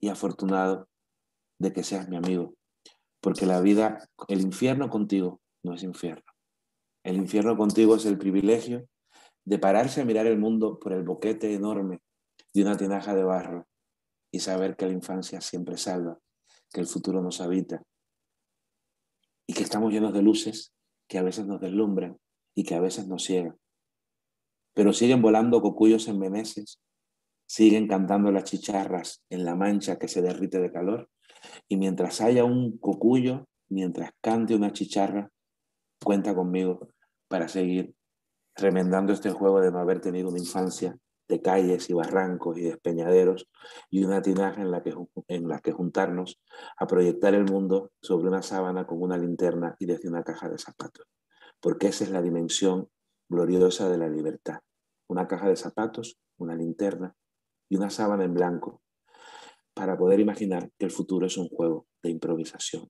y 0.00 0.08
afortunado 0.08 0.88
de 1.58 1.72
que 1.72 1.82
seas 1.82 2.08
mi 2.08 2.16
amigo, 2.16 2.54
porque 3.20 3.46
la 3.46 3.60
vida, 3.60 4.08
el 4.28 4.40
infierno 4.40 4.90
contigo 4.90 5.40
es 5.74 5.82
infierno. 5.82 6.24
El 7.04 7.16
infierno 7.16 7.56
contigo 7.56 7.96
es 7.96 8.06
el 8.06 8.18
privilegio 8.18 8.88
de 9.44 9.58
pararse 9.58 10.00
a 10.00 10.04
mirar 10.04 10.26
el 10.26 10.38
mundo 10.38 10.78
por 10.78 10.92
el 10.92 11.02
boquete 11.02 11.54
enorme 11.54 12.00
de 12.52 12.62
una 12.62 12.76
tinaja 12.76 13.14
de 13.14 13.24
barro 13.24 13.66
y 14.30 14.40
saber 14.40 14.76
que 14.76 14.86
la 14.86 14.92
infancia 14.92 15.40
siempre 15.40 15.76
salva, 15.76 16.18
que 16.72 16.80
el 16.80 16.86
futuro 16.86 17.22
nos 17.22 17.40
habita 17.40 17.82
y 19.46 19.54
que 19.54 19.62
estamos 19.62 19.92
llenos 19.92 20.12
de 20.12 20.22
luces 20.22 20.74
que 21.08 21.18
a 21.18 21.22
veces 21.22 21.46
nos 21.46 21.60
deslumbran 21.60 22.18
y 22.54 22.64
que 22.64 22.74
a 22.74 22.80
veces 22.80 23.08
nos 23.08 23.24
ciegan. 23.24 23.56
Pero 24.74 24.92
siguen 24.92 25.22
volando 25.22 25.62
cocuyos 25.62 26.06
en 26.08 26.18
Meneses, 26.18 26.80
siguen 27.46 27.88
cantando 27.88 28.30
las 28.30 28.44
chicharras 28.44 29.24
en 29.30 29.44
la 29.44 29.54
mancha 29.54 29.98
que 29.98 30.08
se 30.08 30.20
derrite 30.20 30.60
de 30.60 30.70
calor 30.70 31.08
y 31.68 31.78
mientras 31.78 32.20
haya 32.20 32.44
un 32.44 32.76
cocuyo, 32.78 33.48
mientras 33.70 34.10
cante 34.20 34.54
una 34.54 34.72
chicharra, 34.72 35.30
cuenta 36.02 36.34
conmigo 36.34 36.88
para 37.28 37.48
seguir 37.48 37.94
remendando 38.56 39.12
este 39.12 39.30
juego 39.30 39.60
de 39.60 39.70
no 39.70 39.78
haber 39.78 40.00
tenido 40.00 40.28
una 40.28 40.38
infancia 40.38 40.96
de 41.28 41.42
calles 41.42 41.90
y 41.90 41.92
barrancos 41.92 42.56
y 42.56 42.62
despeñaderos 42.62 43.48
y 43.90 44.04
una 44.04 44.22
tinaja 44.22 44.62
en 44.62 44.70
la, 44.70 44.82
que, 44.82 44.94
en 45.28 45.48
la 45.48 45.60
que 45.60 45.72
juntarnos 45.72 46.40
a 46.78 46.86
proyectar 46.86 47.34
el 47.34 47.44
mundo 47.44 47.92
sobre 48.00 48.28
una 48.28 48.42
sábana 48.42 48.86
con 48.86 49.02
una 49.02 49.18
linterna 49.18 49.76
y 49.78 49.86
desde 49.86 50.08
una 50.08 50.22
caja 50.22 50.48
de 50.48 50.58
zapatos. 50.58 51.06
Porque 51.60 51.88
esa 51.88 52.04
es 52.04 52.10
la 52.10 52.22
dimensión 52.22 52.88
gloriosa 53.28 53.90
de 53.90 53.98
la 53.98 54.08
libertad. 54.08 54.60
Una 55.08 55.28
caja 55.28 55.48
de 55.48 55.56
zapatos, 55.56 56.18
una 56.38 56.54
linterna 56.54 57.14
y 57.68 57.76
una 57.76 57.90
sábana 57.90 58.24
en 58.24 58.34
blanco 58.34 58.80
para 59.74 59.96
poder 59.98 60.20
imaginar 60.20 60.70
que 60.78 60.86
el 60.86 60.90
futuro 60.90 61.26
es 61.26 61.36
un 61.36 61.48
juego 61.48 61.86
de 62.02 62.10
improvisación. 62.10 62.88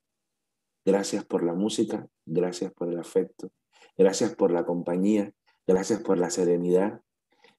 Gracias 0.91 1.25
por 1.25 1.43
la 1.43 1.55
música, 1.55 2.09
gracias 2.25 2.73
por 2.73 2.89
el 2.89 2.99
afecto, 2.99 3.51
gracias 3.97 4.35
por 4.35 4.51
la 4.51 4.65
compañía 4.65 5.33
Gracias 5.69 6.01
por 6.01 6.17
la 6.17 6.31
serenidad. 6.31 7.03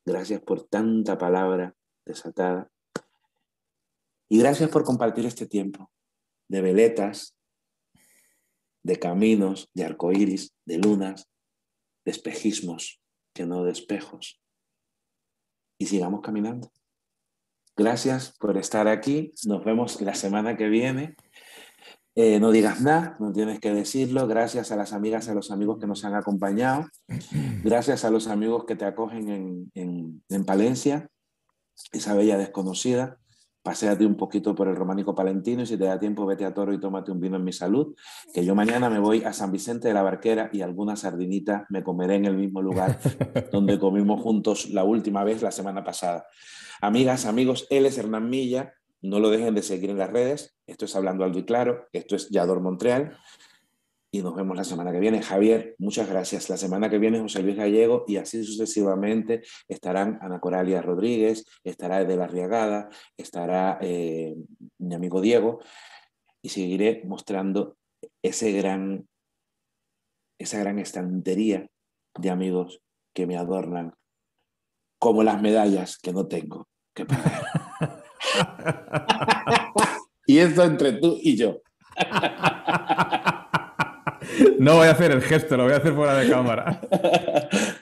Gracias 0.03 0.41
por 0.41 0.67
tanta 0.67 1.19
palabra 1.19 1.75
desatada. 2.05 2.71
Y 4.27 4.39
gracias 4.39 4.71
por 4.71 4.83
compartir 4.83 5.27
este 5.27 5.45
tiempo 5.45 5.91
de 6.47 6.61
veletas, 6.61 7.37
de 8.81 8.97
caminos, 8.97 9.69
de 9.75 9.83
arcoíris, 9.85 10.55
de 10.65 10.79
lunas, 10.79 11.29
de 12.03 12.11
espejismos, 12.11 12.99
que 13.31 13.45
no 13.45 13.63
de 13.63 13.73
espejos. 13.73 14.41
Y 15.77 15.85
sigamos 15.85 16.21
caminando. 16.21 16.71
Gracias 17.77 18.35
por 18.39 18.57
estar 18.57 18.87
aquí. 18.87 19.33
Nos 19.45 19.63
vemos 19.63 20.01
la 20.01 20.15
semana 20.15 20.57
que 20.57 20.67
viene. 20.67 21.15
Eh, 22.21 22.37
no 22.37 22.51
digas 22.51 22.81
nada, 22.81 23.15
no 23.21 23.31
tienes 23.31 23.61
que 23.61 23.73
decirlo. 23.73 24.27
Gracias 24.27 24.73
a 24.73 24.75
las 24.75 24.91
amigas, 24.91 25.29
a 25.29 25.33
los 25.33 25.51
amigos 25.51 25.79
que 25.79 25.87
nos 25.87 26.03
han 26.03 26.15
acompañado. 26.15 26.85
Gracias 27.63 28.03
a 28.03 28.09
los 28.09 28.27
amigos 28.27 28.65
que 28.65 28.75
te 28.75 28.83
acogen 28.83 29.29
en, 29.29 29.71
en, 29.73 30.21
en 30.27 30.43
Palencia, 30.43 31.07
esa 31.93 32.15
bella 32.15 32.37
desconocida. 32.37 33.19
Paseate 33.63 34.05
un 34.05 34.17
poquito 34.17 34.53
por 34.53 34.67
el 34.67 34.75
románico 34.75 35.15
palentino 35.15 35.61
y 35.61 35.65
si 35.65 35.77
te 35.77 35.85
da 35.85 35.97
tiempo 35.97 36.25
vete 36.25 36.43
a 36.43 36.53
Toro 36.53 36.73
y 36.73 36.79
tómate 36.81 37.09
un 37.09 37.21
vino 37.21 37.37
en 37.37 37.45
mi 37.45 37.53
salud, 37.53 37.95
que 38.33 38.43
yo 38.43 38.53
mañana 38.53 38.89
me 38.89 38.99
voy 38.99 39.23
a 39.23 39.31
San 39.31 39.53
Vicente 39.53 39.87
de 39.87 39.93
la 39.93 40.01
Barquera 40.01 40.49
y 40.51 40.59
alguna 40.59 40.97
sardinita 40.97 41.67
me 41.69 41.83
comeré 41.83 42.15
en 42.15 42.25
el 42.25 42.35
mismo 42.35 42.61
lugar 42.61 42.99
donde 43.53 43.79
comimos 43.79 44.21
juntos 44.21 44.69
la 44.71 44.83
última 44.83 45.23
vez 45.23 45.41
la 45.41 45.51
semana 45.51 45.85
pasada. 45.85 46.25
Amigas, 46.81 47.25
amigos, 47.25 47.65
él 47.69 47.85
es 47.85 47.97
Hernán 47.97 48.29
Milla, 48.29 48.73
no 49.01 49.19
lo 49.19 49.29
dejen 49.29 49.55
de 49.55 49.61
seguir 49.61 49.89
en 49.89 49.97
las 49.97 50.09
redes. 50.09 50.55
Esto 50.67 50.85
es 50.85 50.95
Hablando 50.95 51.23
Alto 51.23 51.39
y 51.39 51.45
Claro. 51.45 51.87
Esto 51.93 52.15
es 52.15 52.29
Yador 52.29 52.61
Montreal. 52.61 53.17
Y 54.11 54.21
nos 54.21 54.35
vemos 54.35 54.57
la 54.57 54.63
semana 54.63 54.91
que 54.91 54.99
viene. 54.99 55.21
Javier, 55.21 55.75
muchas 55.77 56.09
gracias. 56.09 56.49
La 56.49 56.57
semana 56.57 56.89
que 56.89 56.97
viene 56.97 57.19
José 57.19 57.43
Luis 57.43 57.55
Gallego 57.55 58.05
y 58.07 58.17
así 58.17 58.43
sucesivamente 58.43 59.43
estarán 59.67 60.17
Ana 60.21 60.39
Coralia 60.39 60.81
Rodríguez, 60.81 61.45
estará 61.63 62.03
de 62.03 62.17
la 62.17 62.27
Riagada, 62.27 62.89
estará 63.17 63.77
eh, 63.81 64.35
mi 64.79 64.95
amigo 64.95 65.21
Diego 65.21 65.59
y 66.41 66.49
seguiré 66.49 67.03
mostrando 67.05 67.77
ese 68.23 68.51
gran, 68.51 69.07
esa 70.39 70.59
gran 70.59 70.79
estantería 70.79 71.69
de 72.17 72.29
amigos 72.31 72.81
que 73.13 73.27
me 73.27 73.37
adornan 73.37 73.93
como 74.99 75.23
las 75.23 75.41
medallas 75.41 75.99
que 75.99 76.13
no 76.13 76.27
tengo 76.27 76.67
que 76.95 77.05
pagar. 77.05 77.58
Y 80.25 80.37
esto 80.39 80.63
entre 80.63 80.93
tú 80.93 81.17
y 81.21 81.35
yo. 81.35 81.61
No 84.59 84.75
voy 84.75 84.87
a 84.87 84.91
hacer 84.91 85.11
el 85.11 85.21
gesto, 85.21 85.57
lo 85.57 85.63
voy 85.63 85.73
a 85.73 85.77
hacer 85.77 85.93
fuera 85.93 86.15
de 86.15 86.29
cámara. 86.29 86.81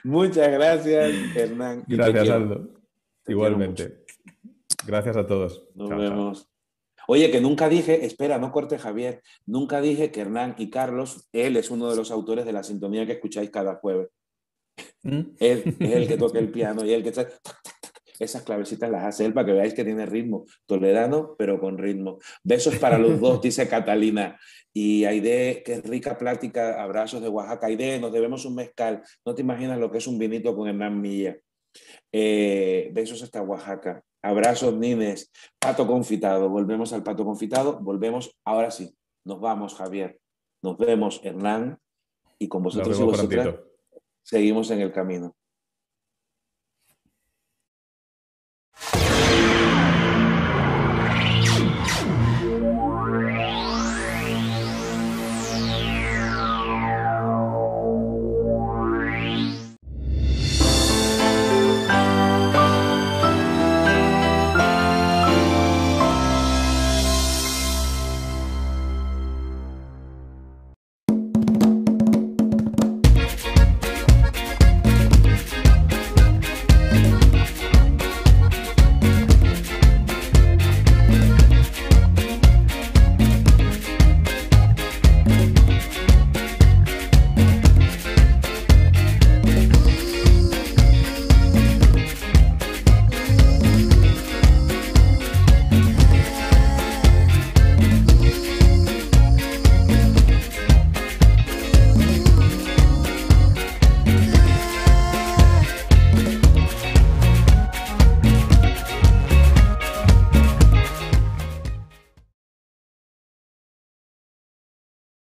Muchas 0.04 0.52
gracias, 0.52 1.12
Hernán. 1.36 1.84
Gracias, 1.88 2.30
Aldo. 2.30 2.70
Igualmente. 3.28 4.04
Gracias 4.86 5.18
a 5.18 5.28
todos. 5.28 5.66
Nos 5.76 5.90
vemos. 5.90 6.50
Oye, 7.08 7.32
que 7.32 7.42
nunca 7.42 7.70
dije, 7.70 8.06
espera, 8.06 8.38
no 8.38 8.52
corte 8.52 8.78
Javier, 8.78 9.22
nunca 9.46 9.80
dije 9.80 10.12
que 10.12 10.22
Hernán 10.22 10.56
y 10.58 10.70
Carlos, 10.70 11.28
él 11.32 11.56
es 11.56 11.72
uno 11.72 11.90
de 11.90 11.96
los 11.96 12.12
autores 12.12 12.46
de 12.46 12.52
la 12.52 12.64
sintonía 12.64 13.06
que 13.06 13.14
escucháis 13.14 13.50
cada 13.50 13.76
jueves. 13.76 14.10
¿Mm? 15.04 15.22
Él 15.40 15.76
es 15.80 15.92
el 15.94 16.08
que 16.08 16.18
toca 16.18 16.38
el 16.38 16.50
piano 16.50 16.86
y 16.86 16.94
el 16.94 17.04
que 17.04 17.10
está 17.10 17.28
esas 18.20 18.44
clavecitas 18.44 18.90
las 18.90 19.06
hace 19.06 19.26
él 19.26 19.34
para 19.34 19.46
que 19.46 19.54
veáis 19.54 19.74
que 19.74 19.84
tiene 19.84 20.06
ritmo. 20.06 20.46
Toledano, 20.66 21.36
pero 21.38 21.60
con 21.60 21.78
ritmo. 21.78 22.20
Besos 22.44 22.78
para 22.78 22.98
los 22.98 23.20
dos, 23.20 23.42
dice 23.42 23.68
Catalina. 23.68 24.40
Y 24.74 25.06
Aide, 25.06 25.64
qué 25.66 25.82
rica 25.82 26.18
plática, 26.18 26.82
abrazos 26.82 27.22
de 27.22 27.30
Oaxaca. 27.30 27.68
Aide, 27.68 28.00
nos 28.00 28.12
debemos 28.12 28.46
un 28.46 28.56
mezcal. 28.56 29.04
No 29.26 29.34
te 29.34 29.42
imaginas 29.42 29.80
lo 29.80 29.92
que 29.92 29.98
es 29.98 30.08
un 30.08 30.18
vinito 30.18 30.56
con 30.56 30.68
Hernán 30.68 31.00
Milla. 31.02 31.38
Eh, 32.12 32.90
besos 32.94 33.22
hasta 33.24 33.42
Oaxaca. 33.42 34.04
Abrazos, 34.22 34.74
Nines. 34.76 35.32
Pato 35.60 35.88
confitado. 35.88 36.50
Volvemos 36.50 36.94
al 36.94 37.04
pato 37.04 37.24
confitado. 37.24 37.80
Volvemos 37.80 38.38
ahora 38.44 38.72
sí. 38.72 38.96
Nos 39.26 39.40
vamos, 39.40 39.76
Javier. 39.76 40.20
Nos 40.62 40.78
vemos, 40.78 41.22
Hernán. 41.24 41.78
Y 42.40 42.48
con 42.48 42.64
vosotros 42.64 43.00
y 43.00 43.04
vosotras 43.04 43.56
seguimos 44.28 44.70
en 44.72 44.82
el 44.82 44.92
camino. 44.92 45.36